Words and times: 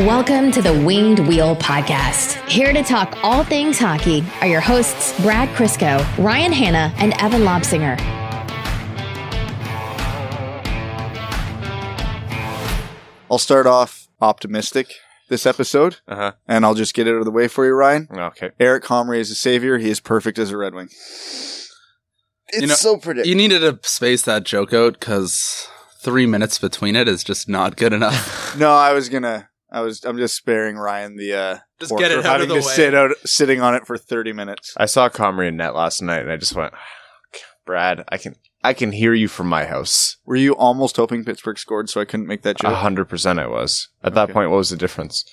Welcome 0.00 0.52
to 0.52 0.62
the 0.62 0.72
Winged 0.84 1.18
Wheel 1.26 1.56
Podcast. 1.56 2.34
Here 2.48 2.72
to 2.72 2.82
talk 2.84 3.18
all 3.24 3.42
things 3.42 3.78
hockey 3.80 4.22
are 4.40 4.46
your 4.46 4.60
hosts, 4.60 5.18
Brad 5.22 5.48
Crisco, 5.56 5.98
Ryan 6.18 6.52
Hanna, 6.52 6.92
and 6.98 7.14
Evan 7.20 7.42
Lobsinger. 7.42 7.98
I'll 13.30 13.38
start 13.38 13.66
off 13.66 14.08
optimistic 14.20 14.94
this 15.28 15.44
episode, 15.44 15.96
Uh 16.08 16.16
huh. 16.16 16.32
and 16.46 16.64
I'll 16.64 16.74
just 16.74 16.94
get 16.94 17.06
it 17.06 17.10
out 17.14 17.18
of 17.18 17.24
the 17.26 17.30
way 17.30 17.48
for 17.48 17.66
you, 17.66 17.72
Ryan. 17.72 18.08
Okay. 18.10 18.50
Eric 18.58 18.84
Comrie 18.84 19.18
is 19.18 19.30
a 19.30 19.34
savior. 19.34 19.76
He 19.78 19.90
is 19.90 20.00
perfect 20.00 20.38
as 20.38 20.50
a 20.50 20.56
Red 20.56 20.74
Wing. 20.74 20.86
It's 20.86 22.60
You 22.62 22.66
know, 22.68 22.74
so 22.74 22.96
predictable. 22.96 23.28
You 23.28 23.34
needed 23.34 23.60
to 23.60 23.78
space 23.86 24.22
that 24.22 24.44
joke 24.44 24.72
out 24.72 24.98
because 24.98 25.68
three 26.00 26.24
minutes 26.24 26.58
between 26.58 26.96
it 26.96 27.06
is 27.08 27.22
just 27.22 27.48
not 27.48 27.76
good 27.76 27.92
enough. 27.92 28.56
no, 28.58 28.70
I 28.70 28.92
was 28.94 29.08
gonna. 29.10 29.47
I 29.70 29.80
was. 29.82 30.04
I'm 30.04 30.16
just 30.18 30.34
sparing 30.36 30.76
Ryan 30.76 31.16
the. 31.16 31.34
uh 31.34 31.58
Just 31.80 31.96
get 31.98 32.10
it 32.10 32.18
out 32.18 32.24
having 32.24 32.42
of 32.44 32.48
the 32.48 32.60
to 32.62 32.66
way. 32.66 32.72
sit 32.74 32.94
out, 32.94 33.10
sitting 33.24 33.60
on 33.60 33.74
it 33.74 33.86
for 33.86 33.98
30 33.98 34.32
minutes. 34.32 34.74
I 34.76 34.86
saw 34.86 35.08
Comrie 35.08 35.48
in 35.48 35.56
net 35.56 35.74
last 35.74 36.00
night, 36.02 36.22
and 36.22 36.30
I 36.32 36.36
just 36.36 36.54
went, 36.54 36.72
Brad, 37.66 38.04
I 38.08 38.16
can, 38.16 38.34
I 38.64 38.72
can 38.72 38.92
hear 38.92 39.12
you 39.12 39.28
from 39.28 39.46
my 39.48 39.64
house. 39.66 40.16
Were 40.24 40.36
you 40.36 40.54
almost 40.56 40.96
hoping 40.96 41.22
Pittsburgh 41.24 41.58
scored, 41.58 41.90
so 41.90 42.00
I 42.00 42.06
couldn't 42.06 42.26
make 42.26 42.42
that 42.42 42.60
A 42.60 42.62
joke? 42.62 42.74
hundred 42.76 43.06
percent, 43.10 43.38
I 43.38 43.46
was. 43.46 43.88
At 44.02 44.14
that 44.14 44.24
Okay. 44.24 44.32
point, 44.32 44.50
what 44.50 44.56
was 44.56 44.70
the 44.70 44.76
difference? 44.76 45.24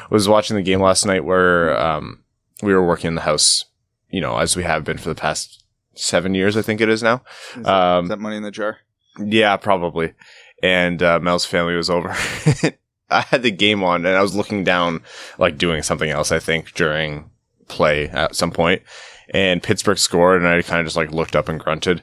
I 0.00 0.06
was 0.10 0.26
watching 0.28 0.56
the 0.56 0.62
game 0.62 0.80
last 0.80 1.04
night 1.04 1.24
where 1.24 1.78
um, 1.78 2.24
we 2.62 2.72
were 2.74 2.86
working 2.86 3.08
in 3.08 3.14
the 3.14 3.20
house, 3.22 3.66
you 4.08 4.20
know, 4.22 4.38
as 4.38 4.56
we 4.56 4.62
have 4.62 4.84
been 4.84 4.96
for 4.98 5.10
the 5.10 5.14
past 5.14 5.64
seven 5.94 6.34
years, 6.34 6.56
I 6.56 6.62
think 6.62 6.80
it 6.80 6.88
is 6.88 7.02
now. 7.02 7.22
Is 7.56 7.64
that, 7.64 7.68
Um, 7.68 8.04
is 8.06 8.08
that 8.08 8.18
money 8.18 8.36
in 8.36 8.42
the 8.42 8.50
jar? 8.50 8.78
Yeah, 9.22 9.58
probably. 9.58 10.14
And 10.62 11.02
uh, 11.02 11.20
Mel's 11.20 11.44
family 11.44 11.76
was 11.76 11.90
over. 11.90 12.16
I 13.12 13.20
had 13.22 13.42
the 13.42 13.50
game 13.50 13.82
on, 13.84 14.06
and 14.06 14.16
I 14.16 14.22
was 14.22 14.34
looking 14.34 14.64
down, 14.64 15.02
like 15.38 15.58
doing 15.58 15.82
something 15.82 16.10
else. 16.10 16.32
I 16.32 16.38
think 16.38 16.72
during 16.74 17.30
play 17.68 18.08
at 18.08 18.34
some 18.34 18.50
point, 18.50 18.82
and 19.30 19.62
Pittsburgh 19.62 19.98
scored, 19.98 20.42
and 20.42 20.48
I 20.48 20.62
kind 20.62 20.80
of 20.80 20.86
just 20.86 20.96
like 20.96 21.12
looked 21.12 21.36
up 21.36 21.48
and 21.48 21.60
grunted. 21.60 22.02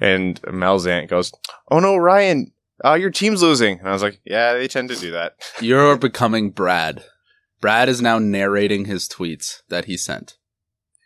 And 0.00 0.40
Mel's 0.50 0.86
aunt 0.86 1.10
goes, 1.10 1.32
"Oh 1.70 1.80
no, 1.80 1.96
Ryan, 1.96 2.52
uh, 2.84 2.94
your 2.94 3.10
team's 3.10 3.42
losing." 3.42 3.78
And 3.78 3.88
I 3.88 3.92
was 3.92 4.02
like, 4.02 4.20
"Yeah, 4.24 4.54
they 4.54 4.68
tend 4.68 4.88
to 4.90 4.96
do 4.96 5.10
that." 5.10 5.34
You're 5.60 5.96
becoming 5.96 6.50
Brad. 6.50 7.04
Brad 7.60 7.88
is 7.90 8.00
now 8.00 8.18
narrating 8.18 8.86
his 8.86 9.06
tweets 9.06 9.60
that 9.68 9.84
he 9.84 9.96
sent. 9.96 10.36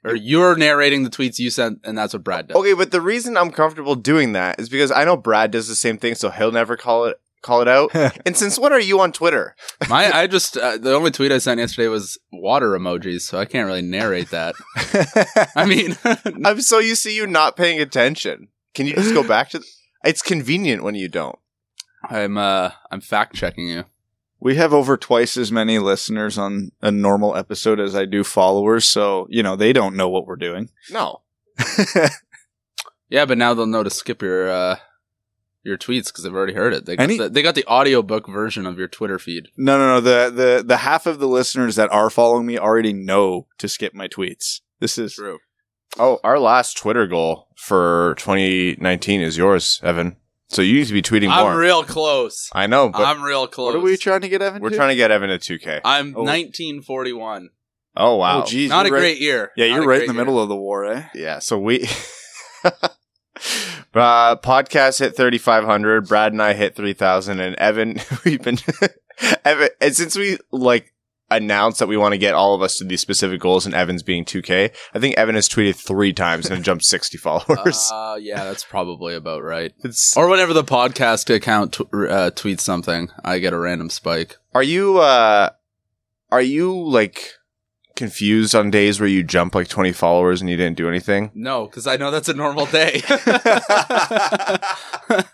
Or 0.05 0.15
you're 0.15 0.55
narrating 0.55 1.03
the 1.03 1.11
tweets 1.11 1.39
you 1.39 1.49
sent, 1.49 1.81
and 1.83 1.97
that's 1.97 2.13
what 2.13 2.23
Brad 2.23 2.49
does. 2.49 2.57
Okay, 2.59 2.75
but 2.75 2.91
the 2.91 3.01
reason 3.01 3.39
I'm 3.39 3.51
comfortable 3.51 3.95
doing 3.95 4.33
that 4.33 4.61
is 4.61 4.69
because 4.69 4.93
I 4.93 5.05
know 5.05 5.17
Brad 5.17 5.51
does 5.51 5.67
the 5.67 5.75
same 5.75 5.97
thing, 5.97 6.15
so 6.15 6.29
he'll 6.29 6.53
never 6.53 6.77
call 6.77 7.07
it 7.07 7.19
call 7.45 7.61
it 7.61 7.69
out. 7.69 7.95
and 8.27 8.37
since 8.37 8.59
when 8.59 8.73
are 8.73 8.81
you 8.81 9.01
on 9.01 9.13
Twitter? 9.13 9.55
My, 9.89 10.11
I 10.11 10.27
just 10.27 10.57
uh, 10.57 10.79
the 10.79 10.95
only 10.95 11.11
tweet 11.11 11.31
I 11.31 11.39
sent 11.39 11.61
yesterday 11.61 11.89
was 11.89 12.19
water 12.33 12.71
emojis, 12.71 13.21
so 13.21 13.39
I 13.39 13.45
can't 13.45 13.67
really 13.67 13.83
narrate 13.83 14.31
that. 14.31 14.55
I 15.57 15.67
mean, 15.67 15.97
I'm 16.45 16.61
so 16.61 16.79
used 16.79 17.05
to 17.05 17.13
you 17.13 17.27
not 17.27 17.57
paying 17.57 17.81
attention. 17.81 18.49
Can 18.75 18.87
you 18.87 18.95
just 18.95 19.15
go 19.15 19.27
back 19.27 19.51
to? 19.51 19.63
It's 20.03 20.23
convenient 20.23 20.83
when 20.83 20.95
you 20.95 21.09
don't. 21.09 21.39
I'm 22.03 22.37
uh, 22.37 22.73
I'm 22.91 23.01
fact 23.01 23.35
checking 23.35 23.69
you. 23.69 23.85
We 24.41 24.57
have 24.57 24.75
over 24.75 24.97
twice 24.97 25.37
as 25.37 25.53
many 25.53 25.79
listeners 25.79 26.37
on 26.37 26.73
a 26.83 26.91
normal 26.91 27.37
episode 27.37 27.81
as 27.81 27.95
I 27.95 28.05
do 28.05 28.25
followers, 28.25 28.85
so 28.85 29.27
you 29.31 29.43
know 29.43 29.55
they 29.55 29.73
don't 29.73 29.97
know 29.97 30.09
what 30.09 30.27
we're 30.27 30.37
doing. 30.37 30.71
No. 30.91 31.23
Yeah, 33.15 33.27
but 33.27 33.39
now 33.39 33.55
they'll 33.55 33.67
know 33.67 33.85
to 33.85 33.91
skip 33.91 34.23
your 34.23 34.51
uh, 34.51 34.77
your 35.65 35.79
tweets 35.79 36.07
because 36.07 36.25
they've 36.25 36.35
already 36.35 36.53
heard 36.55 36.75
it. 36.75 36.85
They 36.87 36.97
got, 36.97 37.03
Any- 37.05 37.19
the, 37.19 37.29
they 37.29 37.43
got 37.43 37.55
the 37.55 37.67
audiobook 37.67 38.29
version 38.29 38.67
of 38.67 38.79
your 38.79 38.89
Twitter 38.89 39.19
feed. 39.19 39.49
No, 39.57 39.79
no, 39.79 39.95
no. 39.95 40.01
The 40.01 40.31
the 40.31 40.63
the 40.65 40.77
half 40.79 41.07
of 41.07 41.19
the 41.19 41.27
listeners 41.29 41.77
that 41.77 41.91
are 41.93 42.11
following 42.11 42.47
me 42.47 42.59
already 42.59 42.93
know 42.93 43.47
to 43.59 43.69
skip 43.69 43.95
my 43.95 44.07
tweets. 44.09 44.61
This 44.81 44.99
is 44.99 45.15
True. 45.15 45.39
Oh, 45.99 46.19
our 46.25 46.39
last 46.39 46.77
Twitter 46.77 47.07
goal 47.07 47.49
for 47.57 48.15
2019 48.19 49.21
is 49.21 49.37
yours, 49.37 49.81
Evan. 49.83 50.17
So 50.49 50.61
you 50.61 50.75
need 50.75 50.87
to 50.89 50.93
be 50.93 51.03
tweeting 51.03 51.29
more. 51.29 51.53
I'm 51.53 51.57
real 51.57 51.83
close. 51.85 52.51
I 52.53 52.67
know, 52.67 52.89
but 52.91 53.03
I'm 53.03 53.23
real 53.23 53.47
close. 53.47 53.73
what 53.75 53.77
are 53.81 53.85
we 53.85 53.97
trying 53.97 54.21
to 54.21 54.29
get 54.29 54.43
Evan? 54.43 54.61
we're 54.61 54.71
to? 54.71 54.77
trying 54.77 54.91
to 54.91 54.97
get 54.97 55.11
Evan 55.11 55.31
to 55.31 55.39
2K. 55.39 55.81
I'm 55.85 56.09
Oh. 56.17 56.23
1941. 56.25 57.49
oh 57.97 58.17
wow. 58.17 58.43
Oh, 58.43 58.47
geez, 58.47 58.69
Not 58.71 58.87
a 58.87 58.89
you're 58.89 58.97
right- 58.97 59.01
great 59.01 59.21
year. 59.21 59.53
Yeah, 59.57 59.69
Not 59.69 59.75
you're 59.77 59.85
a 59.85 59.87
right 59.87 59.97
great 59.99 60.03
in 60.03 60.09
the 60.09 60.15
year. 60.15 60.25
middle 60.25 60.43
of 60.43 60.49
the 60.49 60.57
war, 60.57 60.85
eh? 60.85 61.05
Yeah. 61.15 61.39
So 61.39 61.59
we. 61.59 61.89
Uh, 63.95 64.37
podcast 64.37 64.99
hit 65.01 65.17
3,500. 65.17 66.09
Brad 66.09 66.33
and 66.33 66.43
I 66.43 66.53
hit 66.55 66.77
3,000 66.77 67.41
and 67.41 67.55
Evan, 67.57 68.01
we've 68.25 68.43
been, 68.43 68.59
Evan, 69.45 69.69
and 69.81 69.95
since 69.95 70.17
we 70.17 70.39
like 70.51 70.93
announced 71.31 71.79
that 71.79 71.89
we 71.89 71.97
want 71.97 72.13
to 72.13 72.19
get 72.19 72.35
all 72.35 72.55
of 72.55 72.63
us 72.63 72.79
to 72.79 72.85
these 72.85 73.01
specific 73.01 73.41
goals 73.41 73.67
and 73.67 73.75
Evan's 73.75 74.03
being 74.03 74.25
2K, 74.25 74.75
I 74.95 74.99
think 74.99 75.17
Evan 75.17 75.35
has 75.35 75.49
tweeted 75.49 75.77
three 75.77 76.13
times 76.13 76.51
and 76.51 76.65
jumped 76.65 76.85
60 76.85 77.19
followers. 77.19 77.91
Uh, 77.93 78.17
yeah, 78.21 78.45
that's 78.45 78.65
probably 78.65 79.15
about 79.15 79.43
right. 79.43 79.73
it's, 79.83 80.17
Or 80.17 80.29
whenever 80.29 80.53
the 80.53 80.65
podcast 80.65 81.35
account 81.35 81.75
t- 81.75 81.85
uh, 81.93 82.31
tweets 82.31 82.61
something, 82.61 83.11
I 83.25 83.39
get 83.39 83.53
a 83.53 83.59
random 83.59 83.91
spike. 83.91 84.37
Are 84.55 84.63
you 84.63 84.99
uh 84.99 85.51
are 86.31 86.43
you 86.43 86.77
like 86.89 87.33
confused 87.97 88.55
on 88.55 88.71
days 88.71 89.01
where 89.01 89.09
you 89.09 89.23
jump 89.23 89.55
like 89.55 89.69
20 89.69 89.93
followers 89.93 90.41
and 90.41 90.51
you 90.51 90.57
didn't 90.57 90.77
do 90.77 90.89
anything? 90.89 91.31
No, 91.35 91.67
because 91.67 91.87
I 91.87 91.97
know 91.97 92.11
that's 92.11 92.29
a 92.29 92.35
normal 92.35 92.67
day. 92.67 93.03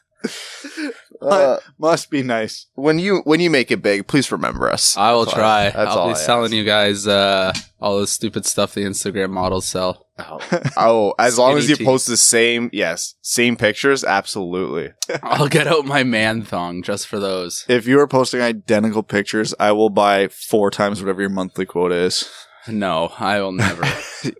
Uh, 1.22 1.58
Must 1.78 2.10
be 2.10 2.22
nice. 2.22 2.66
when 2.74 2.98
you 2.98 3.20
when 3.24 3.40
you 3.40 3.50
make 3.50 3.70
it 3.70 3.82
big, 3.82 4.06
please 4.06 4.32
remember 4.32 4.70
us. 4.70 4.96
I 4.96 5.12
will 5.12 5.24
That's 5.26 5.34
all- 5.34 5.38
try. 5.38 5.64
That's 5.64 5.76
I'll 5.90 5.98
all 5.98 6.06
be 6.08 6.14
I 6.14 6.16
selling 6.16 6.44
ask. 6.46 6.54
you 6.54 6.64
guys 6.64 7.06
uh, 7.06 7.52
all 7.78 8.00
the 8.00 8.06
stupid 8.06 8.46
stuff 8.46 8.72
the 8.72 8.84
Instagram 8.84 9.28
models 9.30 9.66
sell. 9.66 10.06
Oh, 10.18 10.38
oh, 10.78 11.14
as 11.18 11.36
long 11.36 11.58
as 11.58 11.68
you 11.68 11.74
Skinny 11.74 11.86
post 11.86 12.06
the 12.06 12.16
same, 12.16 12.70
yes, 12.72 13.16
same 13.20 13.56
pictures, 13.56 14.02
absolutely. 14.02 14.92
I'll 15.22 15.48
get 15.48 15.66
out 15.66 15.84
my 15.84 16.04
man 16.04 16.40
thong 16.42 16.82
just 16.82 17.06
for 17.06 17.18
those. 17.18 17.66
If 17.68 17.86
you 17.86 18.00
are 18.00 18.08
posting 18.08 18.40
identical 18.40 19.02
pictures, 19.02 19.54
I 19.60 19.72
will 19.72 19.90
buy 19.90 20.28
four 20.28 20.70
times 20.70 21.02
whatever 21.02 21.20
your 21.20 21.30
monthly 21.30 21.66
quota 21.66 21.96
is. 21.96 22.30
No, 22.70 23.12
I 23.18 23.40
will 23.40 23.52
never. 23.52 23.84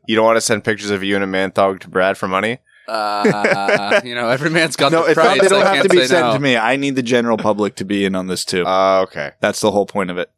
You 0.07 0.15
don't 0.15 0.27
want 0.27 0.37
to 0.37 0.43
send 0.43 0.63
pictures 0.63 0.91
of 0.91 1.03
you 1.03 1.15
and 1.15 1.25
a 1.25 1.27
man 1.27 1.53
thong 1.53 1.79
to 1.79 1.89
Brad 1.89 2.19
for 2.19 2.29
money? 2.29 2.59
uh, 2.87 4.01
you 4.05 4.15
know, 4.15 4.29
every 4.29 4.51
man's 4.51 4.77
got 4.77 4.93
no, 4.93 5.05
the 5.05 5.13
it's 5.13 5.17
not, 5.17 5.25
price. 5.25 5.41
they 5.41 5.49
don't 5.49 5.63
I 5.67 5.75
have 5.77 5.83
to 5.85 5.89
be 5.89 6.07
sent 6.07 6.27
no. 6.27 6.33
to 6.35 6.39
me. 6.39 6.55
I 6.57 6.77
need 6.77 6.97
the 6.97 7.03
general 7.03 7.39
public 7.39 7.77
to 7.77 7.85
be 7.87 8.05
in 8.05 8.15
on 8.15 8.27
this 8.27 8.45
too. 8.45 8.67
Uh, 8.67 9.01
okay. 9.05 9.33
That's 9.41 9.61
the 9.61 9.71
whole 9.71 9.87
point 9.87 10.11
of 10.11 10.19
it. 10.19 10.31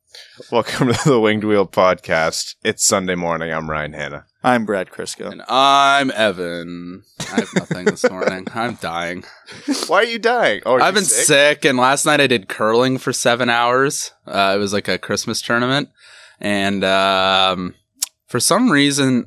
Welcome 0.50 0.92
to 0.92 1.08
the 1.08 1.18
Winged 1.18 1.42
Wheel 1.42 1.66
podcast. 1.66 2.54
It's 2.62 2.86
Sunday 2.86 3.14
morning. 3.14 3.52
I'm 3.52 3.68
Ryan 3.68 3.94
Hanna. 3.94 4.26
I'm 4.44 4.64
Brad 4.64 4.90
Crisco. 4.90 5.30
And 5.30 5.42
I'm 5.48 6.10
Evan. 6.10 7.02
I 7.20 7.40
have 7.40 7.54
nothing 7.54 7.84
this 7.86 8.08
morning. 8.08 8.46
I'm 8.54 8.74
dying. 8.76 9.24
Why 9.86 9.98
are 9.98 10.04
you 10.04 10.18
dying? 10.18 10.62
Oh, 10.66 10.74
are 10.74 10.82
I've 10.82 10.94
you 10.94 11.00
been 11.00 11.04
sick? 11.04 11.64
and 11.64 11.78
last 11.78 12.04
night 12.06 12.20
I 12.20 12.26
did 12.26 12.48
curling 12.48 12.98
for 12.98 13.12
seven 13.12 13.48
hours. 13.48 14.12
Uh, 14.26 14.52
it 14.54 14.58
was 14.58 14.72
like 14.72 14.88
a 14.88 14.98
Christmas 14.98 15.40
tournament, 15.40 15.88
and 16.40 16.84
um, 16.84 17.74
for 18.32 18.40
some 18.40 18.70
reason, 18.70 19.26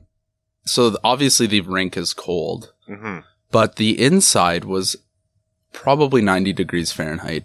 so 0.65 0.97
obviously 1.03 1.45
the 1.45 1.61
rink 1.61 1.95
is 1.95 2.11
cold, 2.11 2.73
hmm 2.87 3.19
but 3.51 3.75
the 3.75 4.03
inside 4.03 4.65
was 4.65 4.97
probably 5.71 6.21
90 6.21 6.51
degrees 6.53 6.91
Fahrenheit. 6.91 7.43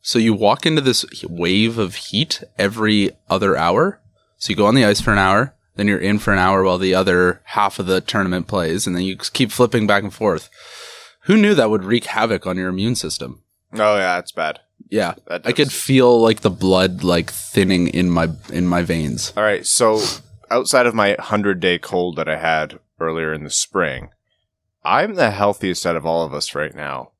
So 0.00 0.18
you 0.18 0.32
walk 0.32 0.64
into 0.64 0.80
this 0.80 1.04
wave 1.28 1.76
of 1.76 1.94
heat 1.94 2.42
every 2.58 3.10
other 3.28 3.54
hour. 3.54 4.00
So 4.38 4.50
you 4.50 4.56
go 4.56 4.66
on 4.66 4.74
the 4.74 4.86
ice 4.86 5.00
for 5.00 5.12
an 5.12 5.18
hour, 5.18 5.54
then 5.76 5.86
you're 5.86 5.98
in 5.98 6.18
for 6.18 6.32
an 6.32 6.38
hour 6.38 6.64
while 6.64 6.78
the 6.78 6.94
other 6.94 7.42
half 7.44 7.78
of 7.78 7.86
the 7.86 8.00
tournament 8.00 8.48
plays, 8.48 8.86
and 8.86 8.96
then 8.96 9.04
you 9.04 9.16
keep 9.16 9.52
flipping 9.52 9.86
back 9.86 10.02
and 10.02 10.12
forth. 10.12 10.48
Who 11.24 11.36
knew 11.36 11.54
that 11.54 11.70
would 11.70 11.84
wreak 11.84 12.06
havoc 12.06 12.46
on 12.46 12.56
your 12.56 12.70
immune 12.70 12.96
system? 12.96 13.42
Oh 13.74 13.96
yeah, 13.98 14.18
it's 14.18 14.32
bad. 14.32 14.58
Yeah. 14.88 15.14
I 15.28 15.52
could 15.52 15.70
feel 15.70 16.20
like 16.20 16.40
the 16.40 16.50
blood 16.50 17.04
like 17.04 17.30
thinning 17.30 17.88
in 17.88 18.10
my 18.10 18.30
in 18.50 18.66
my 18.66 18.82
veins. 18.82 19.32
All 19.36 19.44
right. 19.44 19.64
So 19.66 20.00
outside 20.52 20.86
of 20.86 20.94
my 20.94 21.16
hundred 21.18 21.60
day 21.60 21.78
cold 21.78 22.16
that 22.16 22.28
I 22.28 22.36
had 22.36 22.78
earlier 23.00 23.32
in 23.32 23.44
the 23.44 23.50
spring, 23.50 24.10
I'm 24.84 25.14
the 25.14 25.30
healthiest 25.30 25.86
out 25.86 25.96
of 25.96 26.06
all 26.06 26.24
of 26.24 26.34
us 26.34 26.54
right 26.54 26.74
now. 26.74 27.12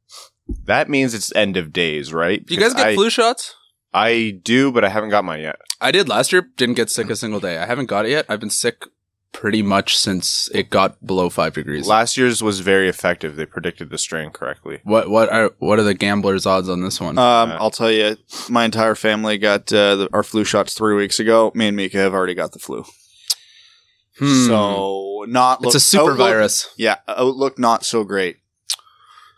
That 0.64 0.88
means 0.88 1.14
it's 1.14 1.34
end 1.34 1.56
of 1.56 1.72
days, 1.72 2.12
right? 2.12 2.44
Do 2.44 2.54
you 2.54 2.60
guys 2.60 2.74
get 2.74 2.88
I, 2.88 2.94
flu 2.94 3.10
shots? 3.10 3.54
I 3.94 4.40
do, 4.42 4.72
but 4.72 4.84
I 4.84 4.88
haven't 4.88 5.10
got 5.10 5.24
mine 5.24 5.40
yet. 5.40 5.56
I 5.80 5.90
did 5.90 6.08
last 6.08 6.32
year. 6.32 6.48
Didn't 6.56 6.76
get 6.76 6.90
sick 6.90 7.10
a 7.10 7.16
single 7.16 7.40
day. 7.40 7.58
I 7.58 7.66
haven't 7.66 7.86
got 7.86 8.06
it 8.06 8.10
yet. 8.10 8.26
I've 8.28 8.40
been 8.40 8.50
sick 8.50 8.84
pretty 9.32 9.62
much 9.62 9.96
since 9.96 10.50
it 10.54 10.68
got 10.70 11.04
below 11.06 11.30
five 11.30 11.54
degrees. 11.54 11.86
Last 11.86 12.16
year's 12.16 12.42
was 12.42 12.60
very 12.60 12.88
effective. 12.88 13.36
They 13.36 13.46
predicted 13.46 13.90
the 13.90 13.98
strain 13.98 14.30
correctly. 14.30 14.80
what 14.84 15.08
what 15.10 15.30
are 15.30 15.52
what 15.58 15.78
are 15.78 15.82
the 15.84 15.94
gamblers' 15.94 16.46
odds 16.46 16.68
on 16.68 16.82
this 16.82 17.00
one? 17.00 17.18
Um, 17.18 17.52
Uh, 17.52 17.56
I'll 17.58 17.70
tell 17.70 17.90
you, 17.90 18.16
my 18.48 18.64
entire 18.64 18.94
family 18.94 19.38
got 19.38 19.72
uh, 19.72 19.96
the, 19.96 20.08
our 20.12 20.22
flu 20.22 20.44
shots 20.44 20.74
three 20.74 20.94
weeks 20.94 21.18
ago. 21.18 21.50
Me 21.54 21.68
and 21.68 21.76
Mika 21.76 21.98
have 21.98 22.12
already 22.14 22.34
got 22.34 22.52
the 22.52 22.58
flu, 22.58 22.84
Hmm. 24.22 24.46
so 24.46 25.24
not. 25.28 25.64
it's 25.64 25.74
a 25.74 25.80
super 25.80 26.12
outlook- 26.12 26.18
virus. 26.18 26.68
Yeah, 26.76 26.96
outlook 27.08 27.58
not 27.58 27.84
so 27.84 28.04
great. 28.04 28.36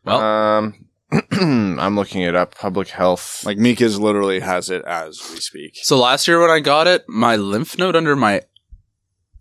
Well, 0.04 0.20
um, 0.20 0.86
I'm 1.30 1.96
looking 1.96 2.20
it 2.22 2.34
up. 2.34 2.54
Public 2.54 2.88
health. 2.88 3.44
Like 3.46 3.56
Mika's 3.56 3.98
literally 3.98 4.40
has 4.40 4.68
it 4.68 4.84
as 4.84 5.20
we 5.32 5.40
speak. 5.40 5.78
So 5.82 5.98
last 5.98 6.28
year 6.28 6.40
when 6.40 6.50
I 6.50 6.60
got 6.60 6.86
it, 6.86 7.08
my 7.08 7.36
lymph 7.36 7.78
node 7.78 7.96
under 7.96 8.14
my 8.16 8.42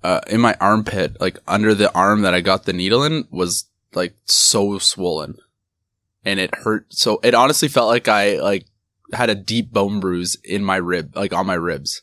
uh 0.04 0.22
in 0.28 0.40
my 0.40 0.56
armpit, 0.62 1.20
like 1.20 1.40
under 1.48 1.74
the 1.74 1.94
arm 1.94 2.22
that 2.22 2.34
I 2.34 2.42
got 2.42 2.64
the 2.64 2.74
needle 2.74 3.04
in 3.04 3.28
was 3.32 3.66
like 3.94 4.16
so 4.26 4.78
swollen. 4.80 5.38
And 6.24 6.40
it 6.40 6.56
hurt 6.56 6.86
so 6.90 7.20
it 7.24 7.34
honestly 7.34 7.68
felt 7.68 7.90
like 7.90 8.08
I 8.08 8.40
like 8.40 8.66
had 9.12 9.30
a 9.30 9.36
deep 9.36 9.72
bone 9.74 10.00
bruise 10.00 10.38
in 10.44 10.64
my 10.64 10.78
rib, 10.78 11.16
like 11.16 11.34
on 11.34 11.46
my 11.46 11.56
ribs. 11.56 12.02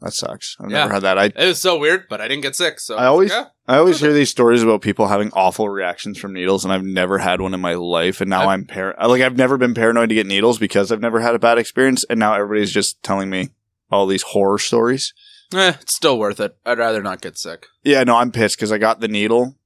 That 0.00 0.12
sucks. 0.12 0.56
I've 0.60 0.70
Yeah. 0.70 0.78
never 0.78 0.94
had 0.94 1.02
that. 1.02 1.18
I 1.18 1.24
It 1.24 1.36
was 1.48 1.60
so 1.60 1.76
weird, 1.76 2.04
but 2.08 2.20
I 2.20 2.28
didn't 2.28 2.42
get 2.42 2.54
sick. 2.54 2.78
So 2.78 2.96
I 2.96 3.06
always 3.06 3.30
yeah. 3.30 3.46
I 3.66 3.78
always 3.78 3.98
hear 4.00 4.12
these 4.12 4.30
stories 4.30 4.62
about 4.62 4.80
people 4.80 5.08
having 5.08 5.30
awful 5.32 5.68
reactions 5.68 6.18
from 6.18 6.32
needles, 6.32 6.64
and 6.64 6.72
I've 6.72 6.84
never 6.84 7.18
had 7.18 7.40
one 7.40 7.52
in 7.52 7.60
my 7.60 7.74
life. 7.74 8.20
And 8.20 8.30
now 8.30 8.42
I've- 8.42 8.48
I'm 8.48 8.64
par- 8.64 8.94
like 9.06 9.22
I've 9.22 9.36
never 9.36 9.56
been 9.58 9.74
paranoid 9.74 10.08
to 10.10 10.14
get 10.14 10.26
needles 10.26 10.58
because 10.58 10.92
I've 10.92 11.00
never 11.00 11.20
had 11.20 11.34
a 11.34 11.38
bad 11.40 11.58
experience, 11.58 12.04
and 12.08 12.18
now 12.20 12.34
everybody's 12.34 12.72
just 12.72 13.02
telling 13.02 13.28
me 13.28 13.50
all 13.90 14.06
these 14.06 14.22
horror 14.22 14.58
stories. 14.58 15.12
Eh, 15.54 15.72
it's 15.80 15.94
still 15.96 16.18
worth 16.18 16.38
it. 16.40 16.56
I'd 16.64 16.78
rather 16.78 17.02
not 17.02 17.20
get 17.20 17.36
sick. 17.38 17.66
Yeah, 17.82 18.04
no, 18.04 18.16
I'm 18.16 18.30
pissed 18.30 18.56
because 18.56 18.70
I 18.70 18.78
got 18.78 19.00
the 19.00 19.08
needle 19.08 19.56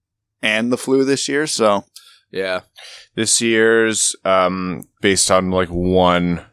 and 0.40 0.72
the 0.72 0.78
flu 0.78 1.04
this 1.04 1.28
year. 1.28 1.46
So 1.46 1.84
Yeah. 2.30 2.60
this 3.16 3.40
year's 3.42 4.16
um 4.24 4.84
based 5.02 5.30
on 5.30 5.50
like 5.50 5.68
one 5.68 6.46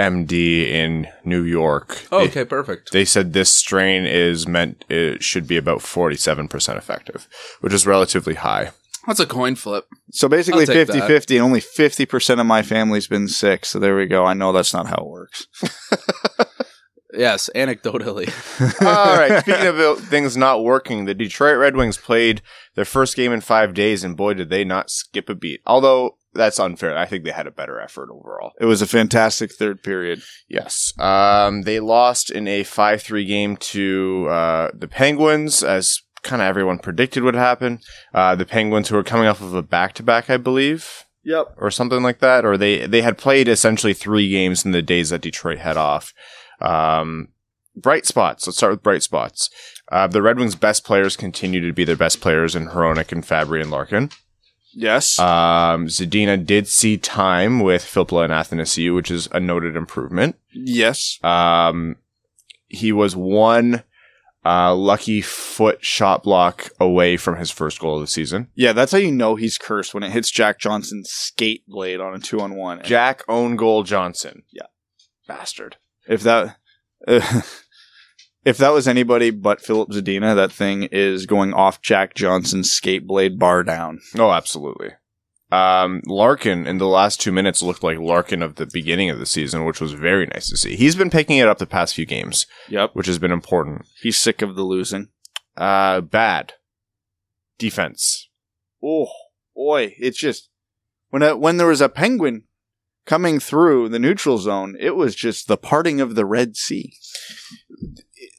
MD 0.00 0.68
in 0.70 1.06
New 1.24 1.42
York. 1.42 2.06
Oh, 2.10 2.20
They- 2.20 2.28
okay, 2.30 2.44
perfect. 2.44 2.92
They 2.92 3.04
said 3.04 3.32
this 3.32 3.50
strain 3.50 4.06
is 4.06 4.48
meant 4.48 4.84
it 4.88 5.22
should 5.22 5.46
be 5.46 5.56
about 5.58 5.80
47% 5.80 6.76
effective, 6.78 7.28
which 7.60 7.72
is 7.74 7.86
relatively 7.86 8.34
high. 8.34 8.70
That's 9.06 9.20
a 9.20 9.26
coin 9.26 9.54
flip. 9.56 9.86
so 10.12 10.28
basically 10.28 10.62
I'll 10.62 10.66
take 10.66 10.86
50 10.88 10.98
that. 11.00 11.06
50, 11.08 11.36
and 11.36 11.44
only 11.44 11.60
50% 11.60 12.38
of 12.40 12.46
my 12.46 12.62
family's 12.62 13.06
been 13.06 13.28
sick. 13.28 13.64
So 13.64 13.78
there 13.78 13.96
we 13.96 14.06
go. 14.06 14.24
I 14.26 14.34
know 14.34 14.52
that's 14.52 14.74
not 14.74 14.86
how 14.86 14.96
it 14.96 15.06
works. 15.08 15.46
Yes, 17.12 17.50
anecdotally. 17.56 18.28
All 18.86 19.16
right. 19.18 19.40
Speaking 19.42 19.66
of 19.66 19.98
things 20.04 20.36
not 20.36 20.62
working, 20.62 21.06
the 21.06 21.14
Detroit 21.14 21.58
Red 21.58 21.74
Wings 21.74 21.96
played 21.98 22.40
their 22.76 22.84
first 22.84 23.16
game 23.16 23.32
in 23.32 23.40
five 23.40 23.74
days, 23.74 24.04
and 24.04 24.16
boy, 24.16 24.34
did 24.34 24.48
they 24.48 24.62
not 24.62 24.90
skip 24.90 25.28
a 25.28 25.34
beat. 25.34 25.60
Although 25.66 26.18
that's 26.32 26.60
unfair. 26.60 26.96
I 26.96 27.06
think 27.06 27.24
they 27.24 27.30
had 27.30 27.46
a 27.46 27.52
better 27.52 27.80
effort 27.80 28.08
overall. 28.10 28.52
It 28.60 28.66
was 28.66 28.82
a 28.82 28.86
fantastic 28.86 29.52
third 29.52 29.82
period. 29.82 30.22
Yes. 30.48 30.92
Um, 30.98 31.62
they 31.62 31.80
lost 31.80 32.30
in 32.30 32.46
a 32.46 32.62
5 32.62 33.02
3 33.02 33.24
game 33.24 33.56
to 33.56 34.28
uh, 34.28 34.70
the 34.74 34.88
Penguins, 34.88 35.62
as 35.62 36.02
kind 36.22 36.42
of 36.42 36.46
everyone 36.46 36.78
predicted 36.78 37.22
would 37.22 37.34
happen. 37.34 37.80
Uh, 38.14 38.34
the 38.34 38.46
Penguins, 38.46 38.88
who 38.88 38.96
were 38.96 39.02
coming 39.02 39.26
off 39.26 39.40
of 39.40 39.54
a 39.54 39.62
back 39.62 39.94
to 39.94 40.02
back, 40.02 40.30
I 40.30 40.36
believe. 40.36 41.04
Yep. 41.22 41.56
or 41.58 41.70
something 41.70 42.02
like 42.02 42.20
that, 42.20 42.46
or 42.46 42.56
they 42.56 42.86
they 42.86 43.02
had 43.02 43.18
played 43.18 43.46
essentially 43.46 43.92
three 43.92 44.30
games 44.30 44.64
in 44.64 44.72
the 44.72 44.80
days 44.80 45.10
that 45.10 45.20
Detroit 45.20 45.58
had 45.58 45.76
off. 45.76 46.14
Um, 46.62 47.28
bright 47.76 48.06
spots. 48.06 48.46
Let's 48.46 48.56
start 48.56 48.72
with 48.72 48.82
bright 48.82 49.02
spots. 49.02 49.50
Uh, 49.92 50.06
the 50.06 50.22
Red 50.22 50.38
Wings' 50.38 50.54
best 50.54 50.84
players 50.84 51.16
continue 51.16 51.60
to 51.66 51.74
be 51.74 51.84
their 51.84 51.96
best 51.96 52.20
players 52.20 52.56
in 52.56 52.68
Hronek 52.68 53.12
and 53.12 53.22
Fabbri 53.22 53.60
and 53.60 53.70
Larkin. 53.70 54.10
Yes. 54.72 55.18
Um, 55.18 55.86
Zadina 55.86 56.44
did 56.44 56.68
see 56.68 56.96
time 56.96 57.60
with 57.60 57.82
Filppula 57.82 58.24
and 58.24 58.32
Athanasiou, 58.32 58.94
which 58.94 59.10
is 59.10 59.28
a 59.32 59.40
noted 59.40 59.76
improvement. 59.76 60.36
yes. 60.52 61.18
Um, 61.24 61.96
he 62.68 62.92
was 62.92 63.16
one 63.16 63.82
uh, 64.44 64.74
lucky 64.74 65.20
foot 65.20 65.84
shot 65.84 66.22
block 66.22 66.70
away 66.78 67.16
from 67.16 67.36
his 67.36 67.50
first 67.50 67.80
goal 67.80 67.96
of 67.96 68.00
the 68.00 68.06
season. 68.06 68.48
Yeah, 68.54 68.72
that's 68.72 68.92
how 68.92 68.98
you 68.98 69.10
know 69.10 69.34
he's 69.34 69.58
cursed 69.58 69.92
when 69.92 70.02
it 70.04 70.12
hits 70.12 70.30
Jack 70.30 70.58
Johnson's 70.60 71.10
skate 71.10 71.66
blade 71.66 72.00
on 72.00 72.14
a 72.14 72.20
two 72.20 72.40
on 72.40 72.54
one. 72.54 72.80
Jack 72.84 73.22
own 73.28 73.56
goal 73.56 73.82
Johnson. 73.82 74.44
Yeah. 74.52 74.66
Bastard. 75.26 75.76
if 76.08 76.22
that 76.22 76.56
if 78.44 78.56
that 78.58 78.72
was 78.72 78.88
anybody 78.88 79.30
but 79.30 79.60
Filip 79.60 79.90
Zadina, 79.90 80.34
that 80.34 80.52
thing 80.52 80.84
is 80.84 81.26
going 81.26 81.52
off 81.54 81.82
Jack 81.82 82.14
Johnson's 82.14 82.70
skate 82.70 83.06
blade 83.06 83.38
bar 83.38 83.62
down. 83.62 84.00
Oh, 84.18 84.30
absolutely. 84.32 84.90
Um, 85.52 86.00
Larkin 86.06 86.66
in 86.68 86.78
the 86.78 86.86
last 86.86 87.20
two 87.20 87.32
minutes 87.32 87.60
looked 87.60 87.82
like 87.82 87.98
Larkin 87.98 88.40
of 88.40 88.54
the 88.54 88.66
beginning 88.72 89.10
of 89.10 89.18
the 89.18 89.26
season, 89.26 89.64
which 89.64 89.80
was 89.80 89.92
very 89.92 90.26
nice 90.26 90.48
to 90.48 90.56
see. 90.56 90.76
He's 90.76 90.94
been 90.94 91.10
picking 91.10 91.38
it 91.38 91.48
up 91.48 91.58
the 91.58 91.66
past 91.66 91.94
few 91.96 92.06
games, 92.06 92.46
Yep. 92.68 92.90
which 92.94 93.06
has 93.08 93.18
been 93.18 93.32
important. 93.32 93.84
He's 94.00 94.16
sick 94.16 94.42
of 94.42 94.54
the 94.54 94.62
losing. 94.62 95.08
Uh, 95.56 96.00
bad 96.02 96.52
defense. 97.58 98.28
Oh 98.82 99.08
boy, 99.54 99.94
it's 99.98 100.18
just 100.18 100.48
when 101.10 101.22
a, 101.22 101.36
when 101.36 101.56
there 101.56 101.66
was 101.66 101.80
a 101.80 101.88
penguin 101.88 102.44
coming 103.04 103.40
through 103.40 103.88
the 103.88 103.98
neutral 103.98 104.38
zone, 104.38 104.76
it 104.78 104.94
was 104.94 105.14
just 105.16 105.48
the 105.48 105.56
parting 105.56 106.00
of 106.00 106.14
the 106.14 106.24
Red 106.24 106.56
Sea. 106.56 106.94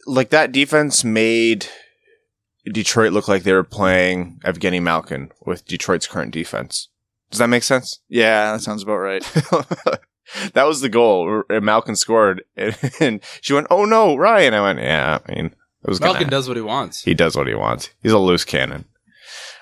Like 0.06 0.30
that 0.30 0.51
defense 0.51 1.03
made 1.03 1.68
Detroit 2.65 3.13
look 3.13 3.27
like 3.27 3.44
they 3.44 3.53
were 3.53 3.63
playing 3.63 4.39
Evgeny 4.44 4.81
Malkin 4.81 5.31
with 5.45 5.65
Detroit's 5.65 6.07
current 6.07 6.31
defense. 6.31 6.89
Does 7.30 7.39
that 7.39 7.48
make 7.48 7.63
sense? 7.63 8.00
Yeah, 8.09 8.51
that 8.53 8.62
sounds 8.62 8.83
about 8.83 8.98
right. 8.98 9.24
that 10.53 10.68
was 10.68 10.81
the 10.81 10.89
goal. 10.89 11.44
R- 11.50 11.62
Malkin 11.62 11.95
scored, 11.95 12.44
and, 12.57 12.77
and 13.00 13.21
she 13.39 13.53
went, 13.53 13.68
"Oh 13.69 13.86
no, 13.86 14.15
Ryan!" 14.15 14.53
I 14.53 14.62
went, 14.62 14.80
"Yeah, 14.80 15.19
I 15.25 15.31
mean, 15.31 15.45
it 15.45 15.89
was 15.89 16.00
gonna 16.00 16.13
Malkin 16.13 16.30
does 16.30 16.48
what 16.48 16.57
he 16.57 16.63
wants. 16.63 17.03
He 17.03 17.13
does 17.13 17.36
what 17.36 17.48
he 17.48 17.56
wants. 17.56 17.89
He's 18.03 18.12
a 18.12 18.19
loose 18.19 18.44
cannon. 18.44 18.86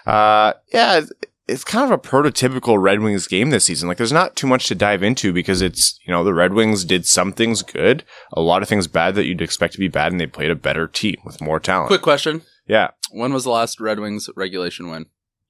Uh, 0.06 0.54
yeah, 0.74 1.02
it's- 1.50 1.60
it's 1.60 1.64
kind 1.64 1.84
of 1.86 1.92
a 1.92 1.98
prototypical 1.98 2.82
Red 2.82 3.02
Wings 3.02 3.28
game 3.28 3.50
this 3.50 3.66
season. 3.66 3.88
Like, 3.88 3.98
there's 3.98 4.14
not 4.14 4.36
too 4.36 4.48
much 4.48 4.68
to 4.68 4.76
dive 4.76 5.04
into 5.04 5.34
because 5.34 5.62
it's, 5.62 6.00
you 6.06 6.14
know, 6.14 6.24
the 6.24 6.34
Red 6.34 6.54
Wings 6.54 6.86
did 6.86 7.06
some 7.06 7.34
things 7.34 7.62
good, 7.64 8.04
a 8.34 8.42
lot 8.42 8.62
of 8.62 8.70
things 8.70 8.88
bad 8.88 9.16
that 9.16 9.26
you'd 9.26 9.42
expect 9.42 9.74
to 9.74 9.80
be 9.80 9.88
bad, 9.88 10.12
and 10.12 10.22
they 10.22 10.28
played 10.28 10.52
a 10.52 10.56
better 10.56 10.88
team 10.88 11.18
with 11.26 11.42
more 11.42 11.60
talent. 11.60 11.88
Quick 11.88 12.02
question. 12.02 12.44
Yeah. 12.68 12.90
When 13.12 13.34
was 13.34 13.44
the 13.44 13.50
last 13.50 13.80
Red 13.82 14.00
Wings 14.00 14.30
regulation 14.36 14.90
win? 14.90 15.08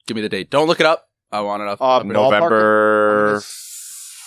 Give 0.07 0.16
me 0.16 0.22
the 0.22 0.30
date. 0.30 0.50
Don't 0.50 0.68
look 0.68 0.80
it 0.80 0.86
up. 0.86 1.10
I 1.31 1.42
want 1.42 1.62
it 1.62 1.68
up. 1.68 1.81
Uh, 1.81 1.98
up 1.98 2.02
and- 2.04 2.12
no. 2.13 2.24
November 2.24 3.42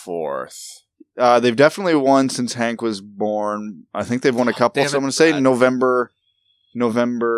4th. 0.05 0.81
Uh, 1.17 1.39
they've 1.39 1.55
definitely 1.55 1.95
won 1.95 2.29
since 2.29 2.53
Hank 2.53 2.81
was 2.81 3.01
born. 3.01 3.83
I 3.93 4.03
think 4.03 4.21
they've 4.21 4.35
won 4.35 4.47
a 4.47 4.53
couple. 4.53 4.81
Damn 4.81 4.89
so 4.89 4.97
I'm 4.97 5.01
going 5.03 5.11
to 5.11 5.15
say 5.15 5.39
November, 5.39 6.11
November 6.73 7.29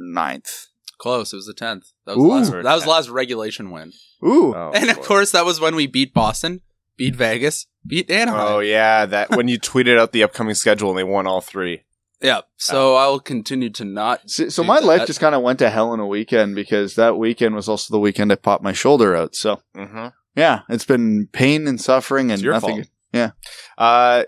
9th. 0.00 0.68
Close. 0.98 1.32
It 1.32 1.36
was 1.36 1.46
the 1.46 1.54
tenth. 1.54 1.92
That 2.06 2.16
was 2.16 2.48
the 2.50 2.56
last, 2.56 2.64
that 2.64 2.74
was 2.74 2.84
the 2.84 2.90
last 2.90 3.08
regulation 3.08 3.70
win. 3.70 3.92
Ooh. 4.24 4.54
Oh, 4.54 4.72
and 4.74 4.88
of 4.90 4.96
boy. 4.96 5.02
course, 5.02 5.30
that 5.32 5.44
was 5.44 5.60
when 5.60 5.74
we 5.76 5.86
beat 5.86 6.14
Boston, 6.14 6.62
beat 6.96 7.14
Vegas, 7.14 7.66
beat 7.86 8.10
Anaheim. 8.10 8.46
Oh, 8.46 8.58
yeah. 8.60 9.04
That 9.06 9.30
when 9.30 9.48
you 9.48 9.58
tweeted 9.60 9.98
out 9.98 10.12
the 10.12 10.22
upcoming 10.22 10.54
schedule 10.54 10.88
and 10.90 10.98
they 10.98 11.04
won 11.04 11.26
all 11.26 11.40
three. 11.40 11.82
Yeah. 12.22 12.40
So 12.56 12.94
I 12.96 13.08
will 13.08 13.20
continue 13.20 13.68
to 13.70 13.84
not. 13.84 14.30
So, 14.30 14.48
so 14.48 14.62
do 14.62 14.66
my 14.68 14.78
life 14.78 15.06
just 15.06 15.20
kind 15.20 15.34
of 15.34 15.42
went 15.42 15.58
to 15.58 15.68
hell 15.68 15.92
in 15.92 16.00
a 16.00 16.06
weekend 16.06 16.54
because 16.54 16.94
that 16.94 17.18
weekend 17.18 17.54
was 17.54 17.68
also 17.68 17.92
the 17.92 18.00
weekend 18.00 18.32
I 18.32 18.36
popped 18.36 18.64
my 18.64 18.72
shoulder 18.72 19.14
out. 19.14 19.34
So 19.34 19.60
Mm-hmm. 19.76 20.06
yeah, 20.34 20.60
it's 20.70 20.86
been 20.86 21.28
pain 21.32 21.66
and 21.68 21.78
suffering 21.78 22.30
and 22.30 22.38
It's 22.38 22.42
your 22.42 22.54
nothing. 22.54 22.86
fault. 23.12 23.32
Uh, 23.76 24.24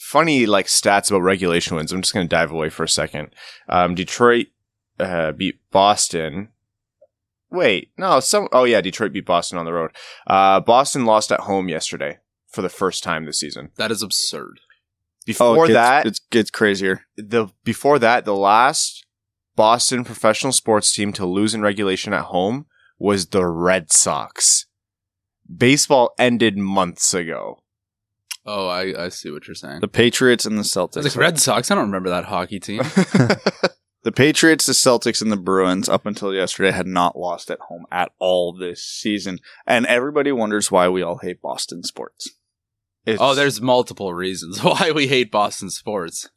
funny 0.00 0.46
like 0.46 0.66
stats 0.66 1.10
about 1.10 1.22
regulation 1.22 1.76
wins. 1.76 1.92
I'm 1.92 2.02
just 2.02 2.12
going 2.12 2.26
to 2.26 2.36
dive 2.36 2.50
away 2.50 2.68
for 2.70 2.82
a 2.84 2.88
second. 2.88 3.34
Um, 3.68 3.94
Detroit 3.94 4.48
uh, 5.02 5.32
beat 5.32 5.58
Boston. 5.70 6.48
Wait, 7.50 7.90
no, 7.98 8.20
some. 8.20 8.48
Oh 8.52 8.64
yeah, 8.64 8.80
Detroit 8.80 9.12
beat 9.12 9.26
Boston 9.26 9.58
on 9.58 9.64
the 9.66 9.72
road. 9.72 9.90
Uh, 10.26 10.60
Boston 10.60 11.04
lost 11.04 11.30
at 11.30 11.40
home 11.40 11.68
yesterday 11.68 12.18
for 12.48 12.62
the 12.62 12.68
first 12.70 13.02
time 13.02 13.26
this 13.26 13.40
season. 13.40 13.70
That 13.76 13.90
is 13.90 14.02
absurd. 14.02 14.60
Before 15.26 15.46
Oh, 15.58 15.64
it 15.64 15.68
gets, 15.68 15.74
that, 15.74 16.06
it 16.06 16.20
gets 16.30 16.50
crazier. 16.50 17.02
the 17.16 17.48
before 17.64 17.98
that, 17.98 18.24
the 18.24 18.34
last 18.34 19.04
Boston 19.54 20.02
professional 20.04 20.52
sports 20.52 20.92
team 20.92 21.12
to 21.12 21.26
lose 21.26 21.54
in 21.54 21.60
regulation 21.62 22.12
at 22.12 22.24
home 22.24 22.66
was 22.98 23.26
the 23.28 23.46
Red 23.46 23.92
Sox. 23.92 24.66
Baseball 25.54 26.14
ended 26.18 26.56
months 26.56 27.12
ago. 27.12 27.58
Oh, 28.44 28.66
I, 28.66 29.04
I 29.04 29.08
see 29.10 29.30
what 29.30 29.46
you're 29.46 29.54
saying. 29.54 29.80
The 29.80 29.88
Patriots 29.88 30.46
and 30.46 30.56
the 30.56 30.60
I 30.60 30.62
was 30.62 30.72
Celtics. 30.72 31.04
like, 31.04 31.16
Red 31.16 31.38
Sox. 31.38 31.70
I 31.70 31.74
don't 31.76 31.84
remember 31.86 32.08
that 32.10 32.24
hockey 32.24 32.58
team. 32.58 32.80
The 34.04 34.12
Patriots, 34.12 34.66
the 34.66 34.72
Celtics, 34.72 35.22
and 35.22 35.30
the 35.30 35.36
Bruins 35.36 35.88
up 35.88 36.06
until 36.06 36.34
yesterday 36.34 36.72
had 36.72 36.86
not 36.88 37.16
lost 37.16 37.50
at 37.50 37.60
home 37.60 37.86
at 37.92 38.10
all 38.18 38.52
this 38.52 38.82
season. 38.84 39.38
And 39.66 39.86
everybody 39.86 40.32
wonders 40.32 40.72
why 40.72 40.88
we 40.88 41.02
all 41.02 41.18
hate 41.18 41.40
Boston 41.40 41.84
sports. 41.84 42.28
It's- 43.06 43.20
oh, 43.20 43.34
there's 43.34 43.60
multiple 43.60 44.12
reasons 44.12 44.58
why 44.62 44.90
we 44.94 45.06
hate 45.06 45.30
Boston 45.30 45.70
sports. 45.70 46.28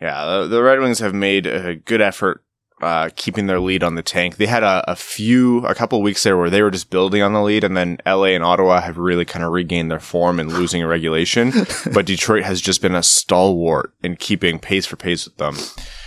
Yeah, 0.00 0.24
the, 0.24 0.48
the 0.48 0.62
Red 0.62 0.80
Wings 0.80 0.98
have 1.00 1.14
made 1.14 1.46
a 1.46 1.74
good 1.76 2.00
effort 2.00 2.44
uh, 2.84 3.10
keeping 3.16 3.46
their 3.46 3.60
lead 3.60 3.82
on 3.82 3.94
the 3.94 4.02
tank. 4.02 4.36
They 4.36 4.46
had 4.46 4.62
a, 4.62 4.84
a 4.90 4.94
few, 4.94 5.64
a 5.66 5.74
couple 5.74 6.00
weeks 6.02 6.22
there 6.22 6.36
where 6.36 6.50
they 6.50 6.62
were 6.62 6.70
just 6.70 6.90
building 6.90 7.22
on 7.22 7.32
the 7.32 7.42
lead, 7.42 7.64
and 7.64 7.76
then 7.76 7.98
LA 8.06 8.26
and 8.26 8.44
Ottawa 8.44 8.80
have 8.80 8.98
really 8.98 9.24
kind 9.24 9.44
of 9.44 9.52
regained 9.52 9.90
their 9.90 10.00
form 10.00 10.38
and 10.38 10.52
losing 10.52 10.82
in 10.82 10.86
regulation. 10.86 11.52
but 11.92 12.06
Detroit 12.06 12.44
has 12.44 12.60
just 12.60 12.82
been 12.82 12.94
a 12.94 13.02
stalwart 13.02 13.94
in 14.02 14.16
keeping 14.16 14.58
pace 14.58 14.86
for 14.86 14.96
pace 14.96 15.24
with 15.24 15.36
them. 15.38 15.56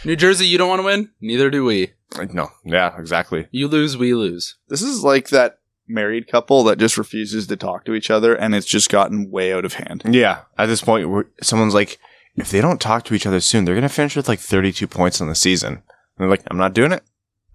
New 0.06 0.16
Jersey, 0.16 0.46
you 0.46 0.58
don't 0.58 0.70
want 0.70 0.80
to 0.80 0.86
win. 0.86 1.12
Neither 1.20 1.50
do 1.50 1.66
we. 1.66 1.94
No, 2.32 2.50
yeah, 2.64 2.98
exactly. 2.98 3.48
You 3.52 3.68
lose, 3.68 3.98
we 3.98 4.14
lose. 4.14 4.56
This 4.70 4.82
is 4.82 5.04
like 5.04 5.30
that 5.30 5.60
married 5.88 6.28
couple 6.28 6.64
that 6.66 6.78
just 6.78 6.98
refuses 6.98 7.48
to 7.48 7.56
talk 7.56 7.86
to 7.86 7.94
each 7.94 8.10
other, 8.10 8.36
and 8.36 8.54
it's 8.54 8.68
just 8.68 8.90
gotten 8.90 9.32
way 9.32 9.54
out 9.54 9.66
of 9.66 9.74
hand. 9.74 10.04
Yeah, 10.06 10.42
at 10.58 10.68
this 10.68 10.82
point, 10.82 11.10
where 11.10 11.28
someone's 11.42 11.74
like, 11.74 12.00
if 12.36 12.52
they 12.52 12.62
don't 12.62 12.80
talk 12.80 13.04
to 13.06 13.14
each 13.14 13.26
other 13.26 13.40
soon, 13.40 13.66
they're 13.66 13.76
going 13.76 13.82
to 13.82 13.90
finish 13.90 14.16
with 14.16 14.28
like 14.28 14.40
32 14.40 14.88
points 14.88 15.20
on 15.20 15.28
the 15.28 15.36
season. 15.36 15.82
They're 16.18 16.30
like, 16.30 16.44
I'm 16.50 16.58
not 16.58 16.74
doing 16.74 16.92
it. 16.92 17.04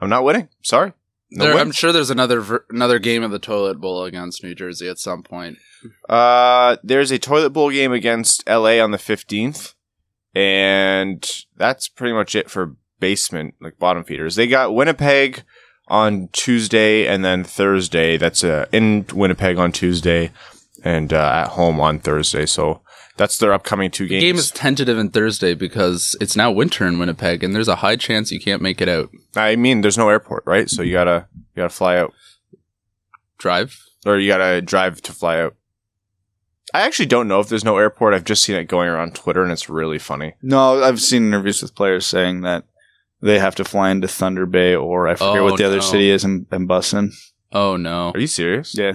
I'm 0.00 0.09
not 0.09 0.25
winning. 0.25 0.49
Sorry. 0.62 0.92
No 1.31 1.45
There, 1.45 1.54
win. 1.54 1.62
I'm 1.62 1.73
sure 1.73 1.92
there's 1.92 2.11
another 2.11 2.64
another 2.71 2.99
game 2.99 3.23
of 3.23 3.31
the 3.31 3.38
toilet 3.38 3.81
bowl 3.81 4.04
against 4.04 4.42
New 4.42 4.54
Jersey 4.54 4.88
at 4.88 4.99
some 4.99 5.23
point. 5.23 5.59
Uh, 6.09 6.76
there's 6.83 7.11
a 7.11 7.19
toilet 7.19 7.50
bowl 7.50 7.71
game 7.71 7.92
against 7.92 8.47
LA 8.49 8.78
on 8.83 8.90
the 8.90 8.99
15th, 8.99 9.75
and 10.35 11.45
that's 11.57 11.88
pretty 11.88 12.12
much 12.14 12.35
it 12.35 12.50
for 12.50 12.76
basement, 13.00 13.54
like 13.61 13.78
bottom 13.78 14.04
feeders. 14.04 14.37
They 14.37 14.47
got 14.47 14.75
Winnipeg 14.75 15.42
on 15.88 16.28
Tuesday 16.33 17.07
and 17.07 17.25
then 17.25 17.45
Thursday. 17.45 18.16
That's 18.16 18.45
uh, 18.45 18.66
in 18.73 19.07
Winnipeg 19.12 19.59
on 19.59 19.73
Tuesday 19.73 20.31
and 20.85 21.12
uh, 21.12 21.31
at 21.45 21.49
home 21.49 21.81
on 21.81 21.99
Thursday. 21.99 22.47
So 22.47 22.83
that's 23.16 23.38
their 23.38 23.52
upcoming 23.52 23.90
two 23.90 24.07
games. 24.07 24.23
The 24.23 24.26
game 24.28 24.37
is 24.37 24.50
tentative 24.50 24.99
in 24.99 25.11
Thursday 25.11 25.54
because 25.54 26.16
it's 26.21 26.37
now 26.37 26.50
winter 26.50 26.87
in 26.87 26.99
Winnipeg, 26.99 27.42
and 27.45 27.54
there's 27.54 27.69
a 27.69 27.76
high 27.76 27.97
chance 27.97 28.33
you 28.33 28.40
can't 28.40 28.62
make 28.62 28.81
it 28.81 28.88
out. 28.88 29.11
I 29.37 29.57
mean, 29.57 29.81
there's 29.83 29.99
no 29.99 30.09
airport, 30.09 30.45
right? 30.47 30.69
So 30.71 30.83
you 30.83 30.92
gotta 30.92 31.26
you 31.35 31.42
gotta 31.57 31.69
fly 31.69 31.99
out, 31.99 32.12
Drive. 33.38 33.78
or 34.07 34.19
you 34.19 34.28
gotta 34.28 34.62
drive 34.62 35.02
to 35.02 35.12
fly 35.12 35.40
out. 35.40 35.57
I 36.75 36.83
actually 36.83 37.07
don't 37.07 37.28
know 37.28 37.40
if 37.40 37.49
there's 37.49 37.64
no 37.64 37.76
airport. 37.76 38.14
I've 38.14 38.25
just 38.25 38.42
seen 38.42 38.57
it 38.57 38.64
going 38.64 38.88
around 38.88 39.14
Twitter, 39.14 39.42
and 39.42 39.52
it's 39.52 39.69
really 39.69 39.99
funny. 39.99 40.35
No, 40.42 40.83
I've 40.83 41.00
seen 41.02 41.26
interviews 41.26 41.61
with 41.61 41.75
players 41.75 42.07
saying 42.07 42.40
that 42.42 42.64
they 43.21 43.38
have 43.38 43.54
to 43.57 43.64
fly 43.64 43.90
into 43.90 44.09
Thunder 44.09 44.47
Bay 44.47 44.75
or 44.75 45.07
I 45.07 45.14
forget 45.14 45.37
Oh, 45.38 45.45
what 45.45 45.59
the 45.59 45.66
other 45.66 45.81
city 45.83 46.09
is 46.11 46.25
in, 46.25 46.47
in 46.50 46.66
Bussin. 46.66 47.12
Oh 47.52 47.76
no. 47.76 48.11
Are 48.14 48.19
you 48.19 48.26
serious? 48.26 48.76
Yeah. 48.76 48.95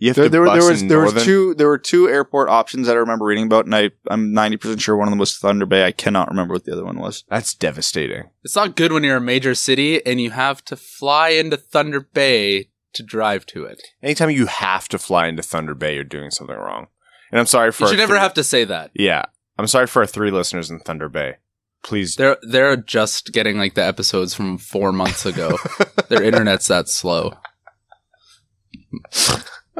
You 0.00 0.10
have 0.10 0.14
There, 0.16 0.24
to 0.26 0.30
there, 0.30 0.40
were- 0.42 0.46
bus 0.46 0.58
there 0.62 0.70
was 0.70 0.82
in 0.82 0.88
there 0.88 1.00
was 1.00 1.24
two 1.24 1.54
there 1.54 1.66
were 1.68 1.78
two 1.78 2.08
airport 2.08 2.48
options 2.48 2.86
that 2.86 2.94
I 2.96 3.00
remember 3.00 3.24
reading 3.24 3.46
about, 3.46 3.64
and 3.64 3.74
I 3.74 3.90
I'm 4.08 4.32
ninety 4.32 4.56
percent 4.56 4.80
sure 4.80 4.96
one 4.96 5.08
of 5.08 5.12
them 5.12 5.18
was 5.18 5.36
Thunder 5.36 5.66
Bay. 5.66 5.84
I 5.84 5.92
cannot 5.92 6.28
remember 6.28 6.54
what 6.54 6.64
the 6.64 6.72
other 6.72 6.84
one 6.84 6.98
was. 7.00 7.24
That's 7.28 7.52
devastating. 7.54 8.30
It's 8.44 8.54
not 8.54 8.76
good 8.76 8.92
when 8.92 9.02
you're 9.02 9.16
a 9.16 9.20
major 9.20 9.54
city 9.56 10.04
and 10.06 10.20
you 10.20 10.30
have 10.30 10.64
to 10.66 10.76
fly 10.76 11.30
into 11.30 11.56
Thunder 11.56 12.00
Bay 12.00 12.70
to 12.92 13.02
drive 13.02 13.44
to 13.46 13.64
it. 13.64 13.82
Anytime 14.02 14.30
you 14.30 14.46
have 14.46 14.86
to 14.88 14.98
fly 14.98 15.26
into 15.26 15.42
Thunder 15.42 15.74
Bay, 15.74 15.94
you're 15.96 16.04
doing 16.04 16.30
something 16.30 16.56
wrong. 16.56 16.86
And 17.32 17.40
I'm 17.40 17.46
sorry 17.46 17.72
for 17.72 17.84
You 17.84 17.88
should 17.90 17.98
never 17.98 18.12
three- 18.14 18.20
have 18.20 18.34
to 18.34 18.44
say 18.44 18.64
that. 18.64 18.92
Yeah, 18.94 19.24
I'm 19.58 19.66
sorry 19.66 19.88
for 19.88 20.02
our 20.02 20.06
three 20.06 20.30
listeners 20.30 20.70
in 20.70 20.78
Thunder 20.78 21.08
Bay. 21.08 21.38
Please, 21.82 22.14
They're 22.16 22.38
they're 22.42 22.76
just 22.76 23.32
getting 23.32 23.58
like 23.58 23.74
the 23.74 23.84
episodes 23.84 24.32
from 24.34 24.58
four 24.58 24.92
months 24.92 25.26
ago. 25.26 25.56
Their 26.08 26.22
internet's 26.22 26.68
that 26.68 26.88
slow. 26.88 27.34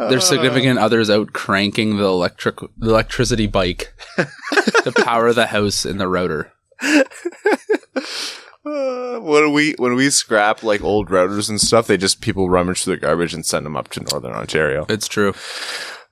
Their 0.09 0.21
significant 0.21 0.78
others 0.78 1.11
out 1.11 1.33
cranking 1.33 1.97
the 1.97 2.05
electric 2.05 2.61
the 2.76 2.90
electricity 2.90 3.47
bike 3.47 3.93
to 4.17 4.93
power 4.93 5.33
the 5.33 5.47
house 5.47 5.85
in 5.85 5.99
the 5.99 6.09
router. 6.09 6.52
Uh, 8.64 9.19
when 9.21 9.52
we 9.52 9.75
when 9.78 9.95
we 9.95 10.11
scrap 10.11 10.62
like 10.62 10.83
old 10.83 11.09
routers 11.09 11.49
and 11.49 11.61
stuff, 11.61 11.87
they 11.87 11.97
just 11.97 12.21
people 12.21 12.50
rummage 12.50 12.85
through 12.85 12.97
the 12.97 13.00
garbage 13.00 13.33
and 13.33 13.47
send 13.47 13.64
them 13.64 13.76
up 13.76 13.88
to 13.88 14.00
Northern 14.00 14.33
Ontario. 14.33 14.85
It's 14.88 15.09
true. 15.09 15.35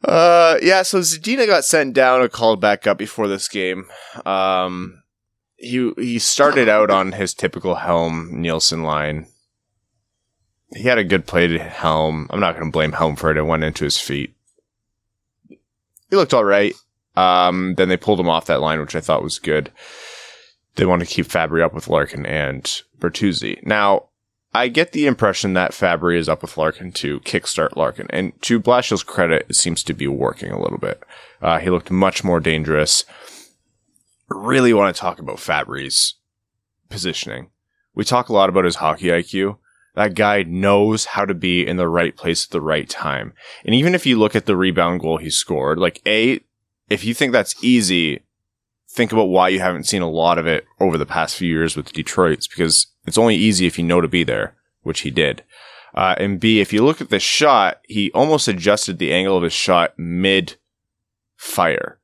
Uh, 0.04 0.56
yeah. 0.62 0.82
So 0.82 1.00
Zadina 1.00 1.46
got 1.46 1.64
sent 1.64 1.94
down 1.94 2.22
and 2.22 2.32
called 2.32 2.60
back 2.60 2.86
up 2.86 2.98
before 2.98 3.28
this 3.28 3.48
game. 3.48 3.86
Um, 4.24 5.02
he 5.56 5.92
he 5.96 6.18
started 6.18 6.68
out 6.68 6.90
on 6.90 7.12
his 7.12 7.34
typical 7.34 7.76
Helm 7.76 8.30
Nielsen 8.40 8.82
line. 8.82 9.26
He 10.74 10.82
had 10.82 10.98
a 10.98 11.04
good 11.04 11.26
play 11.26 11.46
to 11.46 11.58
Helm. 11.58 12.26
I'm 12.30 12.40
not 12.40 12.54
going 12.54 12.66
to 12.66 12.72
blame 12.72 12.92
Helm 12.92 13.16
for 13.16 13.30
it. 13.30 13.36
It 13.36 13.42
went 13.42 13.64
into 13.64 13.84
his 13.84 13.98
feet. 13.98 14.34
He 15.48 16.16
looked 16.16 16.34
all 16.34 16.44
right. 16.44 16.74
Um, 17.14 17.74
then 17.76 17.88
they 17.88 17.96
pulled 17.96 18.20
him 18.20 18.28
off 18.28 18.46
that 18.46 18.60
line, 18.60 18.80
which 18.80 18.96
I 18.96 19.00
thought 19.00 19.22
was 19.22 19.38
good. 19.38 19.70
They 20.74 20.84
want 20.84 21.00
to 21.00 21.06
keep 21.06 21.26
Fabbri 21.26 21.62
up 21.62 21.72
with 21.72 21.88
Larkin 21.88 22.26
and 22.26 22.64
Bertuzzi. 22.98 23.64
Now, 23.64 24.08
I 24.52 24.68
get 24.68 24.92
the 24.92 25.06
impression 25.06 25.54
that 25.54 25.72
Fabbri 25.72 26.16
is 26.16 26.28
up 26.28 26.42
with 26.42 26.56
Larkin 26.56 26.92
to 26.92 27.20
kickstart 27.20 27.76
Larkin. 27.76 28.06
And 28.10 28.40
to 28.42 28.60
Blashill's 28.60 29.02
credit, 29.02 29.46
it 29.48 29.54
seems 29.54 29.82
to 29.84 29.94
be 29.94 30.06
working 30.06 30.50
a 30.50 30.60
little 30.60 30.78
bit. 30.78 31.02
Uh, 31.42 31.58
he 31.58 31.70
looked 31.70 31.90
much 31.90 32.24
more 32.24 32.40
dangerous. 32.40 33.04
Really 34.28 34.72
want 34.72 34.94
to 34.94 35.00
talk 35.00 35.18
about 35.18 35.36
Fabbri's 35.36 36.14
positioning. 36.88 37.50
We 37.94 38.04
talk 38.04 38.28
a 38.28 38.32
lot 38.32 38.48
about 38.48 38.64
his 38.64 38.76
hockey 38.76 39.06
IQ. 39.06 39.58
That 39.96 40.14
guy 40.14 40.42
knows 40.42 41.06
how 41.06 41.24
to 41.24 41.34
be 41.34 41.66
in 41.66 41.78
the 41.78 41.88
right 41.88 42.14
place 42.14 42.44
at 42.44 42.50
the 42.50 42.60
right 42.60 42.88
time. 42.88 43.32
And 43.64 43.74
even 43.74 43.94
if 43.94 44.04
you 44.04 44.18
look 44.18 44.36
at 44.36 44.44
the 44.44 44.56
rebound 44.56 45.00
goal 45.00 45.16
he 45.16 45.30
scored, 45.30 45.78
like 45.78 46.02
A, 46.06 46.40
if 46.90 47.02
you 47.02 47.14
think 47.14 47.32
that's 47.32 47.64
easy, 47.64 48.20
think 48.90 49.10
about 49.10 49.30
why 49.30 49.48
you 49.48 49.60
haven't 49.60 49.84
seen 49.84 50.02
a 50.02 50.10
lot 50.10 50.36
of 50.36 50.46
it 50.46 50.66
over 50.80 50.98
the 50.98 51.06
past 51.06 51.36
few 51.36 51.48
years 51.48 51.76
with 51.76 51.94
Detroit. 51.94 52.34
It's 52.34 52.46
because 52.46 52.88
it's 53.06 53.16
only 53.16 53.36
easy 53.36 53.66
if 53.66 53.78
you 53.78 53.84
know 53.84 54.02
to 54.02 54.08
be 54.08 54.22
there, 54.22 54.54
which 54.82 55.00
he 55.00 55.10
did. 55.10 55.42
Uh, 55.94 56.14
and 56.18 56.38
B, 56.38 56.60
if 56.60 56.74
you 56.74 56.84
look 56.84 57.00
at 57.00 57.08
the 57.08 57.18
shot, 57.18 57.80
he 57.88 58.12
almost 58.12 58.48
adjusted 58.48 58.98
the 58.98 59.14
angle 59.14 59.38
of 59.38 59.44
his 59.44 59.54
shot 59.54 59.98
mid 59.98 60.56
fire. 61.36 61.98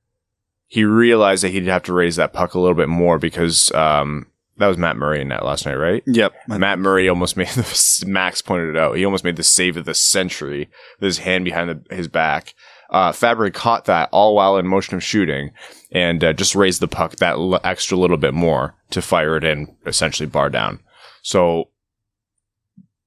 He 0.67 0.85
realized 0.85 1.45
that 1.45 1.51
he'd 1.51 1.67
have 1.67 1.83
to 1.83 1.93
raise 1.93 2.17
that 2.17 2.33
puck 2.33 2.55
a 2.55 2.59
little 2.59 2.75
bit 2.75 2.89
more 2.89 3.19
because 3.19 3.71
um, 3.73 4.29
that 4.59 4.67
was 4.67 4.77
Matt 4.79 4.97
Murray 4.97 5.21
in 5.21 5.29
that 5.29 5.45
last 5.45 5.67
night, 5.67 5.75
right? 5.75 6.03
Yep. 6.07 6.35
Matt 6.49 6.79
Murray 6.79 7.09
almost 7.09 7.37
made 7.39 7.49
the 7.49 8.05
Max 8.07 8.43
pointed 8.43 8.71
it 8.71 8.79
out. 8.79 8.97
He 8.97 9.05
almost 9.05 9.25
made 9.25 9.37
the 9.37 9.43
save 9.43 9.77
of 9.77 9.85
the 9.85 9.95
century 9.95 10.71
with 11.01 11.07
his 11.07 11.19
hand 11.19 11.45
behind 11.45 11.71
the, 11.71 11.95
his 11.95 12.09
back. 12.09 12.55
Uh, 12.91 13.11
Fabbri 13.11 13.53
caught 13.53 13.87
that 13.87 14.11
all 14.13 14.35
while 14.35 14.59
in 14.59 14.67
motion 14.67 14.95
of 14.95 15.03
shooting 15.03 15.51
and 15.91 16.23
uh, 16.23 16.33
just 16.35 16.55
raised 16.55 16.81
the 16.81 16.89
puck 16.89 17.17
that 17.17 17.33
l- 17.33 17.61
extra 17.65 17.97
little 17.97 18.19
bit 18.19 18.35
more 18.35 18.75
to 18.91 19.01
fire 19.01 19.37
it 19.37 19.45
in, 19.45 19.75
essentially 19.87 20.27
bar 20.27 20.51
down. 20.51 20.81
So 21.23 21.71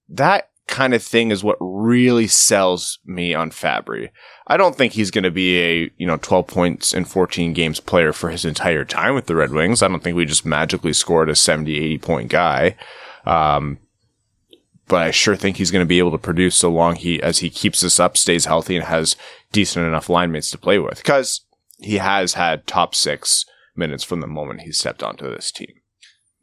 that 0.09 0.49
kind 0.67 0.93
of 0.93 1.03
thing 1.03 1.31
is 1.31 1.43
what 1.43 1.57
really 1.59 2.27
sells 2.27 2.99
me 3.05 3.33
on 3.33 3.51
Fabbri. 3.51 4.09
I 4.47 4.57
don't 4.57 4.75
think 4.75 4.93
he's 4.93 5.11
going 5.11 5.23
to 5.23 5.31
be 5.31 5.59
a, 5.59 5.91
you 5.97 6.07
know, 6.07 6.17
12 6.17 6.47
points 6.47 6.93
in 6.93 7.05
14 7.05 7.53
games 7.53 7.79
player 7.79 8.13
for 8.13 8.29
his 8.29 8.45
entire 8.45 8.85
time 8.85 9.15
with 9.15 9.27
the 9.27 9.35
Red 9.35 9.51
Wings. 9.51 9.81
I 9.81 9.87
don't 9.87 10.01
think 10.03 10.15
we 10.15 10.25
just 10.25 10.45
magically 10.45 10.93
scored 10.93 11.29
a 11.29 11.35
70, 11.35 11.75
80 11.75 11.97
point 11.99 12.29
guy. 12.29 12.75
Um, 13.25 13.79
but 14.87 15.01
I 15.01 15.11
sure 15.11 15.35
think 15.35 15.57
he's 15.57 15.71
going 15.71 15.83
to 15.83 15.87
be 15.87 15.99
able 15.99 16.11
to 16.11 16.17
produce 16.17 16.55
so 16.55 16.71
long 16.71 16.95
he, 16.95 17.21
as 17.21 17.39
he 17.39 17.49
keeps 17.49 17.81
this 17.81 17.99
up, 17.99 18.17
stays 18.17 18.45
healthy 18.45 18.75
and 18.75 18.85
has 18.85 19.15
decent 19.51 19.85
enough 19.85 20.09
line 20.09 20.31
mates 20.31 20.51
to 20.51 20.57
play 20.57 20.77
with. 20.77 21.03
Cause 21.03 21.41
he 21.79 21.97
has 21.97 22.33
had 22.33 22.67
top 22.67 22.95
six 22.95 23.45
minutes 23.75 24.03
from 24.03 24.21
the 24.21 24.27
moment 24.27 24.61
he 24.61 24.71
stepped 24.71 25.03
onto 25.03 25.29
this 25.29 25.51
team. 25.51 25.73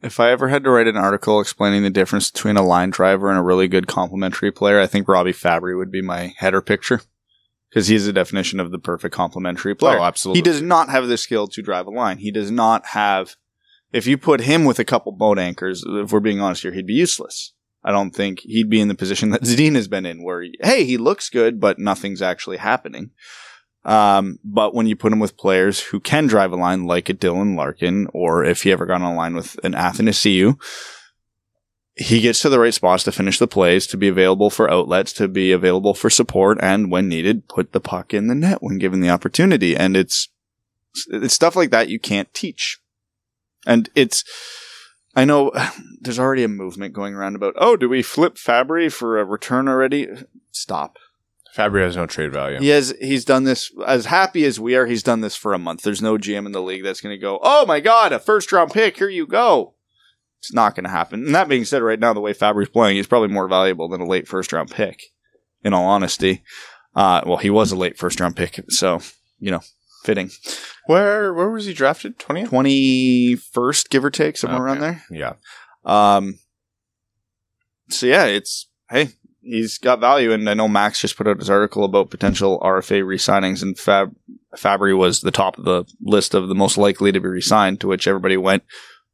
If 0.02 0.18
I 0.18 0.30
ever 0.30 0.49
had 0.49 0.64
to 0.64 0.71
write 0.71 0.88
an 0.88 0.97
article 0.97 1.40
explaining 1.40 1.85
the 1.85 1.90
difference 1.90 2.30
between 2.30 2.56
a 2.56 2.62
line 2.62 2.90
driver 2.90 3.30
and 3.30 3.38
a 3.38 3.42
really 3.42 3.68
good 3.68 3.87
complementary 3.87 4.50
player, 4.50 4.80
I 4.80 4.87
think 4.87 5.06
Robbie 5.06 5.32
Fabbri 5.32 5.76
would 5.76 5.92
be 5.92 6.02
my 6.02 6.35
header 6.37 6.61
picture. 6.61 7.02
Because 7.71 7.87
he's 7.87 8.04
the 8.04 8.12
definition 8.12 8.61
of 8.61 8.71
the 8.71 8.78
perfect 8.78 9.14
complementary 9.14 9.75
player. 9.75 9.99
Oh, 9.99 10.04
absolutely. 10.04 10.38
He 10.38 10.42
does 10.42 10.61
not 10.61 10.90
have 10.90 11.06
the 11.06 11.16
skill 11.16 11.47
to 11.49 11.62
drive 11.62 11.87
a 11.87 11.90
line. 11.90 12.18
He 12.18 12.30
does 12.30 12.50
not 12.50 12.85
have. 12.88 13.37
If 13.92 14.06
you 14.06 14.18
put 14.18 14.42
him 14.42 14.66
with 14.66 14.78
a 14.78 14.85
couple 14.85 15.12
boat 15.12 15.38
anchors, 15.38 15.82
if 15.87 16.12
we're 16.12 16.21
being 16.21 16.40
honest 16.40 16.62
here, 16.62 16.73
he'd 16.73 16.87
be 16.87 16.92
useless. 16.92 17.54
I 17.82 17.90
don't 17.90 18.11
think 18.11 18.40
he'd 18.40 18.68
be 18.68 18.80
in 18.80 18.88
the 18.88 18.94
position 18.94 19.30
that 19.30 19.42
Zadina 19.44 19.76
has 19.76 19.88
been 19.88 20.04
in, 20.04 20.23
where 20.23 20.42
he, 20.42 20.59
hey, 20.61 20.85
he 20.85 20.99
looks 20.99 21.30
good, 21.30 21.61
but 21.61 21.78
nothing's 21.78 22.21
actually 22.21 22.59
happening. 22.59 23.11
Um, 23.84 24.38
but 24.44 24.74
when 24.74 24.86
you 24.86 24.94
put 24.94 25.12
him 25.12 25.18
with 25.18 25.36
players 25.36 25.80
who 25.80 25.98
can 25.98 26.26
drive 26.26 26.52
a 26.52 26.56
line, 26.56 26.86
like 26.86 27.08
a 27.08 27.14
Dylan 27.14 27.56
Larkin, 27.56 28.06
or 28.12 28.44
if 28.44 28.62
he 28.62 28.72
ever 28.72 28.86
got 28.86 29.02
on 29.02 29.12
a 29.12 29.14
line 29.14 29.34
with 29.34 29.58
an 29.64 29.72
Athanasiou, 29.72 30.60
he 31.94 32.20
gets 32.20 32.40
to 32.40 32.48
the 32.48 32.58
right 32.58 32.72
spots 32.72 33.04
to 33.04 33.12
finish 33.12 33.38
the 33.38 33.46
plays, 33.46 33.86
to 33.88 33.96
be 33.96 34.08
available 34.08 34.50
for 34.50 34.70
outlets, 34.70 35.12
to 35.14 35.28
be 35.28 35.52
available 35.52 35.94
for 35.94 36.08
support, 36.08 36.58
and 36.62 36.90
when 36.90 37.08
needed, 37.08 37.48
put 37.48 37.72
the 37.72 37.80
puck 37.80 38.14
in 38.14 38.28
the 38.28 38.34
net 38.34 38.62
when 38.62 38.78
given 38.78 39.00
the 39.00 39.10
opportunity. 39.10 39.76
And 39.76 39.96
it's 39.96 40.28
it's 41.08 41.34
stuff 41.34 41.56
like 41.56 41.70
that 41.70 41.88
you 41.88 41.98
can't 41.98 42.32
teach. 42.32 42.78
And 43.66 43.90
it's 43.94 44.24
I 45.14 45.24
know 45.24 45.52
there's 46.00 46.18
already 46.18 46.44
a 46.44 46.48
movement 46.48 46.94
going 46.94 47.14
around 47.14 47.36
about, 47.36 47.54
oh, 47.56 47.76
do 47.76 47.88
we 47.88 48.02
flip 48.02 48.36
Fabbri 48.36 48.90
for 48.92 49.18
a 49.18 49.24
return 49.24 49.68
already? 49.68 50.08
Stop. 50.50 50.98
Fabbri 51.56 51.82
has 51.82 51.97
no 51.97 52.06
trade 52.06 52.32
value. 52.32 52.59
He 52.61 52.68
has 52.68 52.94
he's 53.00 53.25
done 53.25 53.44
this 53.44 53.71
as 53.87 54.06
happy 54.06 54.44
as 54.44 54.59
we 54.59 54.75
are, 54.75 54.87
he's 54.87 55.02
done 55.02 55.21
this 55.21 55.37
for 55.37 55.52
a 55.52 55.59
month. 55.59 55.82
There's 55.82 56.00
no 56.02 56.16
GM 56.16 56.47
in 56.47 56.52
the 56.52 56.62
league 56.62 56.82
that's 56.82 57.00
gonna 57.00 57.18
go, 57.18 57.38
Oh 57.42 57.66
my 57.66 57.80
god, 57.80 58.12
a 58.12 58.18
first 58.18 58.50
round 58.52 58.71
pick, 58.73 58.97
here 58.97 59.09
you 59.11 59.26
go. 59.26 59.75
It's 60.38 60.52
not 60.52 60.75
gonna 60.75 60.88
happen. 60.88 61.26
And 61.26 61.35
that 61.35 61.49
being 61.49 61.64
said, 61.64 61.82
right 61.82 62.00
now 62.00 62.12
the 62.14 62.21
way 62.21 62.32
Fabbri's 62.32 62.71
playing, 62.71 62.97
he's 62.97 63.06
probably 63.06 63.28
more 63.28 63.49
valuable 63.49 63.88
than 63.88 64.00
a 64.00 64.06
late 64.06 64.26
first 64.26 64.52
round 64.52 64.71
pick, 64.71 65.02
in 65.62 65.75
all 65.75 65.85
honesty. 65.85 66.42
Uh 66.97 67.21
well 67.26 67.37
he 67.38 67.50
was 67.50 67.71
a 67.71 67.76
late 67.76 67.99
first 67.99 68.18
round 68.18 68.35
pick, 68.37 68.59
so, 68.71 69.00
you 69.38 69.50
know, 69.50 69.61
fitting. 70.04 70.30
Where 70.87 71.35
where 71.35 71.50
was 71.50 71.66
he 71.66 71.75
drafted? 71.75 72.18
20th? 72.18 72.49
Twenty 72.49 73.37
first, 73.37 73.90
give 73.90 74.04
or 74.04 74.11
take, 74.11 74.37
somewhere 74.38 74.68
Okay. 74.68 74.80
around 74.80 74.80
there. 74.80 75.04
Yeah. 75.11 75.35
Um 75.85 76.38
so 77.90 78.06
yeah, 78.06 78.25
it's 78.25 78.68
hey, 78.90 79.11
he's 79.42 79.78
got 79.78 80.00
value. 80.00 80.32
And 80.32 80.49
I 80.49 80.54
know 80.54 80.68
Max 80.68 81.00
just 81.00 81.16
put 81.16 81.28
out 81.28 81.38
his 81.38 81.50
article 81.50 81.84
about 81.84 82.11
potential 82.11 82.61
RFA 82.61 83.04
re-signings, 83.06 83.62
and 83.62 83.78
Fab 83.78 84.14
Fabbri 84.56 84.96
was 84.96 85.20
the 85.20 85.30
top 85.30 85.58
of 85.58 85.64
the 85.64 85.84
list 86.02 86.34
of 86.34 86.49
the 86.49 86.54
most 86.54 86.76
likely 86.76 87.12
to 87.12 87.20
be 87.20 87.28
re-signed. 87.28 87.80
To 87.80 87.88
which 87.88 88.06
everybody 88.06 88.37
went, 88.37 88.64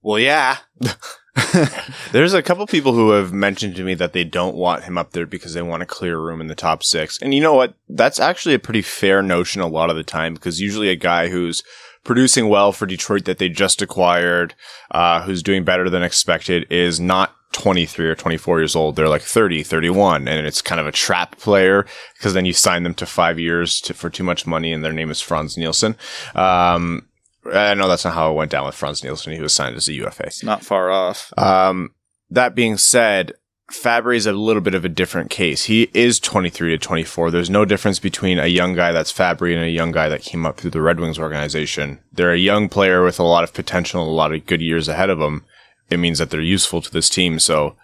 "Well, 0.02 0.18
yeah." 0.18 0.58
There's 2.12 2.34
a 2.34 2.42
couple 2.42 2.66
people 2.66 2.94
who 2.94 3.10
have 3.10 3.32
mentioned 3.32 3.76
to 3.76 3.84
me 3.84 3.94
that 3.94 4.12
they 4.12 4.24
don't 4.24 4.56
want 4.56 4.84
him 4.84 4.98
up 4.98 5.12
there 5.12 5.26
because 5.26 5.54
they 5.54 5.62
want 5.62 5.84
a 5.84 5.86
clear 5.86 6.18
room 6.18 6.40
in 6.40 6.48
the 6.48 6.56
top 6.56 6.82
six. 6.82 7.20
And 7.22 7.32
you 7.32 7.40
know 7.40 7.54
what? 7.54 7.74
That's 7.88 8.18
actually 8.18 8.54
a 8.54 8.58
pretty 8.58 8.82
fair 8.82 9.22
notion 9.22 9.62
a 9.62 9.68
lot 9.68 9.88
of 9.88 9.96
the 9.96 10.02
time 10.02 10.34
because 10.34 10.60
usually 10.60 10.88
a 10.88 10.96
guy 10.96 11.28
who's 11.28 11.62
producing 12.02 12.48
well 12.48 12.72
for 12.72 12.86
Detroit 12.86 13.24
that 13.26 13.38
they 13.38 13.48
just 13.48 13.82
acquired, 13.82 14.54
uh, 14.90 15.22
who's 15.22 15.42
doing 15.42 15.62
better 15.62 15.88
than 15.88 16.02
expected 16.02 16.66
is 16.70 16.98
not 16.98 17.34
23 17.52 18.06
or 18.06 18.14
24 18.14 18.60
years 18.60 18.76
old. 18.76 18.96
They're 18.96 19.08
like 19.08 19.22
30, 19.22 19.62
31. 19.62 20.28
And 20.28 20.46
it's 20.46 20.62
kind 20.62 20.80
of 20.80 20.86
a 20.86 20.92
trap 20.92 21.38
player 21.38 21.86
because 22.16 22.34
then 22.34 22.44
you 22.44 22.52
sign 22.52 22.82
them 22.82 22.94
to 22.94 23.06
five 23.06 23.38
years 23.38 23.80
to, 23.82 23.94
for 23.94 24.10
too 24.10 24.24
much 24.24 24.46
money 24.46 24.72
and 24.72 24.84
their 24.84 24.92
name 24.92 25.10
is 25.10 25.20
Frans 25.20 25.56
Nielsen. 25.56 25.96
Um, 26.34 27.08
I 27.52 27.74
know 27.74 27.88
that's 27.88 28.04
not 28.04 28.14
how 28.14 28.30
it 28.30 28.34
went 28.34 28.50
down 28.50 28.66
with 28.66 28.74
Frans 28.74 29.02
Nielsen. 29.02 29.32
He 29.32 29.40
was 29.40 29.54
signed 29.54 29.76
as 29.76 29.88
a 29.88 29.94
UFA. 29.94 30.26
It's 30.26 30.44
not 30.44 30.62
far 30.62 30.90
off. 30.90 31.32
Um, 31.38 31.94
that 32.30 32.54
being 32.54 32.76
said, 32.76 33.32
Fabbri 33.70 34.16
is 34.16 34.26
a 34.26 34.32
little 34.32 34.62
bit 34.62 34.74
of 34.74 34.84
a 34.84 34.88
different 34.88 35.30
case. 35.30 35.64
He 35.64 35.90
is 35.92 36.18
23 36.20 36.70
to 36.70 36.78
24. 36.78 37.30
There's 37.30 37.50
no 37.50 37.64
difference 37.66 37.98
between 37.98 38.38
a 38.38 38.46
young 38.46 38.74
guy 38.74 38.92
that's 38.92 39.12
Fabbri 39.12 39.54
and 39.54 39.62
a 39.62 39.70
young 39.70 39.92
guy 39.92 40.08
that 40.08 40.22
came 40.22 40.46
up 40.46 40.58
through 40.58 40.70
the 40.70 40.80
Red 40.80 41.00
Wings 41.00 41.18
organization. 41.18 41.98
They're 42.10 42.32
a 42.32 42.38
young 42.38 42.70
player 42.70 43.04
with 43.04 43.18
a 43.18 43.24
lot 43.24 43.44
of 43.44 43.52
potential 43.52 44.02
and 44.02 44.08
a 44.08 44.14
lot 44.14 44.32
of 44.32 44.46
good 44.46 44.62
years 44.62 44.88
ahead 44.88 45.10
of 45.10 45.18
them. 45.18 45.44
It 45.90 45.98
means 45.98 46.18
that 46.18 46.30
they're 46.30 46.40
useful 46.40 46.82
to 46.82 46.90
this 46.90 47.08
team. 47.08 47.38
So 47.38 47.76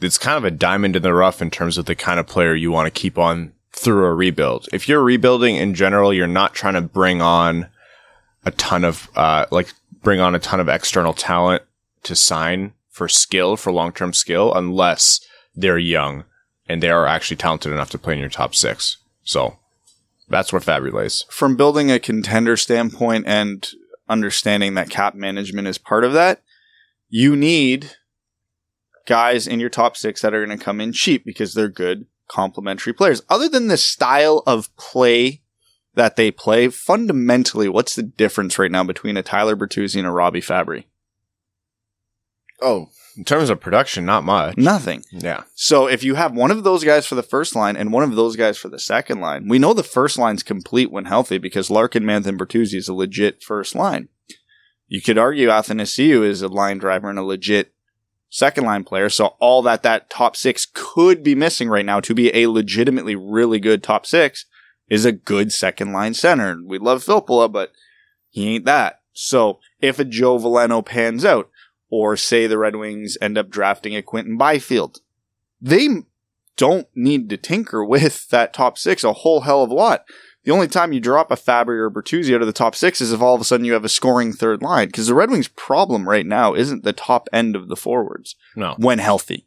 it's 0.00 0.18
kind 0.18 0.36
of 0.36 0.44
a 0.44 0.50
diamond 0.50 0.96
in 0.96 1.02
the 1.02 1.14
rough 1.14 1.40
in 1.40 1.50
terms 1.50 1.78
of 1.78 1.86
the 1.86 1.94
kind 1.94 2.18
of 2.18 2.26
player 2.26 2.54
you 2.54 2.72
want 2.72 2.86
to 2.86 3.00
keep 3.00 3.18
on 3.18 3.52
through 3.72 4.04
a 4.04 4.14
rebuild. 4.14 4.68
If 4.72 4.88
you're 4.88 5.02
rebuilding 5.02 5.56
in 5.56 5.74
general, 5.74 6.12
you're 6.12 6.26
not 6.26 6.54
trying 6.54 6.74
to 6.74 6.80
bring 6.80 7.20
on 7.20 7.68
a 8.44 8.50
ton 8.52 8.84
of 8.84 9.08
uh, 9.16 9.46
like 9.50 9.72
bring 10.02 10.20
on 10.20 10.34
a 10.34 10.38
ton 10.38 10.60
of 10.60 10.68
external 10.68 11.12
talent 11.12 11.62
to 12.04 12.14
sign 12.14 12.72
for 12.90 13.08
skill 13.08 13.56
for 13.56 13.72
long 13.72 13.92
term 13.92 14.12
skill 14.12 14.52
unless 14.54 15.20
they're 15.54 15.78
young 15.78 16.24
and 16.68 16.82
they 16.82 16.90
are 16.90 17.06
actually 17.06 17.36
talented 17.36 17.72
enough 17.72 17.90
to 17.90 17.98
play 17.98 18.14
in 18.14 18.20
your 18.20 18.28
top 18.28 18.54
six. 18.54 18.98
So 19.24 19.58
that's 20.28 20.52
where 20.52 20.60
Fabbri 20.60 20.92
lays. 20.92 21.24
From 21.28 21.56
building 21.56 21.90
a 21.90 21.98
contender 21.98 22.56
standpoint 22.56 23.26
and 23.26 23.68
understanding 24.08 24.74
that 24.74 24.90
cap 24.90 25.14
management 25.14 25.68
is 25.68 25.78
part 25.78 26.04
of 26.04 26.12
that, 26.12 26.42
you 27.14 27.36
need 27.36 27.92
guys 29.06 29.46
in 29.46 29.60
your 29.60 29.70
top 29.70 29.96
six 29.96 30.20
that 30.20 30.34
are 30.34 30.44
going 30.44 30.58
to 30.58 30.64
come 30.64 30.80
in 30.80 30.92
cheap 30.92 31.24
because 31.24 31.54
they're 31.54 31.68
good 31.68 32.06
complementary 32.26 32.92
players. 32.92 33.22
Other 33.28 33.48
than 33.48 33.68
the 33.68 33.76
style 33.76 34.42
of 34.48 34.74
play 34.76 35.40
that 35.94 36.16
they 36.16 36.32
play, 36.32 36.66
fundamentally, 36.66 37.68
what's 37.68 37.94
the 37.94 38.02
difference 38.02 38.58
right 38.58 38.70
now 38.70 38.82
between 38.82 39.16
a 39.16 39.22
Tyler 39.22 39.54
Bertuzzi 39.54 39.98
and 39.98 40.08
a 40.08 40.10
Robbie 40.10 40.40
Fabbri? 40.40 40.86
Oh, 42.60 42.88
in 43.16 43.24
terms 43.24 43.48
of 43.48 43.60
production, 43.60 44.04
not 44.04 44.24
much. 44.24 44.56
Nothing. 44.56 45.04
Yeah. 45.12 45.44
So 45.54 45.86
if 45.86 46.02
you 46.02 46.16
have 46.16 46.34
one 46.34 46.50
of 46.50 46.64
those 46.64 46.82
guys 46.82 47.06
for 47.06 47.14
the 47.14 47.22
first 47.22 47.54
line 47.54 47.76
and 47.76 47.92
one 47.92 48.02
of 48.02 48.16
those 48.16 48.34
guys 48.34 48.58
for 48.58 48.68
the 48.68 48.80
second 48.80 49.20
line, 49.20 49.46
we 49.46 49.60
know 49.60 49.72
the 49.72 49.84
first 49.84 50.18
line's 50.18 50.42
complete 50.42 50.90
when 50.90 51.04
healthy 51.04 51.38
because 51.38 51.70
Larkin, 51.70 52.02
Mantha, 52.02 52.26
and 52.26 52.40
Bertuzzi 52.40 52.74
is 52.74 52.88
a 52.88 52.94
legit 52.94 53.40
first 53.40 53.76
line. 53.76 54.08
You 54.86 55.00
could 55.00 55.18
argue 55.18 55.48
Athanasiou 55.48 56.24
is 56.24 56.42
a 56.42 56.48
line 56.48 56.78
driver 56.78 57.10
and 57.10 57.18
a 57.18 57.22
legit 57.22 57.72
second 58.28 58.64
line 58.64 58.84
player. 58.84 59.08
So 59.08 59.36
all 59.38 59.62
that 59.62 59.82
that 59.82 60.10
top 60.10 60.36
six 60.36 60.66
could 60.72 61.22
be 61.22 61.34
missing 61.34 61.68
right 61.68 61.86
now 61.86 62.00
to 62.00 62.14
be 62.14 62.34
a 62.34 62.48
legitimately 62.48 63.16
really 63.16 63.60
good 63.60 63.82
top 63.82 64.06
six 64.06 64.46
is 64.88 65.04
a 65.04 65.12
good 65.12 65.52
second 65.52 65.92
line 65.92 66.14
center. 66.14 66.58
We 66.64 66.78
love 66.78 67.04
Filppula, 67.04 67.50
but 67.50 67.72
he 68.30 68.56
ain't 68.56 68.64
that. 68.64 69.00
So 69.12 69.60
if 69.80 69.98
a 69.98 70.04
Joe 70.04 70.38
Veleno 70.38 70.84
pans 70.84 71.24
out, 71.24 71.50
or 71.90 72.16
say 72.16 72.48
the 72.48 72.58
Red 72.58 72.74
Wings 72.74 73.16
end 73.20 73.38
up 73.38 73.50
drafting 73.50 73.94
a 73.94 74.02
Quinton 74.02 74.36
Byfield, 74.36 74.98
they 75.60 75.88
don't 76.56 76.88
need 76.94 77.30
to 77.30 77.36
tinker 77.36 77.84
with 77.84 78.28
that 78.30 78.52
top 78.52 78.76
six 78.78 79.04
a 79.04 79.12
whole 79.12 79.42
hell 79.42 79.62
of 79.62 79.70
a 79.70 79.74
lot. 79.74 80.04
The 80.44 80.52
only 80.52 80.68
time 80.68 80.92
you 80.92 81.00
drop 81.00 81.30
a 81.30 81.36
Fabbri 81.36 81.78
or 81.78 81.90
Bertuzzi 81.90 82.34
out 82.34 82.42
of 82.42 82.46
the 82.46 82.52
top 82.52 82.74
six 82.74 83.00
is 83.00 83.12
if 83.12 83.20
all 83.22 83.34
of 83.34 83.40
a 83.40 83.44
sudden 83.44 83.64
you 83.64 83.72
have 83.72 83.84
a 83.84 83.88
scoring 83.88 84.32
third 84.32 84.62
line. 84.62 84.88
Because 84.88 85.06
the 85.06 85.14
Red 85.14 85.30
Wings' 85.30 85.48
problem 85.48 86.08
right 86.08 86.26
now 86.26 86.54
isn't 86.54 86.84
the 86.84 86.92
top 86.92 87.28
end 87.32 87.56
of 87.56 87.68
the 87.68 87.76
forwards 87.76 88.36
No. 88.54 88.74
when 88.78 88.98
healthy. 88.98 89.46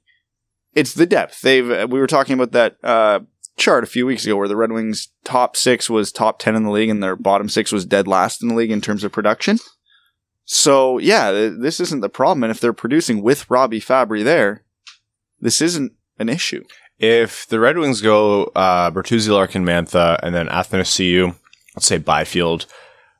It's 0.73 0.93
the 0.93 1.05
depth. 1.05 1.41
They've 1.41 1.67
we 1.89 1.99
were 1.99 2.07
talking 2.07 2.33
about 2.33 2.51
that 2.51 2.77
uh, 2.83 3.21
chart 3.57 3.83
a 3.83 3.87
few 3.87 4.05
weeks 4.05 4.25
ago 4.25 4.35
where 4.37 4.47
the 4.47 4.55
Red 4.55 4.71
Wings 4.71 5.09
top 5.23 5.55
six 5.55 5.89
was 5.89 6.11
top 6.11 6.39
ten 6.39 6.55
in 6.55 6.63
the 6.63 6.71
league 6.71 6.89
and 6.89 7.01
their 7.01 7.15
bottom 7.15 7.49
six 7.49 7.71
was 7.71 7.85
dead 7.85 8.07
last 8.07 8.41
in 8.41 8.49
the 8.49 8.55
league 8.55 8.71
in 8.71 8.81
terms 8.81 9.03
of 9.03 9.11
production. 9.11 9.57
So 10.45 10.97
yeah, 10.97 11.31
th- 11.31 11.53
this 11.59 11.79
isn't 11.79 12.01
the 12.01 12.09
problem. 12.09 12.43
And 12.43 12.51
if 12.51 12.59
they're 12.59 12.73
producing 12.73 13.21
with 13.21 13.49
Robbie 13.49 13.81
Fabbri 13.81 14.23
there, 14.23 14.63
this 15.39 15.61
isn't 15.61 15.93
an 16.19 16.29
issue. 16.29 16.63
If 16.99 17.47
the 17.47 17.59
Red 17.59 17.77
Wings 17.77 18.01
go 18.01 18.45
uh, 18.55 18.91
Bertuzzi, 18.91 19.29
Larkin, 19.29 19.63
Mantha, 19.63 20.19
and 20.23 20.33
then 20.33 20.47
Athanasiou, 20.47 21.35
let's 21.75 21.85
say 21.85 21.97
Byfield, 21.97 22.65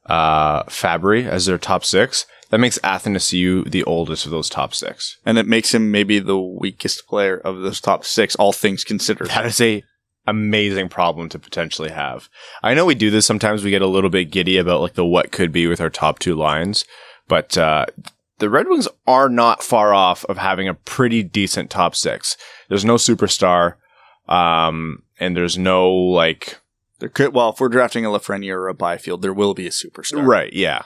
uh, 0.08 0.64
Fabbri 0.64 1.28
as 1.28 1.46
their 1.46 1.58
top 1.58 1.86
six, 1.86 2.26
that 2.50 2.60
makes 2.60 2.80
Athanasiou 2.80 3.70
the 3.70 3.84
oldest 3.84 4.26
of 4.26 4.32
those 4.32 4.50
top 4.50 4.74
six. 4.74 5.18
And 5.26 5.38
it 5.38 5.48
makes 5.48 5.74
him 5.74 5.92
maybe 5.92 6.20
the 6.20 6.40
weakest 6.40 7.08
player 7.08 7.38
of 7.38 7.60
those 7.60 7.82
top 7.82 8.06
six, 8.06 8.36
all 8.36 8.54
things 8.54 8.84
considered. 8.84 9.28
That 9.28 9.46
is 9.46 9.62
a 9.62 9.84
amazing 10.26 10.90
problem 10.90 11.30
to 11.30 11.40
potentially 11.40 11.90
have. 11.90 12.30
I 12.62 12.74
know 12.74 12.86
we 12.86 12.96
do 12.96 13.10
this 13.10 13.26
sometimes. 13.26 13.64
We 13.64 13.72
get 13.72 13.82
a 13.82 13.88
little 13.88 14.10
bit 14.10 14.32
giddy 14.32 14.58
about 14.58 14.82
like 14.82 14.94
the 14.94 15.06
what 15.06 15.32
could 15.32 15.52
be 15.52 15.68
with 15.68 15.80
our 15.80 15.90
top 15.90 16.20
two 16.20 16.36
lines, 16.36 16.84
but 17.28 17.58
uh, 17.58 17.86
the 18.40 18.50
Red 18.50 18.68
Wings 18.68 18.88
are 19.06 19.30
not 19.30 19.64
far 19.64 19.94
off 19.94 20.24
of 20.26 20.38
having 20.38 20.68
a 20.68 20.74
pretty 20.74 21.24
decent 21.24 21.70
top 21.70 21.96
six. 21.96 22.38
There's 22.70 22.86
no 22.86 22.96
superstar, 22.96 23.76
um, 24.28 25.04
and 25.20 25.36
there's 25.36 25.58
no 25.58 25.92
like 25.92 26.60
There 27.00 27.10
could, 27.10 27.34
well, 27.34 27.50
if 27.50 27.60
we're 27.60 27.70
drafting 27.70 28.06
a 28.06 28.10
Lafreniere 28.10 28.56
or 28.56 28.68
a 28.68 28.74
Byfield, 28.74 29.22
there 29.22 29.34
will 29.34 29.54
be 29.54 29.68
a 29.68 29.72
superstar. 29.72 30.26
right, 30.26 30.52
yeah. 30.54 30.84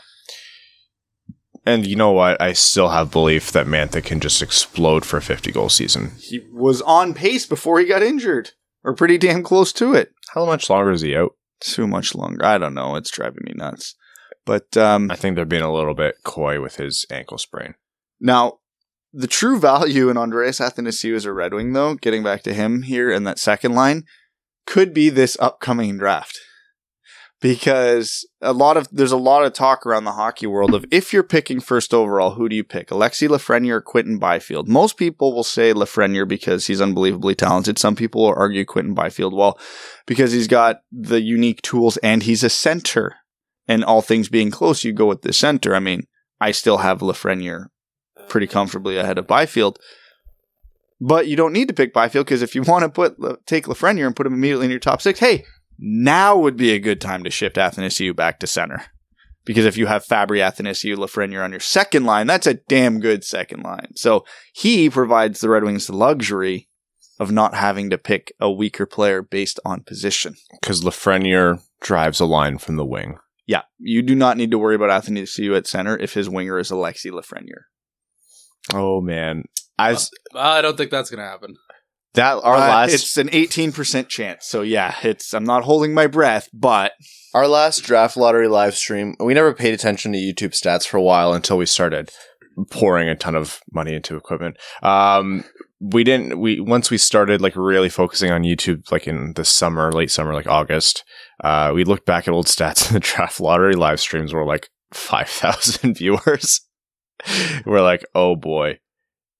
And 1.65 1.85
you 1.85 1.95
know 1.95 2.11
what? 2.11 2.41
I 2.41 2.53
still 2.53 2.89
have 2.89 3.11
belief 3.11 3.51
that 3.51 3.67
Mantha 3.67 4.03
can 4.03 4.19
just 4.19 4.41
explode 4.41 5.05
for 5.05 5.17
a 5.17 5.21
50 5.21 5.51
goal 5.51 5.69
season. 5.69 6.13
He 6.19 6.39
was 6.51 6.81
on 6.81 7.13
pace 7.13 7.45
before 7.45 7.79
he 7.79 7.85
got 7.85 8.01
injured, 8.01 8.51
or 8.83 8.95
pretty 8.95 9.19
damn 9.19 9.43
close 9.43 9.71
to 9.73 9.93
it. 9.93 10.11
How 10.33 10.45
much 10.45 10.69
longer 10.69 10.91
is 10.91 11.01
he 11.01 11.15
out? 11.15 11.35
Too 11.59 11.85
much 11.85 12.15
longer. 12.15 12.43
I 12.43 12.57
don't 12.57 12.73
know. 12.73 12.95
It's 12.95 13.11
driving 13.11 13.43
me 13.45 13.53
nuts. 13.55 13.93
But 14.45 14.75
um, 14.75 15.11
I 15.11 15.15
think 15.15 15.35
they're 15.35 15.45
being 15.45 15.61
a 15.61 15.73
little 15.73 15.93
bit 15.93 16.15
coy 16.23 16.61
with 16.61 16.77
his 16.77 17.05
ankle 17.11 17.37
sprain. 17.37 17.75
now, 18.19 18.59
the 19.13 19.27
true 19.27 19.59
value 19.59 20.09
in 20.09 20.17
Andreas 20.17 20.59
Athanasiou 20.59 21.15
as 21.15 21.25
a 21.25 21.33
Red 21.33 21.53
Wing, 21.53 21.73
though, 21.73 21.95
getting 21.95 22.23
back 22.23 22.43
to 22.43 22.53
him 22.53 22.83
here 22.83 23.11
in 23.11 23.25
that 23.25 23.39
second 23.39 23.73
line, 23.73 24.05
could 24.65 24.93
be 24.93 25.09
this 25.09 25.37
upcoming 25.39 25.97
draft. 25.97 26.39
Because 27.41 28.27
a 28.39 28.53
lot 28.53 28.77
of 28.77 28.87
there's 28.91 29.11
a 29.11 29.17
lot 29.17 29.43
of 29.43 29.53
talk 29.53 29.83
around 29.83 30.03
the 30.03 30.11
hockey 30.11 30.45
world 30.45 30.75
of 30.75 30.85
if 30.91 31.11
you're 31.11 31.23
picking 31.23 31.59
first 31.59 31.91
overall, 31.91 32.35
who 32.35 32.47
do 32.47 32.55
you 32.55 32.63
pick? 32.63 32.89
Alexi 32.89 33.27
Lafreniere 33.27 33.71
or 33.71 33.81
Quinton 33.81 34.19
Byfield? 34.19 34.69
Most 34.69 34.95
people 34.95 35.33
will 35.33 35.43
say 35.43 35.73
Lafreniere 35.73 36.27
because 36.27 36.67
he's 36.67 36.79
unbelievably 36.79 37.33
talented. 37.33 37.79
Some 37.79 37.95
people 37.95 38.21
will 38.21 38.35
argue 38.37 38.63
Quinton 38.63 38.93
Byfield, 38.93 39.33
well, 39.33 39.59
because 40.05 40.31
he's 40.31 40.47
got 40.47 40.81
the 40.91 41.19
unique 41.19 41.63
tools 41.63 41.97
and 41.97 42.21
he's 42.21 42.43
a 42.43 42.49
center. 42.49 43.15
And 43.67 43.83
all 43.83 44.01
things 44.01 44.27
being 44.27 44.51
close, 44.51 44.83
you 44.83 44.91
go 44.91 45.05
with 45.05 45.21
the 45.21 45.33
center. 45.33 45.75
I 45.75 45.79
mean, 45.79 46.07
I 46.39 46.51
still 46.51 46.79
have 46.79 46.99
Lafreniere 46.99 47.67
pretty 48.27 48.47
uh, 48.47 48.51
comfortably 48.51 48.97
ahead 48.97 49.17
of 49.17 49.27
Byfield. 49.27 49.79
But 50.99 51.27
you 51.27 51.35
don't 51.35 51.53
need 51.53 51.67
to 51.67 51.73
pick 51.73 51.93
Byfield 51.93 52.25
because 52.25 52.41
if 52.41 52.53
you 52.53 52.61
want 52.61 52.83
to 52.83 52.89
put 52.89 53.45
take 53.47 53.65
Lafreniere 53.65 54.05
and 54.05 54.15
put 54.15 54.27
him 54.27 54.33
immediately 54.33 54.65
in 54.65 54.71
your 54.71 54.79
top 54.79 55.01
six, 55.01 55.19
hey, 55.19 55.45
now 55.79 56.37
would 56.37 56.57
be 56.57 56.71
a 56.71 56.79
good 56.79 57.01
time 57.01 57.23
to 57.23 57.31
shift 57.31 57.55
Athanasiou 57.55 58.15
back 58.15 58.39
to 58.39 58.47
center. 58.47 58.83
Because 59.43 59.65
if 59.65 59.77
you 59.77 59.87
have 59.87 60.05
Fabbri, 60.05 60.37
Athanasiou, 60.37 60.95
Lafreniere 60.95 61.43
on 61.43 61.49
your 61.49 61.59
second 61.59 62.05
line, 62.05 62.27
that's 62.27 62.45
a 62.45 62.53
damn 62.53 62.99
good 62.99 63.23
second 63.23 63.63
line. 63.63 63.93
So 63.95 64.23
he 64.53 64.89
provides 64.89 65.41
the 65.41 65.49
Red 65.49 65.63
Wings 65.63 65.87
the 65.87 65.95
luxury 65.95 66.69
of 67.19 67.31
not 67.31 67.55
having 67.55 67.89
to 67.89 67.97
pick 67.97 68.31
a 68.39 68.51
weaker 68.51 68.85
player 68.85 69.23
based 69.23 69.59
on 69.65 69.81
position. 69.81 70.35
Because 70.59 70.83
Lafreniere 70.83 71.61
drives 71.79 72.19
a 72.19 72.25
line 72.25 72.59
from 72.59 72.75
the 72.75 72.85
wing. 72.85 73.17
Yeah, 73.51 73.63
you 73.79 74.01
do 74.01 74.15
not 74.15 74.37
need 74.37 74.51
to 74.51 74.57
worry 74.57 74.75
about 74.75 74.89
Athanasiou 75.03 75.57
at 75.57 75.67
center 75.67 75.97
if 75.97 76.13
his 76.13 76.29
winger 76.29 76.57
is 76.57 76.71
Alexi 76.71 77.11
Lafreniere. 77.11 77.63
Oh 78.73 79.01
man, 79.01 79.43
I 79.77 79.97
I 80.33 80.61
don't 80.61 80.77
think 80.77 80.89
that's 80.89 81.09
gonna 81.09 81.27
happen. 81.27 81.55
that 82.13 82.35
our 82.43 82.55
Uh, 82.55 82.59
last 82.59 82.93
it's 82.93 83.17
an 83.17 83.27
18% 83.27 84.07
chance. 84.07 84.45
So 84.47 84.61
yeah, 84.61 84.95
it's 85.03 85.33
I'm 85.33 85.43
not 85.43 85.63
holding 85.65 85.93
my 85.93 86.07
breath, 86.07 86.47
but 86.53 86.93
our 87.33 87.45
last 87.45 87.79
draft 87.83 88.15
lottery 88.15 88.47
live 88.47 88.75
stream. 88.77 89.15
We 89.19 89.33
never 89.33 89.53
paid 89.53 89.73
attention 89.73 90.13
to 90.13 90.17
YouTube 90.17 90.51
stats 90.53 90.87
for 90.87 90.95
a 90.95 91.01
while 91.01 91.33
until 91.33 91.57
we 91.57 91.65
started 91.65 92.09
pouring 92.69 93.09
a 93.09 93.15
ton 93.15 93.35
of 93.35 93.59
money 93.73 93.93
into 93.95 94.15
equipment. 94.15 94.55
Um, 94.81 95.43
we 95.81 96.03
didn't 96.03 96.39
we 96.39 96.59
once 96.59 96.91
we 96.91 96.97
started 96.97 97.41
like 97.41 97.55
really 97.55 97.89
focusing 97.89 98.31
on 98.31 98.43
YouTube 98.43 98.91
like 98.91 99.07
in 99.07 99.33
the 99.33 99.43
summer, 99.43 99.91
late 99.91 100.11
summer, 100.11 100.33
like 100.33 100.47
August, 100.47 101.03
uh, 101.43 101.71
we 101.73 101.83
looked 101.83 102.05
back 102.05 102.27
at 102.27 102.33
old 102.33 102.45
stats 102.45 102.85
and 102.87 102.95
the 102.95 102.99
draft 102.99 103.41
lottery 103.41 103.73
live 103.73 103.99
streams 103.99 104.31
were 104.31 104.45
like 104.45 104.69
five 104.93 105.27
thousand 105.27 105.97
viewers. 105.97 106.61
we're 107.65 107.81
like, 107.81 108.05
oh 108.13 108.35
boy. 108.35 108.79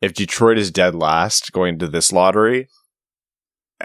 If 0.02 0.16
Detroit 0.16 0.58
is 0.58 0.72
dead 0.72 0.96
last 0.96 1.52
going 1.52 1.78
to 1.78 1.88
this 1.88 2.12
lottery, 2.12 2.68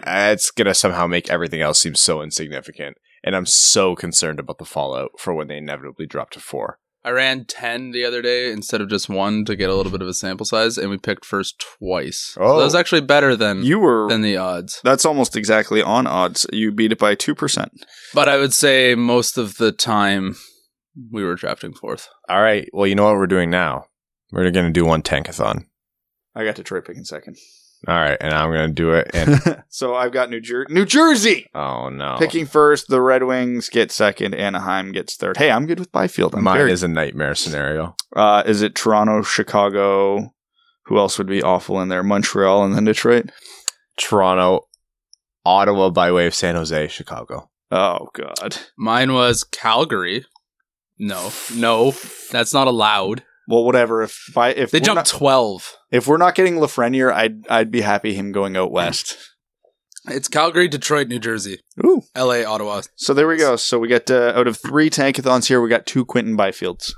it's 0.07 0.51
gonna 0.51 0.73
somehow 0.73 1.07
make 1.07 1.29
everything 1.29 1.61
else 1.61 1.79
seem 1.79 1.95
so 1.95 2.23
insignificant. 2.23 2.97
And 3.23 3.37
I'm 3.37 3.45
so 3.45 3.95
concerned 3.95 4.41
about 4.41 4.57
the 4.57 4.65
fallout 4.65 5.11
for 5.19 5.35
when 5.35 5.49
they 5.49 5.59
inevitably 5.59 6.07
drop 6.07 6.31
to 6.31 6.41
four. 6.41 6.79
I 7.07 7.11
ran 7.11 7.45
10 7.45 7.93
the 7.93 8.05
other 8.05 8.21
day 8.21 8.51
instead 8.51 8.81
of 8.81 8.89
just 8.91 9.09
one 9.09 9.45
to 9.45 9.55
get 9.55 9.71
a 9.71 9.75
little 9.77 9.93
bit 9.93 10.03
of 10.03 10.09
a 10.09 10.13
sample 10.13 10.45
size, 10.45 10.77
and 10.77 10.91
we 10.91 10.99
picked 10.99 11.25
first 11.25 11.65
twice. 11.79 12.33
So 12.35 12.43
Oh. 12.43 12.59
that 12.59 12.65
was 12.65 12.75
actually 12.75 13.03
better 13.03 13.37
than, 13.37 13.63
You 13.63 13.79
were. 13.79 14.09
than 14.09 14.23
the 14.23 14.37
odds. 14.37 14.81
That's 14.83 15.05
almost 15.05 15.37
exactly 15.37 15.81
on 15.81 16.09
odds. 16.09 16.47
You 16.53 16.73
beat 16.73 16.91
it 16.91 16.99
by 16.99 17.15
2%. 17.15 17.69
But 18.13 18.29
I 18.29 18.37
would 18.39 18.53
say 18.53 18.97
most 18.97 19.39
of 19.39 19.57
the 19.59 19.71
time 19.71 20.35
we 21.13 21.23
were 21.23 21.37
drafting 21.37 21.75
fourth. 21.75 22.09
All 22.29 22.43
right. 22.43 22.69
Well, 22.73 22.89
you 22.89 22.97
know 22.97 23.05
what 23.05 23.17
we're 23.17 23.29
doing 23.29 23.51
now? 23.51 23.85
We're 24.33 24.51
going 24.51 24.67
to 24.67 24.71
do 24.73 24.85
one 24.85 25.03
tankathon. 25.03 25.67
I 26.35 26.45
got 26.45 26.57
Detroit 26.57 26.85
picking 26.87 27.05
second. 27.05 27.37
All 27.87 27.95
right. 27.95 28.17
And 28.21 28.33
I'm 28.33 28.51
going 28.51 28.69
to 28.69 28.75
do 28.75 28.93
it. 28.93 29.11
And 29.15 29.63
so 29.69 29.95
I've 29.95 30.13
got 30.13 30.31
New 30.31 30.41
Jersey. 30.41 30.73
New 30.73 30.85
Jersey 30.85 31.47
oh, 31.55 31.89
no. 31.89 32.17
picking 32.19 32.47
first. 32.47 32.89
The 32.89 33.01
Red 33.01 33.23
Wings 33.25 33.69
get 33.69 33.93
second. 33.93 34.35
Anaheim 34.35 34.93
gets 34.93 35.17
third. 35.17 35.37
Hey, 35.37 35.51
I'm 35.51 35.67
good 35.67 35.79
with 35.79 35.93
Byfield. 35.93 36.35
I'm 36.35 36.45
Mine 36.45 36.57
very- 36.59 36.73
is 36.73 36.83
a 36.83 36.89
nightmare 36.89 37.35
scenario. 37.35 37.95
uh, 38.15 38.43
is 38.47 38.63
it 38.63 38.75
Toronto, 38.75 39.23
Chicago? 39.23 40.33
Who 40.87 40.99
else 40.99 41.19
would 41.19 41.27
be 41.27 41.43
awful 41.43 41.81
in 41.81 41.89
there? 41.89 42.03
Montreal 42.03 42.65
and 42.65 42.75
then 42.75 42.85
Detroit. 42.85 43.31
Toronto, 43.99 44.69
Ottawa 45.45 45.91
by 45.91 46.13
way 46.13 46.27
of 46.27 46.35
San 46.35 46.55
Jose, 46.55 46.89
Chicago. 46.89 47.51
Oh 47.71 48.09
God. 48.15 48.57
Mine 48.79 49.13
was 49.13 49.43
Calgary. 49.45 50.25
No, 50.99 51.33
no, 51.55 51.93
that's 52.31 52.55
not 52.55 52.69
allowed. 52.69 53.25
Well, 53.49 53.65
whatever. 53.65 54.03
If 54.03 54.31
by 54.35 54.51
if 54.51 54.71
They 54.71 54.79
we're 54.79 54.85
jumped 54.85 54.97
not, 55.13 55.19
12. 55.19 55.77
if 55.93 56.07
we're 56.07 56.17
not 56.17 56.35
getting 56.35 56.57
Lafreniere, 56.57 57.13
I'd 57.13 57.47
I'd 57.49 57.71
be 57.71 57.81
happy 57.83 58.15
him 58.15 58.33
going 58.33 58.57
out 58.57 58.73
west. 58.73 59.17
It's 60.09 60.29
Calgary, 60.29 60.69
Detroit, 60.69 61.09
New 61.09 61.19
Jersey, 61.19 61.59
Ooh. 61.85 62.03
LA, 62.17 62.43
Ottawa. 62.45 62.83
So 62.95 63.13
there 63.13 63.27
we 63.27 63.37
go. 63.39 63.57
So 63.57 63.79
we 63.81 63.89
got 63.89 64.09
uh, 64.09 64.33
out 64.37 64.47
of 64.47 64.57
three 64.57 64.89
tankathons 64.89 65.47
here, 65.47 65.61
we 65.61 65.69
got 65.69 65.85
two 65.85 66.05
Quinton 66.05 66.37
Byfields. 66.37 66.93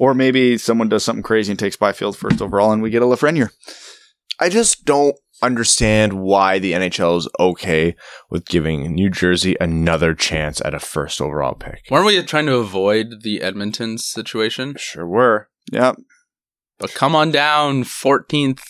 Or 0.00 0.14
maybe 0.14 0.56
someone 0.58 0.88
does 0.88 1.04
something 1.04 1.22
crazy 1.24 1.52
and 1.52 1.58
takes 1.58 1.76
Byfield 1.76 2.16
first 2.16 2.40
overall, 2.42 2.72
and 2.72 2.82
we 2.82 2.90
get 2.90 3.02
a 3.02 3.06
Lafreniere. 3.06 3.50
I 4.40 4.48
just 4.48 4.84
don't 4.84 5.16
understand 5.42 6.14
why 6.14 6.58
the 6.58 6.72
NHL 6.72 7.18
is 7.18 7.28
okay 7.38 7.96
with 8.30 8.46
giving 8.46 8.94
New 8.94 9.10
Jersey 9.10 9.56
another 9.60 10.14
chance 10.14 10.60
at 10.64 10.74
a 10.74 10.80
first 10.80 11.20
overall 11.20 11.54
pick. 11.54 11.84
Weren't 11.90 12.06
we 12.06 12.22
trying 12.22 12.46
to 12.46 12.56
avoid 12.56 13.22
the 13.22 13.42
Edmonton 13.42 13.98
situation? 13.98 14.74
Sure 14.78 15.06
were. 15.06 15.48
Yep. 15.72 15.96
But 16.78 16.94
come 16.94 17.14
on 17.14 17.30
down, 17.30 17.84
14th 17.84 18.62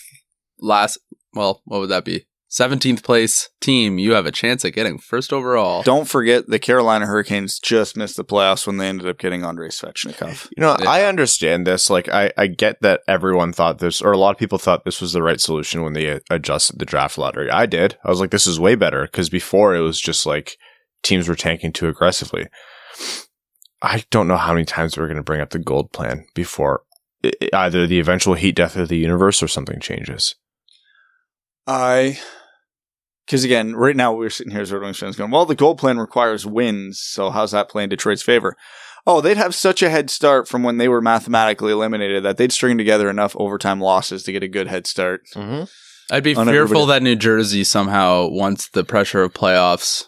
last, 0.59 0.99
well, 1.33 1.63
what 1.65 1.81
would 1.81 1.91
that 1.91 2.05
be? 2.05 2.27
17th 2.59 3.03
place 3.03 3.49
team. 3.61 3.99
You 3.99 4.13
have 4.13 4.27
a 4.27 4.31
chance 4.33 4.65
at 4.65 4.75
getting 4.75 4.99
first 4.99 5.33
overall. 5.33 5.83
Don't 5.83 6.07
forget 6.09 6.47
the 6.47 6.61
Carolina 6.61 7.05
Hurricanes 7.07 7.59
just 7.59 7.97
missed 7.97 8.17
the 8.17 8.25
playoffs 8.25 8.65
when 8.67 8.77
they 8.77 8.89
ended 8.89 9.09
up 9.09 9.19
getting 9.19 9.45
Andrei 9.45 9.69
Svechnikov. 9.71 10.49
You 10.57 10.61
know, 10.61 10.77
Yeah. 10.81 10.89
I 10.89 11.05
understand 11.07 11.67
this. 11.67 11.91
Like, 11.91 12.09
I, 12.09 12.33
I 12.37 12.47
get 12.47 12.81
that 12.83 13.01
everyone 13.09 13.53
thought 13.53 13.79
this, 13.81 14.01
or 14.01 14.13
a 14.13 14.19
lot 14.19 14.31
of 14.31 14.39
people 14.39 14.59
thought 14.59 14.85
this 14.85 15.01
was 15.01 15.13
the 15.13 15.23
right 15.23 15.41
solution 15.41 15.83
when 15.83 15.95
they 15.95 16.21
adjusted 16.31 16.79
the 16.79 16.85
draft 16.85 17.19
lottery. 17.19 17.51
I 17.51 17.67
did. 17.67 17.97
I 18.05 18.09
was 18.11 18.21
like, 18.21 18.31
this 18.31 18.47
is 18.47 18.61
way 18.61 18.77
better 18.77 19.03
because 19.03 19.29
before 19.29 19.75
it 19.75 19.81
was 19.81 20.01
just 20.01 20.25
like 20.25 20.57
teams 21.03 21.29
were 21.29 21.35
tanking 21.35 21.73
too 21.73 21.89
aggressively. 21.89 22.47
I 23.83 24.05
don't 24.11 24.29
know 24.29 24.37
how 24.37 24.53
many 24.53 24.65
times 24.65 24.97
we're 24.97 25.09
going 25.09 25.17
to 25.17 25.23
bring 25.25 25.41
up 25.41 25.51
the 25.51 25.59
gold 25.59 25.93
plan 25.93 26.25
before 26.35 26.83
i- 27.25 27.33
i- 27.43 27.49
either 27.53 27.87
the 27.89 27.99
eventual 27.99 28.35
heat 28.35 28.55
death 28.55 28.77
of 28.77 28.89
the 28.89 28.97
universe 28.97 29.43
or 29.43 29.49
something 29.49 29.81
changes. 29.81 30.37
I, 31.67 32.19
because 33.27 33.45
again, 33.45 33.75
right 33.75 33.97
now 33.97 34.13
we're 34.15 34.31
sitting 34.31 34.53
here 34.53 34.63
as 34.63 34.73
Red 34.73 34.83
Wings 34.83 34.99
fans 34.99 35.17
going, 35.17 35.31
well, 35.31 35.47
the 35.47 35.55
gold 35.55 35.79
plan 35.79 35.99
requires 35.99 36.47
wins, 36.47 37.01
so 37.01 37.31
how's 37.31 37.53
that 37.53 37.69
play 37.69 37.85
in 37.85 37.89
Detroit's 37.91 38.23
favor? 38.23 38.57
Oh, 39.07 39.21
they'd 39.21 39.37
have 39.37 39.55
such 39.55 39.83
a 39.83 39.91
head 39.91 40.09
start 40.09 40.49
from 40.49 40.63
when 40.63 40.79
they 40.79 40.89
were 40.89 41.03
mathematically 41.03 41.73
eliminated 41.73 42.23
that 42.25 42.39
they'd 42.39 42.53
string 42.53 42.79
together 42.79 43.11
enough 43.11 43.37
overtime 43.39 43.81
losses 43.81 44.23
to 44.25 44.33
get 44.33 44.43
a 44.43 44.49
good 44.49 44.67
head 44.67 44.87
start. 44.87 45.23
Mm-hmm. 45.35 45.65
I'd 46.11 46.23
be 46.23 46.35
fearful 46.35 46.53
everybody- 46.55 46.87
that 46.87 47.03
New 47.03 47.17
Jersey 47.17 47.65
somehow, 47.65 48.29
once 48.29 48.69
the 48.69 48.85
pressure 48.85 49.23
of 49.23 49.35
playoffs 49.35 50.05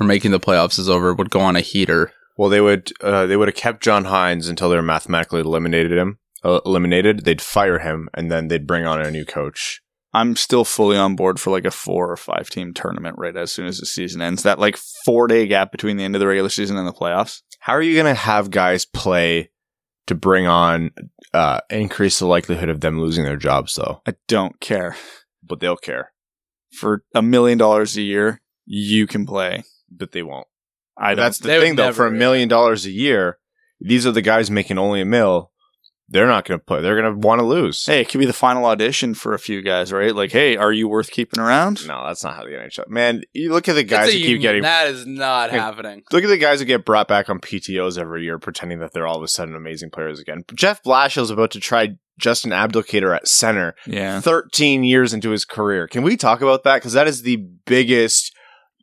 or 0.00 0.06
making 0.06 0.30
the 0.30 0.40
playoffs 0.40 0.78
is 0.78 0.90
over, 0.90 1.14
would 1.14 1.30
go 1.30 1.40
on 1.40 1.56
a 1.56 1.60
heater. 1.60 2.12
Well, 2.36 2.50
they 2.50 2.60
would 2.60 2.92
uh, 3.00 3.26
they 3.26 3.36
would 3.36 3.48
have 3.48 3.54
kept 3.54 3.82
John 3.82 4.04
Hynes 4.04 4.48
until 4.48 4.68
they 4.68 4.76
were 4.76 4.82
mathematically 4.82 5.40
eliminated 5.40 5.92
him. 5.92 6.18
Uh, 6.42 6.60
eliminated, 6.66 7.24
they'd 7.24 7.40
fire 7.40 7.78
him, 7.78 8.08
and 8.12 8.30
then 8.30 8.48
they'd 8.48 8.66
bring 8.66 8.84
on 8.86 9.00
a 9.00 9.10
new 9.10 9.24
coach. 9.24 9.80
I'm 10.14 10.36
still 10.36 10.64
fully 10.64 10.96
on 10.96 11.16
board 11.16 11.40
for 11.40 11.50
like 11.50 11.64
a 11.64 11.70
four 11.72 12.10
or 12.10 12.16
five 12.16 12.48
team 12.48 12.72
tournament 12.72 13.16
right 13.18 13.36
as 13.36 13.50
soon 13.52 13.66
as 13.66 13.78
the 13.78 13.86
season 13.86 14.22
ends. 14.22 14.44
That 14.44 14.58
like 14.60 14.76
four 15.04 15.26
day 15.26 15.46
gap 15.46 15.72
between 15.72 15.96
the 15.96 16.04
end 16.04 16.14
of 16.14 16.20
the 16.20 16.26
regular 16.28 16.48
season 16.48 16.76
and 16.76 16.86
the 16.86 16.92
playoffs. 16.92 17.42
How 17.58 17.72
are 17.72 17.82
you 17.82 17.94
going 17.94 18.06
to 18.14 18.20
have 18.20 18.50
guys 18.50 18.84
play 18.84 19.50
to 20.06 20.14
bring 20.14 20.46
on 20.46 20.92
uh, 21.32 21.60
increase 21.70 22.18
the 22.20 22.26
likelihood 22.26 22.68
of 22.68 22.80
them 22.80 23.00
losing 23.00 23.24
their 23.24 23.36
jobs, 23.36 23.74
though? 23.74 24.02
I 24.06 24.14
don't 24.28 24.60
care. 24.60 24.96
But 25.42 25.60
they'll 25.60 25.76
care, 25.76 26.12
For 26.72 27.04
a 27.14 27.20
million 27.20 27.58
dollars 27.58 27.96
a 27.96 28.02
year, 28.02 28.40
you 28.64 29.06
can 29.06 29.26
play. 29.26 29.64
but 29.90 30.12
they 30.12 30.22
won't. 30.22 30.46
I. 30.96 31.14
That's 31.14 31.38
the 31.38 31.48
They 31.48 31.60
thing, 31.60 31.76
though. 31.76 31.92
For 31.92 32.06
a 32.06 32.10
million 32.10 32.48
dollars 32.48 32.86
a 32.86 32.90
year, 32.90 33.38
these 33.80 34.06
are 34.06 34.12
the 34.12 34.22
guys 34.22 34.50
making 34.50 34.78
only 34.78 35.00
a 35.00 35.04
mill. 35.04 35.50
They're 36.08 36.26
not 36.26 36.44
going 36.44 36.60
to 36.60 36.64
play. 36.64 36.82
They're 36.82 37.00
going 37.00 37.12
to 37.12 37.26
want 37.26 37.40
to 37.40 37.46
lose. 37.46 37.84
hey, 37.86 38.02
it 38.02 38.08
could 38.10 38.18
be 38.18 38.26
the 38.26 38.32
final 38.34 38.66
audition 38.66 39.14
for 39.14 39.32
a 39.32 39.38
few 39.38 39.62
guys, 39.62 39.90
right? 39.92 40.14
Like, 40.14 40.32
hey, 40.32 40.54
are 40.56 40.72
you 40.72 40.86
worth 40.86 41.10
keeping 41.10 41.40
around? 41.40 41.86
No, 41.88 42.04
that's 42.06 42.22
not 42.22 42.36
how 42.36 42.44
the 42.44 42.50
NHL. 42.50 42.88
Man, 42.88 43.22
you 43.32 43.50
look 43.52 43.68
at 43.68 43.72
the 43.74 43.82
guys 43.84 44.08
It's 44.08 44.18
who 44.18 44.22
keep 44.24 44.42
getting. 44.42 44.62
that 44.62 44.88
is 44.88 45.06
not 45.06 45.50
Hey, 45.50 45.58
happening. 45.58 46.02
Look 46.12 46.22
at 46.22 46.28
the 46.28 46.36
guys 46.36 46.60
who 46.60 46.66
get 46.66 46.84
brought 46.84 47.08
back 47.08 47.30
on 47.30 47.40
PTOs 47.40 47.98
every 47.98 48.22
year, 48.24 48.38
pretending 48.38 48.80
that 48.80 48.92
they're 48.92 49.06
all 49.06 49.16
of 49.16 49.22
a 49.22 49.28
sudden 49.28 49.54
amazing 49.56 49.90
players 49.90 50.20
again. 50.20 50.44
Jeff 50.54 50.82
Blashill's 50.82 51.30
about 51.30 51.50
to 51.52 51.60
try 51.60 51.96
Justin 52.18 52.50
Abdelkader 52.52 53.16
at 53.16 53.26
center, 53.26 53.74
Yeah. 53.86 54.20
13 54.20 54.84
years 54.84 55.14
into 55.14 55.30
his 55.30 55.44
career. 55.46 55.88
Can 55.88 56.02
we 56.02 56.16
talk 56.18 56.42
about 56.42 56.64
that? 56.64 56.76
Because 56.76 56.92
that 56.92 57.08
is 57.08 57.22
the 57.22 57.36
biggest, 57.64 58.33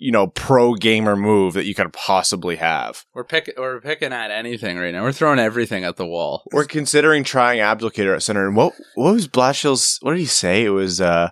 you 0.04 0.12
know, 0.12 0.26
pro 0.26 0.74
gamer 0.74 1.16
move 1.16 1.54
that 1.54 1.66
you 1.66 1.76
could 1.76 1.94
possibly 1.94 2.56
have. 2.56 3.06
We're 3.14 3.24
picking 3.24 3.54
we're 3.56 3.80
picking 3.80 4.12
at 4.12 4.32
anything 4.32 4.80
right 4.80 4.92
now. 4.92 5.04
We're 5.04 5.12
throwing 5.12 5.38
everything 5.38 5.84
at 5.84 5.96
the 5.98 6.08
wall. 6.08 6.42
We're 6.52 6.66
considering 6.66 7.24
trying 7.24 7.60
Abdelkader 7.60 8.16
at 8.16 8.24
center. 8.24 8.48
And 8.48 8.56
what 8.56 8.74
what 8.96 9.14
was 9.14 9.28
Blashill's? 9.28 10.00
What 10.02 10.14
did 10.14 10.20
he 10.22 10.26
say? 10.26 10.66
It 10.66 10.70
was, 10.72 11.00
uh, 11.00 11.30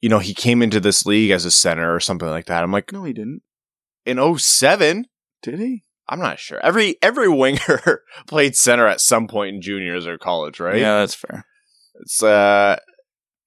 you 0.00 0.08
know, 0.08 0.18
he 0.18 0.34
came 0.34 0.62
into 0.62 0.80
this 0.80 1.06
league 1.06 1.30
as 1.30 1.44
a 1.44 1.50
center 1.52 1.94
or 1.94 2.00
something 2.00 2.28
like 2.28 2.46
that. 2.46 2.64
I'm 2.64 2.72
like, 2.72 2.92
No, 2.92 3.04
he 3.04 3.12
didn't. 3.12 3.42
in 4.04 4.18
07? 4.38 5.06
Did 5.40 5.60
he? 5.60 5.84
I'm 6.08 6.18
not 6.18 6.40
sure. 6.40 6.58
Every 6.64 6.96
every 7.00 7.28
winger 7.28 8.02
played 8.26 8.56
center 8.56 8.88
at 8.88 9.00
some 9.00 9.28
point 9.28 9.54
in 9.54 9.62
juniors 9.62 10.08
or 10.08 10.18
college, 10.18 10.58
right? 10.58 10.78
Yeah, 10.80 10.98
that's 10.98 11.14
fair. 11.14 11.46
It's 12.00 12.20
uh 12.20 12.80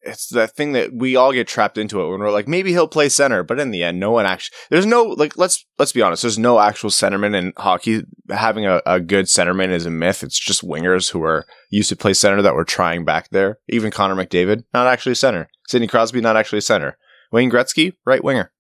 it's 0.04 0.28
that 0.30 0.56
thing 0.56 0.74
that 0.74 0.94
we 0.94 1.16
all 1.16 1.32
get 1.32 1.48
trapped 1.48 1.78
into 1.78 2.02
it 2.02 2.10
when 2.10 2.20
we're 2.20 2.32
like, 2.32 2.48
maybe 2.48 2.72
he'll 2.72 2.88
play 2.88 3.10
center, 3.10 3.44
but 3.44 3.60
in 3.60 3.72
the 3.72 3.84
end, 3.84 4.00
no 4.00 4.12
one 4.12 4.26
actually 4.26 4.56
there's 4.70 4.86
no 4.86 5.04
like 5.04 5.38
let's 5.38 5.66
let's 5.80 5.92
be 5.92 6.02
honest, 6.02 6.22
there's 6.22 6.40
no 6.40 6.60
actual 6.60 6.90
centerman 6.90 7.36
in 7.36 7.54
hockey. 7.58 8.04
Having 8.30 8.66
a, 8.66 8.82
a 8.86 9.00
good 9.00 9.26
centerman 9.26 9.70
is 9.70 9.86
a 9.86 9.90
myth. 9.90 10.24
It's 10.24 10.40
just 10.40 10.68
wingers 10.68 11.12
who 11.12 11.24
are 11.24 11.46
used 11.70 11.90
to 11.90 11.96
play 11.96 12.14
center 12.14 12.42
that 12.42 12.56
were 12.56 12.66
trying 12.66 13.06
back 13.06 13.30
there. 13.30 13.60
Even 13.70 13.92
Connor 13.92 14.16
McDavid, 14.16 14.64
not 14.74 14.88
actually 14.88 15.16
center. 15.16 15.50
Sidney 15.68 15.88
Crosby, 15.88 16.22
not 16.22 16.38
actually 16.38 16.62
center. 16.62 16.98
Wayne 17.32 17.52
Gretzky, 17.52 17.94
right 18.06 18.24
winger. 18.24 18.52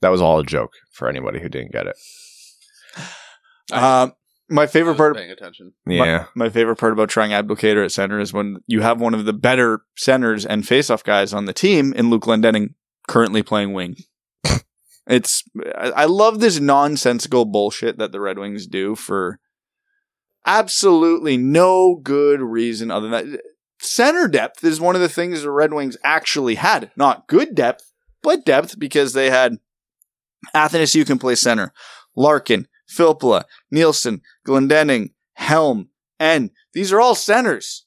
That 0.00 0.10
was 0.10 0.20
all 0.20 0.38
a 0.38 0.44
joke 0.44 0.72
for 0.92 1.08
anybody 1.08 1.40
who 1.40 1.48
didn't 1.48 1.72
get 1.72 1.86
it. 1.86 1.96
Um, 3.72 4.12
my 4.48 4.66
favorite 4.66 4.96
part. 4.96 5.16
paying 5.16 5.30
attention. 5.30 5.72
Yeah. 5.86 6.26
My, 6.34 6.46
my 6.46 6.50
favorite 6.50 6.76
part 6.76 6.92
about 6.92 7.08
trying 7.08 7.30
Abdelkader 7.30 7.84
at 7.84 7.92
center 7.92 8.20
is 8.20 8.32
when 8.32 8.58
you 8.66 8.82
have 8.82 9.00
one 9.00 9.14
of 9.14 9.24
the 9.24 9.32
better 9.32 9.82
centers 9.96 10.44
and 10.44 10.64
faceoff 10.64 11.04
guys 11.04 11.32
on 11.32 11.46
the 11.46 11.52
team 11.52 11.92
in 11.94 12.10
Luke 12.10 12.24
Glendening 12.24 12.74
currently 13.08 13.42
playing 13.42 13.72
wing. 13.72 13.96
it's 15.06 15.44
I, 15.76 15.90
I 15.90 16.04
love 16.04 16.40
this 16.40 16.60
nonsensical 16.60 17.44
bullshit 17.44 17.98
that 17.98 18.12
the 18.12 18.20
Red 18.20 18.38
Wings 18.38 18.66
do 18.66 18.94
for 18.94 19.40
absolutely 20.46 21.36
no 21.36 21.96
good 22.02 22.40
reason 22.40 22.90
other 22.90 23.08
than 23.08 23.30
that. 23.30 23.40
Center 23.80 24.28
depth 24.28 24.64
is 24.64 24.80
one 24.80 24.94
of 24.94 25.00
the 25.00 25.08
things 25.08 25.42
the 25.42 25.50
Red 25.50 25.72
Wings 25.72 25.96
actually 26.04 26.54
had. 26.54 26.90
Not 26.96 27.26
good 27.28 27.54
depth, 27.54 27.92
but 28.22 28.44
depth 28.44 28.78
because 28.78 29.12
they 29.12 29.30
had 29.30 29.58
Athanasiou 30.54 31.06
can 31.06 31.18
play 31.18 31.34
center, 31.34 31.72
Larkin, 32.16 32.68
Filppula, 32.94 33.44
Nielsen, 33.70 34.20
Glendening, 34.46 35.10
Helm, 35.34 35.88
and 36.18 36.50
these 36.72 36.92
are 36.92 37.00
all 37.00 37.14
centers. 37.14 37.86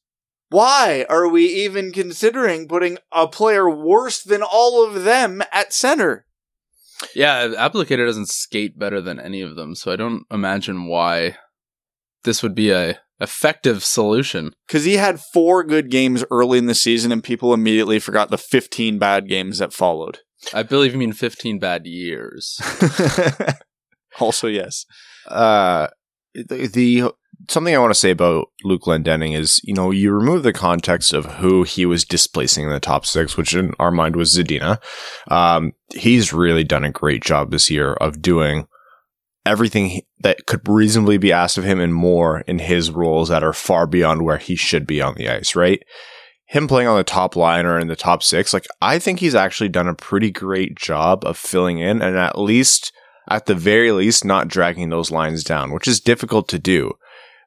Why 0.49 1.05
are 1.09 1.27
we 1.27 1.45
even 1.45 1.91
considering 1.91 2.67
putting 2.67 2.97
a 3.11 3.27
player 3.27 3.69
worse 3.69 4.21
than 4.21 4.41
all 4.41 4.85
of 4.85 5.03
them 5.03 5.43
at 5.51 5.73
center? 5.73 6.25
Yeah, 7.13 7.47
Abdelkader 7.47 8.05
doesn't 8.05 8.29
skate 8.29 8.79
better 8.79 9.01
than 9.01 9.19
any 9.19 9.41
of 9.41 9.55
them, 9.55 9.75
so 9.75 9.91
I 9.91 9.97
don't 9.97 10.23
imagine 10.31 10.87
why 10.87 11.37
this 12.23 12.41
would 12.41 12.55
be 12.55 12.71
a 12.71 12.99
effective 13.19 13.83
solution. 13.83 14.53
Because 14.67 14.85
he 14.85 14.93
had 14.93 15.19
four 15.19 15.63
good 15.63 15.91
games 15.91 16.23
early 16.31 16.57
in 16.57 16.65
the 16.65 16.75
season, 16.75 17.11
and 17.11 17.23
people 17.23 17.53
immediately 17.53 17.99
forgot 17.99 18.29
the 18.29 18.37
15 18.37 18.97
bad 18.99 19.27
games 19.27 19.59
that 19.59 19.73
followed. 19.73 20.19
I 20.53 20.63
believe 20.63 20.93
you 20.93 20.99
mean 20.99 21.13
15 21.13 21.59
bad 21.59 21.85
years. 21.85 22.59
also, 24.19 24.47
yes. 24.47 24.86
uh, 25.27 25.88
the, 26.34 26.67
the 26.67 27.12
something 27.49 27.73
I 27.73 27.80
want 27.80 27.93
to 27.93 27.99
say 27.99 28.12
about 28.12 28.49
Luke 28.63 28.84
Glendening 28.84 29.38
is, 29.38 29.62
you 29.63 29.73
know, 29.73 29.91
you 29.91 30.12
remove 30.12 30.43
the 30.43 30.53
context 30.53 31.13
of 31.13 31.25
who 31.25 31.63
he 31.63 31.86
was 31.86 32.03
displacing 32.03 32.65
in 32.65 32.69
the 32.69 32.80
top 32.80 33.06
six, 33.06 33.38
which 33.38 33.53
in 33.53 33.73
our 33.80 33.91
mind 33.91 34.15
was 34.15 34.36
Zadina. 34.36 34.82
Um, 35.30 35.73
he's 35.93 36.34
really 36.34 36.63
done 36.63 36.84
a 36.84 36.91
great 36.91 37.23
job 37.23 37.51
this 37.51 37.69
year 37.69 37.93
of 37.93 38.21
doing 38.21 38.67
everything 39.45 40.01
that 40.19 40.45
could 40.45 40.67
reasonably 40.67 41.17
be 41.17 41.32
asked 41.32 41.58
of 41.58 41.63
him 41.63 41.80
and 41.80 41.93
more 41.93 42.41
in 42.41 42.60
his 42.60 42.91
roles 42.91 43.30
that 43.30 43.43
are 43.43 43.53
far 43.53 43.88
beyond 43.88 44.23
where 44.23 44.38
he 44.38 44.56
should 44.56 44.86
be 44.86 45.01
on 45.01 45.15
the 45.15 45.30
ice, 45.30 45.56
right? 45.56 45.82
Him 46.47 46.67
playing 46.67 46.88
on 46.88 46.97
the 46.97 47.03
top 47.03 47.36
line 47.36 47.65
or 47.65 47.80
in 47.80 47.88
the 47.88 47.95
top 47.95 48.23
six, 48.23 48.53
like, 48.53 48.67
I 48.82 48.99
think 48.99 49.19
he's 49.19 49.36
actually 49.36 49.69
done 49.69 49.88
a 49.88 49.93
pretty 49.93 50.32
great 50.32 50.75
job 50.75 51.23
of 51.25 51.38
filling 51.38 51.80
in 51.80 52.01
and 52.01 52.17
at 52.17 52.38
least, 52.38 52.91
at 53.29 53.45
the 53.45 53.55
very 53.55 53.91
least, 53.91 54.25
not 54.25 54.47
dragging 54.47 54.89
those 54.89 55.11
lines 55.11 55.43
down, 55.43 55.71
which 55.71 55.87
is 55.87 55.99
difficult 55.99 56.47
to 56.49 56.59
do. 56.59 56.93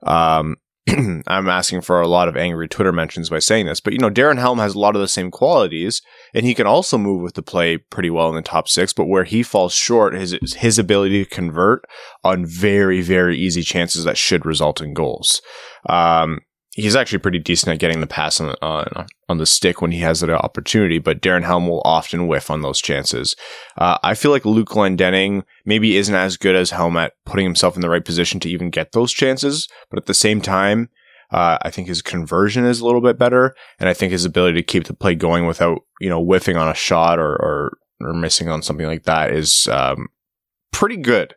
Um, 0.07 0.57
I'm 0.89 1.49
asking 1.49 1.83
for 1.83 2.01
a 2.01 2.09
lot 2.09 2.29
of 2.29 2.37
angry 2.37 2.69
Twitter 2.69 2.93
mentions 2.93 3.29
by 3.29 3.39
saying 3.39 3.67
this, 3.67 3.81
but 3.81 3.93
you 3.93 3.99
know, 3.99 4.11
Darren 4.11 4.39
Helm 4.39 4.59
has 4.59 4.75
a 4.75 4.79
lot 4.79 4.95
of 4.95 5.01
the 5.01 5.09
same 5.09 5.31
qualities, 5.31 6.03
and 6.35 6.45
he 6.47 6.55
can 6.55 6.67
also 6.67 6.97
move 6.97 7.23
with 7.23 7.35
the 7.35 7.43
play 7.43 7.77
pretty 7.77 8.11
well 8.11 8.29
in 8.29 8.35
the 8.35 8.43
top 8.43 8.69
six. 8.69 8.93
But 8.93 9.07
where 9.07 9.25
he 9.25 9.43
falls 9.43 9.75
short 9.75 10.15
is 10.15 10.37
his 10.57 10.79
ability 10.79 11.25
to 11.25 11.31
convert 11.31 11.85
on 12.25 12.47
very, 12.47 13.03
very 13.03 13.39
easy 13.39 13.63
chances 13.63 14.05
that 14.05 14.17
should 14.17 14.47
result 14.47 14.81
in 14.81 14.95
goals. 14.95 15.43
Um, 15.89 16.41
he's 16.73 16.97
actually 16.97 17.19
pretty 17.19 17.39
decent 17.39 17.73
at 17.73 17.79
getting 17.79 18.01
the 18.01 18.07
pass 18.07 18.41
on, 18.41 18.55
on 18.63 19.07
on 19.29 19.39
the 19.39 19.47
stick 19.47 19.81
when 19.81 19.93
he 19.93 20.01
has 20.01 20.21
the 20.21 20.37
opportunity, 20.37 20.99
but 20.99 21.21
Darren 21.21 21.45
Helm 21.45 21.69
will 21.69 21.83
often 21.85 22.27
whiff 22.27 22.51
on 22.51 22.63
those 22.63 22.81
chances. 22.81 23.37
Uh, 23.79 23.99
I 24.03 24.15
feel 24.15 24.31
like 24.31 24.45
Luke 24.45 24.71
Glendening 24.71 25.45
maybe 25.65 25.97
isn't 25.97 26.15
as 26.15 26.37
good 26.37 26.57
as 26.57 26.71
Helm 26.71 26.97
at 26.97 27.13
putting 27.25 27.45
himself 27.45 27.77
in 27.77 27.81
the 27.81 27.91
right 27.91 28.05
position 28.05 28.41
to 28.41 28.51
even 28.51 28.71
get 28.71 28.93
those 28.93 29.13
chances, 29.13 29.69
but 29.89 29.99
at 29.99 30.07
the 30.07 30.15
same 30.15 30.41
time, 30.41 30.89
uh, 31.31 31.59
I 31.63 31.71
think 31.71 31.87
his 31.87 32.03
conversion 32.03 32.65
is 32.65 32.81
a 32.81 32.87
little 32.87 33.01
bit 33.01 33.19
better, 33.19 33.55
and 33.79 33.89
I 33.89 33.95
think 33.95 34.11
his 34.11 34.25
ability 34.25 34.55
to 34.55 34.67
keep 34.67 34.85
the 34.85 34.95
play 34.95 35.15
going 35.15 35.47
without 35.47 35.81
you 36.01 36.09
know 36.09 36.23
whiffing 36.23 36.57
on 36.57 36.69
a 36.69 36.75
shot 36.75 37.19
or 37.19 37.33
or, 37.33 37.79
or 38.01 38.15
missing 38.15 38.49
on 38.49 38.63
something 38.63 38.87
like 38.87 39.05
that 39.05 39.33
is 39.33 39.69
um, 39.69 40.09
pretty 40.73 40.97
good. 40.97 41.35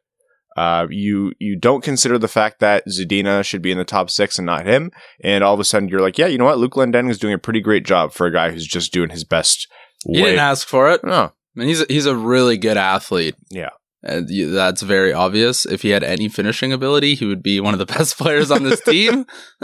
Uh, 0.56 0.88
you 0.90 1.34
you 1.40 1.58
don't 1.58 1.84
consider 1.84 2.18
the 2.18 2.28
fact 2.28 2.60
that 2.60 2.86
Zadina 2.88 3.44
should 3.44 3.62
be 3.62 3.72
in 3.72 3.78
the 3.78 3.86
top 3.86 4.10
six 4.10 4.38
and 4.38 4.46
not 4.46 4.66
him, 4.66 4.92
and 5.24 5.44
all 5.44 5.54
of 5.54 5.60
a 5.60 5.64
sudden 5.64 5.90
you're 5.90 6.02
like, 6.02 6.18
yeah, 6.18 6.28
you 6.28 6.38
know 6.38 6.46
what, 6.46 6.60
Luke 6.60 6.74
Glendening 6.74 7.10
is 7.10 7.18
doing 7.18 7.34
a 7.34 7.40
pretty 7.40 7.62
great 7.62 7.86
job 7.86 8.14
for 8.14 8.28
a 8.28 8.32
guy 8.32 8.52
who's 8.52 8.68
just 8.68 8.94
doing 8.94 9.10
his 9.10 9.24
best. 9.24 9.68
He 10.06 10.22
way. 10.22 10.30
didn't 10.30 10.40
ask 10.40 10.68
for 10.68 10.92
it. 10.92 11.04
No, 11.04 11.32
I 11.56 11.60
mean, 11.60 11.68
he's 11.68 11.82
a, 11.82 11.86
he's 11.90 12.06
a 12.06 12.16
really 12.16 12.58
good 12.58 12.78
athlete. 12.78 13.36
Yeah. 13.50 13.70
And 14.04 14.30
you, 14.30 14.52
that's 14.52 14.82
very 14.82 15.14
obvious. 15.14 15.66
If 15.66 15.82
he 15.82 15.90
had 15.90 16.04
any 16.04 16.28
finishing 16.28 16.74
ability, 16.74 17.16
he 17.16 17.26
would 17.26 17.42
be 17.42 17.60
one 17.60 17.74
of 17.74 17.80
the 17.80 17.86
best 17.98 18.18
players 18.18 18.52
on 18.52 18.64
this 18.64 18.82
team. 18.82 19.26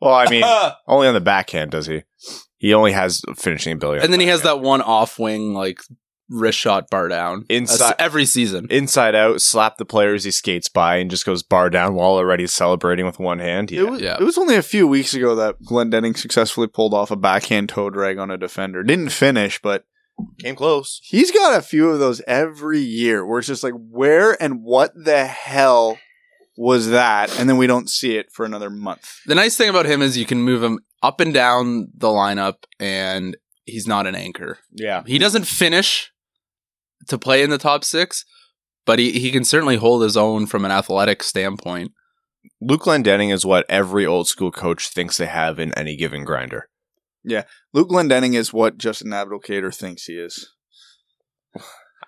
well, 0.00 0.14
I 0.14 0.28
mean, 0.28 0.44
only 0.86 1.08
on 1.08 1.14
the 1.14 1.20
backhand 1.20 1.70
does 1.70 1.86
he. 1.86 2.02
He 2.58 2.74
only 2.74 2.92
has 2.92 3.22
finishing 3.36 3.72
ability, 3.72 4.02
and 4.02 4.12
then 4.12 4.18
the 4.18 4.24
he 4.24 4.30
has 4.30 4.42
that 4.42 4.60
one 4.60 4.82
off 4.82 5.16
wing 5.16 5.54
like 5.54 5.78
wrist 6.30 6.58
shot 6.58 6.90
bar 6.90 7.08
down 7.08 7.44
Inside- 7.48 7.94
every 7.98 8.24
season. 8.26 8.66
inside 8.70 9.14
out, 9.14 9.40
slap 9.40 9.76
the 9.78 9.84
players 9.84 10.24
he 10.24 10.30
skates 10.30 10.68
by, 10.68 10.96
and 10.96 11.10
just 11.10 11.24
goes 11.24 11.42
bar 11.42 11.70
down 11.70 11.94
while 11.94 12.10
already 12.12 12.46
celebrating 12.46 13.06
with 13.06 13.18
one 13.18 13.38
hand. 13.38 13.70
Yeah, 13.70 13.80
It, 13.80 13.90
was, 13.90 14.00
Yeah. 14.00 14.16
it 14.20 14.24
was 14.24 14.36
only 14.38 14.54
a 14.56 14.62
few 14.62 14.86
weeks 14.86 15.14
ago 15.14 15.34
that 15.36 15.56
Glendening 15.62 16.16
successfully 16.16 16.66
pulled 16.66 16.92
off 16.94 17.10
a 17.10 17.16
backhand 17.16 17.70
toe 17.70 17.90
drag 17.90 18.18
on 18.18 18.30
a 18.30 18.36
defender. 18.36 18.82
Didn't 18.82 19.08
finish, 19.10 19.60
but 19.62 19.84
came 20.42 20.56
close. 20.56 21.00
he's 21.04 21.30
got 21.30 21.56
a 21.56 21.62
few 21.62 21.88
of 21.90 21.98
those 22.00 22.20
every 22.26 22.80
year 22.80 23.24
where 23.24 23.38
it's 23.38 23.48
just 23.48 23.62
like, 23.62 23.74
where 23.90 24.36
and 24.42 24.62
what 24.62 24.92
the 24.94 25.24
hell 25.26 25.96
was 26.56 26.88
that? 26.90 27.38
And 27.38 27.48
then 27.48 27.56
we 27.56 27.68
don't 27.68 27.88
see 27.88 28.16
it 28.16 28.32
for 28.32 28.44
another 28.44 28.68
month. 28.68 29.20
The 29.26 29.34
nice 29.36 29.56
thing 29.56 29.68
about 29.70 29.86
him 29.86 30.02
is 30.02 30.18
you 30.18 30.26
can 30.26 30.42
move 30.42 30.62
him 30.62 30.80
up 31.04 31.20
and 31.20 31.32
down 31.32 31.88
the 31.96 32.08
lineup, 32.08 32.64
and 32.80 33.36
he's 33.64 33.86
not 33.86 34.08
an 34.08 34.16
anchor. 34.16 34.58
Yeah, 34.72 35.04
He 35.06 35.18
doesn't 35.18 35.46
finish 35.46 36.10
to 37.06 37.18
play 37.18 37.42
in 37.42 37.50
the 37.50 37.58
top 37.58 37.84
six, 37.84 38.24
but 38.84 38.98
he, 38.98 39.12
he 39.12 39.30
can 39.30 39.44
certainly 39.44 39.76
hold 39.76 40.02
his 40.02 40.16
own 40.16 40.46
from 40.46 40.64
an 40.64 40.70
athletic 40.70 41.22
standpoint. 41.22 41.92
Luke 42.60 42.82
Glendening 42.82 43.32
is 43.32 43.46
what 43.46 43.66
every 43.68 44.04
old 44.04 44.26
school 44.26 44.50
coach 44.50 44.88
thinks 44.88 45.16
they 45.16 45.26
have 45.26 45.58
in 45.58 45.72
any 45.74 45.96
given 45.96 46.24
grinder. 46.24 46.68
Yeah. 47.24 47.44
Luke 47.72 47.90
Glendening 47.90 48.34
is 48.34 48.52
what 48.52 48.78
Justin 48.78 49.10
Abdelkader 49.10 49.74
thinks 49.74 50.04
he 50.04 50.14
is. 50.14 50.48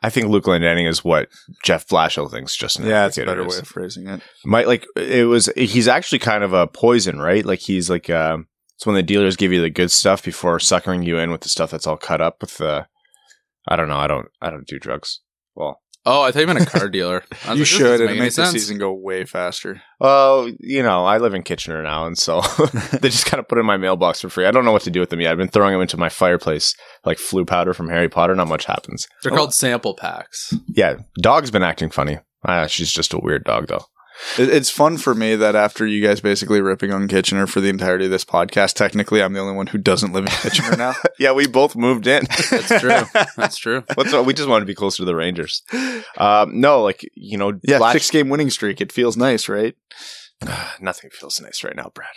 I 0.02 0.08
think 0.08 0.28
Luke 0.28 0.44
Glendening 0.44 0.88
is 0.88 1.04
what 1.04 1.28
Jeff 1.62 1.86
Blashill 1.86 2.30
thinks. 2.30 2.56
Justin, 2.56 2.86
Yeah, 2.86 3.02
that's 3.02 3.18
a 3.18 3.24
better 3.26 3.46
is. 3.46 3.54
way 3.54 3.58
of 3.58 3.68
phrasing 3.68 4.08
it. 4.08 4.22
Might 4.44 4.66
like 4.66 4.86
it 4.96 5.26
was. 5.26 5.46
He's 5.56 5.88
actually 5.88 6.20
kind 6.20 6.42
of 6.42 6.54
a 6.54 6.66
poison, 6.66 7.18
right? 7.18 7.44
Like 7.44 7.58
he's 7.58 7.90
like 7.90 8.08
um, 8.08 8.46
it's 8.76 8.86
when 8.86 8.94
the 8.94 9.02
dealers 9.02 9.36
give 9.36 9.52
you 9.52 9.60
the 9.60 9.68
good 9.68 9.90
stuff 9.90 10.24
before 10.24 10.58
suckering 10.58 11.02
you 11.02 11.18
in 11.18 11.30
with 11.30 11.42
the 11.42 11.50
stuff 11.50 11.70
that's 11.70 11.86
all 11.86 11.98
cut 11.98 12.20
up 12.22 12.40
with 12.40 12.56
the. 12.56 12.86
I 13.70 13.76
don't 13.76 13.88
know. 13.88 13.96
I 13.98 14.06
don't. 14.08 14.26
I 14.42 14.50
don't 14.50 14.66
do 14.66 14.78
drugs. 14.78 15.20
Well, 15.54 15.80
Oh, 16.06 16.22
I 16.22 16.32
thought 16.32 16.40
you 16.40 16.46
meant 16.46 16.62
a 16.62 16.64
car 16.66 16.88
dealer. 16.90 17.22
I 17.46 17.52
You 17.52 17.58
like, 17.58 17.66
should, 17.66 18.00
and 18.00 18.10
it 18.10 18.18
makes 18.18 18.36
the 18.36 18.46
season 18.46 18.78
go 18.78 18.90
way 18.90 19.26
faster. 19.26 19.82
well, 20.00 20.48
you 20.58 20.82
know, 20.82 21.04
I 21.04 21.18
live 21.18 21.34
in 21.34 21.42
Kitchener 21.42 21.82
now, 21.82 22.06
and 22.06 22.16
so 22.16 22.40
they 23.00 23.10
just 23.10 23.26
kind 23.26 23.38
of 23.38 23.46
put 23.48 23.58
in 23.58 23.66
my 23.66 23.76
mailbox 23.76 24.22
for 24.22 24.30
free. 24.30 24.46
I 24.46 24.50
don't 24.50 24.64
know 24.64 24.72
what 24.72 24.80
to 24.84 24.90
do 24.90 24.98
with 25.00 25.10
them 25.10 25.20
yet. 25.20 25.30
I've 25.32 25.36
been 25.36 25.48
throwing 25.48 25.72
them 25.72 25.82
into 25.82 25.98
my 25.98 26.08
fireplace 26.08 26.74
like 27.04 27.18
Floo 27.18 27.46
powder 27.46 27.74
from 27.74 27.90
Harry 27.90 28.08
Potter. 28.08 28.34
Not 28.34 28.48
much 28.48 28.64
happens. 28.64 29.06
They're 29.22 29.30
called 29.36 29.52
sample 29.52 29.94
packs. 29.94 30.54
Yeah, 30.68 30.96
dog's 31.20 31.50
been 31.50 31.62
acting 31.62 31.90
funny. 31.90 32.18
Ah, 32.46 32.66
she's 32.66 32.90
just 32.90 33.12
a 33.12 33.18
weird 33.18 33.44
dog, 33.44 33.66
though. 33.68 33.84
It- 34.38 34.48
It's 34.50 34.70
fun 34.70 34.96
for 34.98 35.14
me 35.14 35.34
that 35.36 35.54
after 35.56 35.86
you 35.86 36.06
guys 36.06 36.20
basically 36.20 36.60
ripping 36.60 36.92
on 36.92 37.08
Kitchener 37.08 37.46
for 37.46 37.60
the 37.60 37.68
entirety 37.68 38.04
of 38.06 38.10
this 38.10 38.24
podcast, 38.24 38.74
technically 38.74 39.22
I'm 39.22 39.32
the 39.32 39.40
only 39.40 39.54
one 39.54 39.68
who 39.68 39.78
doesn't 39.78 40.12
live 40.12 40.24
in 40.26 40.30
Kitchener 40.32 40.76
now. 40.76 40.94
Yeah, 41.18 41.32
we 41.32 41.46
both 41.46 41.76
moved 41.76 42.06
in. 42.06 42.24
That's 42.50 42.80
true. 42.80 43.02
That's 43.36 43.56
true. 43.58 43.84
What's 43.94 44.12
we 44.14 44.32
just 44.32 44.48
wanted 44.48 44.60
to 44.60 44.66
be 44.66 44.74
closer 44.74 44.98
to 44.98 45.04
the 45.04 45.14
Rangers. 45.14 45.62
Um, 46.16 46.58
no, 46.60 46.82
like 46.82 47.02
you 47.14 47.36
know, 47.36 47.58
Yeah, 47.62 47.78
Blash- 47.78 47.92
six 47.94 48.10
game 48.10 48.28
winning 48.30 48.48
streak. 48.50 48.80
It 48.80 48.90
feels 48.92 49.16
nice, 49.16 49.48
right? 49.48 49.74
nothing 50.80 51.10
feels 51.10 51.40
nice 51.40 51.62
right 51.62 51.76
now, 51.76 51.90
Brad. 51.94 52.08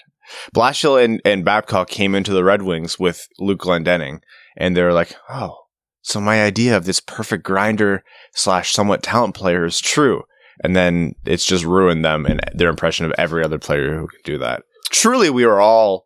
Blashill 0.56 1.04
and, 1.04 1.22
and 1.26 1.44
Babcock 1.44 1.89
came 1.89 2.16
into 2.16 2.32
the 2.32 2.44
Red 2.44 2.62
Wings 2.62 2.98
with 2.98 3.28
Luke 3.39 3.60
Glendening, 3.62 4.22
and 4.56 4.76
they 4.76 4.82
were 4.84 4.94
like, 4.94 5.16
"Oh, 5.30 5.58
so 6.02 6.22
my 6.22 6.42
idea 6.44 6.78
of 6.78 6.86
this 6.86 7.00
perfect 7.02 7.44
grinder 7.44 8.04
slash 8.34 8.72
somewhat 8.72 9.04
talent 9.04 9.36
player 9.36 9.66
is 9.66 9.80
true." 9.82 10.24
And 10.62 10.76
then 10.76 11.13
it's 11.26 11.46
just 11.46 11.63
ruined 11.63 12.04
them 12.06 12.26
and 12.26 12.42
their 12.54 12.70
impression 12.70 13.06
of 13.06 13.13
every 13.18 13.44
other 13.44 13.60
player 13.60 13.98
who 13.98 14.08
can 14.08 14.20
do 14.24 14.38
that. 14.39 14.63
Truly, 14.92 15.30
we 15.30 15.46
were 15.46 15.60
all, 15.62 16.06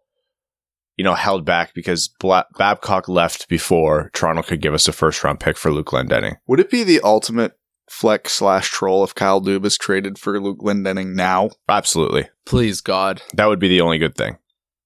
you 0.96 1.04
know, 1.04 1.14
held 1.16 1.46
back 1.46 1.74
because 1.74 2.08
Bla- 2.20 2.46
Babcock 2.58 3.08
left 3.10 3.50
before 3.50 4.10
Toronto 4.14 4.44
could 4.44 4.62
give 4.62 4.74
us 4.74 4.88
a 4.88 4.94
first 4.94 5.24
round 5.24 5.40
pick 5.40 5.58
for 5.58 5.72
Luke 5.72 5.88
Glendening. 5.88 6.36
Would 6.48 6.60
it 6.60 6.70
be 6.72 6.84
the 6.84 7.02
ultimate 7.02 7.54
flex 7.90 8.34
slash 8.34 8.70
troll 8.70 9.04
if 9.04 9.16
Kyle 9.16 9.42
Dubas 9.42 9.78
traded 9.78 10.18
for 10.18 10.40
Luke 10.40 10.60
Glendening 10.60 11.16
now? 11.16 11.50
Absolutely, 11.68 12.30
Please, 12.46 12.82
God. 12.82 13.22
that 13.34 13.48
would 13.48 13.60
be 13.60 13.68
the 13.70 13.82
only 13.82 13.98
good 13.98 14.16
thing. 14.16 14.38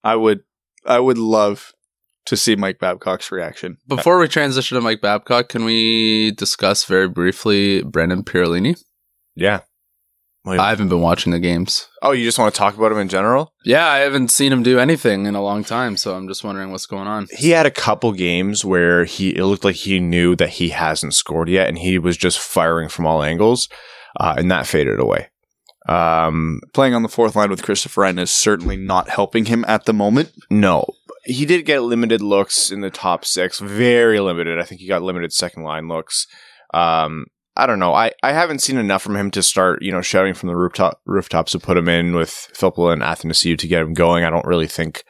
I 0.03 0.15
would, 0.15 0.41
I 0.85 0.99
would 0.99 1.17
love 1.19 1.73
to 2.25 2.37
see 2.37 2.55
Mike 2.55 2.79
Babcock's 2.79 3.31
reaction. 3.31 3.77
Before 3.87 4.19
we 4.19 4.27
transition 4.27 4.75
to 4.75 4.81
Mike 4.81 5.01
Babcock, 5.01 5.49
can 5.49 5.63
we 5.65 6.31
discuss 6.31 6.85
very 6.85 7.07
briefly 7.07 7.83
Brendan 7.83 8.23
Perlini? 8.23 8.79
Yeah. 9.35 9.61
Wait, 10.43 10.59
I 10.59 10.69
haven't 10.69 10.89
been 10.89 11.01
watching 11.01 11.31
the 11.31 11.39
games. 11.39 11.87
oh, 12.01 12.13
you 12.13 12.23
just 12.25 12.39
want 12.39 12.51
to 12.51 12.57
talk 12.57 12.75
about 12.75 12.91
him 12.91 12.97
in 12.97 13.09
general? 13.09 13.53
Yeah, 13.63 13.85
I 13.87 13.99
haven't 13.99 14.29
seen 14.29 14.51
him 14.51 14.63
do 14.63 14.79
anything 14.79 15.27
in 15.27 15.35
a 15.35 15.41
long 15.43 15.63
time, 15.63 15.97
so 15.97 16.15
I'm 16.15 16.27
just 16.27 16.43
wondering 16.43 16.71
what's 16.71 16.87
going 16.87 17.07
on. 17.07 17.27
he 17.37 17.51
had 17.51 17.67
a 17.67 17.71
couple 17.71 18.11
games 18.11 18.65
where 18.65 19.05
he 19.05 19.35
it 19.35 19.45
looked 19.45 19.63
like 19.63 19.75
he 19.75 19.99
knew 19.99 20.35
that 20.37 20.49
he 20.49 20.69
hasn't 20.69 21.13
scored 21.13 21.47
yet 21.47 21.67
and 21.69 21.77
he 21.77 21.99
was 21.99 22.17
just 22.17 22.39
firing 22.39 22.89
from 22.89 23.05
all 23.05 23.21
angles 23.21 23.69
uh, 24.19 24.33
and 24.35 24.49
that 24.49 24.65
faded 24.65 24.99
away 24.99 25.29
um 25.87 26.59
Playing 26.73 26.93
on 26.95 27.03
the 27.03 27.09
fourth 27.09 27.35
line 27.35 27.49
with 27.49 27.61
Christoffer 27.63 28.07
Ehn 28.09 28.19
is 28.19 28.31
certainly 28.31 28.77
not 28.77 29.09
helping 29.09 29.45
him 29.45 29.63
at 29.67 29.85
the 29.85 29.93
moment. 29.93 30.31
no 30.49 30.85
he 31.23 31.45
did 31.45 31.65
get 31.65 31.81
limited 31.83 32.21
looks 32.21 32.71
in 32.71 32.81
the 32.81 32.89
top 32.89 33.25
six 33.25 33.59
very 33.59 34.19
limited 34.19 34.59
i 34.59 34.63
think 34.63 34.81
he 34.81 34.87
got 34.87 35.03
limited 35.03 35.31
second 35.33 35.61
line 35.63 35.87
looks 35.87 36.25
um 36.73 37.25
I 37.55 37.65
don't 37.65 37.79
know. 37.79 37.93
I, 37.93 38.11
I 38.23 38.31
haven't 38.31 38.59
seen 38.59 38.77
enough 38.77 39.01
from 39.01 39.17
him 39.17 39.29
to 39.31 39.43
start, 39.43 39.81
you 39.81 39.91
know, 39.91 40.01
shouting 40.01 40.33
from 40.33 40.47
the 40.47 40.55
rooftop 40.55 41.01
rooftops 41.05 41.51
to 41.51 41.59
put 41.59 41.77
him 41.77 41.89
in 41.89 42.15
with 42.15 42.49
Filppula 42.53 42.93
and 42.93 43.01
Athanasiou 43.01 43.57
to 43.57 43.67
get 43.67 43.81
him 43.81 43.93
going. 43.93 44.23
I 44.23 44.29
don't 44.29 44.45
really 44.45 44.67
think 44.67 45.03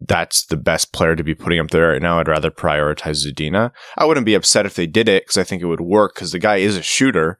that's 0.00 0.44
the 0.44 0.56
best 0.56 0.92
player 0.92 1.16
to 1.16 1.24
be 1.24 1.34
putting 1.34 1.58
up 1.58 1.70
there 1.70 1.92
right 1.92 2.02
now. 2.02 2.20
I'd 2.20 2.28
rather 2.28 2.50
prioritize 2.50 3.26
Zadina. 3.26 3.70
I 3.96 4.04
wouldn't 4.04 4.26
be 4.26 4.34
upset 4.34 4.66
if 4.66 4.74
they 4.74 4.86
did 4.86 5.08
it 5.08 5.24
because 5.24 5.38
I 5.38 5.44
think 5.44 5.62
it 5.62 5.66
would 5.66 5.80
work 5.80 6.14
because 6.14 6.32
the 6.32 6.38
guy 6.38 6.56
is 6.56 6.76
a 6.76 6.82
shooter. 6.82 7.38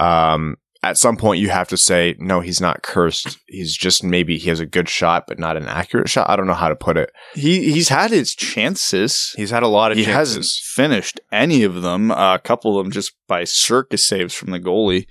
Um, 0.00 0.56
at 0.90 0.98
some 0.98 1.16
point, 1.16 1.40
you 1.40 1.50
have 1.50 1.68
to 1.68 1.76
say, 1.76 2.14
no, 2.18 2.40
he's 2.40 2.60
not 2.60 2.82
cursed. 2.82 3.38
He's 3.46 3.76
just 3.76 4.02
maybe 4.04 4.38
he 4.38 4.48
has 4.48 4.60
a 4.60 4.66
good 4.66 4.88
shot, 4.88 5.24
but 5.26 5.38
not 5.38 5.56
an 5.56 5.66
accurate 5.68 6.08
shot. 6.08 6.28
I 6.30 6.36
don't 6.36 6.46
know 6.46 6.54
how 6.54 6.68
to 6.68 6.76
put 6.76 6.96
it. 6.96 7.10
He 7.34 7.72
he's 7.72 7.88
had 7.88 8.10
his 8.10 8.34
chances. 8.34 9.34
He's 9.36 9.50
had 9.50 9.62
a 9.62 9.68
lot 9.68 9.92
of 9.92 9.98
he 9.98 10.04
chances. 10.04 10.36
hasn't 10.36 10.46
finished 10.90 11.20
any 11.32 11.62
of 11.64 11.82
them. 11.82 12.10
Uh, 12.10 12.34
a 12.34 12.38
couple 12.38 12.78
of 12.78 12.84
them 12.84 12.92
just 12.92 13.12
by 13.28 13.44
circus 13.44 14.04
saves 14.04 14.34
from 14.34 14.50
the 14.50 14.60
goalie. 14.60 15.06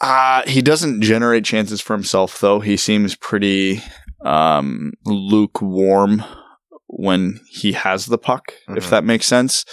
Uh, 0.00 0.42
he 0.46 0.60
doesn't 0.60 1.00
generate 1.02 1.44
chances 1.44 1.80
for 1.80 1.94
himself, 1.94 2.38
though. 2.40 2.60
He 2.60 2.76
seems 2.76 3.14
pretty 3.16 3.82
um, 4.24 4.92
lukewarm 5.04 6.22
when 6.88 7.40
he 7.48 7.72
has 7.72 8.06
the 8.06 8.18
puck, 8.18 8.54
if 8.68 8.86
Mhm. 8.86 8.90
that 8.90 9.04
makes 9.04 9.26
sense. 9.26 9.64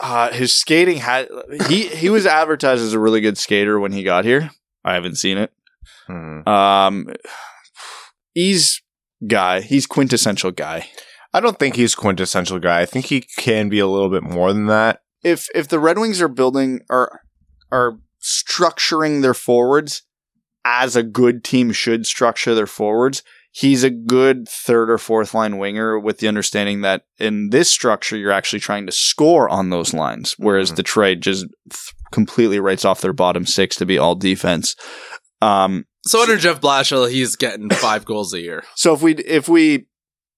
Uh, 0.00 0.30
his 0.32 0.54
skating 0.54 0.98
had 0.98 1.28
he 1.68 1.88
he 1.88 2.08
was 2.10 2.24
advertised 2.26 2.82
as 2.82 2.92
a 2.92 2.98
really 2.98 3.20
good 3.20 3.36
skater 3.38 3.80
when 3.80 3.92
he 3.92 4.02
got 4.02 4.24
here. 4.24 4.50
I 4.84 4.94
haven't 4.94 5.16
seen 5.16 5.38
it. 5.38 5.52
Mhm. 6.08 6.46
Um, 6.46 7.06
he's 8.34 8.80
guy. 9.26 9.60
He's 9.60 9.86
quintessential 9.86 10.52
guy. 10.52 10.88
I 11.34 11.40
don't 11.40 11.58
think 11.58 11.76
he's 11.76 11.94
quintessential 11.94 12.58
guy. 12.58 12.80
I 12.80 12.86
think 12.86 13.06
he 13.06 13.20
can 13.20 13.68
be 13.68 13.80
a 13.80 13.86
little 13.86 14.08
bit 14.08 14.22
more 14.22 14.52
than 14.52 14.66
that. 14.66 15.02
if 15.24 15.48
if 15.54 15.66
the 15.68 15.80
Red 15.80 15.98
Wings 15.98 16.20
are 16.22 16.28
building 16.28 16.80
are 16.88 17.22
are 17.72 17.98
structuring 18.22 19.20
their 19.22 19.34
forwards 19.34 20.02
as 20.64 20.94
a 20.96 21.02
good 21.02 21.42
team 21.42 21.72
should 21.72 22.06
structure 22.06 22.54
their 22.54 22.66
forwards, 22.66 23.22
he's 23.50 23.82
a 23.82 23.90
good 23.90 24.46
third 24.48 24.90
or 24.90 24.98
fourth 24.98 25.34
line 25.34 25.58
winger 25.58 25.98
with 25.98 26.18
the 26.18 26.28
understanding 26.28 26.82
that 26.82 27.02
in 27.18 27.50
this 27.50 27.68
structure 27.70 28.16
you're 28.16 28.30
actually 28.32 28.60
trying 28.60 28.86
to 28.86 28.92
score 28.92 29.48
on 29.48 29.70
those 29.70 29.92
lines, 29.94 30.34
whereas 30.38 30.70
Mhm. 30.72 30.76
Detroit 30.76 31.20
just 31.20 31.46
th- 31.70 31.92
completely 32.12 32.60
writes 32.60 32.84
off 32.84 33.00
their 33.00 33.12
bottom 33.12 33.44
six 33.46 33.76
to 33.76 33.86
be 33.86 33.98
all 33.98 34.14
defense. 34.14 34.76
Um, 35.40 35.84
So 36.06 36.22
under 36.22 36.36
Jeff 36.36 36.60
Blashill, 36.60 37.10
he's 37.10 37.36
getting 37.36 37.68
five 37.86 38.04
goals 38.04 38.32
a 38.32 38.40
year. 38.40 38.64
so 38.76 38.92
if 38.94 39.02
we 39.02 39.14
if 39.14 39.48
we 39.48 39.86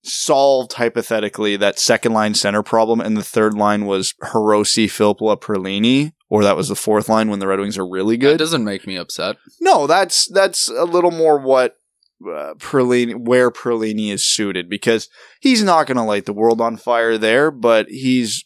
solved 0.02 0.72
hypothetically 0.74 1.56
that 1.56 1.78
second 1.78 2.12
line 2.12 2.32
center 2.34 2.62
problem 2.62 3.00
and 3.00 3.16
the 3.16 3.22
third 3.22 3.54
line 3.54 3.84
was 3.84 4.14
Hirose, 4.22 4.86
Filppula, 4.86 5.38
Perlini, 5.38 6.12
or 6.30 6.42
that 6.42 6.56
was 6.56 6.68
the 6.68 6.74
fourth 6.74 7.08
line 7.10 7.28
when 7.28 7.38
the 7.38 7.46
Red 7.46 7.60
Wings 7.60 7.76
are 7.76 7.86
really 7.86 8.16
That 8.16 8.20
good. 8.22 8.38
doesn't 8.38 8.64
make 8.64 8.86
me 8.86 8.96
upset. 8.96 9.36
no, 9.60 9.86
that's 9.86 10.26
that's 10.32 10.68
a 10.68 10.84
little 10.84 11.10
more 11.10 11.38
what 11.38 11.76
uh, 12.24 12.54
Perlini 12.58 13.14
where 13.14 13.50
Perlini 13.50 14.10
is 14.12 14.24
suited 14.24 14.68
because 14.68 15.08
he's 15.40 15.62
not 15.62 15.86
going 15.86 15.96
to 15.96 16.02
light 16.02 16.26
the 16.26 16.32
world 16.32 16.60
on 16.60 16.76
fire 16.76 17.16
there, 17.18 17.50
but 17.50 17.88
he's 17.88 18.44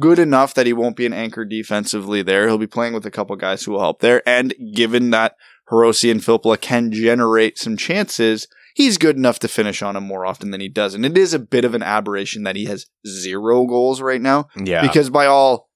good 0.00 0.18
enough 0.18 0.54
that 0.54 0.66
he 0.66 0.72
won't 0.72 0.96
be 0.96 1.06
an 1.06 1.12
anchor 1.12 1.44
defensively 1.44 2.22
there. 2.22 2.46
He'll 2.48 2.58
be 2.58 2.66
playing 2.66 2.94
with 2.94 3.06
a 3.06 3.10
couple 3.10 3.36
guys 3.36 3.62
who 3.64 3.72
will 3.72 3.80
help 3.80 4.00
there, 4.00 4.22
and 4.28 4.54
given 4.74 5.10
that 5.10 5.34
Hirose 5.70 6.10
and 6.10 6.20
Filppula 6.20 6.60
can 6.60 6.90
generate 6.92 7.58
some 7.58 7.76
chances, 7.76 8.46
he's 8.74 8.98
good 8.98 9.16
enough 9.16 9.38
to 9.40 9.48
finish 9.48 9.82
on 9.82 9.96
him 9.96 10.04
more 10.04 10.26
often 10.26 10.50
than 10.50 10.60
he 10.60 10.68
does. 10.68 10.94
And 10.94 11.04
it 11.06 11.16
is 11.16 11.34
a 11.34 11.38
bit 11.38 11.64
of 11.64 11.74
an 11.74 11.82
aberration 11.82 12.42
that 12.44 12.56
he 12.56 12.64
has 12.66 12.86
zero 13.06 13.64
goals 13.66 14.00
right 14.00 14.20
now 14.20 14.48
Yeah. 14.56 14.82
because 14.82 15.10
by 15.10 15.26
all 15.26 15.68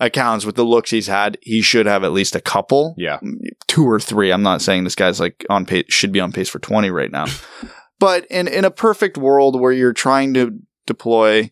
accounts, 0.00 0.44
with 0.44 0.56
the 0.56 0.64
looks 0.64 0.90
he's 0.90 1.06
had, 1.06 1.38
he 1.42 1.62
should 1.62 1.86
have 1.86 2.04
at 2.04 2.12
least 2.12 2.34
a 2.34 2.40
couple 2.40 2.94
yeah. 2.96 3.18
two 3.66 3.88
or 3.88 4.00
three. 4.00 4.32
I'm 4.32 4.42
not 4.42 4.62
saying 4.62 4.84
this 4.84 4.94
guy's 4.94 5.20
like 5.20 5.44
on 5.48 5.66
pace 5.66 5.86
should 5.88 6.12
be 6.12 6.20
on 6.20 6.32
pace 6.32 6.48
for 6.48 6.58
20 6.58 6.90
right 6.90 7.10
now. 7.10 7.26
but 7.98 8.26
in 8.26 8.48
in 8.48 8.64
a 8.64 8.70
perfect 8.70 9.16
world 9.16 9.60
where 9.60 9.72
you're 9.72 9.92
trying 9.92 10.34
to 10.34 10.58
deploy 10.86 11.50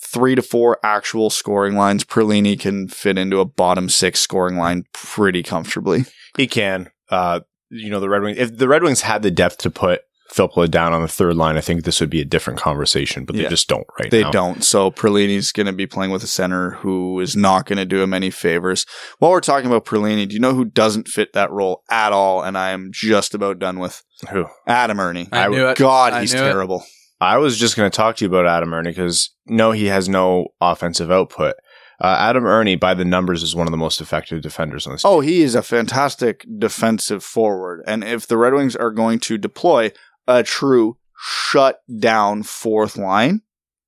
three 0.00 0.34
to 0.34 0.42
four 0.42 0.78
actual 0.82 1.30
scoring 1.30 1.74
lines, 1.74 2.04
Perlini 2.04 2.58
can 2.58 2.88
fit 2.88 3.18
into 3.18 3.40
a 3.40 3.44
bottom 3.44 3.88
six 3.88 4.20
scoring 4.20 4.56
line 4.56 4.84
pretty 4.92 5.42
comfortably. 5.42 6.04
He 6.36 6.46
can. 6.46 6.90
Uh, 7.08 7.40
you 7.70 7.90
know, 7.90 8.00
the 8.00 8.08
Red 8.08 8.22
Wings, 8.22 8.38
if 8.38 8.56
the 8.56 8.68
Red 8.68 8.82
Wings 8.82 9.02
had 9.02 9.22
the 9.22 9.30
depth 9.30 9.58
to 9.58 9.70
put 9.70 10.02
Filppula 10.32 10.70
down 10.70 10.92
on 10.92 11.02
the 11.02 11.08
third 11.08 11.36
line, 11.36 11.56
I 11.56 11.60
think 11.60 11.84
this 11.84 12.00
would 12.00 12.10
be 12.10 12.20
a 12.20 12.24
different 12.24 12.58
conversation, 12.58 13.24
but 13.24 13.36
they 13.36 13.42
Yeah. 13.42 13.48
just 13.48 13.68
don't 13.68 13.86
right 13.98 14.06
now. 14.06 14.10
They 14.10 14.22
now. 14.24 14.30
don't. 14.30 14.64
So 14.64 14.90
Perlini's 14.90 15.52
going 15.52 15.66
to 15.66 15.72
be 15.72 15.86
playing 15.86 16.10
with 16.10 16.22
a 16.24 16.26
center 16.28 16.72
who 16.72 17.20
is 17.20 17.36
not 17.36 17.66
going 17.66 17.78
to 17.78 17.84
do 17.84 18.02
him 18.02 18.12
any 18.12 18.30
favors. 18.30 18.86
While 19.18 19.30
we're 19.30 19.40
talking 19.40 19.66
about 19.66 19.84
Perlini, 19.84 20.28
do 20.28 20.34
you 20.34 20.40
know 20.40 20.54
who 20.54 20.64
doesn't 20.64 21.08
fit 21.08 21.32
that 21.34 21.50
role 21.50 21.82
at 21.90 22.12
all? 22.12 22.42
And 22.42 22.58
I 22.58 22.70
am 22.70 22.90
just 22.92 23.34
about 23.34 23.58
done 23.58 23.78
with 23.78 24.02
Who? 24.30 24.46
Adam 24.66 24.98
Erne. 24.98 25.28
I 25.32 25.48
knew 25.48 25.68
it. 25.68 25.76
God, 25.76 26.12
I 26.12 26.22
he's 26.22 26.34
knew 26.34 26.40
it. 26.40 26.44
terrible. 26.50 26.84
I 27.20 27.38
was 27.38 27.56
just 27.56 27.76
going 27.76 27.90
to 27.90 27.96
talk 27.96 28.16
to 28.16 28.24
you 28.24 28.28
about 28.28 28.46
Adam 28.46 28.74
Erne 28.74 28.84
because 28.84 29.30
no, 29.46 29.70
he 29.70 29.86
has 29.86 30.08
no 30.08 30.48
offensive 30.60 31.10
output. 31.10 31.54
Uh, 31.98 32.08
Adam 32.18 32.44
Erne, 32.44 32.76
by 32.78 32.92
the 32.92 33.06
numbers, 33.06 33.42
is 33.42 33.56
one 33.56 33.66
of 33.66 33.70
the 33.70 33.76
most 33.78 34.02
effective 34.02 34.42
defenders 34.42 34.86
on 34.86 34.92
this. 34.92 35.02
Oh, 35.02 35.20
he 35.20 35.40
is 35.40 35.54
a 35.54 35.62
fantastic 35.62 36.44
defensive 36.58 37.24
forward. 37.24 37.82
And 37.86 38.04
if 38.04 38.26
the 38.26 38.36
Red 38.36 38.52
Wings 38.52 38.76
are 38.76 38.90
going 38.90 39.18
to 39.20 39.38
deploy 39.38 39.92
a 40.26 40.42
true 40.42 40.98
shut 41.18 41.80
down 41.98 42.42
fourth 42.42 42.96
line, 42.96 43.42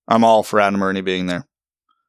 I'm 0.09 0.25
all 0.25 0.43
for 0.43 0.61
Adam 0.61 0.83
Erne 0.83 1.05
being 1.05 1.27
there. 1.27 1.47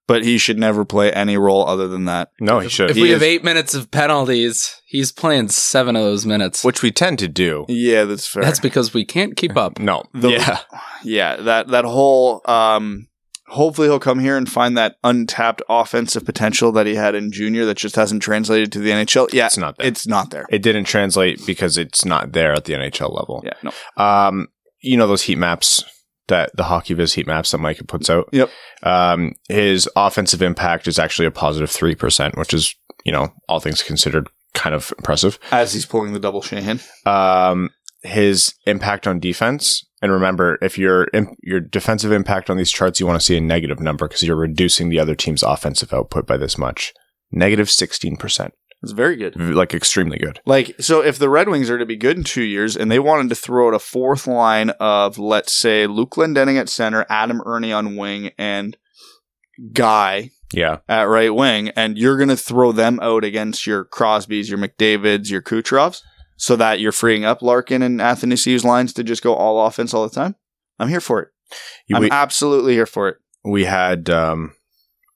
But 0.08 0.24
he 0.24 0.40
should 0.40 0.58
never 0.58 0.86
play 0.86 1.12
any 1.14 1.38
role 1.38 1.68
other 1.68 1.88
than 1.88 2.06
that. 2.06 2.30
no, 2.42 2.58
he 2.60 2.68
should. 2.70 2.90
If 2.90 2.96
He 2.96 3.04
we 3.04 3.10
is- 3.10 3.14
have 3.16 3.22
eight 3.24 3.44
minutes 3.44 3.76
of 3.76 3.92
penalties, 3.92 4.82
he's 4.88 5.12
playing 5.12 5.50
seven 5.50 5.96
of 5.96 6.02
those 6.04 6.26
minutes. 6.26 6.64
which 6.64 6.82
we 6.82 6.90
tend 6.92 7.20
to 7.20 7.28
do. 7.28 7.66
Yeah, 7.68 8.06
that's 8.06 8.26
fair. 8.26 8.42
That's 8.42 8.60
because 8.60 8.92
we 8.92 9.06
can't 9.06 9.36
keep 9.36 9.56
up. 9.56 9.78
No, 9.78 10.04
The- 10.16 10.32
yeah, 10.32 10.60
yeah, 11.04 11.36
that 11.36 11.68
that 11.68 11.86
whole 11.86 12.42
um 12.46 13.08
hopefully 13.50 13.88
he'll 13.88 14.00
come 14.00 14.20
here 14.20 14.38
and 14.38 14.50
find 14.50 14.78
that 14.78 14.96
untapped 15.04 15.62
offensive 15.70 16.26
potential 16.26 16.72
that 16.74 16.86
he 16.86 16.96
had 16.96 17.16
in 17.16 17.32
junior 17.32 17.66
that 17.66 17.78
just 17.78 17.96
hasn't 17.96 18.22
translated 18.22 18.72
to 18.72 18.80
the 18.80 18.92
NHL. 18.92 19.32
Yeah, 19.34 19.48
it's 19.48 19.58
not 19.58 19.78
there. 19.78 19.88
it's 19.88 20.08
not 20.08 20.32
there. 20.32 20.46
it 20.50 20.62
didn't 20.62 20.86
translate 20.86 21.46
because 21.46 21.78
it's 21.78 22.06
not 22.06 22.32
there 22.34 22.54
at 22.54 22.66
the 22.66 22.74
NHL 22.74 23.16
level. 23.16 23.44
Yeah, 23.46 23.54
no. 23.64 24.04
Um, 24.04 24.48
you 24.82 24.98
know 24.98 25.08
those 25.08 25.24
heat 25.24 25.38
maps 25.38 25.84
that 26.28 26.56
the 26.56 26.64
HockeyViz 26.64 27.14
heat 27.14 27.28
maps 27.28 27.52
that 27.52 27.58
Micah 27.58 27.84
puts 27.84 28.10
out. 28.10 28.30
Yep. 28.32 28.50
Um, 28.84 29.34
his 29.50 29.90
offensive 29.96 30.42
impact 30.42 30.88
is 30.88 30.98
actually 31.00 31.26
a 31.26 31.32
positive 31.32 31.70
three 31.70 31.96
percent, 31.96 32.38
which 32.38 32.54
is 32.54 32.74
you 33.04 33.12
know 33.12 33.34
all 33.48 33.60
things 33.60 33.84
considered 33.84 34.30
kind 34.54 34.74
of 34.74 34.94
impressive. 34.98 35.40
As 35.52 35.74
he's 35.74 35.86
pulling 35.86 36.14
the 36.14 36.20
double 36.20 36.42
Shahan. 36.42 36.86
Um, 37.06 37.70
his 38.02 38.54
impact 38.66 39.08
on 39.08 39.20
defense, 39.20 39.86
and 40.02 40.12
remember, 40.12 40.58
if 40.62 40.78
your 40.78 41.08
your 41.42 41.60
defensive 41.60 42.12
impact 42.12 42.50
on 42.50 42.58
these 42.58 42.72
charts, 42.72 43.00
you 43.00 43.06
want 43.08 43.20
to 43.20 43.26
see 43.26 43.38
a 43.38 43.42
negative 43.42 43.80
number 43.80 44.08
because 44.08 44.24
you're 44.24 44.36
reducing 44.36 44.90
the 44.90 45.00
other 45.00 45.16
team's 45.16 45.44
offensive 45.44 45.94
output 45.94 46.26
by 46.28 46.38
this 46.38 46.58
much. 46.58 46.94
Negative 47.32 47.70
sixteen 47.70 48.16
percent, 48.18 48.54
It's 48.82 48.92
very 48.94 49.16
good. 49.16 49.36
like 49.40 49.74
extremely 49.74 50.18
good. 50.18 50.40
Like, 50.46 50.76
so 50.80 51.02
if 51.04 51.20
the 51.20 51.30
Red 51.30 51.48
Wings 51.50 51.70
are 51.70 51.78
to 51.78 51.86
be 51.86 51.96
good 51.98 52.18
in 52.18 52.24
two 52.24 52.42
years 52.44 52.76
and 52.76 52.90
they 52.92 53.00
wanted 53.00 53.30
to 53.30 53.36
throw 53.36 53.68
out 53.68 53.74
a 53.76 53.80
fourth 53.80 54.26
line 54.26 54.72
of, 54.80 55.20
let's 55.20 55.54
say, 55.54 55.86
Luke 55.86 56.12
Glendening 56.12 56.60
at 56.60 56.70
center, 56.70 57.06
Adam 57.10 57.42
Erne 57.46 57.72
on 57.72 57.96
wing, 57.98 58.32
and 58.38 58.78
Guy 59.74 60.32
Yeah, 60.54 60.78
at 60.88 61.04
right 61.04 61.34
wing, 61.36 61.70
and 61.76 61.98
you're 61.98 62.18
going 62.18 62.30
to 62.30 62.38
throw 62.38 62.72
them 62.72 63.00
out 63.02 63.24
against 63.24 63.68
your 63.68 63.86
Crosbys, 63.86 64.50
your 64.50 64.58
McDavids, 64.58 65.30
your 65.30 65.42
Kucherovs, 65.42 66.02
so 66.40 66.56
that 66.56 66.80
you're 66.80 66.92
freeing 66.92 67.26
up 67.26 67.42
Larkin 67.42 67.82
and 67.82 68.00
Athanasiou's 68.02 68.64
lines 68.66 68.94
to 68.94 69.04
just 69.04 69.22
go 69.22 69.36
all 69.36 69.66
offense 69.68 69.94
all 69.94 70.08
the 70.08 70.16
time, 70.16 70.36
I'm 70.80 70.88
here 70.88 71.02
for 71.02 71.22
it. 71.22 71.28
I'm 71.94 72.02
we, 72.02 72.10
absolutely 72.10 72.74
here 72.74 72.86
for 72.86 73.10
it. 73.10 73.18
we 73.44 73.66
had 73.66 74.10
um, 74.10 74.54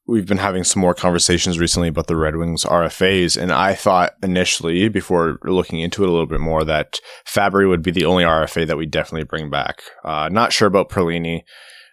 we've 0.06 0.28
been 0.28 0.38
having 0.38 0.64
some 0.64 0.82
more 0.82 0.94
conversations 0.94 1.60
recently 1.60 1.88
about 1.88 2.08
the 2.08 2.16
Red 2.16 2.36
Wings 2.36 2.64
RFAs, 2.64 3.42
and 3.42 3.52
I 3.52 3.74
thought 3.74 4.14
initially, 4.22 4.90
before 4.90 5.40
looking 5.44 5.80
into 5.80 6.04
it 6.04 6.10
a 6.10 6.12
little 6.12 6.28
bit 6.28 6.40
more, 6.40 6.64
that 6.66 7.00
Fabbri 7.26 7.68
would 7.70 7.82
be 7.84 7.92
the 7.92 8.06
only 8.06 8.24
RFA 8.24 8.68
that 8.68 8.78
we 8.78 8.86
definitely 8.86 9.26
bring 9.26 9.50
back. 9.50 9.82
Uh, 10.04 10.30
not 10.30 10.54
sure 10.54 10.68
about 10.68 10.90
Perlini. 10.90 11.42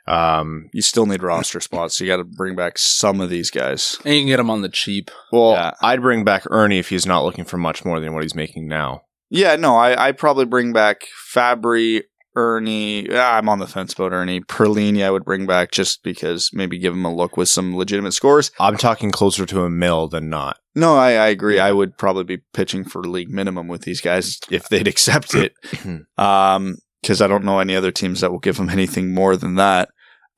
Um, 0.07 0.71
You 0.73 0.83
still 0.83 1.07
need 1.07 1.23
roster 1.23 1.61
spots, 1.61 1.97
so 1.97 2.05
you 2.05 2.11
got 2.11 2.17
to 2.17 2.25
bring 2.25 2.57
back 2.57 2.79
some 2.79 3.21
of 3.21 3.31
these 3.31 3.51
guys. 3.51 3.97
And 4.05 4.15
you 4.15 4.21
can 4.23 4.29
get 4.29 4.39
them 4.39 4.51
on 4.51 4.63
the 4.63 4.69
cheap. 4.69 5.11
well, 5.31 5.53
Yeah. 5.53 5.73
I'd 5.83 6.03
bring 6.03 6.25
back 6.25 6.45
Erne 6.51 6.73
if 6.73 6.89
he's 6.89 7.07
not 7.07 7.25
looking 7.25 7.45
for 7.45 7.59
much 7.59 7.85
more 7.85 8.01
than 8.01 8.13
what 8.13 8.23
he's 8.23 8.35
making 8.35 8.67
now. 8.67 9.03
Yeah, 9.31 9.57
no, 9.57 9.77
I 9.77 10.09
I 10.09 10.13
probably 10.13 10.45
bring 10.45 10.73
back 10.73 11.07
Fabbri, 11.33 12.03
Erne. 12.37 13.07
ah, 13.13 13.37
I'm 13.39 13.49
on 13.49 13.59
the 13.61 13.67
fence 13.67 13.93
about 13.93 14.13
Erne. 14.13 14.43
Perlini, 14.45 15.05
I 15.05 15.11
would 15.11 15.25
bring 15.25 15.47
back 15.47 15.71
just 15.71 16.03
because 16.03 16.51
maybe 16.53 16.79
give 16.79 16.93
him 16.93 17.05
a 17.05 17.15
look 17.15 17.37
with 17.37 17.49
some 17.49 17.77
legitimate 17.77 18.13
scores. 18.13 18.51
I'm 18.61 18.77
talking 18.77 19.11
closer 19.11 19.47
to 19.47 19.65
a 19.65 19.71
mill 19.71 20.09
than 20.09 20.29
not. 20.31 20.59
No, 20.75 20.97
I, 20.97 21.13
I 21.13 21.27
agree. 21.29 21.59
I 21.59 21.73
would 21.73 21.97
probably 21.99 22.25
be 22.25 22.43
pitching 22.55 22.85
for 22.85 23.03
league 23.03 23.31
minimum 23.31 23.67
with 23.69 23.83
these 23.83 24.01
guys 24.01 24.39
if 24.51 24.69
they'd 24.69 24.89
accept 24.89 25.35
it. 25.35 25.55
Um, 26.19 26.77
because 27.03 27.23
I 27.23 27.29
don't 27.29 27.45
know 27.45 27.61
any 27.61 27.75
other 27.75 27.91
teams 27.91 28.21
that 28.21 28.31
will 28.31 28.39
give 28.39 28.59
them 28.59 28.69
anything 28.69 29.15
more 29.15 29.35
than 29.35 29.55
that. 29.55 29.89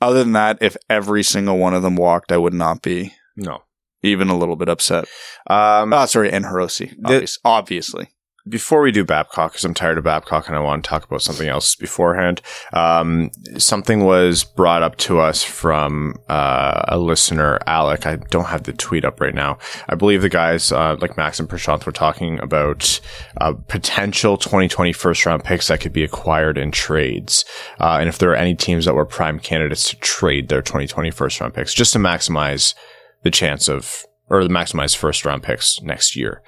Other 0.01 0.21
than 0.23 0.33
that, 0.35 0.59
if 0.61 0.77
every 0.89 1.25
single 1.25 1.59
one 1.59 1.75
of 1.75 1.83
them 1.83 1.97
walked, 1.97 2.31
I 2.31 2.37
would 2.37 2.55
not 2.55 2.83
be 2.83 3.15
no. 3.37 3.65
even 4.05 4.29
a 4.29 4.37
little 4.39 4.55
bit 4.55 4.69
upset. 4.69 5.07
Um, 5.51 5.93
Oh, 5.93 6.07
sorry, 6.07 6.31
and 6.31 6.45
Hirose, 6.45 6.95
The- 7.01 7.37
obviously. 7.45 8.11
Before 8.49 8.83
we 8.83 8.91
do 8.91 9.05
Babcock, 9.05 9.53
because 9.53 9.65
I'm 9.65 9.75
tired 9.75 9.99
of 9.99 10.05
Babcock 10.05 10.49
and 10.49 10.57
I 10.57 10.61
want 10.61 10.83
to 10.83 10.89
talk 10.89 11.05
about 11.05 11.23
something 11.23 11.49
else 11.49 11.77
beforehand, 11.77 12.41
um, 12.73 13.31
something 13.57 14.05
was 14.05 14.43
brought 14.43 14.83
up 14.83 14.97
to 14.99 15.21
us 15.21 15.45
from 15.45 16.17
uh, 16.29 16.83
a 16.89 16.99
listener, 16.99 17.61
Alec. 17.67 18.07
I 18.07 18.17
don't 18.17 18.47
have 18.47 18.65
the 18.65 18.73
tweet 18.73 19.05
up 19.05 19.21
right 19.21 19.35
now. 19.35 19.59
I 19.89 19.95
believe 19.95 20.23
the 20.23 20.29
guys 20.29 20.73
uh, 20.73 20.97
like 21.01 21.17
Max 21.17 21.39
and 21.39 21.49
Prashant 21.49 21.87
were 21.87 21.93
talking 21.93 22.41
about 22.41 23.01
uh, 23.41 23.53
potential 23.69 24.37
2020 24.37 24.93
first 24.93 25.25
round 25.25 25.45
picks 25.45 25.69
that 25.69 25.81
could 25.81 25.93
be 25.93 26.03
acquired 26.03 26.59
in 26.59 26.73
trades, 26.73 27.45
uh, 27.79 27.99
and 28.01 28.09
if 28.09 28.19
there 28.19 28.31
are 28.31 28.37
any 28.37 28.57
teams 28.57 28.85
that 28.87 28.95
were 28.95 29.07
prime 29.07 29.39
candidates 29.39 29.91
to 29.91 29.97
trade 29.97 30.49
their 30.49 30.63
2020 30.63 31.11
first 31.13 31.41
round 31.41 31.55
picks, 31.55 31.75
just 31.75 31.93
to 31.93 31.99
maximize 31.99 32.75
the 33.23 33.31
chance 33.31 33.69
of 33.69 34.05
or 34.29 34.41
maximize 34.43 34.97
first 34.97 35.25
round 35.25 35.43
picks 35.43 35.81
next 35.83 36.17
year. 36.17 36.43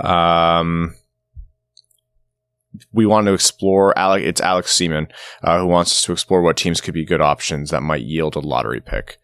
Um, 0.00 0.94
we 2.92 3.06
want 3.06 3.26
to 3.26 3.32
explore 3.34 3.96
Alec. 3.98 4.22
It's 4.24 4.40
Alex 4.40 4.74
Seaman 4.74 5.08
uh, 5.42 5.58
who 5.60 5.66
wants 5.66 5.92
us 5.92 6.02
to 6.04 6.12
explore 6.12 6.42
what 6.42 6.56
teams 6.56 6.80
could 6.80 6.94
be 6.94 7.04
good 7.04 7.20
options 7.20 7.70
that 7.70 7.82
might 7.82 8.02
yield 8.02 8.36
a 8.36 8.40
lottery 8.40 8.80
pick. 8.80 9.18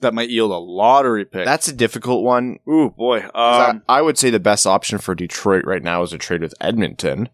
That 0.00 0.14
might 0.14 0.30
yield 0.30 0.50
a 0.50 0.56
lottery 0.56 1.26
pick. 1.26 1.44
That's 1.44 1.68
a 1.68 1.74
difficult 1.74 2.24
one. 2.24 2.58
ooh 2.66 2.88
boy. 2.88 3.20
'Cause 3.20 3.30
Um, 3.70 3.82
I, 3.86 3.98
I 3.98 4.02
would 4.02 4.16
say 4.16 4.30
the 4.30 4.40
best 4.40 4.66
option 4.66 4.96
for 4.96 5.14
Detroit 5.14 5.64
right 5.66 5.82
now 5.82 6.02
is 6.02 6.14
a 6.14 6.18
trade 6.18 6.40
with 6.40 6.54
Edmonton, 6.58 7.28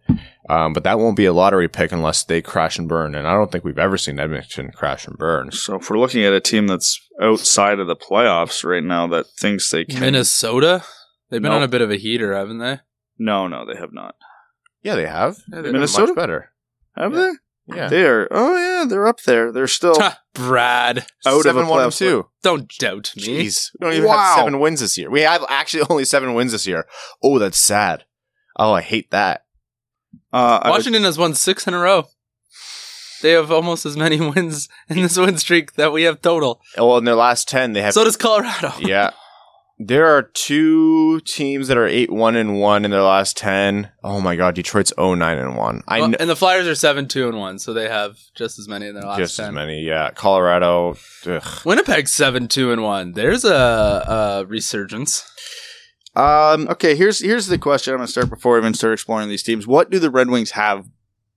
um, 0.50 0.72
but 0.72 0.82
that 0.82 0.98
won't 0.98 1.16
be 1.16 1.26
a 1.26 1.32
lottery 1.32 1.68
pick 1.68 1.92
unless 1.92 2.24
they 2.24 2.42
crash 2.42 2.76
and 2.76 2.88
burn. 2.88 3.14
And 3.14 3.24
I 3.28 3.34
don't 3.34 3.52
think 3.52 3.62
we've 3.64 3.78
ever 3.78 3.96
seen 3.96 4.18
Edmonton 4.18 4.72
crash 4.72 5.06
and 5.06 5.16
burn. 5.16 5.52
so 5.52 5.76
if 5.76 5.88
we're 5.88 5.98
looking 6.00 6.24
at 6.24 6.32
a 6.32 6.40
team 6.40 6.66
that's 6.66 7.00
outside 7.22 7.78
of 7.78 7.86
the 7.86 7.94
playoffs 7.94 8.64
right 8.64 8.82
now 8.82 9.06
that 9.06 9.26
thinks 9.38 9.70
they 9.70 9.84
can, 9.84 10.00
Minnesota. 10.00 10.82
They've 11.30 11.40
been 11.40 11.50
Nope. 11.52 11.58
on 11.58 11.62
a 11.62 11.68
bit 11.68 11.82
of 11.82 11.90
a 11.92 11.96
heater, 11.96 12.34
haven't 12.34 12.58
they? 12.58 12.80
no, 13.18 13.46
no, 13.46 13.64
they 13.64 13.78
have 13.78 13.92
not. 13.92 14.16
Yeah, 14.86 14.94
they 14.94 15.06
have. 15.06 15.36
Yeah, 15.48 15.56
they- 15.56 15.62
They've 15.62 15.72
Minnesota? 15.72 16.06
much 16.08 16.16
better. 16.16 16.52
Have 16.96 17.12
Yeah. 17.12 17.18
they? 17.18 17.76
Yeah, 17.76 17.88
They 17.88 18.04
are. 18.06 18.28
Oh 18.30 18.56
yeah, 18.56 18.84
they're 18.88 19.08
up 19.08 19.20
there. 19.22 19.50
They're 19.50 19.66
still 19.66 19.96
Ha, 19.96 20.20
Brad, 20.34 20.98
out 21.26 21.32
of 21.32 21.40
a 21.40 21.42
seven 21.42 21.66
one 21.66 21.82
and 21.82 21.90
playoff 21.92 21.98
two. 21.98 22.26
don't 22.44 22.70
doubt 22.78 23.12
me. 23.16 23.24
Jeez, 23.44 23.70
we 23.80 23.84
don't 23.84 23.94
even 23.94 24.06
Wow. 24.08 24.16
have 24.16 24.36
seven 24.38 24.60
wins 24.60 24.78
this 24.80 24.96
year. 24.96 25.10
We 25.10 25.22
have 25.22 25.44
actually 25.48 25.82
only 25.90 26.04
seven 26.04 26.34
wins 26.34 26.52
this 26.52 26.66
year. 26.68 26.86
Oh, 27.24 27.40
that's 27.40 27.58
sad. 27.58 28.04
Oh, 28.56 28.72
I 28.72 28.82
hate 28.82 29.10
that. 29.10 29.46
Uh, 30.32 30.60
I 30.62 30.68
would- 30.68 30.76
Washington 30.76 31.02
has 31.02 31.18
won 31.18 31.34
six 31.34 31.66
in 31.66 31.74
a 31.74 31.78
row. 31.80 32.06
They 33.22 33.32
have 33.32 33.50
almost 33.50 33.84
as 33.84 33.96
many 33.96 34.20
wins 34.30 34.68
in 34.88 35.02
this 35.02 35.16
win 35.18 35.36
streak 35.38 35.72
that 35.74 35.90
we 35.92 36.04
have 36.04 36.22
total. 36.22 36.60
Well, 36.78 36.98
in 36.98 37.04
their 37.04 37.14
last 37.16 37.48
ten, 37.48 37.72
they 37.72 37.82
have. 37.82 37.94
So 37.94 38.04
does 38.04 38.16
Colorado. 38.16 38.74
yeah, 38.78 39.10
there 39.78 40.06
are 40.06 40.22
two 40.22 41.20
teams 41.20 41.68
that 41.68 41.76
are 41.76 41.86
eight 41.86 42.10
one 42.10 42.34
and 42.36 42.58
one 42.58 42.84
in 42.84 42.90
their 42.90 43.02
last 43.02 43.36
ten. 43.36 43.90
Oh 44.02 44.20
my 44.20 44.36
god, 44.36 44.54
Detroit's 44.54 44.92
9 44.96 45.20
and 45.22 45.56
one. 45.56 45.82
I 45.86 46.00
Well, 46.00 46.08
know 46.10 46.16
and 46.20 46.30
the 46.30 46.36
Flyers 46.36 46.66
are 46.66 46.74
seven 46.74 47.08
two 47.08 47.28
and 47.28 47.38
one, 47.38 47.58
so 47.58 47.72
they 47.72 47.88
have 47.88 48.16
just 48.34 48.58
as 48.58 48.68
many 48.68 48.86
in 48.86 48.94
their 48.94 49.04
last 49.04 49.18
just 49.18 49.36
ten. 49.36 49.48
as 49.48 49.54
many. 49.54 49.82
Yeah, 49.82 50.10
Colorado. 50.12 50.96
Ugh. 51.26 51.42
Winnipeg 51.64 52.08
seven 52.08 52.48
two 52.48 52.72
and 52.72 52.82
one. 52.82 53.12
There's 53.12 53.44
a, 53.44 53.54
a 53.54 54.46
resurgence. 54.46 55.30
Um, 56.14 56.68
okay, 56.68 56.96
here's 56.96 57.20
here's 57.22 57.46
the 57.46 57.58
question. 57.58 57.92
I'm 57.92 57.98
going 57.98 58.06
to 58.06 58.12
start 58.12 58.30
before 58.30 58.54
we 58.54 58.60
even 58.60 58.74
start 58.74 58.94
exploring 58.94 59.28
these 59.28 59.42
teams. 59.42 59.66
What 59.66 59.90
do 59.90 59.98
the 59.98 60.10
Red 60.10 60.30
Wings 60.30 60.52
have 60.52 60.86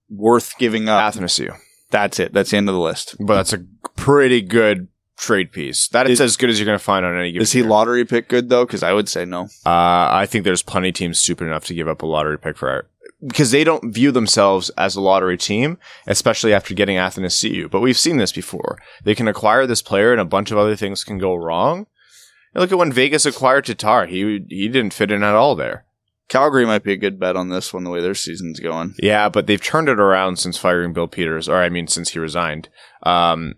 worth 0.09 0.57
giving 0.57 0.87
up? 0.87 1.13
Athanasiou. 1.13 1.57
That's 1.91 2.19
it. 2.19 2.33
That's 2.33 2.51
the 2.51 2.57
end 2.57 2.69
of 2.69 2.75
the 2.75 2.81
list. 2.81 3.15
But 3.19 3.35
that's 3.35 3.51
a 3.53 3.65
pretty 3.97 4.41
good 4.41 4.87
trade 5.19 5.51
piece. 5.51 5.87
That 5.89 6.09
is 6.09 6.21
as 6.21 6.37
good 6.37 6.49
as 6.49 6.59
you're 6.59 6.65
going 6.65 6.77
to 6.77 6.83
find 6.83 7.05
on 7.05 7.15
any 7.15 7.31
given 7.31 7.43
Is 7.43 7.51
he 7.51 7.59
year. 7.59 7.67
lottery 7.67 8.05
pick 8.05 8.29
good 8.29 8.49
though? 8.49 8.65
Because 8.65 8.83
I 8.83 8.93
would 8.93 9.09
say 9.09 9.25
no. 9.25 9.43
Uh, 9.65 10.07
I 10.11 10.25
think 10.25 10.45
there's 10.45 10.63
plenty 10.63 10.89
of 10.89 10.95
teams 10.95 11.19
stupid 11.19 11.45
enough 11.45 11.65
to 11.65 11.73
give 11.73 11.87
up 11.87 12.01
a 12.01 12.05
lottery 12.05 12.39
pick 12.39 12.57
for 12.57 12.87
because 13.25 13.51
they 13.51 13.65
don't 13.65 13.93
view 13.93 14.11
themselves 14.11 14.69
as 14.77 14.95
a 14.95 15.01
lottery 15.01 15.37
team, 15.37 15.77
especially 16.07 16.53
after 16.53 16.73
getting 16.73 16.97
Athanasiou. 16.97 17.69
But 17.69 17.81
we've 17.81 17.97
seen 17.97 18.17
this 18.17 18.31
before. 18.31 18.79
They 19.03 19.13
can 19.13 19.27
acquire 19.27 19.67
this 19.67 19.81
player, 19.81 20.11
and 20.13 20.21
a 20.21 20.25
bunch 20.25 20.51
of 20.51 20.57
other 20.57 20.75
things 20.75 21.03
can 21.03 21.17
go 21.17 21.35
wrong. 21.35 21.87
And 22.53 22.61
look 22.61 22.71
at 22.71 22.77
when 22.77 22.93
Vegas 22.93 23.25
acquired 23.25 23.65
Tatar; 23.65 24.05
he 24.05 24.45
he 24.49 24.69
didn't 24.69 24.93
fit 24.93 25.11
in 25.11 25.23
at 25.23 25.35
all 25.35 25.55
there. 25.55 25.85
Calgary 26.29 26.65
might 26.65 26.83
be 26.83 26.93
a 26.93 26.97
good 26.97 27.19
bet 27.19 27.35
on 27.35 27.49
this 27.49 27.73
one, 27.73 27.83
the 27.83 27.89
way 27.89 28.01
their 28.01 28.13
season's 28.13 28.59
going. 28.59 28.93
Yeah, 29.01 29.29
but 29.29 29.47
they've 29.47 29.61
turned 29.61 29.89
it 29.89 29.99
around 29.99 30.37
since 30.37 30.57
firing 30.57 30.93
Bill 30.93 31.07
Peters, 31.07 31.49
or 31.49 31.57
I 31.57 31.69
mean, 31.69 31.87
since 31.87 32.11
he 32.11 32.19
resigned. 32.19 32.69
Um, 33.01 33.55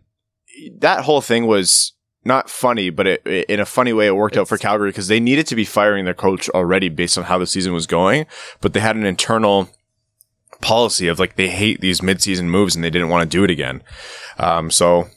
that 0.79 1.03
whole 1.03 1.21
thing 1.21 1.47
was 1.47 1.93
not 2.23 2.49
funny, 2.49 2.89
but 2.89 3.07
it, 3.07 3.21
it- 3.25 3.49
in 3.49 3.59
a 3.59 3.65
funny 3.65 3.93
way, 3.93 4.07
it 4.07 4.15
worked 4.15 4.37
out 4.37 4.47
for 4.47 4.57
Calgary 4.57 4.89
because 4.89 5.07
they 5.07 5.19
needed 5.19 5.47
to 5.47 5.55
be 5.55 5.65
firing 5.65 6.05
their 6.05 6.13
coach 6.13 6.49
already 6.49 6.89
based 6.89 7.17
on 7.17 7.23
how 7.25 7.37
the 7.37 7.47
season 7.47 7.73
was 7.73 7.87
going, 7.87 8.25
but 8.61 8.73
they 8.73 8.79
had 8.79 8.95
an 8.95 9.05
internal 9.05 9.69
policy 10.61 11.07
of 11.07 11.17
like 11.17 11.35
they 11.35 11.49
hate 11.49 11.81
these 11.81 12.01
midseason 12.01 12.45
moves 12.45 12.75
and 12.75 12.83
they 12.83 12.89
didn't 12.91 13.09
want 13.09 13.23
to 13.29 13.37
do 13.37 13.43
it 13.43 13.49
again. 13.49 13.81
Um, 14.37 14.69
so 14.69 15.07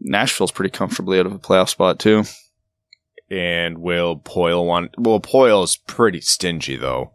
Nashville's 0.00 0.52
pretty 0.52 0.70
comfortably 0.70 1.18
out 1.20 1.26
of 1.26 1.32
a 1.32 1.38
playoff 1.38 1.68
spot 1.68 1.98
too. 1.98 2.24
and 3.30 3.78
Will 3.78 4.16
Poile 4.18 4.64
want 4.64 4.92
Well, 4.96 5.20
Poile 5.20 5.62
is 5.64 5.76
pretty 5.76 6.20
stingy 6.22 6.76
though. 6.76 7.12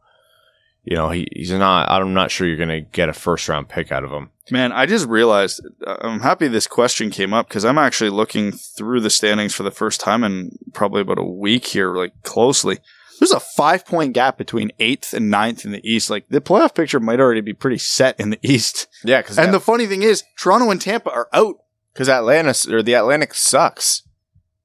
You 0.84 0.98
know, 0.98 1.10
he, 1.10 1.28
he's 1.32 1.52
not. 1.52 1.90
I'm 1.90 2.14
not 2.14 2.30
sure 2.30 2.46
you're 2.46 2.58
going 2.58 2.70
to 2.70 2.82
get 2.82 3.10
a 3.10 3.14
first 3.14 3.48
round 3.48 3.70
pick 3.70 3.92
out 3.92 4.04
of 4.04 4.12
him. 4.12 4.32
Man, 4.52 4.74
I 4.74 4.86
just 4.86 5.08
realized 5.08 5.66
uh, 5.86 5.96
I'm 6.02 6.20
happy 6.20 6.50
this 6.50 6.68
question 6.68 7.10
came 7.10 7.34
up 7.34 7.48
because 7.48 7.64
I'm 7.64 7.78
actually 7.78 8.10
looking 8.10 8.52
through 8.52 9.00
the 9.00 9.10
standings 9.10 9.56
for 9.56 9.64
the 9.64 9.72
first 9.72 10.02
time 10.02 10.24
in 10.26 10.58
probably 10.74 11.02
about 11.02 11.20
a 11.20 11.24
week 11.24 11.66
here, 11.66 11.96
like 11.96 12.12
closely. 12.24 12.80
There's 13.20 13.32
a 13.32 13.40
five 13.40 13.86
point 13.86 14.14
gap 14.14 14.38
between 14.38 14.72
eighth 14.80 15.14
and 15.14 15.30
ninth 15.30 15.64
in 15.64 15.72
the 15.72 15.90
East. 15.90 16.10
Like 16.10 16.28
the 16.28 16.42
playoff 16.42 16.76
picture 16.76 17.00
might 17.00 17.22
already 17.22 17.40
be 17.40 17.54
pretty 17.54 17.78
set 17.78 18.20
in 18.20 18.32
the 18.32 18.40
East. 18.44 18.88
Yeah, 19.06 19.22
because 19.22 19.40
And 19.40 19.54
the 19.54 19.62
funny 19.62 19.88
thing 19.88 20.04
is, 20.04 20.24
Toronto 20.38 20.70
and 20.70 20.82
Tampa 20.82 21.12
are 21.12 21.30
out. 21.32 21.60
Because 21.94 22.10
Atlanta 22.10 22.56
or 22.76 22.82
the 22.82 22.96
Atlantic 22.96 23.34
sucks. 23.34 24.02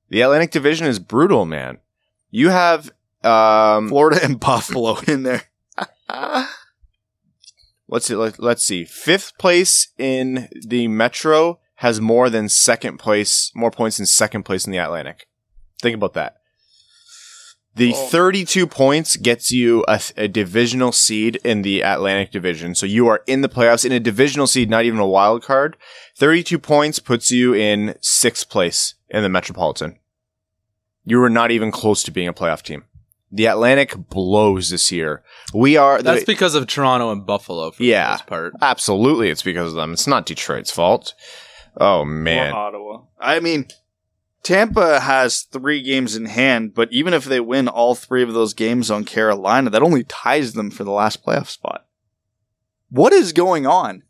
The 0.08 0.22
Atlantic 0.22 0.50
Division 0.50 0.86
is 0.86 0.98
brutal, 0.98 1.44
man. 1.44 1.78
You 2.30 2.48
have 2.48 2.90
um 3.22 3.88
Florida 3.88 4.18
and 4.24 4.40
Buffalo 4.40 4.98
in 5.06 5.22
there. 5.22 5.44
Uh, 6.08 6.46
let's 7.88 8.06
see 8.06 8.14
let, 8.14 8.40
let's 8.40 8.64
see. 8.64 8.84
Fifth 8.84 9.36
place 9.38 9.88
in 9.98 10.48
the 10.66 10.88
Metro 10.88 11.60
has 11.76 12.00
more 12.00 12.28
than 12.30 12.48
second 12.48 12.98
place, 12.98 13.52
more 13.54 13.70
points 13.70 13.98
than 13.98 14.06
second 14.06 14.42
place 14.42 14.66
in 14.66 14.72
the 14.72 14.78
Atlantic. 14.78 15.28
Think 15.80 15.94
about 15.94 16.14
that. 16.14 16.34
The 17.76 17.92
Oh. 17.94 18.06
32 18.08 18.66
points 18.66 19.16
gets 19.16 19.52
you 19.52 19.84
a, 19.86 20.00
a 20.16 20.26
divisional 20.26 20.90
seed 20.90 21.36
in 21.44 21.62
the 21.62 21.82
Atlantic 21.82 22.32
Division. 22.32 22.74
So 22.74 22.86
you 22.86 23.06
are 23.06 23.22
in 23.28 23.42
the 23.42 23.48
playoffs 23.48 23.84
in 23.84 23.92
a 23.92 24.00
divisional 24.00 24.48
seed, 24.48 24.68
not 24.68 24.84
even 24.84 24.98
a 24.98 25.06
wild 25.06 25.44
card. 25.44 25.76
32 26.16 26.58
points 26.58 26.98
puts 26.98 27.30
you 27.30 27.54
in 27.54 27.94
sixth 28.02 28.48
place 28.50 28.94
in 29.10 29.22
the 29.22 29.28
Metropolitan. 29.28 30.00
You 31.04 31.22
are 31.22 31.30
not 31.30 31.52
even 31.52 31.70
close 31.70 32.02
to 32.02 32.10
being 32.10 32.26
a 32.26 32.32
playoff 32.34 32.62
team. 32.62 32.84
The 33.30 33.46
Atlantic 33.46 33.94
blows 34.08 34.70
this 34.70 34.90
year. 34.90 35.22
We 35.52 35.76
are 35.76 36.00
That's 36.00 36.20
the, 36.20 36.26
because 36.26 36.54
of 36.54 36.66
Toronto 36.66 37.10
and 37.12 37.26
Buffalo 37.26 37.70
for 37.70 37.82
Yeah. 37.82 38.06
the 38.06 38.12
most 38.12 38.26
part. 38.26 38.52
absolutely 38.62 39.28
it's 39.30 39.42
because 39.42 39.68
of 39.70 39.76
them. 39.76 39.92
It's 39.92 40.06
not 40.06 40.24
Detroit's 40.26 40.70
fault. 40.70 41.14
Oh 41.76 42.04
man. 42.04 42.52
Or 42.52 42.56
Ottawa. 42.56 43.00
I 43.20 43.40
mean, 43.40 43.66
Tampa 44.42 45.00
has 45.00 45.42
three 45.42 45.82
games 45.82 46.16
in 46.16 46.24
hand, 46.26 46.72
but 46.74 46.88
even 46.90 47.12
if 47.12 47.24
they 47.24 47.40
win 47.40 47.68
all 47.68 47.94
three 47.94 48.22
of 48.22 48.32
those 48.32 48.54
games 48.54 48.90
on 48.90 49.04
Carolina, 49.04 49.68
that 49.70 49.82
only 49.82 50.04
ties 50.04 50.54
them 50.54 50.70
for 50.70 50.84
the 50.84 50.90
last 50.90 51.24
playoff 51.24 51.48
spot. 51.48 51.84
What 52.90 53.12
is 53.12 53.32
going 53.34 53.66
on? 53.66 54.04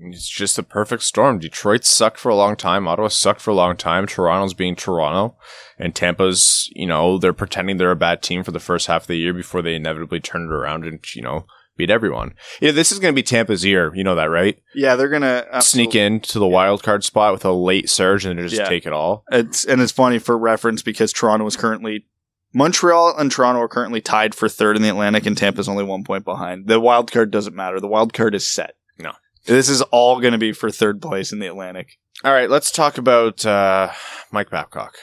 It's 0.00 0.28
just 0.28 0.58
a 0.58 0.62
perfect 0.64 1.02
storm. 1.02 1.38
Detroit 1.38 1.84
sucked 1.84 2.18
for 2.18 2.28
a 2.30 2.34
long 2.34 2.56
time. 2.56 2.88
Ottawa 2.88 3.08
sucked 3.08 3.40
for 3.40 3.50
a 3.50 3.54
long 3.54 3.76
time. 3.76 4.06
Toronto's 4.06 4.54
being 4.54 4.74
Toronto. 4.74 5.36
And 5.82 5.96
Tampa's, 5.96 6.70
you 6.76 6.86
know, 6.86 7.18
they're 7.18 7.32
pretending 7.32 7.76
they're 7.76 7.90
a 7.90 7.96
bad 7.96 8.22
team 8.22 8.44
for 8.44 8.52
the 8.52 8.60
first 8.60 8.86
half 8.86 9.02
of 9.02 9.06
the 9.08 9.16
year 9.16 9.32
before 9.34 9.62
they 9.62 9.74
inevitably 9.74 10.20
turn 10.20 10.42
it 10.42 10.52
around 10.52 10.84
and, 10.84 11.00
you 11.16 11.22
know, 11.22 11.44
beat 11.76 11.90
everyone. 11.90 12.34
Yeah, 12.60 12.70
this 12.70 12.92
is 12.92 13.00
going 13.00 13.12
to 13.12 13.18
be 13.18 13.24
Tampa's 13.24 13.64
year. 13.64 13.92
You 13.92 14.04
know 14.04 14.14
that, 14.14 14.30
right? 14.30 14.62
Yeah, 14.76 14.94
they're 14.94 15.08
gonna 15.08 15.44
Sneak 15.60 15.96
into 15.96 16.38
the 16.38 16.46
wild 16.46 16.84
card 16.84 17.02
spot 17.02 17.32
with 17.32 17.44
a 17.44 17.50
late 17.50 17.90
surge 17.90 18.24
and 18.24 18.38
just 18.38 18.54
Yeah. 18.54 18.68
take 18.68 18.86
it 18.86 18.92
all. 18.92 19.24
It's 19.32 19.64
and 19.64 19.80
it's 19.80 19.90
funny 19.90 20.20
for 20.20 20.38
reference 20.38 20.82
because 20.82 21.12
Toronto 21.12 21.46
is 21.46 21.56
currently 21.56 22.06
Montreal 22.54 23.16
and 23.18 23.32
Toronto 23.32 23.60
are 23.62 23.68
currently 23.68 24.00
tied 24.00 24.34
for 24.36 24.48
third 24.48 24.76
in 24.76 24.82
the 24.82 24.88
Atlantic, 24.90 25.26
and 25.26 25.36
Tampa's 25.36 25.68
only 25.68 25.82
one 25.84 26.04
point 26.04 26.24
behind. 26.24 26.68
The 26.68 26.78
wild 26.78 27.10
card 27.10 27.30
doesn't 27.32 27.56
matter. 27.56 27.80
The 27.80 27.88
wild 27.88 28.12
card 28.12 28.34
is 28.36 28.46
set. 28.46 28.76
No. 28.98 29.12
This 29.46 29.68
is 29.68 29.82
all 29.82 30.20
going 30.20 30.32
to 30.32 30.38
be 30.38 30.52
for 30.52 30.70
third 30.70 31.02
place 31.02 31.32
in 31.32 31.40
the 31.40 31.48
Atlantic. 31.48 31.98
All 32.22 32.32
right, 32.32 32.48
let's 32.50 32.70
talk 32.70 32.98
about 32.98 33.44
uh, 33.44 33.90
Mike 34.30 34.50
Babcock. 34.50 34.94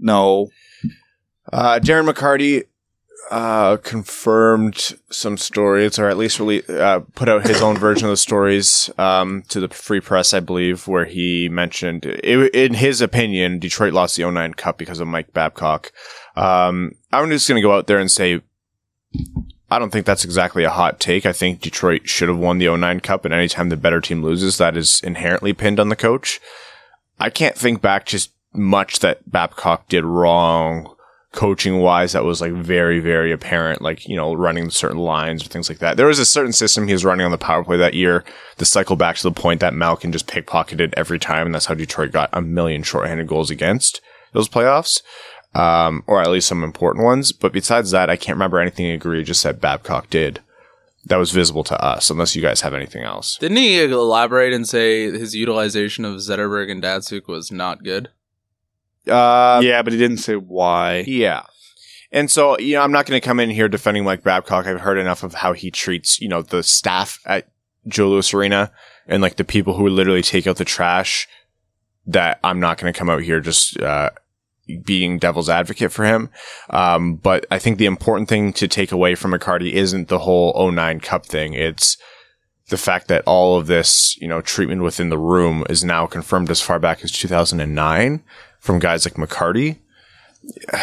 No, 0.00 0.48
Uh, 1.52 1.80
Darren 1.80 2.08
McCarty 2.08 2.64
uh, 3.30 3.76
confirmed 3.78 4.94
some 5.10 5.36
stories, 5.36 5.98
or 5.98 6.08
at 6.08 6.16
least 6.16 6.38
really 6.40 6.62
uh, 6.68 7.00
put 7.14 7.28
out 7.28 7.46
his 7.46 7.62
own 7.62 7.76
version 7.76 8.06
of 8.06 8.10
the 8.10 8.16
stories 8.16 8.90
um, 8.98 9.42
to 9.48 9.60
the 9.60 9.68
Free 9.68 10.00
Press, 10.00 10.32
I 10.34 10.40
believe, 10.40 10.86
where 10.88 11.04
he 11.04 11.48
mentioned, 11.48 12.06
i 12.06 12.50
in 12.54 12.74
his 12.74 13.00
opinion, 13.00 13.58
Detroit 13.58 13.92
lost 13.92 14.16
the 14.16 14.28
09 14.30 14.54
Cup 14.54 14.78
because 14.78 15.00
of 15.00 15.08
Mike 15.08 15.32
Babcock. 15.32 15.92
Um, 16.36 16.92
I'm 17.12 17.30
just 17.30 17.48
going 17.48 17.60
to 17.60 17.66
go 17.66 17.72
out 17.74 17.86
there 17.86 17.98
and 17.98 18.10
say, 18.10 18.40
I 19.70 19.78
don't 19.78 19.90
think 19.90 20.06
that's 20.06 20.24
exactly 20.24 20.64
a 20.64 20.70
hot 20.70 20.98
take. 20.98 21.24
I 21.26 21.32
think 21.32 21.60
Detroit 21.60 22.08
should 22.08 22.28
have 22.28 22.38
won 22.38 22.58
the 22.58 22.76
09 22.76 23.00
Cup, 23.00 23.24
and 23.24 23.34
anytime 23.34 23.68
the 23.68 23.76
better 23.76 24.00
team 24.00 24.22
loses, 24.22 24.58
that 24.58 24.76
is 24.76 25.00
inherently 25.02 25.52
pinned 25.52 25.78
on 25.78 25.88
the 25.88 25.96
coach. 25.96 26.40
I 27.18 27.30
can't 27.30 27.56
think 27.56 27.80
back 27.80 28.06
just 28.06 28.32
much 28.52 29.00
that 29.00 29.30
Babcock 29.30 29.88
did 29.88 30.04
wrong 30.04 30.94
coaching 31.32 31.78
wise 31.78 32.12
that 32.12 32.24
was 32.24 32.40
like 32.40 32.52
very, 32.52 32.98
very 32.98 33.30
apparent, 33.30 33.80
like, 33.80 34.08
you 34.08 34.16
know, 34.16 34.34
running 34.34 34.68
certain 34.68 34.98
lines 34.98 35.44
or 35.44 35.48
things 35.48 35.68
like 35.68 35.78
that. 35.78 35.96
There 35.96 36.08
was 36.08 36.18
a 36.18 36.24
certain 36.24 36.52
system 36.52 36.88
he 36.88 36.92
was 36.92 37.04
running 37.04 37.24
on 37.24 37.30
the 37.30 37.38
power 37.38 37.62
play 37.62 37.76
that 37.76 37.94
year, 37.94 38.24
the 38.56 38.64
cycle 38.64 38.96
back 38.96 39.16
to 39.16 39.22
the 39.22 39.30
point 39.30 39.60
that 39.60 39.72
Malkin 39.72 40.10
just 40.10 40.26
pickpocketed 40.26 40.92
every 40.96 41.20
time, 41.20 41.46
and 41.46 41.54
that's 41.54 41.66
how 41.66 41.74
Detroit 41.74 42.10
got 42.10 42.30
a 42.32 42.42
million 42.42 42.82
shorthanded 42.82 43.28
goals 43.28 43.48
against 43.50 44.00
those 44.32 44.48
playoffs 44.48 45.02
um, 45.54 46.04
or 46.06 46.20
at 46.20 46.30
least 46.30 46.48
some 46.48 46.62
important 46.62 47.04
ones. 47.04 47.32
But 47.32 47.52
besides 47.52 47.90
that, 47.90 48.10
I 48.10 48.16
can't 48.16 48.36
remember 48.36 48.60
anything 48.60 48.86
egregious 48.86 49.42
that 49.42 49.60
Babcock 49.60 50.10
did 50.10 50.40
that 51.06 51.16
was 51.16 51.32
visible 51.32 51.64
to 51.64 51.82
us, 51.82 52.10
unless 52.10 52.36
you 52.36 52.42
guys 52.42 52.60
have 52.60 52.74
anything 52.74 53.02
else. 53.02 53.38
Didn't 53.38 53.56
he 53.56 53.82
elaborate 53.82 54.52
and 54.52 54.68
say 54.68 55.10
his 55.10 55.34
utilization 55.34 56.04
of 56.04 56.16
Zetterberg 56.16 56.70
and 56.70 56.82
Datsyuk 56.82 57.26
was 57.26 57.50
not 57.50 57.82
good? 57.82 58.10
Uh, 59.06 59.60
yeah, 59.62 59.82
but 59.82 59.92
he 59.92 59.98
didn't 59.98 60.18
say 60.18 60.36
why. 60.36 61.04
yeah. 61.06 61.44
And 62.12 62.28
so, 62.28 62.58
you 62.58 62.74
know, 62.74 62.82
I'm 62.82 62.90
not 62.90 63.06
going 63.06 63.20
to 63.20 63.24
come 63.24 63.38
in 63.38 63.50
here 63.50 63.68
defending 63.68 64.02
Mike 64.02 64.24
Babcock. 64.24 64.66
I've 64.66 64.80
heard 64.80 64.98
enough 64.98 65.22
of 65.22 65.34
how 65.34 65.52
he 65.52 65.70
treats, 65.70 66.20
you 66.20 66.28
know, 66.28 66.42
the 66.42 66.62
staff 66.62 67.20
at 67.24 67.48
Joe 67.86 68.08
Louis 68.08 68.34
Arena 68.34 68.72
and 69.06 69.22
like 69.22 69.36
the 69.36 69.44
people 69.44 69.74
who 69.74 69.88
literally 69.88 70.22
take 70.22 70.46
out 70.46 70.56
the 70.56 70.64
trash 70.64 71.28
that 72.06 72.40
I'm 72.42 72.58
not 72.58 72.78
going 72.78 72.92
to 72.92 72.98
come 72.98 73.08
out 73.08 73.22
here 73.22 73.40
just, 73.40 73.78
uh, 73.80 74.10
being 74.84 75.18
devil's 75.18 75.48
advocate 75.48 75.92
for 75.92 76.04
him. 76.04 76.30
Um, 76.70 77.14
but 77.16 77.46
I 77.50 77.58
think 77.58 77.78
the 77.78 77.86
important 77.86 78.28
thing 78.28 78.52
to 78.54 78.68
take 78.68 78.92
away 78.92 79.14
from 79.14 79.32
McCarty 79.32 79.72
isn't 79.72 80.08
the 80.08 80.20
whole 80.20 80.70
09 80.70 81.00
Cup 81.00 81.26
thing. 81.26 81.54
It's 81.54 81.96
the 82.68 82.76
fact 82.76 83.08
that 83.08 83.22
all 83.26 83.56
of 83.56 83.66
this, 83.66 84.16
you 84.20 84.28
know, 84.28 84.40
treatment 84.40 84.82
within 84.82 85.10
the 85.10 85.18
room 85.18 85.64
is 85.68 85.84
now 85.84 86.06
confirmed 86.06 86.50
as 86.50 86.60
far 86.60 86.78
back 86.78 87.04
as 87.04 87.12
2009 87.12 88.22
from 88.60 88.78
guys 88.78 89.04
like 89.04 89.14
McCarty. 89.14 89.78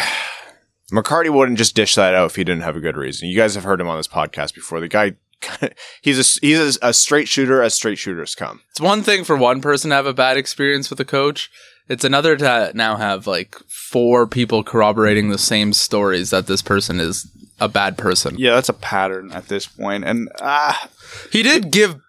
McCarty 0.92 1.30
wouldn't 1.30 1.58
just 1.58 1.74
dish 1.74 1.94
that 1.96 2.14
out 2.14 2.26
if 2.30 2.36
he 2.36 2.44
didn't 2.44 2.62
have 2.62 2.76
a 2.76 2.80
good 2.80 2.96
reason. 2.96 3.28
You 3.28 3.36
guys 3.36 3.54
have 3.54 3.64
heard 3.64 3.80
him 3.80 3.88
on 3.88 3.98
this 3.98 4.08
podcast 4.08 4.54
before. 4.54 4.80
The 4.80 4.88
guy, 4.88 5.16
he's 6.02 6.18
a, 6.18 6.40
he's 6.40 6.78
a, 6.78 6.88
a 6.88 6.92
straight 6.94 7.28
shooter 7.28 7.62
as 7.62 7.74
straight 7.74 7.98
shooters 7.98 8.34
come. 8.34 8.62
It's 8.70 8.80
one 8.80 9.02
thing 9.02 9.24
for 9.24 9.36
one 9.36 9.60
person 9.60 9.90
to 9.90 9.96
have 9.96 10.06
a 10.06 10.14
bad 10.14 10.36
experience 10.36 10.88
with 10.88 10.98
a 11.00 11.04
coach. 11.04 11.50
It's 11.88 12.04
another 12.04 12.36
to 12.36 12.72
now 12.74 12.96
have 12.96 13.26
like 13.26 13.56
four 13.68 14.26
people 14.26 14.62
corroborating 14.62 15.30
the 15.30 15.38
same 15.38 15.72
stories 15.72 16.30
that 16.30 16.46
this 16.46 16.62
person 16.62 17.00
is 17.00 17.26
a 17.60 17.68
bad 17.68 17.96
person. 17.98 18.36
Yeah, 18.38 18.54
that's 18.54 18.68
a 18.68 18.74
pattern 18.74 19.32
at 19.32 19.48
this 19.48 19.66
point. 19.66 20.04
And 20.04 20.28
ah, 20.40 20.88
He 21.32 21.42
did 21.42 21.70
give 21.70 22.00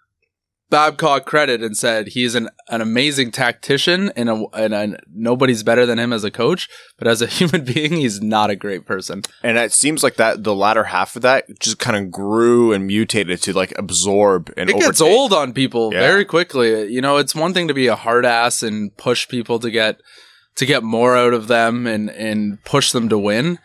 Babcock 0.70 1.26
credit 1.26 1.62
and 1.62 1.76
said 1.76 2.08
he's 2.08 2.34
an, 2.36 2.48
an 2.68 2.80
amazing 2.80 3.32
tactician 3.32 4.10
and, 4.14 4.30
a, 4.30 4.44
and 4.54 4.72
a, 4.72 4.98
nobody's 5.12 5.62
better 5.64 5.84
than 5.84 5.98
him 5.98 6.12
as 6.12 6.22
a 6.22 6.30
coach, 6.30 6.68
but 6.96 7.08
as 7.08 7.20
a 7.20 7.26
human 7.38 7.64
being, 7.64 7.92
he's 7.92 8.22
not 8.22 8.50
a 8.50 8.56
great 8.56 8.86
person. 8.86 9.22
And 9.42 9.58
it 9.58 9.72
seems 9.72 10.02
like 10.04 10.14
that 10.16 10.44
the 10.44 10.54
latter 10.54 10.84
half 10.84 11.16
of 11.16 11.22
that 11.22 11.46
just 11.58 11.78
kind 11.80 11.96
of 11.96 12.10
grew 12.12 12.72
and 12.72 12.86
mutated 12.86 13.42
to 13.42 13.52
like 13.52 13.76
absorb 13.76 14.52
and 14.56 14.70
It 14.70 14.78
gets 14.78 15.00
old 15.00 15.32
on 15.32 15.52
people 15.52 15.92
Yeah. 15.92 16.00
very 16.00 16.24
quickly. 16.24 16.90
You 16.92 17.00
know, 17.00 17.16
it's 17.16 17.34
one 17.34 17.52
thing 17.52 17.66
to 17.68 17.74
be 17.74 17.88
a 17.88 17.96
hard 17.96 18.24
ass 18.24 18.62
and 18.62 18.96
push 18.96 19.28
people 19.28 19.58
to 19.58 19.70
get 19.70 20.00
to 20.56 20.66
get 20.66 20.82
more 20.82 21.16
out 21.16 21.32
of 21.34 21.48
them 21.48 21.86
and 21.86 22.10
and 22.10 22.62
push 22.64 22.92
them 22.92 23.08
to 23.08 23.18
win, 23.18 23.58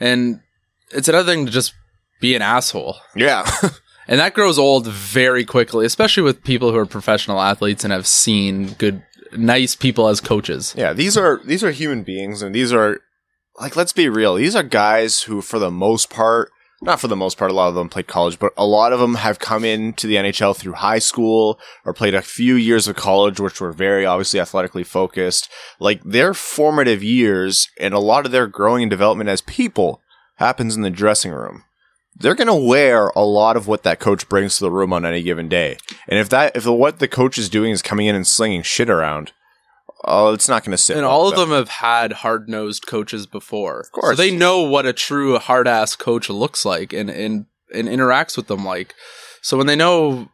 and 0.00 0.40
it's 0.90 1.08
another 1.08 1.30
thing 1.30 1.46
to 1.46 1.52
just 1.52 1.74
be 2.20 2.34
an 2.34 2.42
asshole. 2.42 2.96
Yeah. 3.14 3.48
And 4.08 4.18
that 4.20 4.34
grows 4.34 4.58
old 4.58 4.86
very 4.86 5.44
quickly, 5.44 5.84
especially 5.84 6.22
with 6.22 6.42
people 6.42 6.72
who 6.72 6.78
are 6.78 6.86
professional 6.86 7.40
athletes 7.40 7.84
and 7.84 7.92
have 7.92 8.06
seen 8.06 8.68
good, 8.72 9.02
nice 9.32 9.76
people 9.76 10.08
as 10.08 10.22
coaches. 10.22 10.74
Yeah, 10.76 10.94
these 10.94 11.16
are 11.16 11.40
these 11.44 11.62
are 11.62 11.70
human 11.70 12.02
beings, 12.02 12.40
and 12.40 12.54
these 12.54 12.72
are 12.72 13.00
like 13.60 13.76
let's 13.76 13.92
be 13.92 14.08
real. 14.08 14.34
These 14.34 14.56
are 14.56 14.62
guys 14.62 15.22
who, 15.22 15.42
for 15.42 15.58
the 15.58 15.70
most 15.70 16.08
part, 16.08 16.50
not 16.80 17.00
for 17.00 17.08
the 17.08 17.16
most 17.16 17.36
part, 17.36 17.50
a 17.50 17.54
lot 17.54 17.68
of 17.68 17.74
them 17.74 17.88
played 17.88 18.06
college, 18.06 18.38
but 18.38 18.52
a 18.56 18.64
lot 18.64 18.92
of 18.92 19.00
them 19.00 19.16
have 19.16 19.38
come 19.38 19.64
into 19.64 20.06
the 20.06 20.14
NHL 20.14 20.56
through 20.56 20.74
high 20.74 21.00
school 21.00 21.58
or 21.84 21.92
played 21.92 22.14
a 22.14 22.22
few 22.22 22.54
years 22.54 22.86
of 22.86 22.96
college, 22.96 23.40
which 23.40 23.60
were 23.60 23.72
very 23.72 24.06
obviously 24.06 24.38
athletically 24.40 24.84
focused. 24.84 25.50
Like 25.80 26.02
their 26.04 26.34
formative 26.34 27.02
years 27.02 27.68
and 27.78 27.94
a 27.94 27.98
lot 27.98 28.26
of 28.26 28.32
their 28.32 28.46
growing 28.46 28.84
and 28.84 28.90
development 28.90 29.28
as 29.28 29.40
people 29.42 30.00
happens 30.36 30.76
in 30.76 30.82
the 30.82 30.90
dressing 30.90 31.32
room. 31.32 31.64
They're 32.18 32.34
going 32.34 32.48
to 32.48 32.54
wear 32.54 33.08
a 33.14 33.24
lot 33.24 33.56
of 33.56 33.66
what 33.66 33.84
that 33.84 34.00
coach 34.00 34.28
brings 34.28 34.56
to 34.56 34.64
the 34.64 34.70
room 34.70 34.92
on 34.92 35.06
any 35.06 35.22
given 35.22 35.48
day. 35.48 35.78
And 36.08 36.18
if 36.18 36.28
that, 36.30 36.56
if 36.56 36.66
what 36.66 36.98
the 36.98 37.08
coach 37.08 37.38
is 37.38 37.48
doing 37.48 37.70
is 37.70 37.82
coming 37.82 38.06
in 38.06 38.16
and 38.16 38.26
slinging 38.26 38.62
shit 38.62 38.90
around, 38.90 39.32
oh, 40.04 40.32
it's 40.32 40.48
not 40.48 40.64
going 40.64 40.72
to 40.72 40.82
sit. 40.82 40.96
And 40.96 41.06
well 41.06 41.14
all 41.14 41.28
of 41.28 41.36
them 41.36 41.50
have 41.50 41.68
had 41.68 42.12
hard 42.14 42.48
nosed 42.48 42.86
coaches 42.86 43.26
before. 43.26 43.80
Of 43.80 43.92
course. 43.92 44.16
So 44.16 44.22
they 44.22 44.34
know 44.34 44.62
what 44.62 44.86
a 44.86 44.92
true 44.92 45.38
hard 45.38 45.68
ass 45.68 45.94
coach 45.94 46.28
looks 46.28 46.64
like 46.64 46.92
and, 46.92 47.08
and, 47.08 47.46
and 47.72 47.88
interacts 47.88 48.36
with 48.36 48.48
them 48.48 48.64
like. 48.64 48.94
So 49.42 49.56
when 49.56 49.66
they 49.66 49.76
know 49.76 50.28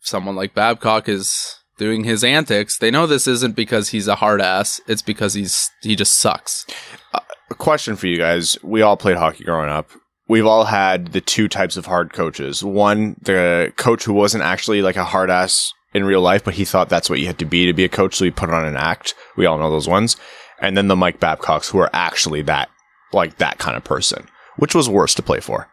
someone 0.00 0.36
like 0.36 0.54
Babcock 0.54 1.08
is 1.08 1.56
doing 1.76 2.04
his 2.04 2.24
antics, 2.24 2.78
they 2.78 2.90
know 2.90 3.06
this 3.06 3.26
isn't 3.26 3.54
because 3.54 3.90
he's 3.90 4.08
a 4.08 4.16
hard 4.16 4.40
ass. 4.40 4.80
It's 4.86 5.02
because 5.02 5.34
he's 5.34 5.70
he 5.82 5.96
just 5.96 6.18
sucks. 6.18 6.66
a 7.14 7.54
question 7.54 7.96
for 7.96 8.06
you 8.08 8.18
guys. 8.18 8.58
We 8.62 8.82
all 8.82 8.96
played 8.96 9.16
hockey 9.16 9.44
growing 9.44 9.70
up. 9.70 9.90
We've 10.28 10.46
all 10.46 10.64
had 10.64 11.08
the 11.08 11.20
two 11.20 11.48
types 11.48 11.76
of 11.76 11.86
hard 11.86 12.12
coaches. 12.12 12.62
One, 12.62 13.16
the 13.22 13.72
coach 13.76 14.04
who 14.04 14.12
wasn't 14.12 14.44
actually 14.44 14.82
like 14.82 14.96
a 14.96 15.04
hard 15.04 15.30
ass 15.30 15.72
in 15.94 16.04
real 16.04 16.20
life, 16.20 16.44
but 16.44 16.54
he 16.54 16.64
thought 16.64 16.88
that's 16.88 17.08
what 17.08 17.18
you 17.18 17.26
had 17.26 17.38
to 17.38 17.46
be 17.46 17.66
to 17.66 17.72
be 17.72 17.84
a 17.84 17.88
coach, 17.88 18.14
so 18.14 18.24
he 18.24 18.30
put 18.30 18.50
on 18.50 18.66
an 18.66 18.76
act. 18.76 19.14
We 19.36 19.46
all 19.46 19.58
know 19.58 19.70
those 19.70 19.88
ones. 19.88 20.16
And 20.60 20.76
then 20.76 20.88
the 20.88 20.96
Mike 20.96 21.18
Babcocks 21.18 21.70
who 21.70 21.78
are 21.78 21.90
actually 21.92 22.42
that, 22.42 22.68
like 23.12 23.38
that 23.38 23.58
kind 23.58 23.76
of 23.76 23.84
person. 23.84 24.26
Which 24.56 24.74
was 24.74 24.88
worse 24.88 25.14
to 25.14 25.22
play 25.22 25.40
for? 25.40 25.68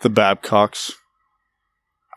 the 0.00 0.10
Babcocks. 0.10 0.92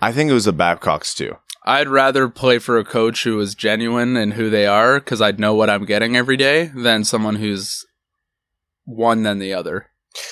I 0.01 0.11
think 0.11 0.29
it 0.29 0.33
was 0.33 0.45
the 0.45 0.53
Babcocks 0.53 1.13
too. 1.13 1.37
I'd 1.65 1.87
rather 1.87 2.27
play 2.27 2.59
for 2.59 2.77
a 2.77 2.83
coach 2.83 3.23
who 3.23 3.39
is 3.39 3.55
genuine 3.55 4.17
and 4.17 4.33
who 4.33 4.49
they 4.49 4.65
are 4.65 4.99
because 4.99 5.21
I'd 5.21 5.39
know 5.39 5.53
what 5.53 5.69
I'm 5.69 5.85
getting 5.85 6.15
every 6.15 6.35
day 6.35 6.71
than 6.75 7.03
someone 7.03 7.37
who's 7.37 7.85
one 8.85 9.23
than 9.23 9.39
the 9.39 9.53
other. 9.53 9.87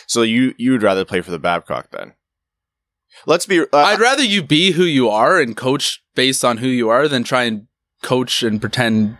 So 0.07 0.21
you 0.21 0.53
you'd 0.57 0.83
rather 0.83 1.05
play 1.05 1.21
for 1.21 1.31
the 1.31 1.39
Babcock 1.39 1.91
then? 1.91 2.13
Let's 3.25 3.45
be. 3.45 3.61
Uh, 3.61 3.65
I'd 3.73 3.99
rather 3.99 4.23
you 4.23 4.43
be 4.43 4.71
who 4.71 4.83
you 4.83 5.09
are 5.09 5.39
and 5.39 5.55
coach 5.55 6.03
based 6.15 6.43
on 6.43 6.57
who 6.57 6.67
you 6.67 6.89
are 6.89 7.07
than 7.07 7.23
try 7.23 7.43
and 7.43 7.67
coach 8.01 8.43
and 8.43 8.59
pretend 8.59 9.17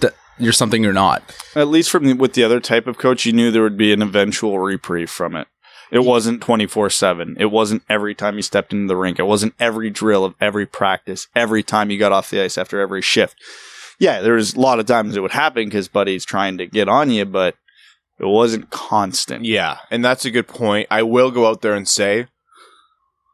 that 0.00 0.14
you're 0.38 0.52
something 0.52 0.82
you're 0.82 0.92
not. 0.92 1.22
At 1.56 1.68
least 1.68 1.90
from 1.90 2.04
the, 2.04 2.12
with 2.14 2.34
the 2.34 2.44
other 2.44 2.60
type 2.60 2.86
of 2.86 2.98
coach, 2.98 3.26
you 3.26 3.32
knew 3.32 3.50
there 3.50 3.62
would 3.62 3.78
be 3.78 3.92
an 3.92 4.02
eventual 4.02 4.58
reprieve 4.58 5.10
from 5.10 5.34
it. 5.34 5.48
It 5.90 6.04
wasn't 6.04 6.40
24 6.40 6.90
7. 6.90 7.36
It 7.38 7.50
wasn't 7.50 7.82
every 7.88 8.14
time 8.14 8.36
you 8.36 8.42
stepped 8.42 8.72
into 8.72 8.88
the 8.88 8.96
rink. 8.96 9.18
It 9.18 9.24
wasn't 9.24 9.54
every 9.60 9.90
drill 9.90 10.24
of 10.24 10.34
every 10.40 10.66
practice, 10.66 11.28
every 11.34 11.62
time 11.62 11.90
you 11.90 11.98
got 11.98 12.12
off 12.12 12.30
the 12.30 12.42
ice 12.42 12.56
after 12.56 12.80
every 12.80 13.02
shift. 13.02 13.36
Yeah, 13.98 14.20
there 14.20 14.34
was 14.34 14.54
a 14.54 14.60
lot 14.60 14.80
of 14.80 14.86
times 14.86 15.14
it 15.14 15.20
would 15.20 15.32
happen 15.32 15.66
because 15.66 15.88
Buddy's 15.88 16.24
trying 16.24 16.58
to 16.58 16.66
get 16.66 16.88
on 16.88 17.10
you, 17.10 17.26
but 17.26 17.56
it 18.22 18.26
wasn't 18.26 18.70
constant. 18.70 19.44
Yeah, 19.44 19.78
and 19.90 20.04
that's 20.04 20.24
a 20.24 20.30
good 20.30 20.46
point. 20.46 20.86
I 20.90 21.02
will 21.02 21.32
go 21.32 21.48
out 21.48 21.60
there 21.60 21.74
and 21.74 21.88
say 21.88 22.28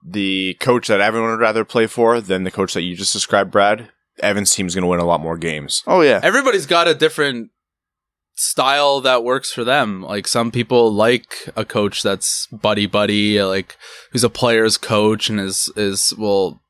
the 0.04 0.54
coach 0.54 0.88
that 0.88 1.00
everyone 1.00 1.30
would 1.30 1.40
rather 1.40 1.64
play 1.64 1.86
for 1.86 2.20
than 2.20 2.44
the 2.44 2.50
coach 2.50 2.72
that 2.72 2.82
you 2.82 2.96
just 2.96 3.12
described, 3.12 3.50
Brad. 3.50 3.90
Evan's 4.20 4.52
team's 4.52 4.74
going 4.74 4.82
to 4.82 4.88
win 4.88 4.98
a 4.98 5.04
lot 5.04 5.20
more 5.20 5.36
games. 5.36 5.82
Oh, 5.86 6.00
yeah. 6.00 6.20
Everybody's 6.22 6.66
got 6.66 6.88
a 6.88 6.94
different 6.94 7.50
style 8.34 9.00
that 9.02 9.24
works 9.24 9.52
for 9.52 9.64
them. 9.64 10.02
Like 10.02 10.26
some 10.26 10.50
people 10.50 10.92
like 10.92 11.50
a 11.54 11.64
coach 11.64 12.02
that's 12.02 12.46
buddy 12.46 12.86
buddy, 12.86 13.42
like 13.42 13.76
who's 14.12 14.24
a 14.24 14.30
player's 14.30 14.78
coach 14.78 15.28
and 15.28 15.38
is 15.38 15.70
is 15.76 16.14
will 16.16 16.60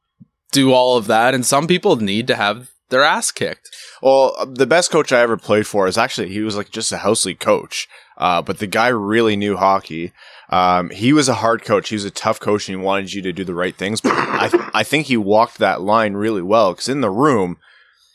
do 0.51 0.73
all 0.73 0.97
of 0.97 1.07
that. 1.07 1.35
And 1.35 1.47
some 1.47 1.67
people 1.67 1.97
need 1.97 2.27
to 2.27 2.35
have 2.35 2.71
their 2.89 3.03
ass 3.03 3.31
kicked. 3.31 3.69
Well, 4.03 4.35
the 4.47 4.67
best 4.67 4.91
coach 4.91 5.13
I 5.13 5.21
ever 5.21 5.37
played 5.37 5.67
for 5.67 5.87
is 5.87 5.99
actually 5.99 6.31
he 6.31 6.41
was 6.41 6.57
like 6.57 6.71
just 6.71 6.93
a 6.93 6.99
house 6.99 7.27
league 7.27 7.41
coach, 7.41 7.89
uh, 8.19 8.43
but 8.43 8.59
the 8.59 8.67
guy 8.67 8.89
really 8.89 9.37
knew 9.37 9.57
hockey. 9.57 10.13
Um, 10.51 10.91
he 10.91 11.13
was 11.13 11.29
a 11.29 11.35
hard 11.35 11.65
coach. 11.65 11.89
He 11.89 11.95
was 11.95 12.05
a 12.05 12.11
tough 12.11 12.41
coach, 12.41 12.69
and 12.69 12.79
he 12.79 12.85
wanted 12.85 13.13
you 13.15 13.23
to 13.23 13.33
do 13.33 13.45
the 13.45 13.55
right 13.55 13.77
things. 13.77 14.01
But 14.01 14.13
I, 14.15 14.71
I 14.75 14.83
think 14.83 15.07
he 15.07 15.17
walked 15.17 15.59
that 15.59 15.81
line 15.81 16.15
really 16.15 16.43
well 16.43 16.73
because 16.73 16.89
in 16.89 17.01
the 17.01 17.11
room, 17.11 17.59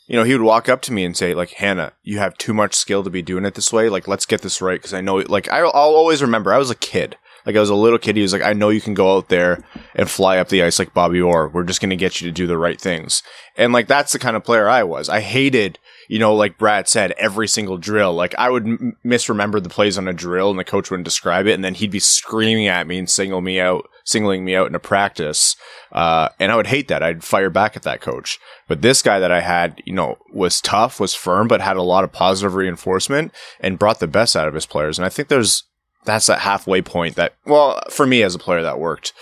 you 0.06 0.16
know, 0.16 0.24
he 0.24 0.32
would 0.32 0.42
walk 0.42 0.68
up 0.68 0.82
to 0.82 0.92
me 0.92 1.04
and 1.04 1.16
say, 1.16 1.32
like, 1.34 1.52
Hannah, 1.52 1.92
you 2.02 2.18
have 2.18 2.36
too 2.36 2.52
much 2.52 2.74
skill 2.74 3.02
to 3.02 3.10
be 3.10 3.22
doing 3.22 3.44
it 3.44 3.54
this 3.54 3.72
way. 3.72 3.88
Like, 3.88 4.06
let's 4.06 4.26
get 4.26 4.42
this 4.42 4.60
right. 4.60 4.80
Cause 4.80 4.92
I 4.92 5.00
know, 5.00 5.16
like, 5.16 5.50
I, 5.50 5.60
I'll 5.60 5.70
always 5.72 6.20
remember 6.20 6.52
I 6.52 6.58
was 6.58 6.70
a 6.70 6.76
kid. 6.76 7.16
Like 7.46 7.56
I 7.56 7.60
was 7.60 7.70
a 7.70 7.74
little 7.74 7.98
kid, 7.98 8.16
he 8.16 8.22
was 8.22 8.32
like, 8.32 8.42
I 8.42 8.52
know 8.52 8.70
you 8.70 8.80
can 8.80 8.94
go 8.94 9.16
out 9.16 9.28
there 9.28 9.62
and 9.94 10.08
fly 10.08 10.38
up 10.38 10.48
the 10.48 10.62
ice 10.62 10.78
like 10.78 10.94
Bobby 10.94 11.20
Orr. 11.20 11.48
We're 11.48 11.64
just 11.64 11.80
going 11.80 11.90
to 11.90 11.96
get 11.96 12.20
you 12.20 12.28
to 12.28 12.32
do 12.32 12.46
the 12.46 12.58
right 12.58 12.80
things. 12.80 13.22
And 13.56 13.72
like, 13.72 13.86
that's 13.86 14.12
the 14.12 14.18
kind 14.18 14.36
of 14.36 14.44
player 14.44 14.68
I 14.68 14.82
was. 14.82 15.08
I 15.08 15.20
hated, 15.20 15.78
you 16.08 16.18
know, 16.18 16.34
like 16.34 16.58
Brad 16.58 16.88
said, 16.88 17.12
every 17.12 17.46
single 17.46 17.76
drill. 17.76 18.14
Like 18.14 18.34
I 18.36 18.48
would 18.48 18.66
m- 18.66 18.96
misremember 19.04 19.60
the 19.60 19.68
plays 19.68 19.98
on 19.98 20.08
a 20.08 20.12
drill 20.12 20.50
and 20.50 20.58
the 20.58 20.64
coach 20.64 20.90
wouldn't 20.90 21.04
describe 21.04 21.46
it. 21.46 21.52
And 21.52 21.62
then 21.62 21.74
he'd 21.74 21.90
be 21.90 22.00
screaming 22.00 22.66
at 22.66 22.86
me 22.86 22.98
and 22.98 23.10
single 23.10 23.40
me 23.42 23.60
out, 23.60 23.88
singling 24.04 24.44
me 24.44 24.56
out 24.56 24.68
in 24.68 24.74
a 24.74 24.80
practice. 24.80 25.54
Uh, 25.92 26.30
and 26.40 26.50
I 26.50 26.56
would 26.56 26.68
hate 26.68 26.88
that. 26.88 27.02
I'd 27.02 27.24
fire 27.24 27.50
back 27.50 27.76
at 27.76 27.82
that 27.82 28.00
coach. 28.00 28.38
But 28.68 28.80
this 28.80 29.02
guy 29.02 29.18
that 29.20 29.30
I 29.30 29.40
had, 29.40 29.82
you 29.84 29.92
know, 29.92 30.16
was 30.32 30.62
tough, 30.62 30.98
was 30.98 31.14
firm, 31.14 31.46
but 31.46 31.60
had 31.60 31.76
a 31.76 31.82
lot 31.82 32.04
of 32.04 32.12
positive 32.12 32.54
reinforcement 32.54 33.32
and 33.60 33.78
brought 33.78 34.00
the 34.00 34.06
best 34.06 34.34
out 34.34 34.48
of 34.48 34.54
his 34.54 34.66
players. 34.66 34.98
And 34.98 35.04
I 35.04 35.10
think 35.10 35.28
there's, 35.28 35.64
that's 36.04 36.26
that 36.26 36.40
halfway 36.40 36.82
point 36.82 37.16
that, 37.16 37.34
well, 37.46 37.80
for 37.90 38.06
me 38.06 38.22
as 38.22 38.34
a 38.34 38.38
player 38.38 38.62
that 38.62 38.78
worked. 38.78 39.12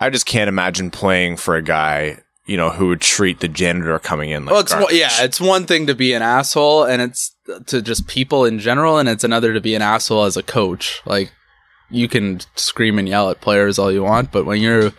I 0.00 0.10
just 0.10 0.26
can't 0.26 0.48
imagine 0.48 0.90
playing 0.90 1.36
for 1.36 1.56
a 1.56 1.62
guy, 1.62 2.18
you 2.46 2.56
know, 2.56 2.70
who 2.70 2.88
would 2.88 3.00
treat 3.02 3.40
the 3.40 3.48
janitor 3.48 3.98
coming 3.98 4.30
in 4.30 4.44
like 4.46 4.52
well, 4.52 4.60
it's 4.62 4.74
one- 4.74 4.86
yeah, 4.92 5.10
it's 5.20 5.40
one 5.40 5.66
thing 5.66 5.86
to 5.86 5.94
be 5.94 6.14
an 6.14 6.22
asshole, 6.22 6.84
and 6.84 7.02
it's 7.02 7.36
to 7.66 7.82
just 7.82 8.06
people 8.06 8.44
in 8.44 8.58
general, 8.58 8.98
and 8.98 9.08
it's 9.08 9.24
another 9.24 9.52
to 9.52 9.60
be 9.60 9.74
an 9.74 9.82
asshole 9.82 10.24
as 10.24 10.36
a 10.36 10.42
coach. 10.42 11.02
Like 11.04 11.32
you 11.90 12.08
can 12.08 12.40
scream 12.56 12.98
and 12.98 13.08
yell 13.08 13.30
at 13.30 13.40
players 13.40 13.78
all 13.78 13.92
you 13.92 14.02
want, 14.02 14.32
but 14.32 14.46
when 14.46 14.60
you're 14.60 14.92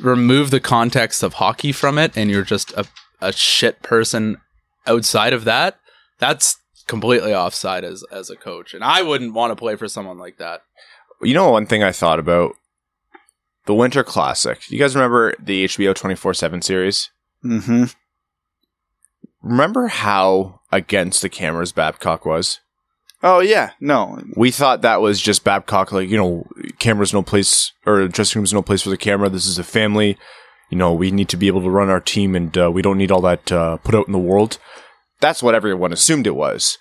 remove 0.00 0.50
the 0.50 0.60
context 0.60 1.22
of 1.22 1.34
hockey 1.34 1.70
from 1.72 1.98
it, 1.98 2.16
and 2.16 2.30
you're 2.30 2.42
just 2.44 2.72
a 2.72 2.86
a 3.20 3.32
shit 3.32 3.82
person 3.82 4.38
outside 4.86 5.32
of 5.32 5.44
that, 5.44 5.78
that's 6.18 6.56
completely 6.86 7.34
offside 7.34 7.84
as 7.84 8.04
as 8.10 8.30
a 8.30 8.36
coach, 8.36 8.74
and 8.74 8.84
I 8.84 9.02
wouldn't 9.02 9.34
want 9.34 9.50
to 9.50 9.56
play 9.56 9.76
for 9.76 9.88
someone 9.88 10.18
like 10.18 10.38
that. 10.38 10.62
You 11.22 11.34
know, 11.34 11.50
one 11.50 11.66
thing 11.66 11.82
I 11.82 11.92
thought 11.92 12.18
about 12.18 12.54
the 13.66 13.74
Winter 13.74 14.04
Classic. 14.04 14.70
You 14.70 14.78
guys 14.78 14.94
remember 14.94 15.34
the 15.38 15.64
HBO 15.64 15.94
24 15.94 16.34
7 16.34 16.62
series? 16.62 17.10
Mm-hmm. 17.44 17.84
Remember 19.42 19.88
how 19.88 20.60
against 20.72 21.22
the 21.22 21.28
cameras 21.28 21.72
Babcock 21.72 22.24
was? 22.24 22.60
Oh 23.22 23.40
yeah, 23.40 23.70
no, 23.80 24.22
We 24.36 24.50
thought 24.50 24.82
that 24.82 25.00
was 25.00 25.18
just 25.18 25.44
Babcock, 25.44 25.92
like, 25.92 26.10
you 26.10 26.16
know, 26.18 26.46
cameras 26.78 27.14
no 27.14 27.22
place, 27.22 27.72
or 27.86 28.06
dressing 28.06 28.40
rooms 28.40 28.52
no 28.52 28.60
place 28.60 28.82
for 28.82 28.90
the 28.90 28.98
camera. 28.98 29.30
This 29.30 29.46
is 29.46 29.58
a 29.58 29.64
family. 29.64 30.18
You 30.70 30.76
know, 30.76 30.92
we 30.92 31.10
need 31.10 31.30
to 31.30 31.38
be 31.38 31.46
able 31.46 31.62
to 31.62 31.70
run 31.70 31.88
our 31.88 32.00
team 32.00 32.34
and 32.34 32.56
uh, 32.58 32.70
we 32.70 32.82
don't 32.82 32.98
need 32.98 33.10
all 33.10 33.22
that 33.22 33.50
uh, 33.50 33.78
put 33.78 33.94
out 33.94 34.06
in 34.06 34.12
the 34.12 34.18
world. 34.18 34.58
That's 35.20 35.42
what 35.42 35.54
everyone 35.54 35.92
assumed 35.92 36.26
it 36.26 36.34
was. 36.36 36.78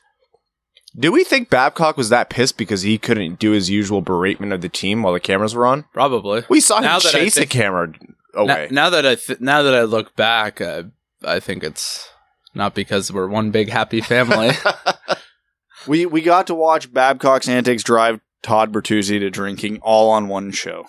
Do 0.97 1.11
we 1.11 1.23
think 1.23 1.49
Babcock 1.49 1.97
was 1.97 2.09
that 2.09 2.29
pissed 2.29 2.57
because 2.57 2.83
he 2.83 2.97
couldn't 2.99 3.39
do 3.39 3.51
his 3.51 3.69
usual 3.69 4.01
beratement 4.03 4.53
of 4.53 4.61
the 4.61 4.69
team 4.69 5.01
while 5.01 5.13
the 5.13 5.19
cameras 5.19 5.55
were 5.55 5.65
on? 5.65 5.85
Probably. 5.93 6.43
We 6.49 6.59
saw 6.61 6.77
him 6.77 6.83
Now 6.83 6.99
that 6.99 7.15
I 7.15 7.19
chase 7.19 7.35
think- 7.35 7.47
a 7.47 7.57
camera 7.57 7.87
Now, 8.35 8.41
away. 8.43 8.67
now 8.69 8.89
that 8.91 9.05
I 9.05 9.15
th- 9.15 9.39
now 9.39 9.63
that 9.63 9.73
I 9.73 9.83
look 9.83 10.15
back, 10.15 10.61
uh, 10.61 10.83
I 11.25 11.39
think 11.39 11.63
it's 11.63 12.07
not 12.53 12.75
because 12.75 13.11
we're 13.11 13.27
one 13.27 13.49
big 13.49 13.69
happy 13.69 14.01
family. 14.01 14.51
we 15.87 16.05
we 16.05 16.21
got 16.21 16.47
to 16.47 16.55
watch 16.55 16.93
Babcock's 16.93 17.47
antics 17.49 17.83
drive 17.83 18.19
Todd 18.43 18.71
Bertuzzi 18.71 19.19
to 19.19 19.29
drinking 19.29 19.79
all 19.81 20.11
on 20.11 20.27
one 20.27 20.51
show. 20.51 20.85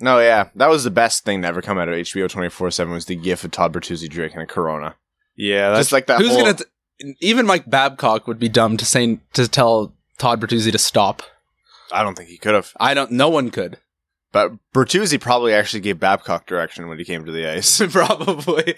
No, 0.00 0.18
yeah, 0.18 0.48
that 0.56 0.70
was 0.70 0.82
the 0.84 0.90
best 0.90 1.24
thing 1.24 1.42
to 1.42 1.48
ever 1.48 1.62
come 1.62 1.78
out 1.78 1.88
of 1.88 1.94
HBO 1.94 2.28
twenty 2.28 2.48
four 2.48 2.70
seven 2.72 2.92
was 2.94 3.06
the 3.06 3.14
gif 3.16 3.44
of 3.44 3.52
Todd 3.52 3.72
Bertuzzi 3.72 4.08
drinking 4.08 4.40
a 4.40 4.46
Corona. 4.46 4.96
Yeah, 5.36 5.70
that's 5.70 5.80
Just 5.86 5.92
like 5.92 6.06
that. 6.06 6.20
Who's 6.20 6.30
whole- 6.30 6.42
gonna? 6.42 6.54
T- 6.54 7.16
even 7.20 7.44
Mike 7.46 7.68
Babcock 7.68 8.26
would 8.28 8.38
be 8.38 8.48
dumb 8.48 8.76
to 8.76 8.84
say 8.84 9.18
to 9.32 9.48
tell 9.48 9.92
Todd 10.18 10.40
Bertuzzi 10.40 10.70
to 10.72 10.78
stop. 10.78 11.22
I 11.92 12.02
don't 12.02 12.16
think 12.16 12.28
he 12.30 12.38
could 12.38 12.54
have, 12.54 12.72
I 12.78 12.94
don't. 12.94 13.10
No 13.10 13.28
one 13.28 13.50
could. 13.50 13.78
but 14.32 14.52
Bertuzzi 14.74 15.20
probably 15.20 15.52
actually 15.52 15.80
gave 15.80 15.98
Babcock 16.00 16.46
direction 16.46 16.88
when 16.88 16.98
he 16.98 17.04
came 17.04 17.24
to 17.24 17.32
the 17.32 17.46
ice. 17.50 17.80
Probably. 17.90 18.74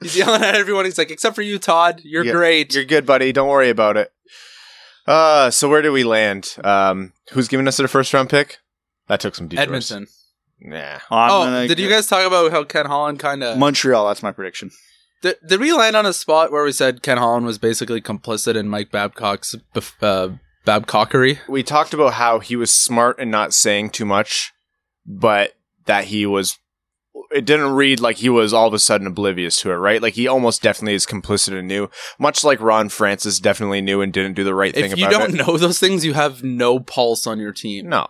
He's 0.00 0.16
yelling 0.16 0.42
at 0.42 0.54
everyone. 0.54 0.84
He's 0.84 0.98
like, 0.98 1.10
"Except 1.10 1.34
for 1.34 1.42
you, 1.42 1.58
Todd. 1.58 2.00
You're 2.04 2.24
Yeah, 2.24 2.32
great." 2.32 2.74
You're 2.74 2.84
good, 2.84 3.04
buddy. 3.06 3.32
Don't 3.32 3.48
worry 3.48 3.68
about 3.70 3.96
it. 3.96 4.12
Uh, 5.06 5.50
so 5.50 5.68
where 5.68 5.82
do 5.82 5.92
we 5.92 6.04
land? 6.04 6.56
Um, 6.62 7.12
who's 7.32 7.48
giving 7.48 7.66
us 7.66 7.78
their 7.78 7.88
first 7.88 8.12
round 8.12 8.28
pick? 8.30 8.58
That 9.08 9.20
took 9.20 9.34
some 9.34 9.48
detours. 9.48 9.66
Edmonton. 9.90 10.06
Nah. 10.60 10.98
I'm 11.10 11.30
oh, 11.30 11.44
gonna 11.44 11.68
did 11.68 11.78
you 11.78 11.88
guys 11.88 12.06
talk 12.06 12.26
about 12.26 12.50
how 12.50 12.64
Ken 12.64 12.86
Holland 12.86 13.18
kind 13.18 13.42
of? 13.42 13.56
Montreal? 13.58 14.06
That's 14.08 14.22
my 14.22 14.32
prediction. 14.32 14.70
Did, 15.22 15.36
did 15.46 15.60
we 15.60 15.72
land 15.72 15.96
on 15.96 16.06
a 16.06 16.12
spot 16.12 16.52
where 16.52 16.64
we 16.64 16.72
said 16.72 17.02
Ken 17.02 17.18
Holland 17.18 17.46
was 17.46 17.58
basically 17.58 18.00
complicit 18.00 18.54
in 18.54 18.68
Mike 18.68 18.90
Babcock's 18.90 19.54
uh, 20.00 20.28
Babcockery? 20.64 21.38
We 21.48 21.62
talked 21.62 21.92
about 21.92 22.14
how 22.14 22.38
he 22.38 22.56
was 22.56 22.70
smart 22.70 23.18
and 23.18 23.30
not 23.30 23.52
saying 23.52 23.90
too 23.90 24.04
much, 24.04 24.52
but 25.04 25.54
that 25.86 26.04
he 26.04 26.26
was. 26.26 26.58
It 27.32 27.44
didn't 27.44 27.74
read 27.74 27.98
like 28.00 28.18
he 28.18 28.28
was 28.28 28.54
all 28.54 28.68
of 28.68 28.74
a 28.74 28.78
sudden 28.78 29.06
oblivious 29.06 29.60
to 29.62 29.72
it, 29.72 29.74
right? 29.74 30.00
Like 30.00 30.14
he 30.14 30.28
almost 30.28 30.62
definitely 30.62 30.94
is 30.94 31.04
complicit 31.04 31.58
and 31.58 31.66
knew, 31.66 31.90
much 32.18 32.44
like 32.44 32.60
Ron 32.60 32.88
Francis 32.88 33.40
definitely 33.40 33.80
knew 33.80 34.00
and 34.00 34.12
didn't 34.12 34.34
do 34.34 34.44
the 34.44 34.54
right 34.54 34.72
thing 34.72 34.92
about 34.92 34.98
it. 34.98 35.02
If 35.02 35.10
you 35.12 35.18
don't 35.18 35.34
it. 35.34 35.46
know 35.46 35.56
those 35.56 35.80
things, 35.80 36.04
you 36.04 36.14
have 36.14 36.44
no 36.44 36.78
pulse 36.78 37.26
on 37.26 37.40
your 37.40 37.52
team. 37.52 37.88
No. 37.88 38.06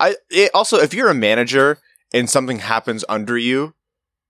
I 0.00 0.16
it, 0.30 0.50
also 0.52 0.78
if 0.78 0.92
you're 0.92 1.08
a 1.08 1.14
manager 1.14 1.78
and 2.12 2.28
something 2.28 2.58
happens 2.58 3.04
under 3.08 3.38
you 3.38 3.74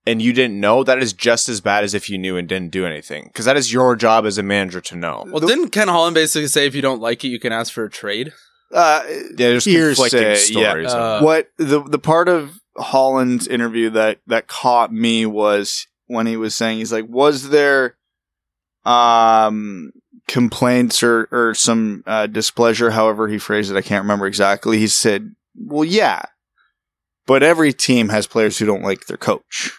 and 0.06 0.20
you 0.22 0.32
didn't 0.32 0.58
know, 0.58 0.82
that 0.84 1.02
is 1.02 1.12
just 1.12 1.48
as 1.48 1.60
bad 1.60 1.84
as 1.84 1.94
if 1.94 2.08
you 2.08 2.18
knew 2.18 2.36
and 2.36 2.48
didn't 2.48 2.70
do 2.70 2.86
anything. 2.86 3.24
Because 3.26 3.44
that 3.44 3.56
is 3.56 3.72
your 3.72 3.96
job 3.96 4.26
as 4.26 4.38
a 4.38 4.42
manager 4.42 4.80
to 4.80 4.96
know. 4.96 5.24
Well, 5.26 5.46
didn't 5.46 5.70
Ken 5.70 5.88
Holland 5.88 6.14
basically 6.14 6.48
say 6.48 6.66
if 6.66 6.74
you 6.74 6.82
don't 6.82 7.00
like 7.00 7.24
it, 7.24 7.28
you 7.28 7.38
can 7.40 7.52
ask 7.52 7.72
for 7.72 7.84
a 7.84 7.90
trade? 7.90 8.32
Uh, 8.72 9.02
Yeah, 9.06 9.22
there's 9.34 9.64
hearsay, 9.64 10.10
conflicting 10.10 10.28
yeah. 10.62 10.70
stories. 10.70 10.92
Uh, 10.92 11.20
what 11.22 11.50
the 11.56 11.82
the 11.82 11.98
part 11.98 12.28
of 12.28 12.60
Holland's 12.76 13.46
interview 13.46 13.90
that 13.90 14.20
that 14.26 14.46
caught 14.46 14.92
me 14.92 15.26
was 15.26 15.86
when 16.06 16.26
he 16.26 16.36
was 16.36 16.54
saying 16.54 16.78
he's 16.78 16.92
like, 16.92 17.06
was 17.08 17.50
there 17.50 17.96
um 18.84 19.92
complaints 20.28 21.02
or 21.02 21.28
or 21.32 21.52
some 21.54 22.04
uh, 22.06 22.26
displeasure, 22.26 22.90
however 22.90 23.28
he 23.28 23.38
phrased 23.38 23.70
it, 23.70 23.76
I 23.76 23.82
can't 23.82 24.04
remember 24.04 24.26
exactly. 24.26 24.78
He 24.78 24.86
said, 24.86 25.34
"Well, 25.56 25.84
yeah, 25.84 26.22
but 27.26 27.42
every 27.42 27.72
team 27.72 28.08
has 28.08 28.26
players 28.26 28.56
who 28.58 28.66
don't 28.66 28.82
like 28.82 29.06
their 29.06 29.16
coach." 29.16 29.72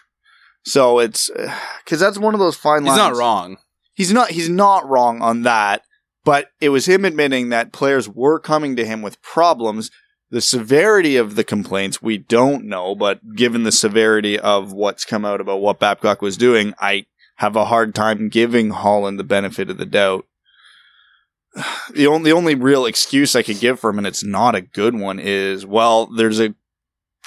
So 0.64 0.98
it's 0.98 1.30
because 1.84 2.00
that's 2.00 2.18
one 2.18 2.34
of 2.34 2.40
those 2.40 2.56
fine 2.56 2.84
lines. 2.84 2.98
He's 2.98 3.08
not 3.08 3.16
wrong. 3.16 3.56
He's 3.94 4.12
not. 4.12 4.30
He's 4.30 4.48
not 4.48 4.88
wrong 4.88 5.20
on 5.22 5.42
that. 5.42 5.82
But 6.24 6.48
it 6.60 6.68
was 6.68 6.86
him 6.86 7.04
admitting 7.04 7.48
that 7.48 7.72
players 7.72 8.08
were 8.08 8.38
coming 8.38 8.76
to 8.76 8.86
him 8.86 9.02
with 9.02 9.20
problems. 9.22 9.90
The 10.30 10.40
severity 10.40 11.16
of 11.16 11.34
the 11.34 11.44
complaints 11.44 12.00
we 12.00 12.16
don't 12.16 12.64
know, 12.64 12.94
but 12.94 13.34
given 13.34 13.64
the 13.64 13.72
severity 13.72 14.38
of 14.38 14.72
what's 14.72 15.04
come 15.04 15.24
out 15.24 15.40
about 15.40 15.60
what 15.60 15.80
Babcock 15.80 16.22
was 16.22 16.38
doing, 16.38 16.74
I 16.80 17.06
have 17.36 17.56
a 17.56 17.66
hard 17.66 17.94
time 17.94 18.28
giving 18.28 18.70
Holland 18.70 19.18
the 19.18 19.24
benefit 19.24 19.68
of 19.68 19.78
the 19.78 19.86
doubt. 19.86 20.26
The 21.94 22.06
only 22.06 22.30
the 22.30 22.36
only 22.36 22.54
real 22.54 22.86
excuse 22.86 23.36
I 23.36 23.42
could 23.42 23.60
give 23.60 23.78
for 23.78 23.90
him, 23.90 23.98
and 23.98 24.06
it's 24.06 24.24
not 24.24 24.54
a 24.54 24.62
good 24.62 24.98
one, 24.98 25.18
is 25.18 25.66
well, 25.66 26.06
there's 26.06 26.40
a 26.40 26.54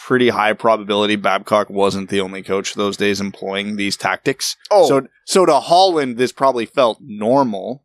pretty 0.06 0.30
high 0.30 0.54
probability 0.54 1.16
Babcock 1.16 1.68
wasn't 1.68 2.12
the 2.12 2.22
only 2.22 2.44
coach 2.44 2.76
those 2.76 2.96
days 2.96 3.20
employing 3.20 3.76
these 3.76 3.98
tactics. 3.98 4.56
Oh, 4.70 4.88
So 4.88 5.08
so 5.26 5.48
to 5.48 5.60
Holland, 5.60 6.18
this 6.18 6.32
probably 6.32 6.68
felt 6.68 7.00
normal. 7.02 7.84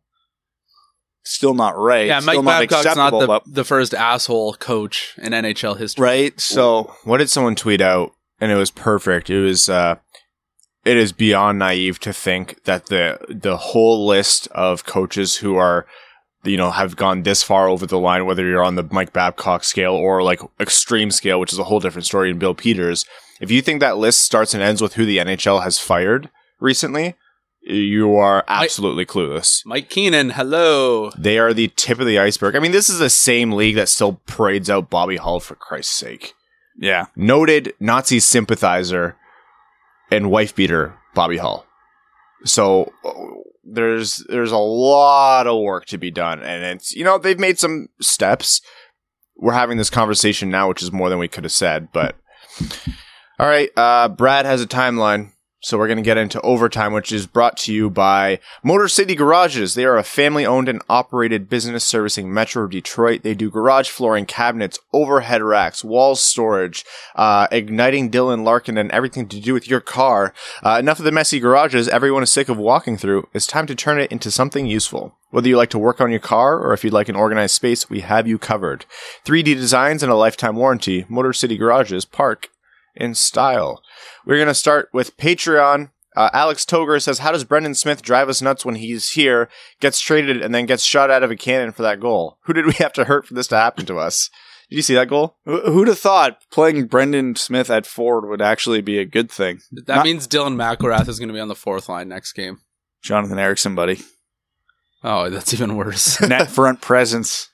Still 1.23 1.55
not 1.55 1.75
right. 1.75 2.05
Yeah, 2.05 2.19
Mike 2.19 2.35
Still 2.35 2.43
not 2.43 2.69
Babcock's 2.69 2.95
not 2.95 3.19
the, 3.19 3.25
but 3.25 3.43
the 3.47 3.63
first 3.63 3.95
asshole 3.95 4.53
coach 4.53 5.15
in 5.17 5.33
NHL 5.33 5.77
history. 5.77 6.03
right. 6.03 6.39
So 6.39 6.93
what 7.05 7.17
did 7.17 7.31
someone 7.31 7.55
tweet 7.55 7.81
out? 7.81 8.11
And 8.39 8.51
it 8.51 8.55
was 8.55 8.69
perfect. 8.69 9.31
It 9.31 9.41
was, 9.41 9.67
uh, 9.67 9.95
it 10.85 10.97
is 10.97 11.11
beyond 11.13 11.57
naive 11.57 11.99
to 12.01 12.13
think 12.13 12.63
that 12.65 12.87
the, 12.87 13.17
the 13.29 13.57
whole 13.57 14.05
list 14.05 14.47
of 14.51 14.85
coaches 14.85 15.37
who 15.37 15.55
are, 15.55 15.87
you 16.43 16.57
know, 16.57 16.71
have 16.71 16.95
gone 16.95 17.23
this 17.23 17.43
far 17.43 17.67
over 17.67 17.85
the 17.85 17.99
line, 17.99 18.25
whether 18.25 18.45
you're 18.45 18.63
on 18.63 18.75
the 18.75 18.87
Mike 18.91 19.13
Babcock 19.13 19.63
scale 19.63 19.93
or 19.93 20.23
like 20.23 20.41
extreme 20.59 21.11
scale, 21.11 21.39
which 21.39 21.53
is 21.53 21.59
a 21.59 21.65
whole 21.65 21.79
different 21.79 22.05
story 22.05 22.29
in 22.29 22.39
Bill 22.39 22.53
Peters. 22.55 23.05
If 23.39 23.51
you 23.51 23.61
think 23.61 23.79
that 23.79 23.97
list 23.97 24.21
starts 24.21 24.53
and 24.53 24.61
ends 24.63 24.81
with 24.81 24.93
who 24.93 25.05
the 25.05 25.17
NHL 25.17 25.63
has 25.63 25.79
fired 25.79 26.29
recently, 26.59 27.15
you 27.63 28.15
are 28.15 28.43
absolutely 28.47 29.05
clueless. 29.05 29.63
Mike 29.65 29.89
Keenan, 29.89 30.31
hello. 30.31 31.11
They 31.17 31.37
are 31.37 31.53
the 31.53 31.67
tip 31.75 31.99
of 31.99 32.07
the 32.07 32.17
iceberg. 32.19 32.55
I 32.55 32.59
mean, 32.59 32.71
this 32.71 32.89
is 32.89 32.97
the 32.99 33.09
same 33.09 33.51
league 33.51 33.75
that 33.75 33.89
still 33.89 34.19
parades 34.25 34.69
out 34.69 34.89
Bobby 34.89 35.17
Hull 35.17 35.39
for 35.39 35.55
Christ's 35.55 35.93
sake. 35.93 36.33
yeah, 36.77 37.05
Noted 37.15 37.73
Nazi 37.79 38.19
sympathizer 38.19 39.15
and 40.11 40.31
wife 40.31 40.55
beater 40.55 40.97
Bobby 41.13 41.37
Hull. 41.37 41.65
So 42.45 42.91
uh, 43.05 43.13
there's 43.63 44.25
there's 44.29 44.51
a 44.51 44.57
lot 44.57 45.47
of 45.47 45.61
work 45.61 45.85
to 45.87 45.97
be 45.97 46.11
done, 46.11 46.41
and 46.41 46.63
it's 46.63 46.93
you 46.93 47.03
know 47.03 47.17
they've 47.17 47.39
made 47.39 47.59
some 47.59 47.87
steps. 47.99 48.61
We're 49.37 49.53
having 49.53 49.77
this 49.77 49.89
conversation 49.89 50.49
now, 50.49 50.69
which 50.69 50.83
is 50.83 50.91
more 50.91 51.09
than 51.09 51.19
we 51.19 51.27
could 51.27 51.43
have 51.43 51.51
said. 51.51 51.89
But 51.91 52.15
all 53.39 53.47
right, 53.47 53.69
uh, 53.75 54.09
Brad 54.09 54.45
has 54.45 54.61
a 54.61 54.67
timeline. 54.67 55.31
So 55.63 55.77
we're 55.77 55.87
going 55.87 55.97
to 55.97 56.03
get 56.03 56.17
into 56.17 56.41
overtime, 56.41 56.91
which 56.91 57.11
is 57.11 57.27
brought 57.27 57.55
to 57.57 57.73
you 57.73 57.91
by 57.91 58.39
Motor 58.63 58.87
City 58.87 59.13
Garages. 59.13 59.75
They 59.75 59.85
are 59.85 59.97
a 59.99 60.03
family 60.03 60.43
owned 60.43 60.67
and 60.67 60.81
operated 60.89 61.49
business 61.49 61.85
servicing 61.85 62.33
Metro 62.33 62.65
Detroit. 62.65 63.21
They 63.21 63.35
do 63.35 63.51
garage 63.51 63.87
flooring, 63.87 64.25
cabinets, 64.25 64.79
overhead 64.91 65.43
racks, 65.43 65.83
wall 65.83 66.15
storage, 66.15 66.83
uh, 67.15 67.47
igniting 67.51 68.09
Dylan 68.09 68.43
Larkin 68.43 68.75
and 68.75 68.91
everything 68.91 69.27
to 69.27 69.39
do 69.39 69.53
with 69.53 69.69
your 69.69 69.81
car. 69.81 70.33
Uh, 70.63 70.77
enough 70.79 70.97
of 70.97 71.05
the 71.05 71.11
messy 71.11 71.39
garages 71.39 71.87
everyone 71.87 72.23
is 72.23 72.31
sick 72.31 72.49
of 72.49 72.57
walking 72.57 72.97
through. 72.97 73.27
It's 73.31 73.45
time 73.45 73.67
to 73.67 73.75
turn 73.75 73.99
it 73.99 74.11
into 74.11 74.31
something 74.31 74.65
useful. 74.65 75.15
Whether 75.29 75.47
you 75.47 75.57
like 75.57 75.69
to 75.69 75.79
work 75.79 76.01
on 76.01 76.09
your 76.09 76.19
car 76.19 76.57
or 76.57 76.73
if 76.73 76.83
you'd 76.83 76.91
like 76.91 77.07
an 77.07 77.15
organized 77.15 77.53
space, 77.53 77.87
we 77.87 77.99
have 77.99 78.27
you 78.27 78.39
covered. 78.39 78.85
3D 79.25 79.53
designs 79.53 80.01
and 80.01 80.11
a 80.11 80.15
lifetime 80.15 80.55
warranty. 80.55 81.05
Motor 81.07 81.33
City 81.33 81.55
Garages. 81.55 82.03
Park 82.03 82.49
in 82.95 83.13
style. 83.15 83.81
We're 84.25 84.37
going 84.37 84.47
to 84.47 84.53
start 84.53 84.89
with 84.93 85.17
Patreon. 85.17 85.91
Uh, 86.15 86.29
Alex 86.33 86.65
Toger 86.65 87.01
says, 87.01 87.19
How 87.19 87.31
does 87.31 87.45
Brendan 87.45 87.73
Smith 87.75 88.01
drive 88.01 88.27
us 88.27 88.41
nuts 88.41 88.65
when 88.65 88.75
he's 88.75 89.11
here, 89.11 89.49
gets 89.79 89.99
traded, 90.01 90.41
and 90.41 90.53
then 90.53 90.65
gets 90.65 90.83
shot 90.83 91.09
out 91.09 91.23
of 91.23 91.31
a 91.31 91.35
cannon 91.37 91.71
for 91.71 91.83
that 91.83 91.99
goal? 92.01 92.37
Who 92.43 92.53
did 92.53 92.65
we 92.65 92.73
have 92.73 92.93
to 92.93 93.05
hurt 93.05 93.25
for 93.25 93.33
this 93.33 93.47
to 93.47 93.55
happen 93.57 93.85
to 93.85 93.97
us? 93.97 94.29
Did 94.69 94.75
you 94.77 94.81
see 94.81 94.93
that 94.95 95.09
goal? 95.09 95.37
Who'd 95.45 95.87
have 95.87 95.99
thought 95.99 96.37
playing 96.51 96.87
Brendan 96.87 97.35
Smith 97.35 97.69
at 97.69 97.85
Ford 97.85 98.27
would 98.27 98.41
actually 98.41 98.81
be 98.81 98.99
a 98.99 99.05
good 99.05 99.31
thing? 99.31 99.59
That 99.71 99.87
Not- 99.97 100.05
means 100.05 100.27
Dylan 100.27 100.55
McIlrath 100.55 101.07
is 101.07 101.19
going 101.19 101.29
to 101.29 101.33
be 101.33 101.39
on 101.41 101.47
the 101.49 101.55
fourth 101.55 101.87
line 101.89 102.09
next 102.09 102.33
game. 102.33 102.59
Jonathan 103.01 103.39
Ericsson, 103.39 103.75
buddy. 103.75 103.99
Oh, 105.03 105.29
that's 105.29 105.53
even 105.53 105.75
worse. 105.75 106.21
Net 106.27 106.49
front 106.49 106.81
presence. 106.81 107.49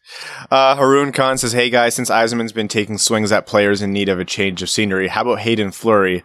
Uh, 0.51 0.75
Haroon 0.75 1.11
Khan 1.11 1.37
says, 1.37 1.53
Hey 1.53 1.69
guys, 1.69 1.95
since 1.95 2.09
Yzerman's 2.09 2.51
been 2.51 2.67
taking 2.67 2.97
swings 2.97 3.31
at 3.31 3.47
players 3.47 3.81
in 3.81 3.93
need 3.93 4.09
of 4.09 4.19
a 4.19 4.25
change 4.25 4.61
of 4.61 4.69
scenery, 4.69 5.07
how 5.07 5.21
about 5.21 5.39
Haydn 5.39 5.71
Fleury? 5.71 6.23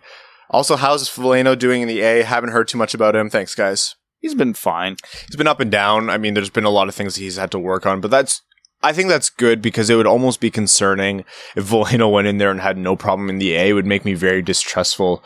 Also, 0.50 0.76
how's 0.76 1.08
Veleno 1.08 1.58
doing 1.58 1.82
in 1.82 1.88
the 1.88 2.00
A? 2.00 2.22
Haven't 2.22 2.50
heard 2.50 2.68
too 2.68 2.78
much 2.78 2.92
about 2.92 3.16
him. 3.16 3.30
Thanks, 3.30 3.54
guys. 3.54 3.96
He's 4.20 4.34
been 4.34 4.54
fine. 4.54 4.96
He's 5.26 5.36
been 5.36 5.48
up 5.48 5.60
and 5.60 5.70
down. 5.70 6.10
I 6.10 6.18
mean, 6.18 6.34
there's 6.34 6.50
been 6.50 6.64
a 6.64 6.70
lot 6.70 6.88
of 6.88 6.94
things 6.94 7.16
he's 7.16 7.36
had 7.36 7.50
to 7.52 7.58
work 7.58 7.86
on, 7.86 8.00
but 8.00 8.10
that's, 8.10 8.42
I 8.82 8.92
think 8.92 9.08
that's 9.08 9.30
good 9.30 9.62
because 9.62 9.88
it 9.88 9.94
would 9.94 10.06
almost 10.06 10.40
be 10.40 10.50
concerning 10.50 11.24
if 11.56 11.64
Veleno 11.64 12.10
went 12.10 12.28
in 12.28 12.38
there 12.38 12.50
and 12.50 12.60
had 12.60 12.76
no 12.76 12.96
problem 12.96 13.30
in 13.30 13.38
the 13.38 13.54
A. 13.54 13.70
It 13.70 13.72
would 13.72 13.86
make 13.86 14.04
me 14.04 14.14
very 14.14 14.42
distrustful, 14.42 15.24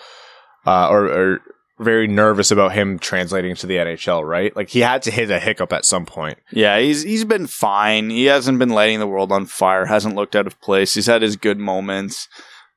uh, 0.64 0.88
or, 0.88 1.06
or 1.06 1.40
very 1.78 2.06
nervous 2.08 2.50
about 2.50 2.72
him 2.72 2.98
translating 2.98 3.54
to 3.56 3.66
the 3.66 3.76
NHL, 3.76 4.26
right? 4.26 4.54
Like 4.56 4.70
he 4.70 4.80
had 4.80 5.02
to 5.02 5.10
hit 5.10 5.30
a 5.30 5.38
hiccup 5.38 5.72
at 5.72 5.84
some 5.84 6.06
point. 6.06 6.38
Yeah, 6.50 6.78
he's 6.78 7.02
he's 7.02 7.24
been 7.24 7.46
fine. 7.46 8.10
He 8.10 8.24
hasn't 8.26 8.58
been 8.58 8.70
lighting 8.70 8.98
the 9.00 9.06
world 9.06 9.30
on 9.32 9.46
fire. 9.46 9.86
Hasn't 9.86 10.14
looked 10.14 10.34
out 10.36 10.46
of 10.46 10.60
place. 10.60 10.94
He's 10.94 11.06
had 11.06 11.22
his 11.22 11.36
good 11.36 11.58
moments. 11.58 12.28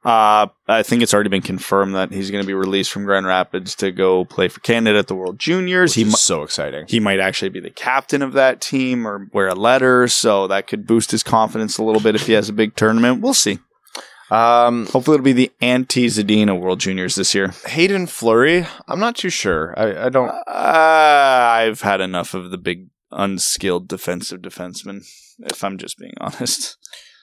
Uh, 0.06 0.48
I 0.66 0.82
think 0.84 1.02
it's 1.02 1.14
already 1.14 1.30
been 1.30 1.42
confirmed 1.42 1.94
that 1.96 2.14
he's 2.14 2.32
going 2.32 2.42
to 2.42 2.48
be 2.48 2.54
released 2.54 2.90
from 2.90 3.04
Grand 3.04 3.26
Rapids 3.26 3.76
to 3.76 3.92
go 3.92 4.24
play 4.24 4.48
for 4.48 4.62
Canada 4.62 4.98
at 4.98 5.08
the 5.08 5.16
World 5.16 5.40
Juniors. 5.40 5.94
He 5.96 6.04
He 6.04 6.06
mi- 6.06 6.12
so 6.12 6.44
exciting. 6.44 6.86
he 6.88 7.02
might 7.02 7.20
actually 7.20 7.50
be 7.50 7.60
the 7.60 7.70
captain 7.70 8.22
of 8.22 8.32
that 8.32 8.62
team 8.62 9.06
or 9.06 9.28
wear 9.34 9.50
a 9.50 9.56
letter, 9.56 10.08
so 10.08 10.48
that 10.48 10.68
could 10.68 10.88
boost 10.88 11.12
his 11.12 11.22
confidence 11.22 11.78
a 11.78 11.84
little 11.84 12.02
bit 12.02 12.16
if 12.16 12.28
he 12.28 12.34
has 12.34 12.48
a 12.48 12.54
big 12.54 12.78
tournament. 12.78 13.22
We'll 13.22 13.34
see. 13.34 13.60
Um, 14.32 14.86
Hopefully, 14.88 15.16
it'll 15.16 15.24
be 15.24 15.34
the 15.34 15.52
anti 15.62 16.06
Zadina 16.08 16.60
World 16.60 16.80
Juniors 16.80 17.16
this 17.16 17.34
year. 17.34 17.54
Haydn 17.66 18.08
Fleury, 18.08 18.68
I'm 18.88 19.00
not 19.00 19.16
too 19.16 19.30
sure. 19.30 19.74
I, 19.78 20.06
I 20.06 20.10
don't. 20.10 20.30
Uh, 20.30 20.44
I've 20.48 21.82
had 21.82 22.02
enough 22.02 22.34
of 22.34 22.52
the 22.52 22.58
big 22.58 22.88
unskilled 23.12 23.88
defensive 23.88 24.42
defenseman. 24.42 25.06
If 25.40 25.64
I'm 25.64 25.78
just 25.78 25.98
being 25.98 26.14
honest. 26.22 26.78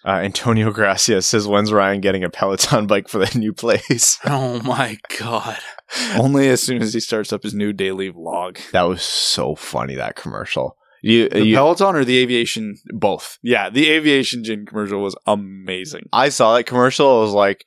Uh, 0.04 0.20
Antonio 0.20 0.70
Gracia 0.70 1.20
says, 1.20 1.48
"When's 1.48 1.72
Ryan 1.72 2.00
getting 2.00 2.22
a 2.22 2.30
Peloton 2.30 2.86
bike 2.86 3.08
for 3.08 3.18
the 3.18 3.38
new 3.38 3.52
place?" 3.52 4.18
oh 4.24 4.60
my 4.62 4.98
god. 5.18 5.58
Only 6.16 6.48
as 6.48 6.62
soon 6.62 6.80
as 6.82 6.94
he 6.94 7.00
starts 7.00 7.32
up 7.32 7.42
his 7.42 7.54
new 7.54 7.72
daily 7.72 8.12
vlog. 8.12 8.58
that 8.70 8.82
was 8.82 9.02
so 9.02 9.54
funny. 9.54 9.94
That 9.96 10.16
commercial. 10.16 10.76
You, 11.02 11.28
The 11.28 11.44
you 11.44 11.54
Peloton 11.56 11.96
or 11.96 12.04
the 12.04 12.18
aviation? 12.18 12.76
both. 12.92 13.38
Yeah, 13.42 13.70
the 13.70 13.90
aviation 13.90 14.44
gin 14.44 14.66
commercial 14.66 15.02
was 15.02 15.16
amazing. 15.26 16.08
I 16.12 16.28
saw 16.30 16.56
that 16.56 16.64
commercial. 16.64 17.18
I 17.18 17.20
was 17.20 17.32
like, 17.32 17.66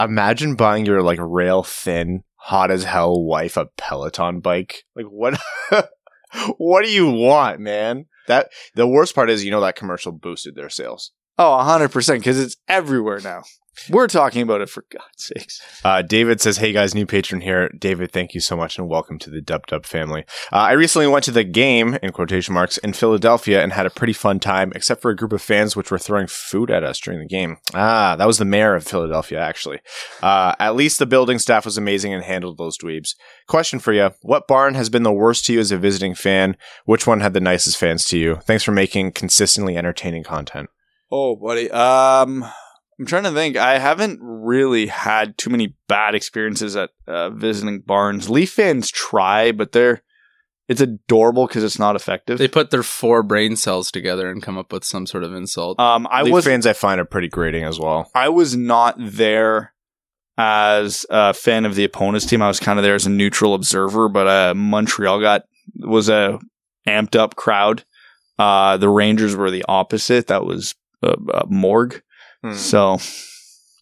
imagine 0.00 0.54
buying 0.54 0.86
your 0.86 1.02
like 1.02 1.18
rail 1.20 1.62
thin, 1.62 2.22
hot 2.36 2.70
as 2.70 2.84
hell 2.84 3.22
wife 3.22 3.56
a 3.56 3.66
Peloton 3.76 4.40
bike. 4.40 4.84
Like 4.96 5.06
what? 5.06 5.40
what 6.56 6.84
do 6.84 6.90
you 6.90 7.10
want, 7.10 7.60
man? 7.60 8.06
That 8.28 8.50
the 8.74 8.86
worst 8.86 9.14
part 9.14 9.30
is, 9.30 9.44
you 9.44 9.50
know, 9.50 9.60
that 9.60 9.76
commercial 9.76 10.12
boosted 10.12 10.54
their 10.54 10.70
sales. 10.70 11.12
Oh, 11.38 11.58
100% 11.64 12.18
because 12.18 12.38
it's 12.38 12.56
everywhere 12.68 13.20
now. 13.20 13.42
We're 13.88 14.06
talking 14.06 14.42
about 14.42 14.60
it 14.60 14.68
for 14.68 14.84
God's 14.90 15.04
sakes. 15.16 15.60
Uh, 15.82 16.02
David 16.02 16.40
says, 16.40 16.58
Hey 16.58 16.72
guys, 16.72 16.94
new 16.94 17.06
patron 17.06 17.40
here. 17.40 17.70
David, 17.70 18.12
thank 18.12 18.34
you 18.34 18.40
so 18.40 18.54
much 18.54 18.78
and 18.78 18.86
welcome 18.88 19.18
to 19.20 19.30
the 19.30 19.40
Dub 19.40 19.66
Dub 19.66 19.86
family. 19.86 20.24
Uh, 20.52 20.56
I 20.56 20.72
recently 20.72 21.06
went 21.06 21.24
to 21.24 21.30
the 21.30 21.42
game, 21.42 21.98
in 22.02 22.12
quotation 22.12 22.52
marks, 22.52 22.76
in 22.78 22.92
Philadelphia 22.92 23.62
and 23.62 23.72
had 23.72 23.86
a 23.86 23.90
pretty 23.90 24.12
fun 24.12 24.40
time, 24.40 24.72
except 24.74 25.00
for 25.00 25.10
a 25.10 25.16
group 25.16 25.32
of 25.32 25.40
fans 25.40 25.74
which 25.74 25.90
were 25.90 25.98
throwing 25.98 26.26
food 26.26 26.70
at 26.70 26.84
us 26.84 27.00
during 27.00 27.20
the 27.20 27.26
game. 27.26 27.56
Ah, 27.74 28.14
that 28.16 28.26
was 28.26 28.38
the 28.38 28.44
mayor 28.44 28.74
of 28.74 28.86
Philadelphia, 28.86 29.40
actually. 29.40 29.80
Uh, 30.22 30.54
at 30.58 30.76
least 30.76 30.98
the 30.98 31.06
building 31.06 31.38
staff 31.38 31.64
was 31.64 31.78
amazing 31.78 32.12
and 32.12 32.22
handled 32.22 32.58
those 32.58 32.76
dweebs. 32.76 33.14
Question 33.48 33.78
for 33.78 33.92
you. 33.92 34.10
What 34.20 34.46
barn 34.46 34.74
has 34.74 34.90
been 34.90 35.02
the 35.02 35.12
worst 35.12 35.46
to 35.46 35.54
you 35.54 35.60
as 35.60 35.72
a 35.72 35.78
visiting 35.78 36.14
fan? 36.14 36.56
Which 36.84 37.06
one 37.06 37.20
had 37.20 37.32
the 37.32 37.40
nicest 37.40 37.78
fans 37.78 38.04
to 38.08 38.18
you? 38.18 38.36
Thanks 38.44 38.64
for 38.64 38.72
making 38.72 39.12
consistently 39.12 39.76
entertaining 39.78 40.24
content. 40.24 40.68
Oh, 41.10 41.36
buddy. 41.36 41.70
Um, 41.70 42.44
I'm 42.98 43.06
trying 43.06 43.24
to 43.24 43.32
think. 43.32 43.56
I 43.56 43.78
haven't 43.78 44.20
really 44.22 44.86
had 44.86 45.38
too 45.38 45.50
many 45.50 45.74
bad 45.88 46.14
experiences 46.14 46.76
at 46.76 46.90
uh, 47.06 47.30
visiting 47.30 47.80
barns. 47.80 48.30
Leaf 48.30 48.52
fans 48.52 48.90
try, 48.90 49.52
but 49.52 49.72
they're 49.72 50.02
it's 50.68 50.80
adorable 50.80 51.46
because 51.46 51.64
it's 51.64 51.78
not 51.78 51.96
effective. 51.96 52.38
They 52.38 52.48
put 52.48 52.70
their 52.70 52.82
four 52.82 53.22
brain 53.22 53.56
cells 53.56 53.90
together 53.90 54.30
and 54.30 54.42
come 54.42 54.56
up 54.56 54.72
with 54.72 54.84
some 54.84 55.06
sort 55.06 55.24
of 55.24 55.34
insult. 55.34 55.78
um, 55.80 56.06
I 56.10 56.22
Leaf 56.22 56.32
was 56.32 56.44
fans 56.44 56.66
I 56.66 56.72
find 56.72 57.00
are 57.00 57.04
pretty 57.04 57.28
grating 57.28 57.64
as 57.64 57.78
well. 57.78 58.10
I 58.14 58.28
was 58.28 58.56
not 58.56 58.94
there 58.98 59.72
as 60.38 61.04
a 61.10 61.34
fan 61.34 61.64
of 61.66 61.74
the 61.74 61.84
opponent's 61.84 62.26
team. 62.26 62.42
I 62.42 62.48
was 62.48 62.60
kind 62.60 62.78
of 62.78 62.84
there 62.84 62.94
as 62.94 63.06
a 63.06 63.10
neutral 63.10 63.54
observer, 63.54 64.08
but 64.08 64.26
uh, 64.26 64.54
Montreal 64.54 65.20
got 65.20 65.42
was 65.76 66.08
a 66.08 66.38
amped 66.86 67.16
up 67.16 67.36
crowd. 67.36 67.84
Uh, 68.38 68.76
the 68.76 68.88
Rangers 68.88 69.36
were 69.36 69.50
the 69.50 69.64
opposite. 69.68 70.28
That 70.28 70.44
was 70.44 70.74
uh, 71.02 71.16
uh, 71.32 71.44
morgue. 71.48 72.02
Hmm. 72.42 72.52
So 72.54 72.98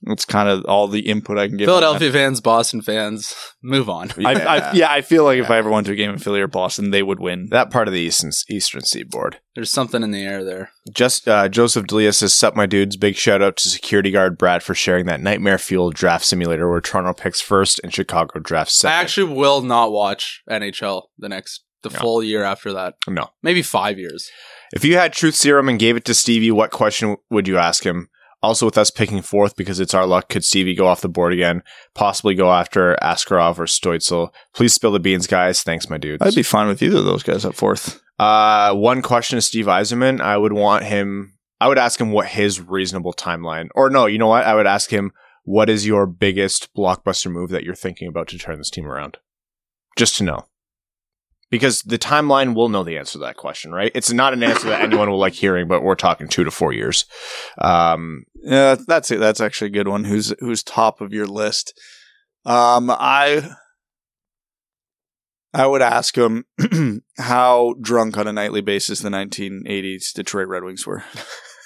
it's 0.04 0.24
kind 0.24 0.48
of 0.48 0.64
all 0.64 0.88
the 0.88 1.00
input 1.00 1.36
I 1.38 1.46
can 1.48 1.58
give. 1.58 1.68
on 1.68 1.74
that. 1.74 1.80
Philadelphia 1.80 2.12
fans, 2.12 2.40
Boston 2.40 2.80
fans, 2.80 3.34
move 3.62 3.90
on. 3.90 4.10
I, 4.24 4.32
I, 4.34 4.72
yeah, 4.72 4.90
I 4.90 5.02
feel 5.02 5.24
like 5.24 5.38
if 5.38 5.50
I 5.50 5.58
ever 5.58 5.68
went 5.70 5.86
to 5.88 5.92
a 5.92 5.96
game 5.96 6.10
in 6.10 6.18
Philly 6.18 6.40
or 6.40 6.46
Boston, 6.46 6.90
they 6.90 7.02
would 7.02 7.20
win. 7.20 7.48
That 7.50 7.70
part 7.70 7.86
of 7.86 7.92
the 7.92 8.00
eastern, 8.00 8.30
eastern 8.48 8.82
seaboard. 8.82 9.40
There's 9.54 9.70
something 9.70 10.02
in 10.02 10.10
the 10.10 10.22
air 10.22 10.42
there. 10.44 10.70
Just 10.92 11.28
uh, 11.28 11.48
Joseph 11.48 11.86
Delia 11.86 12.12
says, 12.14 12.34
"Sup, 12.34 12.56
my 12.56 12.64
dudes! 12.66 12.96
Big 12.96 13.16
shout 13.16 13.42
out 13.42 13.56
to 13.58 13.68
security 13.68 14.10
guard 14.10 14.38
Brad 14.38 14.62
for 14.62 14.74
sharing 14.74 15.04
that 15.06 15.20
nightmare 15.20 15.58
fuel 15.58 15.90
draft 15.90 16.24
simulator 16.24 16.70
where 16.70 16.80
Toronto 16.80 17.12
picks 17.12 17.40
first 17.42 17.78
and 17.82 17.92
Chicago 17.92 18.40
drafts 18.40 18.76
second. 18.78 18.96
I 18.96 19.00
actually 19.02 19.34
will 19.34 19.60
not 19.60 19.92
watch 19.92 20.42
NHL 20.48 21.04
the 21.18 21.28
next 21.28 21.64
the 21.82 21.88
No. 21.90 21.98
full 21.98 22.22
year 22.22 22.42
after 22.44 22.72
that. 22.74 22.94
no. 23.08 23.28
Maybe 23.42 23.62
five 23.62 23.98
years. 23.98 24.30
If 24.72 24.84
you 24.84 24.96
had 24.96 25.12
truth 25.14 25.34
serum 25.34 25.68
and 25.68 25.78
gave 25.78 25.96
it 25.96 26.04
to 26.04 26.14
Stevie, 26.14 26.50
what 26.50 26.70
question 26.70 27.16
would 27.30 27.48
you 27.48 27.56
ask 27.56 27.84
him? 27.84 28.09
Also, 28.42 28.64
with 28.64 28.78
us 28.78 28.90
picking 28.90 29.20
fourth 29.20 29.54
because 29.54 29.80
it's 29.80 29.92
our 29.92 30.06
luck, 30.06 30.28
could 30.28 30.44
Stevie 30.44 30.74
go 30.74 30.86
off 30.86 31.02
the 31.02 31.08
board 31.08 31.32
again? 31.32 31.62
Possibly 31.94 32.34
go 32.34 32.50
after 32.50 32.96
Askarov 33.02 33.58
or 33.58 33.66
Stützle. 33.66 34.30
Please 34.54 34.72
spill 34.72 34.92
the 34.92 35.00
beans, 35.00 35.26
guys. 35.26 35.62
Thanks, 35.62 35.90
my 35.90 35.98
dudes. 35.98 36.24
I'd 36.24 36.34
be 36.34 36.42
fine 36.42 36.66
with 36.66 36.82
either 36.82 36.98
of 36.98 37.04
those 37.04 37.22
guys 37.22 37.44
up 37.44 37.54
fourth. 37.54 38.00
Uh, 38.18 38.74
one 38.74 39.02
question 39.02 39.36
to 39.36 39.42
Steve 39.42 39.66
Yzerman. 39.66 40.20
I 40.20 40.36
would 40.38 40.52
want 40.52 40.84
him. 40.84 41.34
I 41.60 41.68
would 41.68 41.78
ask 41.78 42.00
him 42.00 42.12
what 42.12 42.28
his 42.28 42.60
reasonable 42.60 43.12
timeline, 43.12 43.68
or 43.74 43.90
no, 43.90 44.06
you 44.06 44.16
know 44.16 44.28
what? 44.28 44.44
I 44.44 44.54
would 44.54 44.66
ask 44.66 44.90
him 44.90 45.12
what 45.44 45.68
is 45.68 45.86
your 45.86 46.06
biggest 46.06 46.72
blockbuster 46.74 47.30
move 47.30 47.50
that 47.50 47.64
you're 47.64 47.74
thinking 47.74 48.08
about 48.08 48.28
to 48.28 48.38
turn 48.38 48.56
this 48.58 48.70
team 48.70 48.86
around, 48.86 49.18
just 49.96 50.16
to 50.16 50.24
know. 50.24 50.46
Because 51.50 51.82
the 51.82 51.98
timeline 51.98 52.54
will 52.54 52.68
know 52.68 52.84
the 52.84 52.96
answer 52.96 53.12
to 53.12 53.18
that 53.18 53.36
question, 53.36 53.72
right? 53.72 53.90
It's 53.94 54.12
not 54.12 54.32
an 54.32 54.42
answer 54.42 54.68
that 54.68 54.82
anyone 54.82 55.10
will 55.10 55.18
like 55.18 55.32
hearing, 55.32 55.66
but 55.66 55.82
we're 55.82 55.96
talking 55.96 56.28
two 56.28 56.44
to 56.44 56.50
four 56.50 56.72
years. 56.72 57.06
Um, 57.58 58.24
Yeah, 58.42 58.76
that's 58.86 59.10
it. 59.10 59.18
That's 59.18 59.40
actually 59.40 59.68
a 59.68 59.74
good 59.74 59.88
one. 59.88 60.04
Who's 60.04 60.32
who's 60.38 60.62
top 60.62 61.00
of 61.00 61.12
your 61.12 61.26
list? 61.26 61.78
Um, 62.46 62.90
I 62.90 63.50
I 65.52 65.66
would 65.66 65.82
ask 65.82 66.16
him 66.16 66.44
how 67.18 67.74
drunk 67.80 68.16
on 68.16 68.28
a 68.28 68.32
nightly 68.32 68.60
basis 68.60 69.00
the 69.00 69.08
1980s 69.08 70.12
Detroit 70.14 70.48
Red 70.48 70.62
Wings 70.62 70.86
were. 70.86 71.02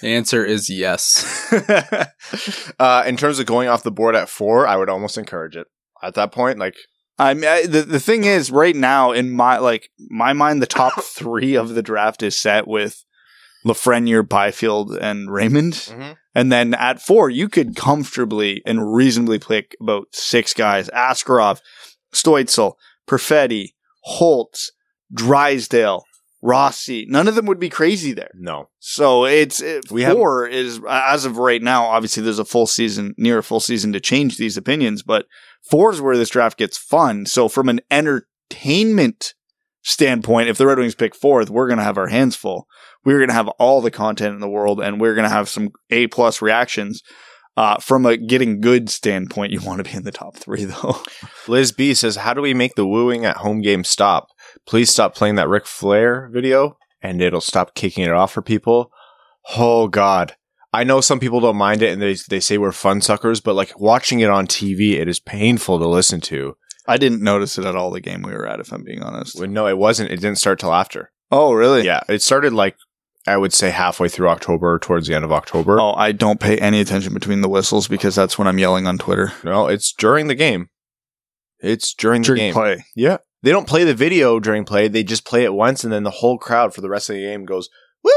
The 0.00 0.08
answer 0.08 0.44
is 0.44 0.70
yes. 0.70 1.52
uh, 2.78 3.04
in 3.06 3.16
terms 3.16 3.38
of 3.38 3.46
going 3.46 3.68
off 3.68 3.82
the 3.82 3.90
board 3.90 4.16
at 4.16 4.28
four, 4.28 4.66
I 4.66 4.76
would 4.76 4.88
almost 4.88 5.18
encourage 5.18 5.56
it 5.56 5.66
at 6.02 6.14
that 6.14 6.32
point. 6.32 6.58
Like, 6.58 6.76
I 7.18 7.34
mean, 7.34 7.44
I, 7.44 7.66
the 7.66 7.82
the 7.82 8.00
thing 8.00 8.24
is, 8.24 8.50
right 8.50 8.74
now 8.74 9.12
in 9.12 9.32
my 9.32 9.58
like 9.58 9.90
my 10.10 10.32
mind, 10.32 10.60
the 10.60 10.66
top 10.66 10.94
three 11.02 11.54
of 11.54 11.70
the 11.70 11.82
draft 11.82 12.22
is 12.22 12.38
set 12.38 12.66
with 12.66 13.04
Lafreniere, 13.64 14.28
Byfield, 14.28 14.96
and 14.96 15.30
Raymond. 15.30 15.74
Mm-hmm. 15.74 16.12
And 16.34 16.50
then 16.50 16.74
at 16.74 17.00
four, 17.00 17.30
you 17.30 17.48
could 17.48 17.76
comfortably 17.76 18.62
and 18.66 18.94
reasonably 18.94 19.38
pick 19.38 19.76
about 19.80 20.08
six 20.12 20.52
guys: 20.52 20.90
Askarov, 20.90 21.60
Stützle, 22.12 22.74
Perfetti, 23.08 23.74
Holtz, 24.02 24.72
Drysdale, 25.12 26.04
Rossi. 26.42 27.06
None 27.08 27.28
of 27.28 27.36
them 27.36 27.46
would 27.46 27.60
be 27.60 27.70
crazy 27.70 28.12
there. 28.12 28.32
No. 28.34 28.68
So 28.80 29.24
it's 29.24 29.62
it, 29.62 29.90
We 29.90 30.02
have- 30.02 30.14
four 30.14 30.46
is 30.46 30.80
as 30.88 31.24
of 31.24 31.38
right 31.38 31.62
now. 31.62 31.84
Obviously, 31.86 32.22
there's 32.22 32.38
a 32.38 32.44
full 32.44 32.66
season, 32.66 33.14
near 33.16 33.38
a 33.38 33.42
full 33.42 33.60
season 33.60 33.92
to 33.92 34.00
change 34.00 34.36
these 34.36 34.56
opinions, 34.56 35.02
but 35.02 35.26
four 35.68 35.92
is 35.92 36.00
where 36.00 36.16
this 36.16 36.30
draft 36.30 36.58
gets 36.58 36.78
fun. 36.78 37.26
So 37.26 37.48
from 37.48 37.68
an 37.68 37.80
entertainment 37.90 39.34
standpoint, 39.82 40.48
if 40.48 40.58
the 40.58 40.66
Red 40.66 40.78
Wings 40.78 40.94
pick 40.94 41.14
fourth, 41.14 41.50
we're 41.50 41.68
gonna 41.68 41.84
have 41.84 41.98
our 41.98 42.08
hands 42.08 42.36
full. 42.36 42.66
We're 43.04 43.20
gonna 43.20 43.32
have 43.32 43.48
all 43.48 43.80
the 43.80 43.90
content 43.90 44.34
in 44.34 44.40
the 44.40 44.48
world, 44.48 44.80
and 44.80 45.00
we're 45.00 45.14
gonna 45.14 45.28
have 45.28 45.48
some 45.48 45.70
A 45.90 46.06
plus 46.08 46.40
reactions. 46.40 47.02
Uh, 47.56 47.78
from 47.78 48.04
a 48.04 48.16
getting 48.16 48.60
good 48.60 48.90
standpoint, 48.90 49.52
you 49.52 49.60
want 49.60 49.78
to 49.78 49.88
be 49.88 49.96
in 49.96 50.02
the 50.02 50.10
top 50.10 50.36
three, 50.36 50.64
though. 50.64 51.00
Liz 51.46 51.70
B 51.70 51.94
says, 51.94 52.16
How 52.16 52.34
do 52.34 52.40
we 52.40 52.52
make 52.52 52.74
the 52.74 52.86
wooing 52.86 53.24
at 53.24 53.36
home 53.38 53.60
game 53.60 53.84
stop? 53.84 54.26
Please 54.66 54.90
stop 54.90 55.14
playing 55.14 55.36
that 55.36 55.48
Ric 55.48 55.66
Flair 55.66 56.28
video 56.32 56.76
and 57.00 57.20
it'll 57.20 57.40
stop 57.40 57.74
kicking 57.74 58.04
it 58.04 58.12
off 58.12 58.32
for 58.32 58.42
people. 58.42 58.90
Oh, 59.56 59.88
God. 59.88 60.34
I 60.74 60.82
know 60.84 61.00
some 61.00 61.20
people 61.20 61.40
don't 61.40 61.56
mind 61.56 61.82
it 61.82 61.92
and 61.92 62.02
they, 62.02 62.14
they 62.28 62.40
say 62.40 62.58
we're 62.58 62.72
fun 62.72 63.00
suckers, 63.00 63.40
but 63.40 63.54
like 63.54 63.78
watching 63.78 64.20
it 64.20 64.28
on 64.28 64.46
TV, 64.48 64.94
it 64.94 65.08
is 65.08 65.20
painful 65.20 65.78
to 65.78 65.86
listen 65.86 66.20
to. 66.22 66.56
I 66.86 66.96
didn't 66.96 67.22
notice 67.22 67.56
it 67.58 67.64
at 67.64 67.76
all 67.76 67.90
the 67.90 68.00
game 68.00 68.22
we 68.22 68.32
were 68.32 68.46
at, 68.46 68.60
if 68.60 68.72
I'm 68.72 68.82
being 68.82 69.02
honest. 69.02 69.38
Well, 69.38 69.48
no, 69.48 69.68
it 69.68 69.78
wasn't. 69.78 70.10
It 70.10 70.16
didn't 70.16 70.38
start 70.38 70.58
till 70.58 70.74
after. 70.74 71.12
Oh, 71.30 71.52
really? 71.52 71.84
Yeah. 71.84 72.00
It 72.08 72.22
started 72.22 72.52
like, 72.52 72.76
I 73.26 73.36
would 73.36 73.52
say 73.52 73.70
halfway 73.70 74.08
through 74.08 74.28
October 74.28 74.74
or 74.74 74.78
towards 74.78 75.06
the 75.06 75.14
end 75.14 75.24
of 75.24 75.32
October. 75.32 75.80
Oh, 75.80 75.94
I 75.94 76.12
don't 76.12 76.40
pay 76.40 76.58
any 76.58 76.80
attention 76.80 77.14
between 77.14 77.40
the 77.40 77.48
whistles 77.48 77.88
because 77.88 78.14
that's 78.16 78.36
when 78.36 78.48
I'm 78.48 78.58
yelling 78.58 78.86
on 78.86 78.98
Twitter. 78.98 79.32
No, 79.44 79.68
it's 79.68 79.92
during 79.92 80.26
the 80.26 80.34
game. 80.34 80.68
It's 81.60 81.94
during 81.94 82.22
the 82.22 82.34
game. 82.34 82.52
play. 82.52 82.84
Yeah. 82.94 83.18
They 83.42 83.50
don't 83.50 83.68
play 83.68 83.84
the 83.84 83.94
video 83.94 84.40
during 84.40 84.64
play. 84.64 84.88
They 84.88 85.04
just 85.04 85.24
play 85.24 85.44
it 85.44 85.54
once 85.54 85.84
and 85.84 85.92
then 85.92 86.02
the 86.02 86.10
whole 86.10 86.36
crowd 86.36 86.74
for 86.74 86.80
the 86.80 86.90
rest 86.90 87.08
of 87.08 87.16
the 87.16 87.22
game 87.22 87.44
goes, 87.44 87.68
Woo! 88.02 88.10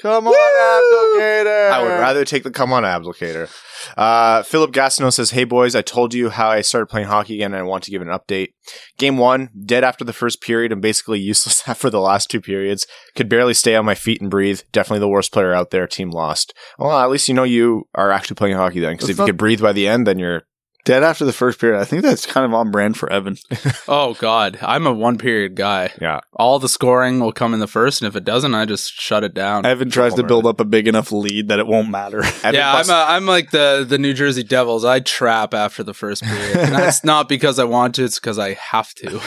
Come 0.00 0.26
on, 0.26 0.34
Abdelkader! 0.34 1.70
I 1.70 1.82
would 1.82 2.00
rather 2.00 2.24
take 2.24 2.42
the 2.42 2.50
come 2.50 2.72
on, 2.72 2.82
Abdelkader. 2.82 3.48
Uh, 3.96 4.42
Philip 4.42 4.72
Gastineau 4.72 5.12
says, 5.12 5.30
Hey 5.30 5.44
boys, 5.44 5.74
I 5.74 5.82
told 5.82 6.14
you 6.14 6.30
how 6.30 6.48
I 6.50 6.62
started 6.62 6.86
playing 6.86 7.06
hockey 7.06 7.34
again 7.34 7.52
and 7.52 7.60
I 7.60 7.62
want 7.62 7.84
to 7.84 7.90
give 7.90 8.02
an 8.02 8.08
update. 8.08 8.54
Game 8.98 9.18
one, 9.18 9.50
dead 9.64 9.84
after 9.84 10.04
the 10.04 10.12
first 10.12 10.40
period 10.40 10.72
and 10.72 10.82
basically 10.82 11.20
useless 11.20 11.68
after 11.68 11.90
the 11.90 12.00
last 12.00 12.30
two 12.30 12.40
periods. 12.40 12.86
Could 13.14 13.28
barely 13.28 13.54
stay 13.54 13.76
on 13.76 13.84
my 13.84 13.94
feet 13.94 14.20
and 14.20 14.30
breathe. 14.30 14.62
Definitely 14.72 15.00
the 15.00 15.08
worst 15.08 15.32
player 15.32 15.54
out 15.54 15.70
there. 15.70 15.86
Team 15.86 16.10
lost. 16.10 16.54
Well, 16.78 16.98
at 16.98 17.10
least 17.10 17.28
you 17.28 17.34
know 17.34 17.44
you 17.44 17.88
are 17.94 18.10
actually 18.10 18.36
playing 18.36 18.56
hockey 18.56 18.80
then, 18.80 18.94
because 18.94 19.08
That's 19.08 19.18
if 19.18 19.22
you 19.22 19.26
could 19.26 19.36
breathe 19.36 19.62
by 19.62 19.72
the 19.72 19.86
end, 19.86 20.06
then 20.06 20.18
you're 20.18 20.42
Dead 20.84 21.02
after 21.02 21.24
the 21.24 21.32
first 21.32 21.58
period. 21.58 21.80
I 21.80 21.84
think 21.84 22.02
that's 22.02 22.26
kind 22.26 22.44
of 22.44 22.52
on 22.52 22.70
brand 22.70 22.96
for 22.96 23.10
Evan. 23.10 23.36
Oh 23.88 24.14
God, 24.14 24.58
I'm 24.62 24.86
a 24.86 24.92
one 24.92 25.18
period 25.18 25.54
guy. 25.56 25.92
Yeah. 26.00 26.20
All 26.34 26.58
the 26.58 26.68
scoring 26.68 27.20
will 27.20 27.32
come 27.32 27.52
in 27.54 27.60
the 27.60 27.66
first, 27.66 28.00
and 28.02 28.08
if 28.08 28.16
it 28.16 28.24
doesn't, 28.24 28.54
I 28.54 28.64
just 28.64 28.92
shut 28.92 29.24
it 29.24 29.34
down. 29.34 29.66
Evan 29.66 29.90
tries 29.90 30.14
to 30.14 30.22
build 30.22 30.46
up 30.46 30.60
a 30.60 30.64
big 30.64 30.88
enough 30.88 31.12
lead 31.12 31.48
that 31.48 31.58
it 31.58 31.66
won't 31.66 31.90
matter. 31.90 32.22
Yeah, 32.44 32.74
I'm 32.74 32.90
a, 32.90 33.04
I'm 33.08 33.26
like 33.26 33.50
the 33.50 33.84
the 33.88 33.98
New 33.98 34.12
Jersey 34.14 34.42
Devils. 34.42 34.84
I 34.84 35.00
trap 35.00 35.54
after 35.54 35.82
the 35.82 35.94
first 35.94 36.22
period. 36.22 36.56
and 36.56 36.74
that's 36.74 37.02
not 37.12 37.28
because 37.28 37.58
I 37.58 37.64
want 37.64 37.94
to; 37.96 38.04
it's 38.04 38.18
because 38.20 38.38
I 38.38 38.54
have 38.54 38.94
to. 38.96 39.20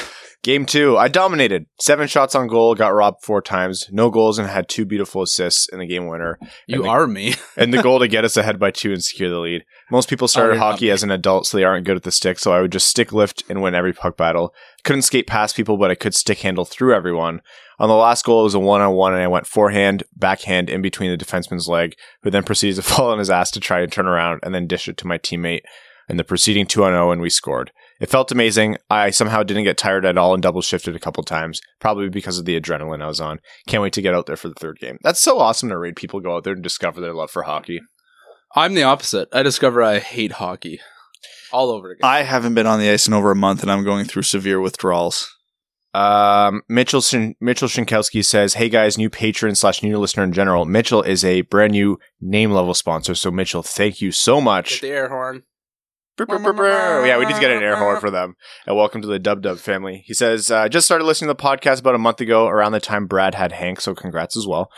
Game 0.43 0.65
two, 0.65 0.97
I 0.97 1.07
dominated. 1.09 1.65
Seven 1.81 2.07
shots 2.07 2.33
on 2.33 2.47
goal, 2.47 2.73
got 2.75 2.93
robbed 2.93 3.21
four 3.23 3.41
times, 3.41 3.87
no 3.91 4.09
goals, 4.09 4.37
and 4.39 4.47
had 4.47 4.69
two 4.69 4.85
beautiful 4.85 5.21
assists 5.23 5.67
in 5.67 5.79
the 5.79 5.85
game 5.87 6.07
winner. 6.07 6.39
You 6.67 6.83
the- 6.83 6.89
are 6.89 7.05
me. 7.07 7.33
And 7.57 7.73
the 7.73 7.81
goal 7.81 7.99
to 7.99 8.07
get 8.07 8.23
us 8.23 8.37
ahead 8.37 8.59
by 8.59 8.71
two 8.71 8.93
and 8.93 9.03
secure 9.03 9.29
the 9.29 9.39
lead. 9.39 9.65
Most 9.91 10.09
people 10.09 10.27
started 10.27 10.55
Oh, 10.57 10.59
hockey 10.59 10.89
as 10.91 11.03
an 11.03 11.11
adult, 11.11 11.47
so 11.47 11.57
they 11.57 11.63
aren't 11.63 11.85
good 11.85 11.97
at 11.97 12.03
the 12.03 12.11
stick, 12.11 12.37
so 12.39 12.53
I 12.53 12.61
would 12.61 12.71
just 12.71 12.87
stick 12.87 13.11
lift 13.11 13.43
and 13.49 13.61
win 13.61 13.75
every 13.75 13.93
puck 13.93 14.15
battle. 14.15 14.53
Couldn't 14.83 15.01
skate 15.01 15.27
past 15.27 15.55
people, 15.55 15.75
but 15.75 15.91
I 15.91 15.95
could 15.95 16.13
stick 16.13 16.39
handle 16.39 16.65
through 16.65 16.93
everyone. 16.93 17.41
On 17.79 17.89
the 17.89 17.95
last 17.95 18.23
goal, 18.23 18.41
it 18.41 18.43
was 18.43 18.53
a 18.53 18.59
one 18.59 18.79
on 18.81 18.93
one, 18.93 19.13
and 19.13 19.21
I 19.23 19.27
went 19.27 19.47
forehand, 19.47 20.03
backhand 20.15 20.69
in 20.69 20.81
between 20.81 21.11
the 21.11 21.17
defenseman's 21.17 21.67
leg, 21.67 21.95
who 22.21 22.29
then 22.29 22.43
proceeded 22.43 22.75
to 22.77 22.81
fall 22.83 23.09
on 23.09 23.19
his 23.19 23.29
ass 23.31 23.51
to 23.51 23.59
try 23.59 23.81
and 23.81 23.91
turn 23.91 24.07
around 24.07 24.39
and 24.43 24.53
then 24.55 24.67
dish 24.67 24.87
it 24.87 24.97
to 24.97 25.07
my 25.07 25.17
teammate. 25.17 25.61
In 26.09 26.15
the 26.15 26.23
preceding 26.23 26.65
2 26.65 26.85
on 26.85 26.93
0, 26.93 27.11
and 27.11 27.21
we 27.21 27.29
scored. 27.29 27.71
It 27.99 28.09
felt 28.09 28.31
amazing. 28.31 28.77
I 28.89 29.09
somehow 29.09 29.43
didn't 29.43 29.63
get 29.63 29.77
tired 29.77 30.05
at 30.05 30.17
all 30.17 30.33
and 30.33 30.43
double 30.43 30.61
shifted 30.61 30.95
a 30.95 30.99
couple 30.99 31.23
times, 31.23 31.61
probably 31.79 32.09
because 32.09 32.37
of 32.37 32.45
the 32.45 32.59
adrenaline 32.59 33.01
I 33.01 33.07
was 33.07 33.19
on. 33.19 33.39
Can't 33.67 33.81
wait 33.83 33.93
to 33.93 34.01
get 34.01 34.13
out 34.13 34.25
there 34.27 34.35
for 34.37 34.49
the 34.49 34.55
third 34.55 34.77
game. 34.79 34.97
That's 35.03 35.21
so 35.21 35.39
awesome 35.39 35.69
to 35.69 35.77
read 35.77 35.95
people 35.95 36.19
go 36.19 36.35
out 36.35 36.43
there 36.43 36.53
and 36.53 36.61
discover 36.63 37.01
their 37.01 37.13
love 37.13 37.31
for 37.31 37.43
hockey. 37.43 37.79
I'm 38.55 38.73
the 38.75 38.83
opposite. 38.83 39.29
I 39.33 39.43
discover 39.43 39.81
I 39.83 39.99
hate 39.99 40.33
hockey 40.33 40.79
all 41.51 41.69
over 41.71 41.91
again. 41.91 42.07
I 42.07 42.23
haven't 42.23 42.53
been 42.53 42.67
on 42.67 42.79
the 42.79 42.89
ice 42.89 43.07
in 43.07 43.13
over 43.13 43.31
a 43.31 43.35
month 43.35 43.61
and 43.61 43.71
I'm 43.71 43.83
going 43.83 44.05
through 44.05 44.23
severe 44.23 44.61
withdrawals. 44.61 45.27
Um, 45.93 46.61
Mitchell 46.69 47.01
Shin- 47.01 47.35
Mitchell 47.41 47.67
Shinkowski 47.67 48.23
says, 48.23 48.53
"Hey 48.53 48.69
guys, 48.69 48.97
new 48.97 49.09
patron 49.09 49.55
slash 49.55 49.81
new 49.81 49.97
listener 49.97 50.23
in 50.23 50.33
general. 50.33 50.65
Mitchell 50.65 51.01
is 51.01 51.25
a 51.25 51.41
brand 51.41 51.71
new 51.71 51.97
name 52.21 52.51
level 52.51 52.73
sponsor. 52.75 53.15
So 53.15 53.31
Mitchell, 53.31 53.63
thank 53.63 54.01
you 54.01 54.11
so 54.11 54.35
Get 54.35 54.43
much. 54.43 54.81
the 54.81 54.89
air 54.89 55.09
horn. 55.09 55.43
Yeah, 57.05 57.17
we 57.19 57.25
need 57.25 57.35
to 57.35 57.39
get 57.39 57.51
an 57.51 57.61
air 57.61 57.75
horn 57.75 57.99
for 57.99 58.09
them. 58.09 58.35
And 58.65 58.75
welcome 58.75 59.01
to 59.01 59.07
the 59.07 59.19
Dub 59.19 59.41
Dub 59.41 59.59
family. 59.59 60.03
He 60.05 60.13
says, 60.13 60.49
uh, 60.49 60.67
just 60.67 60.85
started 60.85 61.05
listening 61.05 61.27
to 61.27 61.33
the 61.33 61.43
podcast 61.43 61.79
about 61.79 61.95
a 61.95 61.99
month 61.99 62.21
ago, 62.21 62.47
around 62.47 62.71
the 62.71 62.79
time 62.79 63.05
Brad 63.05 63.35
had 63.35 63.51
Hank. 63.51 63.81
So 63.81 63.93
congrats 63.93 64.35
as 64.35 64.47
well. 64.47 64.71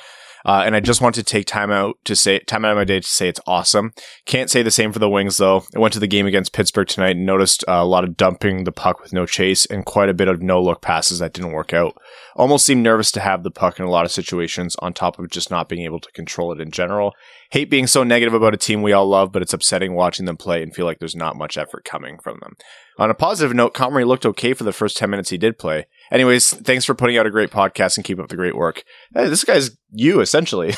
Uh, 0.46 0.64
and 0.66 0.76
I 0.76 0.80
just 0.80 1.02
want 1.02 1.16
to 1.16 1.24
take 1.24 1.46
time 1.46 1.72
out 1.72 1.98
to 2.06 2.16
say 2.16 2.40
time 2.40 2.66
out 2.66 2.72
of 2.72 2.78
my 2.78 2.84
day 2.84 3.00
to 3.00 3.08
say 3.08 3.28
it's 3.28 3.42
awesome. 3.46 3.92
Can't 4.26 4.50
say 4.50 4.64
the 4.64 4.72
same 4.72 4.94
for 4.94 5.00
the 5.00 5.10
Wings 5.10 5.38
though. 5.38 5.66
I 5.76 5.80
went 5.80 5.94
to 5.94 6.00
the 6.00 6.08
game 6.08 6.26
against 6.26 6.54
Pittsburgh 6.54 6.88
tonight 6.88 7.16
and 7.16 7.26
noticed 7.26 7.64
a 7.68 7.86
lot 7.86 8.04
of 8.04 8.18
dumping 8.18 8.64
the 8.64 8.72
puck 8.72 9.02
with 9.02 9.14
no 9.14 9.26
chase 9.26 9.66
and 9.66 9.86
quite 9.86 10.10
a 10.10 10.14
bit 10.14 10.28
of 10.28 10.42
no 10.42 10.62
look 10.62 10.82
passes 10.82 11.20
that 11.20 11.34
didn't 11.34 11.52
work 11.52 11.74
out. 11.74 11.98
Almost 12.36 12.66
seemed 12.66 12.84
nervous 12.84 13.12
to 13.12 13.20
have 13.20 13.44
the 13.44 13.52
puck 13.52 13.80
in 13.80 13.86
a 13.86 13.90
lot 13.90 14.06
of 14.06 14.12
situations 14.12 14.76
on 14.78 14.94
top 14.94 15.20
of 15.20 15.30
just 15.30 15.52
not 15.52 15.68
being 15.68 15.84
able 15.84 16.00
to 16.00 16.12
control 16.12 16.52
it 16.54 16.62
in 16.62 16.72
general. 16.72 17.14
Hate 17.52 17.70
being 17.70 17.88
so 17.88 18.04
negative 18.04 18.34
about 18.34 18.54
a 18.54 18.58
team 18.58 18.82
we 18.82 18.94
all 18.94 19.08
love, 19.08 19.32
but 19.32 19.42
it's 19.42 19.54
upsetting 19.54 19.94
watching 19.94 20.26
them 20.26 20.38
play 20.38 20.64
and 20.64 20.74
feel 20.74 20.86
like 20.86 21.00
there's 21.00 21.16
not 21.16 21.36
much 21.36 21.58
effort 21.58 21.84
coming 21.84 22.18
from 22.20 22.40
them. 22.42 22.54
On 22.98 23.10
a 23.10 23.16
positive 23.16 23.56
note, 23.56 23.74
Comrie 23.74 24.06
looked 24.06 24.26
okay 24.26 24.54
for 24.54 24.64
the 24.64 24.74
first 24.74 24.98
10 24.98 25.10
minutes 25.10 25.30
he 25.30 25.38
did 25.38 25.58
play. 25.58 25.88
Anyways, 26.12 26.52
thanks 26.52 26.86
for 26.86 26.94
putting 26.94 27.18
out 27.18 27.28
a 27.28 27.32
great 27.32 27.52
podcast 27.52 27.98
and 27.98 28.06
keep 28.06 28.20
up 28.20 28.30
the 28.30 28.36
great 28.36 28.56
work. 28.56 28.84
Hey, 29.14 29.28
this 29.30 29.44
guy's 29.44 29.72
you, 29.92 30.22
essentially. 30.22 30.74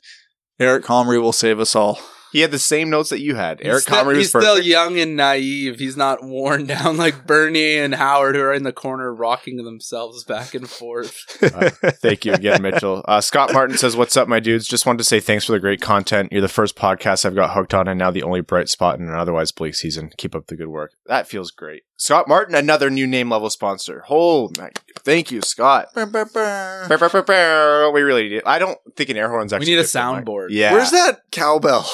Eric 0.58 0.84
Comrie 0.84 1.20
will 1.20 1.32
save 1.32 1.60
us 1.60 1.74
all. 1.74 1.98
He 2.36 2.42
had 2.42 2.50
the 2.50 2.58
same 2.58 2.90
notes 2.90 3.08
that 3.08 3.22
you 3.22 3.34
had. 3.34 3.62
Eric 3.62 3.76
he's 3.76 3.82
still, 3.84 3.96
Comrie 3.96 4.08
was 4.08 4.18
he's 4.18 4.28
still 4.28 4.60
young 4.60 4.98
and 5.00 5.16
naive. 5.16 5.78
He's 5.78 5.96
not 5.96 6.22
worn 6.22 6.66
down 6.66 6.98
like 6.98 7.26
Bernie 7.26 7.78
and 7.78 7.94
Howard, 7.94 8.36
who 8.36 8.42
are 8.42 8.52
in 8.52 8.62
the 8.62 8.74
corner 8.74 9.14
rocking 9.14 9.56
themselves 9.56 10.22
back 10.24 10.54
and 10.54 10.68
forth. 10.68 11.24
Uh, 11.56 11.70
thank 11.70 12.24
you 12.24 12.34
again, 12.34 12.60
Mitchell. 12.60 13.02
Uh, 13.06 13.20
Scott 13.20 13.52
Martin 13.52 13.78
says, 13.78 13.96
What's 13.96 14.16
up, 14.16 14.28
my 14.28 14.40
dudes? 14.40 14.66
Just 14.66 14.84
wanted 14.84 14.98
to 14.98 15.04
say 15.04 15.20
thanks 15.20 15.44
for 15.44 15.52
the 15.52 15.60
great 15.60 15.80
content. 15.80 16.32
You're 16.32 16.42
the 16.42 16.48
first 16.48 16.76
podcast 16.76 17.24
I've 17.24 17.36
got 17.36 17.54
hooked 17.54 17.72
on 17.72 17.88
and 17.88 17.98
now 17.98 18.10
the 18.10 18.24
only 18.24 18.40
bright 18.40 18.68
spot 18.68 18.98
in 18.98 19.08
an 19.08 19.14
otherwise 19.14 19.52
bleak 19.52 19.74
season. 19.74 20.10
Keep 20.18 20.34
up 20.34 20.48
the 20.48 20.56
good 20.56 20.66
work. 20.66 20.92
That 21.06 21.28
feels 21.28 21.50
great. 21.50 21.84
Scott 21.96 22.28
Martin, 22.28 22.54
another 22.54 22.90
new 22.90 23.06
name 23.06 23.30
level 23.30 23.48
sponsor. 23.48 24.04
Oh, 24.10 24.50
my, 24.58 24.70
thank 24.98 25.30
you, 25.30 25.40
Scott. 25.40 25.94
Brr, 25.94 26.04
brr, 26.06 26.26
brr. 26.26 27.90
We 27.92 28.02
really 28.02 28.28
need 28.28 28.42
I 28.44 28.58
don't 28.58 28.78
think 28.96 29.08
an 29.08 29.16
air 29.16 29.30
horn's 29.30 29.52
actually. 29.52 29.66
We 29.66 29.72
need 29.72 29.78
a 29.78 29.82
good 29.82 29.90
for 29.90 29.98
soundboard. 29.98 30.48
Yeah. 30.50 30.72
Where's 30.72 30.90
that 30.90 31.22
cowbell? 31.30 31.86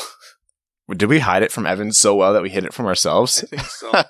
Did 0.90 1.08
we 1.08 1.20
hide 1.20 1.42
it 1.42 1.52
from 1.52 1.66
Evan 1.66 1.92
so 1.92 2.14
well 2.14 2.32
that 2.32 2.42
we 2.42 2.50
hid 2.50 2.64
it 2.64 2.74
from 2.74 2.86
ourselves? 2.86 3.40
think 3.42 3.62
so. 3.62 3.90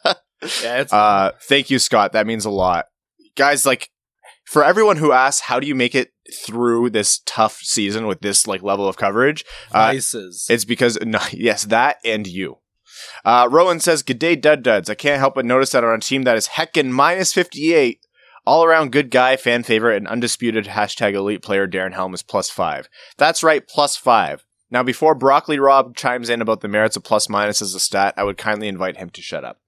Yeah, 0.60 0.80
it's 0.80 0.92
Uh, 0.92 1.30
thank 1.48 1.70
you, 1.70 1.78
Scott. 1.78 2.12
That 2.12 2.26
means 2.26 2.44
a 2.44 2.50
lot. 2.50 2.86
Guys, 3.36 3.64
like, 3.64 3.90
for 4.44 4.64
everyone 4.64 4.96
who 4.96 5.12
asks, 5.12 5.42
how 5.42 5.60
do 5.60 5.68
you 5.68 5.74
make 5.76 5.94
it 5.94 6.10
through 6.44 6.90
this 6.90 7.20
tough 7.26 7.58
season 7.58 8.08
with 8.08 8.22
this, 8.22 8.46
like, 8.48 8.60
level 8.60 8.88
of 8.88 8.96
coverage? 8.96 9.44
Uh, 9.70 9.92
vices. 9.92 10.46
it's 10.50 10.64
because, 10.64 10.98
no, 11.04 11.20
yes, 11.30 11.64
that 11.66 11.98
and 12.04 12.26
you. 12.26 12.58
Uh, 13.24 13.48
Rowan 13.50 13.78
says, 13.78 14.02
Good 14.02 14.18
day, 14.18 14.34
Dud 14.34 14.64
Duds. 14.64 14.90
I 14.90 14.94
can't 14.96 15.20
help 15.20 15.36
but 15.36 15.44
notice 15.46 15.70
that 15.70 15.84
on 15.84 15.94
a 15.94 16.00
team 16.00 16.24
that 16.24 16.36
is 16.36 16.48
heckin' 16.48 16.90
minus 16.90 17.32
58, 17.32 18.00
all 18.44 18.64
around 18.64 18.90
good 18.90 19.10
guy, 19.12 19.36
fan 19.36 19.62
favorite, 19.62 19.96
and 19.96 20.08
undisputed 20.08 20.64
hashtag 20.66 21.14
elite 21.14 21.42
player 21.42 21.68
Darren 21.68 21.94
Helm 21.94 22.14
is 22.14 22.24
plus 22.24 22.50
five. 22.50 22.88
That's 23.16 23.44
right, 23.44 23.66
plus 23.66 23.96
five. 23.96 24.44
Now, 24.72 24.82
before 24.82 25.14
Broccoli 25.14 25.58
Rob 25.58 25.94
chimes 25.94 26.30
in 26.30 26.40
about 26.40 26.62
the 26.62 26.68
merits 26.68 26.96
of 26.96 27.04
plus 27.04 27.28
minus 27.28 27.60
as 27.60 27.74
a 27.74 27.80
stat, 27.80 28.14
I 28.16 28.24
would 28.24 28.38
kindly 28.38 28.68
invite 28.68 28.96
him 28.96 29.10
to 29.10 29.20
shut 29.20 29.44
up. 29.44 29.60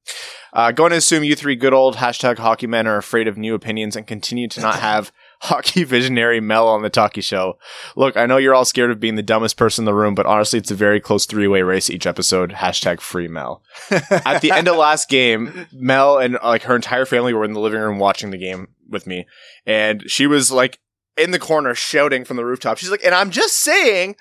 Uh, 0.55 0.73
going 0.73 0.93
to 0.93 0.97
assume 0.97 1.23
you 1.23 1.37
three 1.37 1.57
good 1.57 1.75
old 1.75 1.97
hashtag 1.97 2.39
hockey 2.39 2.67
men 2.67 2.87
are 2.87 2.97
afraid 2.97 3.29
of 3.29 3.37
new 3.37 3.55
opinions 3.55 3.97
and 3.97 4.07
continue 4.07 4.49
to 4.49 4.63
not 4.63 4.77
have 4.77 5.13
hockey 5.43 5.85
visionary 5.85 6.41
Mel 6.41 6.67
on 6.67 6.81
the 6.81 6.89
Talkie 6.89 7.21
Show. 7.21 7.59
Look, 7.97 8.17
I 8.17 8.25
know 8.25 8.39
you're 8.39 8.55
all 8.55 8.65
scared 8.65 8.91
of 8.91 8.99
being 8.99 9.17
the 9.17 9.23
dumbest 9.23 9.59
person 9.59 9.83
in 9.83 9.87
the 9.87 9.93
room, 9.93 10.15
but 10.15 10.25
honestly, 10.25 10.59
it's 10.59 10.71
a 10.71 10.75
very 10.75 11.01
close 11.01 11.27
three 11.27 11.49
way 11.49 11.61
race 11.61 11.91
each 11.91 12.07
episode. 12.07 12.53
Hashtag 12.53 13.01
free 13.01 13.29
Mel. 13.29 13.63
At 13.91 14.41
the 14.41 14.53
end 14.53 14.69
of 14.69 14.77
last 14.77 15.11
game, 15.11 15.67
Mel 15.71 16.17
and 16.17 16.39
like 16.43 16.63
her 16.63 16.77
entire 16.77 17.05
family 17.05 17.35
were 17.35 17.45
in 17.45 17.53
the 17.53 17.61
living 17.61 17.81
room 17.81 17.99
watching 17.99 18.31
the 18.31 18.39
game 18.39 18.69
with 18.89 19.07
me, 19.07 19.27
and 19.67 20.11
she 20.11 20.27
was 20.27 20.51
like 20.51 20.79
in 21.19 21.31
the 21.31 21.39
corner 21.39 21.75
shouting 21.75 22.25
from 22.25 22.39
the 22.39 22.45
rooftop. 22.45 22.79
She's 22.79 22.91
like, 22.91 23.05
"And 23.05 23.15
I'm 23.15 23.31
just 23.31 23.59
saying, 23.59 24.17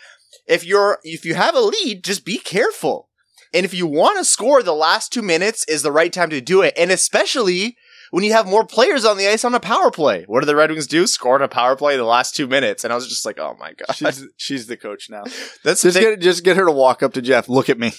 if 0.48 0.66
you're 0.66 1.00
if 1.04 1.26
you 1.26 1.36
have 1.36 1.56
a 1.56 1.62
lead, 1.62 2.04
just 2.04 2.26
be 2.26 2.38
careful." 2.38 3.10
And 3.54 3.66
if 3.66 3.74
you 3.74 3.86
want 3.86 4.18
to 4.18 4.26
score, 4.26 4.64
the 4.64 4.74
last 4.74 5.14
two 5.14 5.22
minutes 5.22 5.64
is 5.68 5.84
the 5.84 5.92
right 5.92 6.12
time 6.12 6.32
to 6.32 6.42
do 6.42 6.62
it. 6.64 6.74
And 6.76 6.90
especially 6.92 7.78
when 8.14 8.24
you 8.24 8.32
have 8.34 8.48
more 8.48 8.64
players 8.64 9.06
on 9.06 9.18
the 9.18 9.28
ice 9.28 9.44
on 9.44 9.56
a 9.56 9.60
power 9.60 9.90
play. 9.90 10.24
What 10.28 10.42
do 10.42 10.46
the 10.46 10.56
Red 10.56 10.70
Wings 10.70 10.86
do? 10.86 11.08
Score 11.08 11.34
on 11.34 11.42
a 11.42 11.48
power 11.48 11.76
play 11.76 11.98
the 11.98 12.04
last 12.04 12.36
two 12.36 12.46
minutes. 12.46 12.84
And 12.84 12.94
I 12.94 12.96
was 12.96 13.08
just 13.08 13.26
like, 13.26 13.40
oh 13.40 13.56
my 13.60 13.74
God. 13.74 13.96
She's 13.96 14.28
she's 14.38 14.68
the 14.68 14.78
coach 14.78 15.10
now. 15.10 15.24
That's 15.64 15.82
Just 15.82 16.00
get 16.00 16.20
just 16.20 16.44
get 16.44 16.58
her 16.58 16.66
to 16.66 16.72
walk 16.72 17.02
up 17.02 17.14
to 17.14 17.22
Jeff. 17.22 17.50
Look 17.50 17.70
at 17.70 17.80
me. 17.80 17.92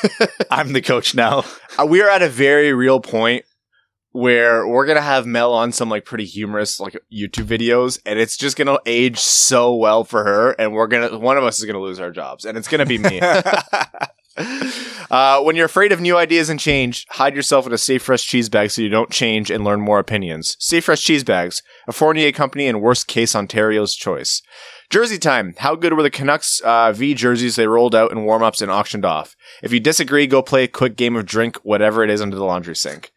I'm 0.50 0.72
the 0.72 0.80
coach 0.80 1.14
now. 1.14 1.44
uh, 1.78 1.84
we 1.86 2.00
are 2.00 2.08
at 2.08 2.22
a 2.22 2.30
very 2.30 2.72
real 2.72 3.00
point 3.00 3.44
where 4.18 4.66
we're 4.66 4.86
gonna 4.86 5.00
have 5.00 5.26
Mel 5.26 5.52
on 5.52 5.70
some 5.70 5.88
like 5.88 6.04
pretty 6.04 6.24
humorous 6.24 6.80
like 6.80 6.98
YouTube 7.12 7.46
videos, 7.46 8.00
and 8.04 8.18
it's 8.18 8.36
just 8.36 8.56
gonna 8.56 8.78
age 8.84 9.18
so 9.18 9.74
well 9.74 10.02
for 10.02 10.24
her, 10.24 10.50
and 10.52 10.72
we're 10.72 10.88
gonna 10.88 11.18
one 11.18 11.38
of 11.38 11.44
us 11.44 11.58
is 11.58 11.64
gonna 11.64 11.80
lose 11.80 12.00
our 12.00 12.10
jobs, 12.10 12.44
and 12.44 12.58
it's 12.58 12.68
gonna 12.68 12.86
be 12.86 12.98
me. 12.98 13.20
uh, 15.10 15.40
when 15.42 15.56
you're 15.56 15.66
afraid 15.66 15.92
of 15.92 16.00
new 16.00 16.16
ideas 16.16 16.48
and 16.48 16.60
change, 16.60 17.06
hide 17.10 17.34
yourself 17.34 17.66
in 17.66 17.72
a 17.72 17.78
safe 17.78 18.02
fresh 18.02 18.24
cheese 18.24 18.48
bag 18.48 18.70
so 18.70 18.82
you 18.82 18.88
don't 18.88 19.10
change 19.10 19.50
and 19.50 19.64
learn 19.64 19.80
more 19.80 19.98
opinions. 19.98 20.56
Safe 20.58 20.84
fresh 20.84 21.02
cheese 21.02 21.24
bags, 21.24 21.62
a 21.86 21.92
Fournier 21.92 22.32
company 22.32 22.66
and 22.66 22.80
worst 22.80 23.06
case 23.06 23.34
Ontario's 23.34 23.94
choice. 23.94 24.42
Jersey 24.90 25.18
time. 25.18 25.54
How 25.58 25.74
good 25.74 25.92
were 25.92 26.02
the 26.02 26.10
Canucks 26.10 26.60
uh, 26.60 26.92
V 26.92 27.12
jerseys 27.12 27.56
they 27.56 27.66
rolled 27.66 27.94
out 27.94 28.10
in 28.10 28.24
warm 28.24 28.42
ups 28.42 28.62
and 28.62 28.70
auctioned 28.70 29.04
off? 29.04 29.36
If 29.62 29.70
you 29.70 29.80
disagree, 29.80 30.26
go 30.26 30.40
play 30.40 30.64
a 30.64 30.68
quick 30.68 30.96
game 30.96 31.14
of 31.14 31.26
drink, 31.26 31.56
whatever 31.56 32.02
it 32.02 32.08
is, 32.08 32.22
under 32.22 32.36
the 32.36 32.44
laundry 32.44 32.74
sink. 32.74 33.12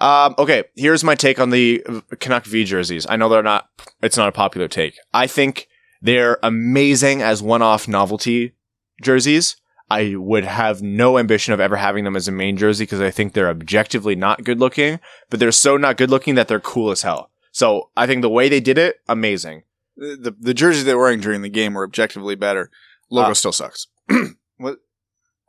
Um, 0.00 0.34
okay, 0.38 0.64
here's 0.76 1.04
my 1.04 1.14
take 1.14 1.38
on 1.38 1.50
the 1.50 1.84
Canuck 2.20 2.44
V 2.46 2.64
jerseys. 2.64 3.06
I 3.08 3.16
know 3.16 3.28
they're 3.28 3.42
not, 3.42 3.68
it's 4.02 4.16
not 4.16 4.28
a 4.28 4.32
popular 4.32 4.66
take. 4.68 4.98
I 5.12 5.26
think 5.26 5.68
they're 6.00 6.38
amazing 6.42 7.20
as 7.20 7.42
one-off 7.42 7.86
novelty 7.86 8.54
jerseys. 9.02 9.56
I 9.90 10.14
would 10.16 10.44
have 10.44 10.80
no 10.82 11.18
ambition 11.18 11.52
of 11.52 11.60
ever 11.60 11.76
having 11.76 12.04
them 12.04 12.16
as 12.16 12.28
a 12.28 12.32
main 12.32 12.56
jersey 12.56 12.84
because 12.84 13.00
I 13.00 13.10
think 13.10 13.32
they're 13.32 13.48
objectively 13.50 14.14
not 14.14 14.44
good 14.44 14.60
looking, 14.60 15.00
but 15.28 15.40
they're 15.40 15.50
so 15.52 15.76
not 15.76 15.96
good 15.96 16.10
looking 16.10 16.36
that 16.36 16.48
they're 16.48 16.60
cool 16.60 16.90
as 16.92 17.02
hell. 17.02 17.30
So 17.52 17.90
I 17.96 18.06
think 18.06 18.22
the 18.22 18.30
way 18.30 18.48
they 18.48 18.60
did 18.60 18.78
it, 18.78 19.00
amazing. 19.08 19.64
The 19.96 20.34
the 20.38 20.54
jerseys 20.54 20.84
they're 20.84 20.96
wearing 20.96 21.20
during 21.20 21.42
the 21.42 21.48
game 21.50 21.74
were 21.74 21.82
objectively 21.84 22.36
better. 22.36 22.70
Logo 23.10 23.32
Uh, 23.32 23.34
still 23.34 23.52
sucks. 23.52 23.88
what? 24.56 24.78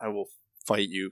I 0.01 0.07
will 0.07 0.25
fight 0.65 0.89
you. 0.89 1.11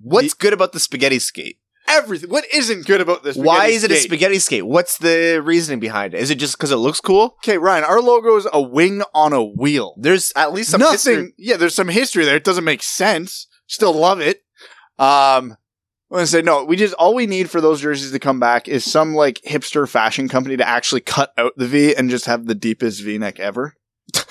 What's 0.00 0.32
good 0.32 0.54
about 0.54 0.72
the 0.72 0.80
spaghetti 0.80 1.18
skate? 1.18 1.59
Everything. 1.90 2.30
What 2.30 2.44
isn't 2.52 2.86
good 2.86 3.00
about 3.00 3.22
this? 3.22 3.36
Why 3.36 3.66
is 3.66 3.84
it 3.84 3.90
a 3.90 3.96
spaghetti 3.96 4.38
skate? 4.38 4.66
What's 4.66 4.98
the 4.98 5.40
reasoning 5.44 5.80
behind 5.80 6.14
it? 6.14 6.20
Is 6.20 6.30
it 6.30 6.36
just 6.36 6.56
because 6.56 6.70
it 6.70 6.76
looks 6.76 7.00
cool? 7.00 7.36
Okay, 7.44 7.58
Ryan. 7.58 7.84
Our 7.84 8.00
logo 8.00 8.36
is 8.36 8.46
a 8.52 8.60
wing 8.62 9.02
on 9.14 9.32
a 9.32 9.42
wheel. 9.42 9.94
There's 9.98 10.32
at 10.36 10.52
least 10.52 10.70
some 10.70 10.80
Nothing. 10.80 10.94
history- 11.14 11.34
Yeah, 11.38 11.56
there's 11.56 11.74
some 11.74 11.88
history 11.88 12.24
there. 12.24 12.36
It 12.36 12.44
doesn't 12.44 12.64
make 12.64 12.82
sense. 12.82 13.46
Still 13.66 13.92
love 13.92 14.20
it. 14.20 14.42
Um, 14.98 15.56
I'm 16.12 16.16
gonna 16.16 16.26
say 16.26 16.42
no. 16.42 16.64
We 16.64 16.76
just 16.76 16.94
all 16.94 17.14
we 17.14 17.26
need 17.26 17.48
for 17.48 17.60
those 17.60 17.80
jerseys 17.80 18.10
to 18.10 18.18
come 18.18 18.40
back 18.40 18.66
is 18.66 18.84
some 18.84 19.14
like 19.14 19.40
hipster 19.46 19.88
fashion 19.88 20.28
company 20.28 20.56
to 20.56 20.68
actually 20.68 21.00
cut 21.02 21.32
out 21.38 21.52
the 21.56 21.68
V 21.68 21.94
and 21.94 22.10
just 22.10 22.26
have 22.26 22.46
the 22.46 22.54
deepest 22.54 23.00
V 23.02 23.16
neck 23.16 23.38
ever, 23.38 23.76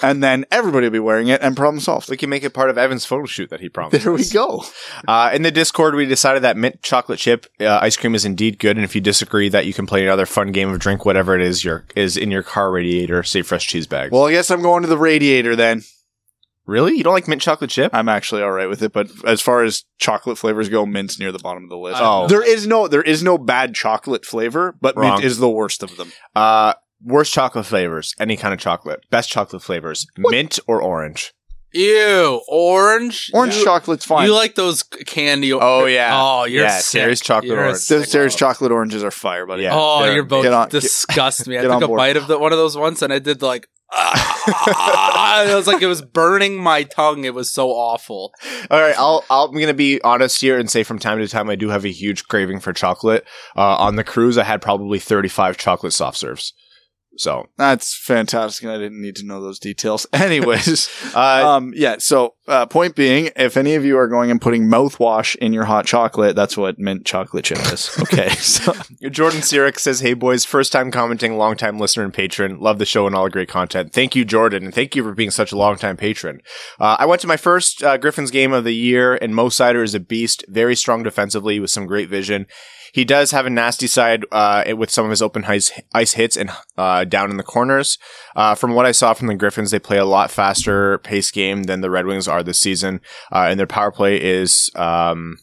and 0.01 0.23
then 0.23 0.45
everybody 0.51 0.85
will 0.85 0.91
be 0.91 0.99
wearing 0.99 1.27
it 1.27 1.41
and 1.41 1.55
problem 1.55 1.79
solved. 1.79 2.09
We 2.09 2.17
can 2.17 2.29
make 2.29 2.43
it 2.43 2.53
part 2.53 2.69
of 2.69 2.77
Evan's 2.77 3.05
photo 3.05 3.25
shoot 3.25 3.49
that 3.49 3.59
he 3.59 3.69
promised. 3.69 4.03
There 4.03 4.13
we 4.13 4.21
us. 4.21 4.31
go. 4.31 4.63
Uh, 5.07 5.31
in 5.33 5.41
the 5.41 5.51
Discord, 5.51 5.95
we 5.95 6.05
decided 6.05 6.43
that 6.43 6.57
mint 6.57 6.81
chocolate 6.81 7.19
chip 7.19 7.45
uh, 7.59 7.79
ice 7.81 7.97
cream 7.97 8.15
is 8.15 8.25
indeed 8.25 8.59
good, 8.59 8.77
and 8.77 8.83
if 8.83 8.95
you 8.95 9.01
disagree, 9.01 9.49
that 9.49 9.65
you 9.65 9.73
can 9.73 9.85
play 9.85 10.03
another 10.03 10.25
fun 10.25 10.51
game 10.51 10.69
of 10.69 10.79
drink 10.79 11.05
whatever 11.05 11.35
it 11.35 11.41
is 11.41 11.63
your 11.63 11.85
is 11.95 12.17
in 12.17 12.31
your 12.31 12.43
car 12.43 12.71
radiator. 12.71 13.23
Say 13.23 13.41
fresh 13.41 13.67
cheese 13.67 13.87
bags. 13.87 14.11
Well, 14.11 14.25
I 14.25 14.31
guess 14.31 14.51
I'm 14.51 14.61
going 14.61 14.83
to 14.83 14.87
the 14.89 14.97
radiator 14.97 15.55
then. 15.55 15.83
really, 16.65 16.95
you 16.95 17.03
don't 17.03 17.13
like 17.13 17.27
mint 17.27 17.41
chocolate 17.41 17.69
chip? 17.71 17.91
I'm 17.93 18.09
actually 18.09 18.41
all 18.43 18.51
right 18.51 18.69
with 18.69 18.81
it, 18.83 18.93
but 18.93 19.09
as 19.25 19.41
far 19.41 19.63
as 19.63 19.85
chocolate 19.97 20.37
flavors 20.37 20.69
go, 20.69 20.85
mint's 20.85 21.19
near 21.19 21.31
the 21.31 21.39
bottom 21.39 21.63
of 21.63 21.69
the 21.69 21.77
list. 21.77 21.99
Oh. 22.01 22.27
there 22.27 22.47
is 22.47 22.67
no 22.67 22.87
there 22.87 23.01
is 23.01 23.23
no 23.23 23.37
bad 23.37 23.73
chocolate 23.73 24.25
flavor, 24.25 24.75
but 24.79 24.95
Wrong. 24.95 25.13
mint 25.13 25.23
is 25.23 25.39
the 25.39 25.49
worst 25.49 25.81
of 25.83 25.97
them. 25.97 26.11
Uh, 26.35 26.73
worst 27.03 27.33
chocolate 27.33 27.65
flavors, 27.65 28.13
any 28.19 28.35
kind 28.37 28.53
of 28.53 28.59
chocolate. 28.59 29.01
Best 29.09 29.29
chocolate 29.29 29.61
flavors, 29.61 30.07
mint 30.17 30.59
or 30.67 30.81
orange. 30.81 31.33
Ew, 31.71 32.41
orange. 32.47 33.29
Orange 33.33 33.55
You- 33.57 33.63
chocolate's 33.63 34.03
fine. 34.05 34.25
You 34.25 34.33
like 34.33 34.55
those 34.55 34.81
candy? 34.81 35.53
Oh, 35.53 35.85
yeah. 35.85 36.09
Oh, 36.13 36.45
you're 36.45 36.63
Yeah, 36.63 36.77
sick. 36.79 37.01
Sarah's 37.01 37.21
chocolate 37.21 37.49
You're 37.51 37.59
orange. 37.59 37.87
Those 37.87 38.13
love. 38.15 38.35
chocolate 38.35 38.71
oranges 38.71 39.03
are 39.03 39.11
fire, 39.11 39.45
buddy. 39.45 39.63
Yeah. 39.63 39.71
Oh, 39.75 40.11
you're 40.11 40.23
both 40.23 40.47
on- 40.47 40.69
disgust 40.69 41.47
me. 41.47 41.57
I 41.59 41.61
took 41.61 41.83
a 41.83 41.87
board. 41.87 41.97
bite 41.99 42.17
of 42.17 42.25
the, 42.27 42.39
one 42.39 42.51
of 42.53 42.57
those 42.57 42.75
once, 42.75 43.01
and 43.03 43.13
I 43.13 43.19
did 43.19 43.41
like. 43.43 43.67
Ah, 43.91 45.45
it 45.49 45.55
was 45.55 45.65
like 45.67 45.81
it 45.81 45.87
was 45.87 46.01
burning 46.03 46.61
my 46.61 46.83
tongue. 46.83 47.23
It 47.25 47.33
was 47.33 47.51
so 47.51 47.69
awful. 47.69 48.31
All 48.69 48.79
right, 48.79 48.93
I'll, 48.97 49.23
I'll 49.31 49.45
I'm 49.45 49.59
gonna 49.59 49.73
be 49.73 49.99
honest 50.03 50.41
here 50.41 50.59
and 50.59 50.69
say 50.69 50.83
from 50.83 50.99
time 50.99 51.17
to 51.19 51.27
time 51.27 51.49
I 51.49 51.55
do 51.55 51.69
have 51.69 51.85
a 51.85 51.91
huge 51.91 52.27
craving 52.27 52.59
for 52.59 52.71
chocolate. 52.71 53.25
Uh, 53.55 53.75
on 53.77 53.95
the 53.95 54.03
cruise, 54.03 54.37
I 54.37 54.43
had 54.43 54.61
probably 54.61 54.99
35 54.99 55.57
chocolate 55.57 55.93
soft 55.93 56.17
serves. 56.17 56.53
So, 57.19 57.49
That's 57.57 57.93
fantastic. 57.97 58.63
and 58.63 58.71
I 58.71 58.77
didn't 58.77 59.01
need 59.01 59.17
to 59.17 59.25
know 59.25 59.41
those 59.41 59.59
details. 59.59 60.07
Anyways, 60.13 60.89
uh, 61.13 61.55
um, 61.57 61.73
yeah. 61.75 61.97
So, 61.99 62.35
uh, 62.47 62.65
point 62.65 62.95
being, 62.95 63.29
if 63.35 63.57
any 63.57 63.75
of 63.75 63.83
you 63.83 63.97
are 63.97 64.07
going 64.07 64.31
and 64.31 64.39
putting 64.39 64.67
mouthwash 64.67 65.35
in 65.35 65.51
your 65.51 65.65
hot 65.65 65.85
chocolate, 65.85 66.37
that's 66.37 66.55
what 66.55 66.79
mint 66.79 67.05
chocolate 67.05 67.43
chip 67.43 67.59
is. 67.73 67.89
Okay. 68.09 68.29
so, 68.29 68.71
Jordan 69.09 69.41
Sirik 69.41 69.77
says, 69.77 69.99
Hey 69.99 70.13
boys, 70.13 70.45
first 70.45 70.71
time 70.71 70.91
commenting, 70.91 71.37
long 71.37 71.57
time 71.57 71.77
listener 71.77 72.05
and 72.05 72.13
patron. 72.13 72.57
Love 72.57 72.79
the 72.79 72.85
show 72.85 73.05
and 73.05 73.13
all 73.13 73.25
the 73.25 73.29
great 73.29 73.49
content. 73.49 73.91
Thank 73.91 74.15
you, 74.15 74.23
Jordan, 74.23 74.63
and 74.63 74.73
thank 74.73 74.95
you 74.95 75.03
for 75.03 75.13
being 75.13 75.29
such 75.29 75.51
a 75.51 75.57
long 75.57 75.75
time 75.75 75.97
patron. 75.97 76.41
Uh, 76.79 76.95
I 76.97 77.05
went 77.05 77.19
to 77.21 77.27
my 77.27 77.37
first 77.37 77.83
uh, 77.83 77.97
Griffins 77.97 78.31
game 78.31 78.53
of 78.53 78.63
the 78.63 78.73
year, 78.73 79.15
and 79.15 79.35
Mo 79.35 79.49
Seider 79.49 79.83
is 79.83 79.93
a 79.93 79.99
beast, 79.99 80.45
very 80.47 80.75
strong 80.75 81.03
defensively 81.03 81.59
with 81.59 81.69
some 81.69 81.85
great 81.85 82.07
vision. 82.07 82.47
He 82.91 83.05
does 83.05 83.31
have 83.31 83.45
a 83.45 83.49
nasty 83.49 83.87
side 83.87 84.25
uh, 84.31 84.63
with 84.77 84.89
some 84.89 85.05
of 85.05 85.11
his 85.11 85.21
open 85.21 85.45
ice, 85.45 85.71
ice 85.93 86.13
hits 86.13 86.35
and 86.35 86.51
uh, 86.77 87.03
down 87.03 87.29
in 87.31 87.37
the 87.37 87.43
corners. 87.43 87.97
Uh, 88.35 88.55
from 88.55 88.73
what 88.73 88.85
I 88.85 88.91
saw 88.91 89.13
from 89.13 89.27
the 89.27 89.35
Griffins, 89.35 89.71
they 89.71 89.79
play 89.79 89.97
a 89.97 90.05
lot 90.05 90.31
faster 90.31 90.97
pace 90.99 91.31
game 91.31 91.63
than 91.63 91.81
the 91.81 91.89
Red 91.89 92.05
Wings 92.05 92.27
are 92.27 92.43
this 92.43 92.59
season, 92.59 93.01
uh, 93.31 93.47
and 93.49 93.59
their 93.59 93.67
power 93.67 93.91
play 93.91 94.21
is 94.21 94.71
um, 94.75 95.37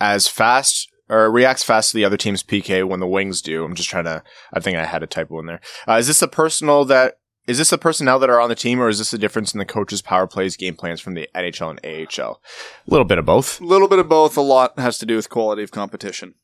as 0.00 0.28
fast 0.28 0.88
or 1.08 1.30
reacts 1.30 1.62
fast 1.62 1.90
to 1.90 1.96
the 1.96 2.04
other 2.04 2.16
team's 2.16 2.42
PK 2.42 2.86
when 2.86 3.00
the 3.00 3.06
Wings 3.06 3.40
do. 3.40 3.64
I'm 3.64 3.74
just 3.74 3.88
trying 3.88 4.04
to. 4.04 4.22
I 4.52 4.60
think 4.60 4.76
I 4.76 4.84
had 4.84 5.02
a 5.02 5.06
typo 5.06 5.38
in 5.40 5.46
there. 5.46 5.60
Uh, 5.86 5.94
is 5.94 6.06
this 6.06 6.20
the 6.20 6.28
personal 6.28 6.84
that? 6.86 7.14
Is 7.48 7.56
this 7.56 7.70
the 7.70 7.78
personnel 7.78 8.18
that 8.18 8.28
are 8.28 8.40
on 8.42 8.50
the 8.50 8.54
team, 8.54 8.78
or 8.78 8.90
is 8.90 8.98
this 8.98 9.10
the 9.10 9.16
difference 9.16 9.54
in 9.54 9.58
the 9.58 9.64
coaches' 9.64 10.02
power 10.02 10.26
plays, 10.26 10.54
game 10.54 10.76
plans 10.76 11.00
from 11.00 11.14
the 11.14 11.28
NHL 11.34 11.70
and 11.70 11.80
AHL? 11.82 12.42
A 12.86 12.90
little 12.90 13.06
bit 13.06 13.16
of 13.16 13.24
both. 13.24 13.58
a 13.58 13.64
little 13.64 13.88
bit 13.88 13.98
of 13.98 14.06
both. 14.06 14.36
A 14.36 14.42
lot 14.42 14.78
has 14.78 14.98
to 14.98 15.06
do 15.06 15.16
with 15.16 15.30
quality 15.30 15.62
of 15.62 15.70
competition. 15.70 16.34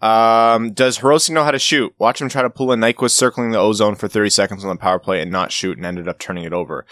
Um, 0.00 0.72
does 0.72 0.98
Hirose 0.98 1.28
know 1.28 1.44
how 1.44 1.50
to 1.50 1.58
shoot? 1.58 1.94
Watch 1.98 2.20
him 2.22 2.30
try 2.30 2.40
to 2.40 2.48
pull 2.48 2.72
a 2.72 2.76
Nyquist 2.76 3.10
circling 3.10 3.50
the 3.50 3.58
ozone 3.58 3.94
for 3.94 4.08
30 4.08 4.30
seconds 4.30 4.64
on 4.64 4.70
the 4.70 4.80
power 4.80 4.98
play 4.98 5.20
and 5.20 5.30
not 5.30 5.52
shoot, 5.52 5.76
and 5.76 5.84
ended 5.84 6.08
up 6.08 6.18
turning 6.18 6.44
it 6.44 6.54
over. 6.54 6.86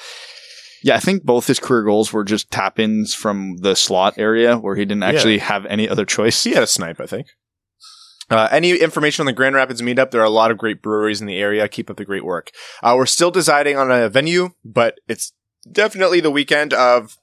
Yeah, 0.82 0.96
I 0.96 1.00
think 1.00 1.24
both 1.24 1.46
his 1.46 1.58
career 1.58 1.82
goals 1.82 2.12
were 2.12 2.24
just 2.24 2.50
tap 2.50 2.78
ins 2.78 3.14
from 3.14 3.56
the 3.58 3.74
slot 3.74 4.18
area 4.18 4.58
where 4.58 4.76
he 4.76 4.84
didn't 4.84 5.02
actually 5.02 5.38
have 5.38 5.64
any 5.66 5.88
other 5.88 6.04
choice. 6.04 6.44
He 6.44 6.52
had 6.52 6.62
a 6.62 6.66
snipe, 6.66 7.00
I 7.00 7.06
think. 7.06 7.26
Uh, 8.30 8.48
any 8.50 8.70
information 8.72 9.22
on 9.22 9.26
the 9.26 9.32
Grand 9.32 9.54
Rapids 9.54 9.82
meetup? 9.82 10.10
There 10.10 10.20
are 10.20 10.24
a 10.24 10.30
lot 10.30 10.50
of 10.50 10.58
great 10.58 10.80
breweries 10.82 11.20
in 11.20 11.26
the 11.26 11.36
area. 11.36 11.66
Keep 11.68 11.90
up 11.90 11.96
the 11.96 12.04
great 12.04 12.24
work. 12.24 12.50
Uh, 12.82 12.94
we're 12.96 13.06
still 13.06 13.30
deciding 13.30 13.76
on 13.76 13.90
a 13.90 14.08
venue, 14.08 14.50
but 14.64 14.98
it's 15.08 15.32
definitely 15.70 16.20
the 16.20 16.30
weekend 16.30 16.72
of 16.72 17.16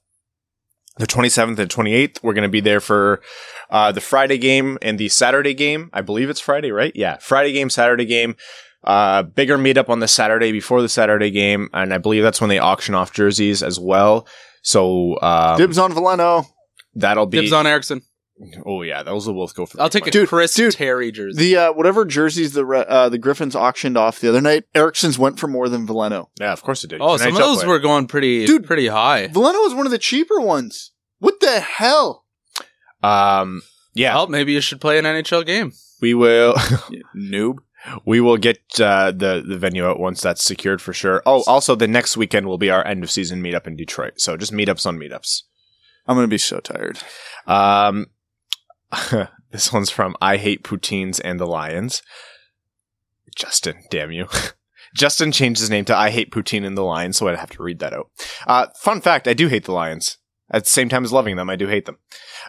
the 0.98 1.06
27th 1.06 1.58
and 1.58 1.70
28th. 1.70 2.22
We're 2.22 2.34
going 2.34 2.42
to 2.42 2.48
be 2.48 2.60
there 2.60 2.80
for 2.80 3.22
uh, 3.70 3.92
the 3.92 4.00
Friday 4.00 4.38
game 4.38 4.78
and 4.82 4.98
the 4.98 5.08
Saturday 5.08 5.54
game. 5.54 5.90
I 5.92 6.02
believe 6.02 6.28
it's 6.28 6.40
Friday, 6.40 6.72
right? 6.72 6.92
Yeah. 6.94 7.16
Friday 7.18 7.52
game, 7.52 7.70
Saturday 7.70 8.04
game. 8.04 8.36
Uh, 8.84 9.22
bigger 9.22 9.58
meetup 9.58 9.88
on 9.88 10.00
the 10.00 10.08
Saturday 10.08 10.52
before 10.52 10.82
the 10.82 10.88
Saturday 10.88 11.30
game. 11.30 11.68
And 11.72 11.92
I 11.92 11.98
believe 11.98 12.22
that's 12.22 12.40
when 12.40 12.50
they 12.50 12.58
auction 12.58 12.94
off 12.94 13.12
jerseys 13.12 13.62
as 13.62 13.78
well. 13.80 14.26
So 14.62 15.20
um, 15.20 15.56
Dibs 15.56 15.78
on 15.78 15.92
Veleno. 15.92 16.46
that'll 16.94 17.26
be. 17.26 17.40
Dibs 17.40 17.52
on 17.52 17.66
Ericsson. 17.66 18.02
Oh, 18.64 18.82
yeah. 18.82 19.02
Those 19.02 19.26
will 19.26 19.34
both 19.34 19.54
go 19.54 19.66
for 19.66 19.80
I'll 19.80 19.88
take 19.90 20.02
money. 20.02 20.10
a 20.10 20.12
Dude, 20.12 20.28
Chris 20.28 20.54
dude, 20.54 20.74
Terry 20.74 21.10
jersey. 21.10 21.38
The 21.54 21.56
uh, 21.56 21.72
whatever 21.72 22.04
jerseys 22.04 22.52
the 22.52 22.64
Re- 22.64 22.84
uh, 22.88 23.08
the 23.08 23.18
Griffins 23.18 23.56
auctioned 23.56 23.96
off 23.96 24.20
the 24.20 24.28
other 24.28 24.40
night, 24.40 24.64
Ericsson's 24.74 25.18
went 25.18 25.38
for 25.40 25.48
more 25.48 25.68
than 25.68 25.86
Veleno. 25.86 26.26
Yeah, 26.40 26.52
of 26.52 26.62
course 26.62 26.84
it 26.84 26.88
did. 26.88 27.00
oh, 27.00 27.12
He's 27.12 27.22
an 27.22 27.32
some 27.32 27.42
of 27.42 27.48
those 27.48 27.56
player. 27.58 27.68
were 27.70 27.78
going 27.80 28.06
pretty, 28.06 28.46
Dude. 28.46 28.64
pretty 28.66 28.86
high. 28.88 29.28
Veleno 29.28 29.62
was 29.64 29.74
one 29.74 29.86
of 29.86 29.92
the 29.92 29.98
cheaper 29.98 30.40
ones. 30.40 30.92
What 31.18 31.40
the 31.40 31.58
hell? 31.60 32.24
Um, 33.02 33.62
yeah, 33.94 34.14
Well, 34.14 34.28
maybe 34.28 34.52
you 34.52 34.60
should 34.60 34.80
play 34.80 34.98
an 34.98 35.04
NHL 35.04 35.44
game. 35.44 35.72
we 36.00 36.14
will. 36.14 36.54
Noob. 37.16 37.56
we 38.04 38.20
will 38.20 38.36
get 38.36 38.58
uh, 38.80 39.10
the 39.12 39.42
the 39.46 39.56
venue 39.58 39.84
out 39.86 39.98
once 40.00 40.20
that's 40.20 40.44
secured 40.44 40.80
for 40.82 40.92
sure. 40.92 41.22
Oh, 41.26 41.42
also 41.46 41.74
the 41.74 41.88
next 41.88 42.16
weekend 42.16 42.46
will 42.46 42.58
be 42.58 42.70
our 42.70 42.86
end 42.86 43.02
of 43.02 43.10
season 43.10 43.42
meetup 43.42 43.66
in 43.66 43.76
Detroit. 43.76 44.20
So 44.20 44.36
just 44.36 44.52
meetups 44.52 44.86
on 44.86 44.98
meetups. 44.98 45.42
I'm 46.06 46.16
gonna 46.16 46.26
be 46.28 46.38
so 46.38 46.60
tired. 46.60 46.98
Um, 47.46 48.06
this 49.50 49.72
one's 49.72 49.90
from 49.90 50.16
I 50.20 50.36
hate 50.36 50.64
poutines 50.64 51.20
and 51.22 51.38
the 51.38 51.46
Lions. 51.46 52.02
Justin, 53.36 53.82
damn 53.90 54.12
you. 54.12 54.26
Justin 54.94 55.32
changed 55.32 55.60
his 55.60 55.70
name 55.70 55.84
to 55.84 55.96
I 55.96 56.10
hate 56.10 56.32
poutine 56.32 56.66
and 56.66 56.76
the 56.76 56.82
Lions, 56.82 57.16
so 57.16 57.28
I'd 57.28 57.38
have 57.38 57.50
to 57.50 57.62
read 57.62 57.78
that 57.80 57.92
out. 57.92 58.10
Uh, 58.46 58.66
fun 58.80 59.00
fact: 59.00 59.28
I 59.28 59.34
do 59.34 59.48
hate 59.48 59.64
the 59.64 59.72
Lions. 59.72 60.18
at 60.50 60.64
the 60.64 60.70
same 60.70 60.88
time 60.88 61.04
as 61.04 61.12
loving 61.12 61.36
them. 61.36 61.50
I 61.50 61.56
do 61.56 61.66
hate 61.66 61.84
them. 61.84 61.98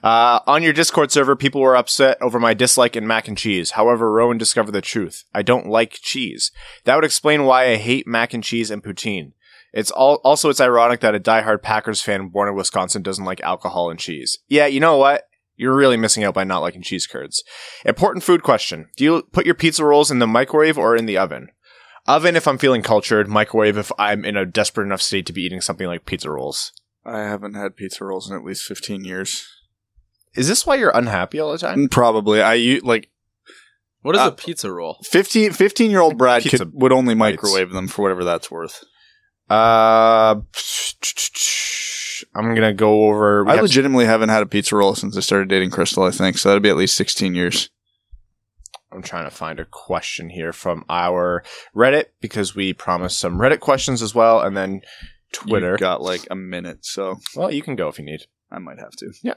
Uh, 0.01 0.39
on 0.47 0.63
your 0.63 0.73
Discord 0.73 1.11
server, 1.11 1.35
people 1.35 1.61
were 1.61 1.75
upset 1.75 2.17
over 2.21 2.39
my 2.39 2.53
dislike 2.53 2.95
in 2.95 3.05
mac 3.05 3.27
and 3.27 3.37
cheese. 3.37 3.71
However, 3.71 4.11
Rowan 4.11 4.37
discovered 4.37 4.71
the 4.71 4.81
truth. 4.81 5.25
I 5.33 5.41
don't 5.41 5.67
like 5.67 5.99
cheese. 6.01 6.51
That 6.85 6.95
would 6.95 7.03
explain 7.03 7.43
why 7.43 7.69
I 7.69 7.75
hate 7.75 8.07
mac 8.07 8.33
and 8.33 8.43
cheese 8.43 8.71
and 8.71 8.83
poutine. 8.83 9.33
It's 9.71 9.91
all, 9.91 10.15
also, 10.23 10.49
it's 10.49 10.61
ironic 10.61 11.01
that 11.01 11.13
a 11.13 11.19
diehard 11.19 11.61
Packers 11.61 12.01
fan 12.01 12.29
born 12.29 12.47
in 12.49 12.55
Wisconsin 12.55 13.03
doesn't 13.03 13.25
like 13.25 13.41
alcohol 13.41 13.91
and 13.91 13.99
cheese. 13.99 14.39
Yeah, 14.47 14.65
you 14.65 14.79
know 14.79 14.97
what? 14.97 15.25
You're 15.59 15.75
really 15.75 15.97
missing 15.97 16.23
out 16.23 16.33
by 16.33 16.45
not 16.45 16.59
liking 16.61 16.81
cheese 16.81 17.05
curds. 17.05 17.43
Important 17.85 18.23
food 18.23 18.41
question. 18.43 18.87
Do 18.95 19.03
you 19.03 19.21
put 19.33 19.45
your 19.45 19.55
pizza 19.55 19.83
rolls 19.83 20.09
in 20.09 20.19
the 20.19 20.25
microwave 20.27 20.77
or 20.77 20.95
in 20.95 21.05
the 21.05 21.17
oven? 21.17 21.49
Oven 22.07 22.35
if 22.37 22.47
I'm 22.47 22.57
feeling 22.57 22.81
cultured, 22.81 23.27
microwave 23.27 23.77
if 23.77 23.91
I'm 23.99 24.23
in 24.23 24.37
a 24.37 24.45
desperate 24.45 24.85
enough 24.85 25.01
state 25.01 25.25
to 25.25 25.33
be 25.33 25.41
eating 25.43 25.59
something 25.61 25.85
like 25.85 26.05
pizza 26.05 26.31
rolls. 26.31 26.71
I 27.05 27.19
haven't 27.19 27.55
had 27.55 27.75
pizza 27.75 28.05
rolls 28.05 28.29
in 28.29 28.35
at 28.37 28.43
least 28.45 28.63
15 28.63 29.03
years. 29.03 29.45
Is 30.35 30.47
this 30.47 30.65
why 30.65 30.75
you're 30.75 30.95
unhappy 30.95 31.39
all 31.39 31.51
the 31.51 31.57
time? 31.57 31.89
Probably. 31.89 32.41
I 32.41 32.53
u- 32.53 32.81
like 32.83 33.09
What 34.01 34.15
is 34.15 34.21
Uh, 34.21 34.27
a 34.27 34.31
pizza 34.31 34.71
roll? 34.71 34.97
15, 35.03 35.51
15 35.51 35.91
year 35.91 35.99
old 35.99 36.17
Brad 36.17 36.41
Pizza 36.43 36.59
could, 36.59 36.71
would 36.73 36.93
only 36.93 37.15
bites. 37.15 37.41
microwave 37.43 37.71
them 37.71 37.87
for 37.89 38.03
whatever 38.03 38.23
that's 38.23 38.49
worth. 38.49 38.83
Uh, 39.49 40.35
I'm 42.35 42.55
gonna 42.55 42.73
go 42.73 43.05
over. 43.05 43.47
I 43.47 43.59
legitimately 43.59 44.05
haven't 44.05 44.29
had 44.29 44.43
a 44.43 44.45
pizza 44.45 44.75
roll 44.75 44.95
since 44.95 45.15
I 45.17 45.21
started 45.21 45.49
dating 45.49 45.71
Crystal, 45.71 46.03
I 46.03 46.11
think. 46.11 46.37
So 46.37 46.49
that'd 46.49 46.63
be 46.63 46.69
at 46.69 46.77
least 46.77 46.95
16 46.95 47.35
years. 47.35 47.69
I'm 48.91 49.03
trying 49.03 49.25
to 49.25 49.35
find 49.35 49.59
a 49.59 49.65
question 49.65 50.29
here 50.29 50.51
from 50.51 50.83
our 50.89 51.43
Reddit 51.75 52.05
because 52.21 52.55
we 52.55 52.73
promised 52.73 53.19
some 53.19 53.37
Reddit 53.37 53.59
questions 53.59 54.01
as 54.01 54.15
well, 54.15 54.41
and 54.41 54.57
then 54.57 54.81
Twitter. 55.31 55.71
You've 55.71 55.79
got 55.79 56.01
like 56.01 56.25
a 56.31 56.35
minute, 56.35 56.85
so 56.85 57.19
well, 57.35 57.51
you 57.51 57.61
can 57.61 57.75
go 57.75 57.87
if 57.87 57.99
you 57.99 58.05
need. 58.05 58.21
I 58.51 58.57
might 58.57 58.79
have 58.79 58.91
to. 58.97 59.11
Yeah. 59.21 59.35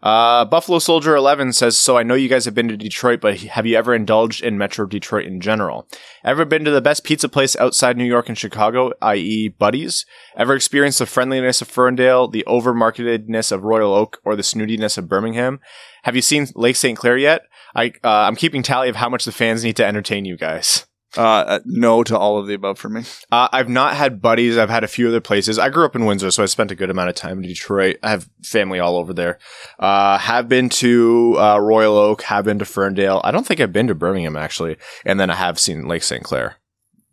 Uh, 0.00 0.44
Buffalo 0.44 0.78
Soldier 0.78 1.16
11 1.16 1.52
says, 1.54 1.76
So 1.76 1.98
I 1.98 2.04
know 2.04 2.14
you 2.14 2.28
guys 2.28 2.44
have 2.44 2.54
been 2.54 2.68
to 2.68 2.76
Detroit, 2.76 3.20
but 3.20 3.38
have 3.38 3.66
you 3.66 3.76
ever 3.76 3.94
indulged 3.94 4.44
in 4.44 4.56
Metro 4.56 4.86
Detroit 4.86 5.26
in 5.26 5.40
general? 5.40 5.88
Ever 6.24 6.44
been 6.44 6.64
to 6.64 6.70
the 6.70 6.80
best 6.80 7.02
pizza 7.02 7.28
place 7.28 7.56
outside 7.56 7.96
New 7.96 8.04
York 8.04 8.28
and 8.28 8.38
Chicago, 8.38 8.92
i.e., 9.02 9.48
Buddy's? 9.48 10.06
Ever 10.36 10.54
experienced 10.54 11.00
the 11.00 11.06
friendliness 11.06 11.62
of 11.62 11.68
Ferndale, 11.68 12.28
the 12.28 12.44
overmarketedness 12.46 13.50
of 13.50 13.64
Royal 13.64 13.92
Oak, 13.92 14.20
or 14.24 14.36
the 14.36 14.42
snootiness 14.42 14.96
of 14.96 15.08
Birmingham? 15.08 15.58
Have 16.04 16.14
you 16.14 16.22
seen 16.22 16.46
Lake 16.54 16.76
St. 16.76 16.96
Clair 16.96 17.16
yet? 17.16 17.42
I, 17.74 17.92
uh, 18.04 18.08
I'm 18.08 18.36
keeping 18.36 18.62
tally 18.62 18.88
of 18.88 18.96
how 18.96 19.08
much 19.08 19.24
the 19.24 19.32
fans 19.32 19.64
need 19.64 19.76
to 19.76 19.84
entertain 19.84 20.24
you 20.24 20.36
guys. 20.36 20.86
Uh, 21.16 21.22
uh, 21.22 21.60
no 21.64 22.02
to 22.02 22.18
all 22.18 22.38
of 22.38 22.46
the 22.46 22.54
above 22.54 22.78
for 22.78 22.88
me. 22.88 23.02
Uh, 23.30 23.48
I've 23.52 23.68
not 23.68 23.94
had 23.94 24.20
Buddy's. 24.20 24.58
I've 24.58 24.70
had 24.70 24.84
a 24.84 24.88
few 24.88 25.08
other 25.08 25.20
places. 25.20 25.58
I 25.58 25.68
grew 25.68 25.84
up 25.84 25.94
in 25.94 26.06
Windsor, 26.06 26.30
so 26.30 26.42
I 26.42 26.46
spent 26.46 26.70
a 26.70 26.74
good 26.74 26.90
amount 26.90 27.08
of 27.08 27.14
time 27.14 27.38
in 27.38 27.48
Detroit. 27.48 27.98
I 28.02 28.10
have 28.10 28.28
family 28.42 28.80
all 28.80 28.96
over 28.96 29.12
there. 29.12 29.38
Uh, 29.78 30.18
have 30.18 30.48
been 30.48 30.68
to 30.70 31.36
uh, 31.38 31.58
Royal 31.58 31.96
Oak. 31.96 32.22
Have 32.22 32.46
been 32.46 32.58
to 32.58 32.64
Ferndale. 32.64 33.20
I 33.22 33.30
don't 33.30 33.46
think 33.46 33.60
I've 33.60 33.72
been 33.72 33.86
to 33.88 33.94
Birmingham 33.94 34.36
actually. 34.36 34.76
And 35.04 35.20
then 35.20 35.30
I 35.30 35.36
have 35.36 35.60
seen 35.60 35.86
Lake 35.86 36.02
St. 36.02 36.24
Clair. 36.24 36.56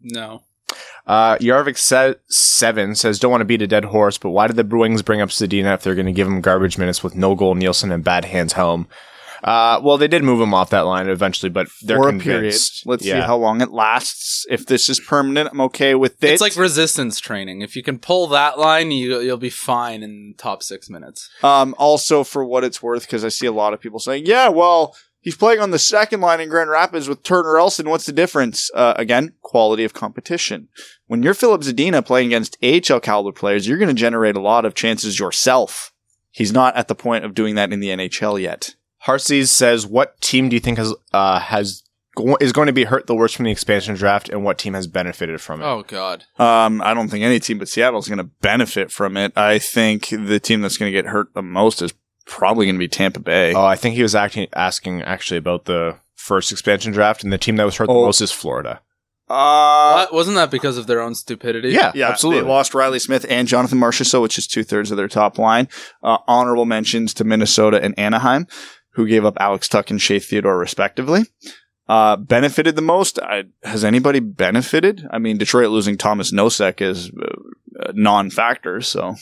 No. 0.02 0.44
Uh, 1.06 1.38
Yarvik 1.38 1.78
se- 1.78 2.16
seven 2.30 2.96
says, 2.96 3.20
"Don't 3.20 3.32
want 3.32 3.42
to 3.42 3.46
beat 3.46 3.62
a 3.62 3.68
dead 3.68 3.86
horse, 3.86 4.18
but 4.18 4.30
why 4.30 4.48
did 4.48 4.56
the 4.56 4.64
Bruins 4.64 5.02
bring 5.02 5.22
up 5.22 5.30
Zadina 5.30 5.74
if 5.74 5.84
they're 5.84 5.96
going 5.96 6.06
to 6.06 6.12
give 6.12 6.28
him 6.28 6.42
garbage 6.42 6.78
minutes 6.78 7.04
with 7.04 7.16
no 7.16 7.36
goal 7.36 7.56
Nielsen 7.56 7.92
and 7.92 8.04
bad 8.04 8.26
hands 8.26 8.54
Helm?" 8.54 8.88
Uh, 9.44 9.80
well, 9.84 9.98
they 9.98 10.08
did 10.08 10.24
move 10.24 10.40
him 10.42 10.54
off 10.54 10.70
that 10.70 10.82
line 10.82 11.10
eventually, 11.10 11.50
but 11.50 11.68
they're 11.82 11.98
for 11.98 12.10
a 12.10 12.20
period. 12.20 12.56
Let's 12.86 13.06
Yeah. 13.06 13.22
see 13.22 13.26
how 13.26 13.38
long 13.38 13.62
it 13.62 13.72
lasts. 13.72 14.46
If 14.50 14.66
this 14.66 14.88
is 14.90 15.00
permanent, 15.00 15.50
I'm 15.52 15.62
okay 15.62 15.96
with 15.96 16.24
it. 16.24 16.30
It's 16.32 16.42
like 16.42 16.56
resistance 16.56 17.20
training. 17.20 17.62
If 17.62 17.76
you 17.76 17.84
can 17.84 17.98
pull 18.00 18.28
that 18.28 18.60
line, 18.60 18.92
you 18.92 19.20
you'll 19.20 19.38
be 19.38 19.50
fine 19.50 20.04
in 20.04 20.36
top 20.38 20.62
six 20.64 20.90
minutes. 20.90 21.30
Um, 21.44 21.74
also, 21.78 22.24
for 22.24 22.46
what 22.46 22.64
it's 22.64 22.84
worth, 22.84 23.04
because 23.04 23.26
I 23.26 23.30
see 23.30 23.46
a 23.48 23.52
lot 23.52 23.74
of 23.74 23.80
people 23.82 24.00
saying, 24.00 24.26
"Yeah, 24.26 24.50
well, 24.50 24.96
he's 25.22 25.36
playing 25.38 25.60
on 25.60 25.72
the 25.72 25.80
second 25.80 26.22
line 26.22 26.40
in 26.40 26.50
Grand 26.50 26.70
Rapids 26.70 27.10
with 27.10 27.24
Turner 27.24 27.58
Elson. 27.58 27.90
What's 27.90 28.06
the 28.06 28.12
difference?" 28.12 28.70
Uh, 28.76 28.94
again, 28.96 29.34
quality 29.42 29.84
of 29.84 29.94
competition. 29.94 30.68
When 31.08 31.24
you're 31.24 31.34
Filip 31.34 31.62
Zadina 31.62 32.06
playing 32.06 32.28
against 32.28 32.58
AHL 32.64 33.00
caliber 33.00 33.32
players, 33.32 33.68
you're 33.68 33.78
going 33.80 33.88
to 33.90 33.94
generate 33.94 34.36
a 34.36 34.42
lot 34.42 34.66
of 34.66 34.76
chances 34.76 35.20
yourself. 35.20 35.92
He's 36.30 36.54
not 36.54 36.76
at 36.78 36.88
the 36.88 36.96
point 36.96 37.26
of 37.26 37.34
doing 37.34 37.56
that 37.56 37.74
in 37.74 37.80
the 37.82 37.90
NHL 37.90 38.38
yet. 38.42 38.76
Harseys 39.08 39.48
says, 39.48 39.86
"What 39.86 40.20
team 40.22 40.50
do 40.50 40.56
you 40.56 40.60
think 40.60 40.78
has 40.78 40.94
uh, 41.14 41.40
has 41.40 41.84
go- 42.16 42.38
is 42.40 42.52
going 42.54 42.68
to 42.68 42.74
be 42.74 42.84
hurt 42.86 43.08
the 43.08 43.16
worst 43.16 43.36
from 43.36 43.46
the 43.46 43.52
expansion 43.52 43.96
draft, 43.96 44.30
and 44.30 44.44
what 44.44 44.58
team 44.58 44.74
has 44.74 44.88
benefited 44.88 45.42
from 45.42 45.62
it?" 45.62 45.66
Oh 45.66 45.84
God. 45.84 46.26
Um, 46.38 46.82
I 46.82 46.94
don't 46.94 47.10
think 47.10 47.24
any 47.24 47.40
team 47.40 47.58
but 47.58 47.68
Seattle 47.70 48.00
is 48.00 48.08
going 48.08 48.18
to 48.20 48.30
benefit 48.42 48.92
from 48.92 49.18
it. 49.18 49.34
I 49.36 49.60
think 49.60 50.10
the 50.10 50.40
team 50.40 50.62
that's 50.62 50.78
going 50.78 50.92
to 50.92 50.98
get 50.98 51.08
hurt 51.10 51.34
the 51.34 51.42
most 51.42 51.82
is 51.82 51.94
probably 52.28 52.66
going 52.66 52.76
to 52.76 52.80
be 52.80 52.88
Tampa 52.88 53.20
Bay. 53.20 53.54
Oh, 53.54 53.66
I 53.66 53.76
think 53.76 53.96
he 53.96 54.04
was 54.04 54.16
acting, 54.16 54.48
asking 54.54 55.02
actually 55.02 55.38
about 55.38 55.66
the 55.66 55.98
first 56.16 56.52
expansion 56.52 56.92
draft, 56.94 57.24
and 57.24 57.34
the 57.34 57.38
team 57.40 57.56
that 57.56 57.66
was 57.66 57.78
hurt 57.78 57.88
the 57.88 57.94
Oh. 57.94 58.06
most 58.06 58.22
is 58.22 58.32
Florida. 58.32 58.82
Uh, 59.28 59.94
What? 59.94 60.14
Wasn't 60.14 60.36
that 60.36 60.52
because 60.52 60.78
of 60.78 60.88
their 60.88 61.02
own 61.02 61.16
stupidity? 61.16 61.70
Yeah, 61.70 61.92
Yeah, 61.96 62.10
absolutely. 62.10 62.44
They 62.44 62.50
lost 62.50 62.74
Reilly 62.76 63.00
Smith 63.00 63.26
and 63.30 63.48
Jonathan 63.48 63.80
Marchessault, 63.80 64.22
which 64.22 64.38
is 64.38 64.46
two 64.46 64.64
thirds 64.64 64.92
of 64.92 64.98
their 64.98 65.08
top 65.08 65.38
line. 65.38 65.70
Uh, 66.04 66.18
honorable 66.28 66.66
mentions 66.66 67.14
to 67.16 67.24
Minnesota 67.24 67.82
and 67.82 67.98
Anaheim, 67.98 68.46
who 68.92 69.08
gave 69.08 69.26
up 69.26 69.38
Alex 69.40 69.68
Tuch 69.68 69.90
and 69.92 70.02
Shea 70.02 70.20
Theodore 70.20 70.58
respectively. 70.58 71.24
Uh, 71.88 72.16
benefited 72.16 72.76
the 72.76 72.82
most. 72.82 73.20
I, 73.20 73.46
has 73.64 73.84
anybody 73.84 74.20
benefited? 74.22 75.06
I 75.12 75.18
mean, 75.20 75.38
Detroit 75.38 75.70
losing 75.72 75.98
Tomas 75.98 76.32
Nosek 76.32 76.80
is 76.82 77.10
uh, 77.12 77.88
a 77.90 77.94
non-factor. 77.94 78.80
So 78.82 79.16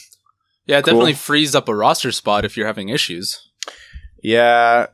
Yeah, 0.66 0.78
it 0.80 0.84
Cool. 0.86 0.94
definitely 0.94 1.14
frees 1.14 1.56
up 1.56 1.68
a 1.68 1.76
roster 1.76 2.12
spot 2.12 2.46
if 2.46 2.56
you're 2.58 2.68
having 2.68 2.90
issues. 2.90 3.50
Yeah, 4.22 4.88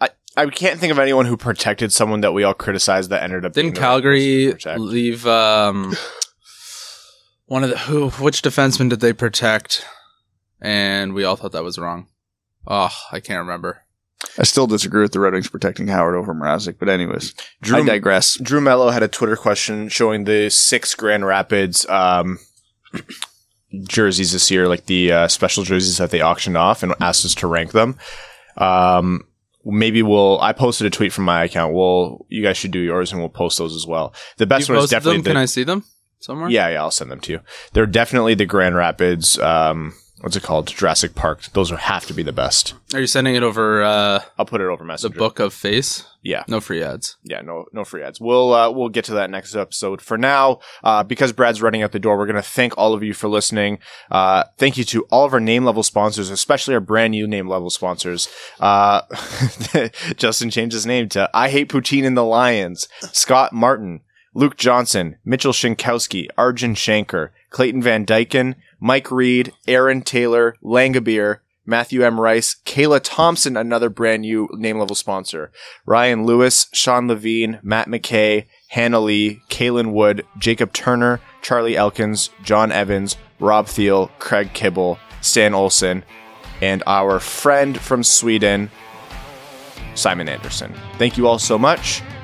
I 0.00 0.10
I 0.36 0.46
can't 0.46 0.78
think 0.80 0.90
of 0.90 0.98
anyone 0.98 1.26
who 1.26 1.36
protected 1.36 1.92
someone 1.92 2.20
that 2.22 2.32
we 2.32 2.42
all 2.44 2.52
criticized 2.54 3.10
that 3.10 3.22
ended 3.22 3.44
up. 3.44 3.54
being 3.54 3.68
Didn't 3.68 3.78
Calgary 3.78 4.46
person 4.46 4.50
to 4.50 4.54
protect. 4.56 4.80
leave 4.80 5.26
um 5.26 5.94
one 7.46 7.64
of 7.64 7.70
the 7.70 7.78
who 7.78 8.10
which 8.10 8.42
defenseman 8.42 8.90
did 8.90 9.00
they 9.00 9.12
protect? 9.12 9.84
And 10.60 11.14
we 11.14 11.24
all 11.24 11.36
thought 11.36 11.52
that 11.52 11.64
was 11.64 11.78
wrong. 11.78 12.08
Oh, 12.66 12.90
I 13.10 13.20
can't 13.20 13.38
remember. 13.40 13.84
I 14.38 14.44
still 14.44 14.66
disagree 14.66 15.02
with 15.02 15.12
the 15.12 15.20
Red 15.20 15.32
Wings 15.32 15.48
protecting 15.48 15.88
Howard 15.88 16.14
over 16.14 16.34
Mrazek. 16.34 16.76
But 16.78 16.88
anyways, 16.88 17.34
I 17.38 17.44
Drew, 17.62 17.84
digress. 17.84 18.36
Drew 18.36 18.60
Mello 18.60 18.90
had 18.90 19.02
a 19.02 19.08
Twitter 19.08 19.36
question 19.36 19.88
showing 19.88 20.24
the 20.24 20.50
six 20.50 20.94
Grand 20.94 21.26
Rapids 21.26 21.88
um, 21.88 22.38
jerseys 23.84 24.32
this 24.32 24.50
year, 24.50 24.68
like 24.68 24.86
the 24.86 25.12
uh, 25.12 25.28
special 25.28 25.64
jerseys 25.64 25.98
that 25.98 26.10
they 26.10 26.22
auctioned 26.22 26.56
off, 26.56 26.82
and 26.82 26.94
asked 27.00 27.24
us 27.24 27.34
to 27.36 27.46
rank 27.46 27.72
them. 27.72 27.96
Um, 28.56 29.24
maybe 29.64 30.02
we'll. 30.02 30.40
I 30.40 30.52
posted 30.52 30.86
a 30.86 30.90
tweet 30.90 31.12
from 31.12 31.24
my 31.24 31.44
account. 31.44 31.74
Well, 31.74 32.26
you 32.28 32.42
guys 32.42 32.56
should 32.56 32.72
do 32.72 32.80
yours, 32.80 33.12
and 33.12 33.20
we'll 33.20 33.30
post 33.30 33.58
those 33.58 33.74
as 33.74 33.86
well. 33.86 34.14
The 34.36 34.46
best 34.46 34.68
you 34.68 34.74
one 34.74 34.84
is 34.84 34.90
definitely 34.90 35.18
them? 35.18 35.24
the, 35.24 35.30
Can 35.30 35.36
I 35.38 35.46
see 35.46 35.64
them 35.64 35.84
somewhere? 36.18 36.50
Yeah, 36.50 36.68
yeah, 36.68 36.82
I'll 36.82 36.90
send 36.90 37.10
them 37.10 37.20
to 37.20 37.32
you. 37.32 37.40
They're 37.72 37.86
definitely 37.86 38.34
the 38.34 38.46
Grand 38.46 38.74
Rapids. 38.74 39.38
Um, 39.38 39.94
what's 40.20 40.36
it 40.36 40.42
called? 40.42 40.66
Jurassic 40.68 41.14
Park. 41.14 41.42
Those 41.52 41.72
are, 41.72 41.76
have 41.76 42.06
to 42.06 42.14
be 42.14 42.22
the 42.22 42.32
best. 42.32 42.74
Are 42.94 43.00
you 43.00 43.06
sending 43.06 43.34
it 43.34 43.42
over 43.42 43.82
uh 43.82 44.20
I'll 44.38 44.44
put 44.46 44.60
it 44.60 44.66
over 44.66 44.84
message? 44.84 45.12
the 45.12 45.18
book 45.18 45.38
of 45.40 45.52
face? 45.52 46.04
Yeah. 46.22 46.44
No 46.48 46.60
free 46.60 46.82
ads. 46.82 47.16
Yeah, 47.24 47.40
no, 47.40 47.64
no 47.72 47.82
free 47.84 48.02
ads. 48.02 48.20
We'll 48.20 48.52
uh, 48.52 48.70
we'll 48.70 48.90
get 48.90 49.06
to 49.06 49.14
that 49.14 49.30
next 49.30 49.54
episode. 49.56 50.02
For 50.02 50.18
now, 50.18 50.60
uh, 50.84 51.02
because 51.02 51.32
Brad's 51.32 51.62
running 51.62 51.82
out 51.82 51.92
the 51.92 51.98
door, 51.98 52.18
we're 52.18 52.26
gonna 52.26 52.42
thank 52.42 52.76
all 52.76 52.92
of 52.92 53.02
you 53.02 53.14
for 53.14 53.28
listening. 53.28 53.78
Uh, 54.10 54.44
thank 54.58 54.76
you 54.76 54.84
to 54.84 55.04
all 55.10 55.24
of 55.24 55.32
our 55.32 55.40
name 55.40 55.64
level 55.64 55.82
sponsors, 55.82 56.28
especially 56.28 56.74
our 56.74 56.80
brand 56.80 57.12
new 57.12 57.26
name 57.26 57.48
level 57.48 57.70
sponsors. 57.70 58.28
Uh, 58.58 59.00
Justin 60.16 60.50
changed 60.50 60.74
his 60.74 60.84
name 60.84 61.08
to 61.10 61.30
I 61.32 61.48
Hate 61.48 61.70
Poutine 61.70 62.06
and 62.06 62.16
the 62.16 62.24
Lions. 62.24 62.86
Scott 63.12 63.54
Martin, 63.54 64.02
Luke 64.34 64.56
Johnson, 64.56 65.16
Mitchell 65.24 65.52
Shinkowski, 65.52 66.28
Arjun 66.36 66.74
Shanker, 66.74 67.30
Clayton 67.48 67.82
Van 67.82 68.04
Dyken, 68.04 68.56
Mike 68.80 69.10
Reed, 69.10 69.52
Aaron 69.68 70.02
Taylor, 70.02 70.56
Langabeer, 70.62 71.40
Matthew 71.66 72.02
M. 72.02 72.20
Rice, 72.20 72.56
Kayla 72.64 73.00
Thompson, 73.02 73.56
another 73.56 73.88
brand 73.88 74.22
new 74.22 74.48
name 74.54 74.78
level 74.78 74.96
sponsor, 74.96 75.52
Ryan 75.86 76.24
Lewis, 76.24 76.66
Sean 76.72 77.06
Levine, 77.06 77.60
Matt 77.62 77.86
McKay, 77.86 78.46
Hannah 78.68 79.00
Lee, 79.00 79.42
Kaylin 79.50 79.92
Wood, 79.92 80.26
Jacob 80.38 80.72
Turner, 80.72 81.20
Charlie 81.42 81.76
Elkins, 81.76 82.30
John 82.42 82.72
Evans, 82.72 83.16
Rob 83.38 83.66
Thiel, 83.66 84.10
Craig 84.18 84.52
Kibble, 84.54 84.98
Stan 85.20 85.54
Olson, 85.54 86.02
and 86.60 86.82
our 86.86 87.20
friend 87.20 87.78
from 87.78 88.02
Sweden, 88.02 88.70
Simon 89.94 90.28
Anderson. 90.28 90.74
Thank 90.98 91.16
you 91.16 91.26
all 91.26 91.38
so 91.38 91.58
much, 91.58 92.02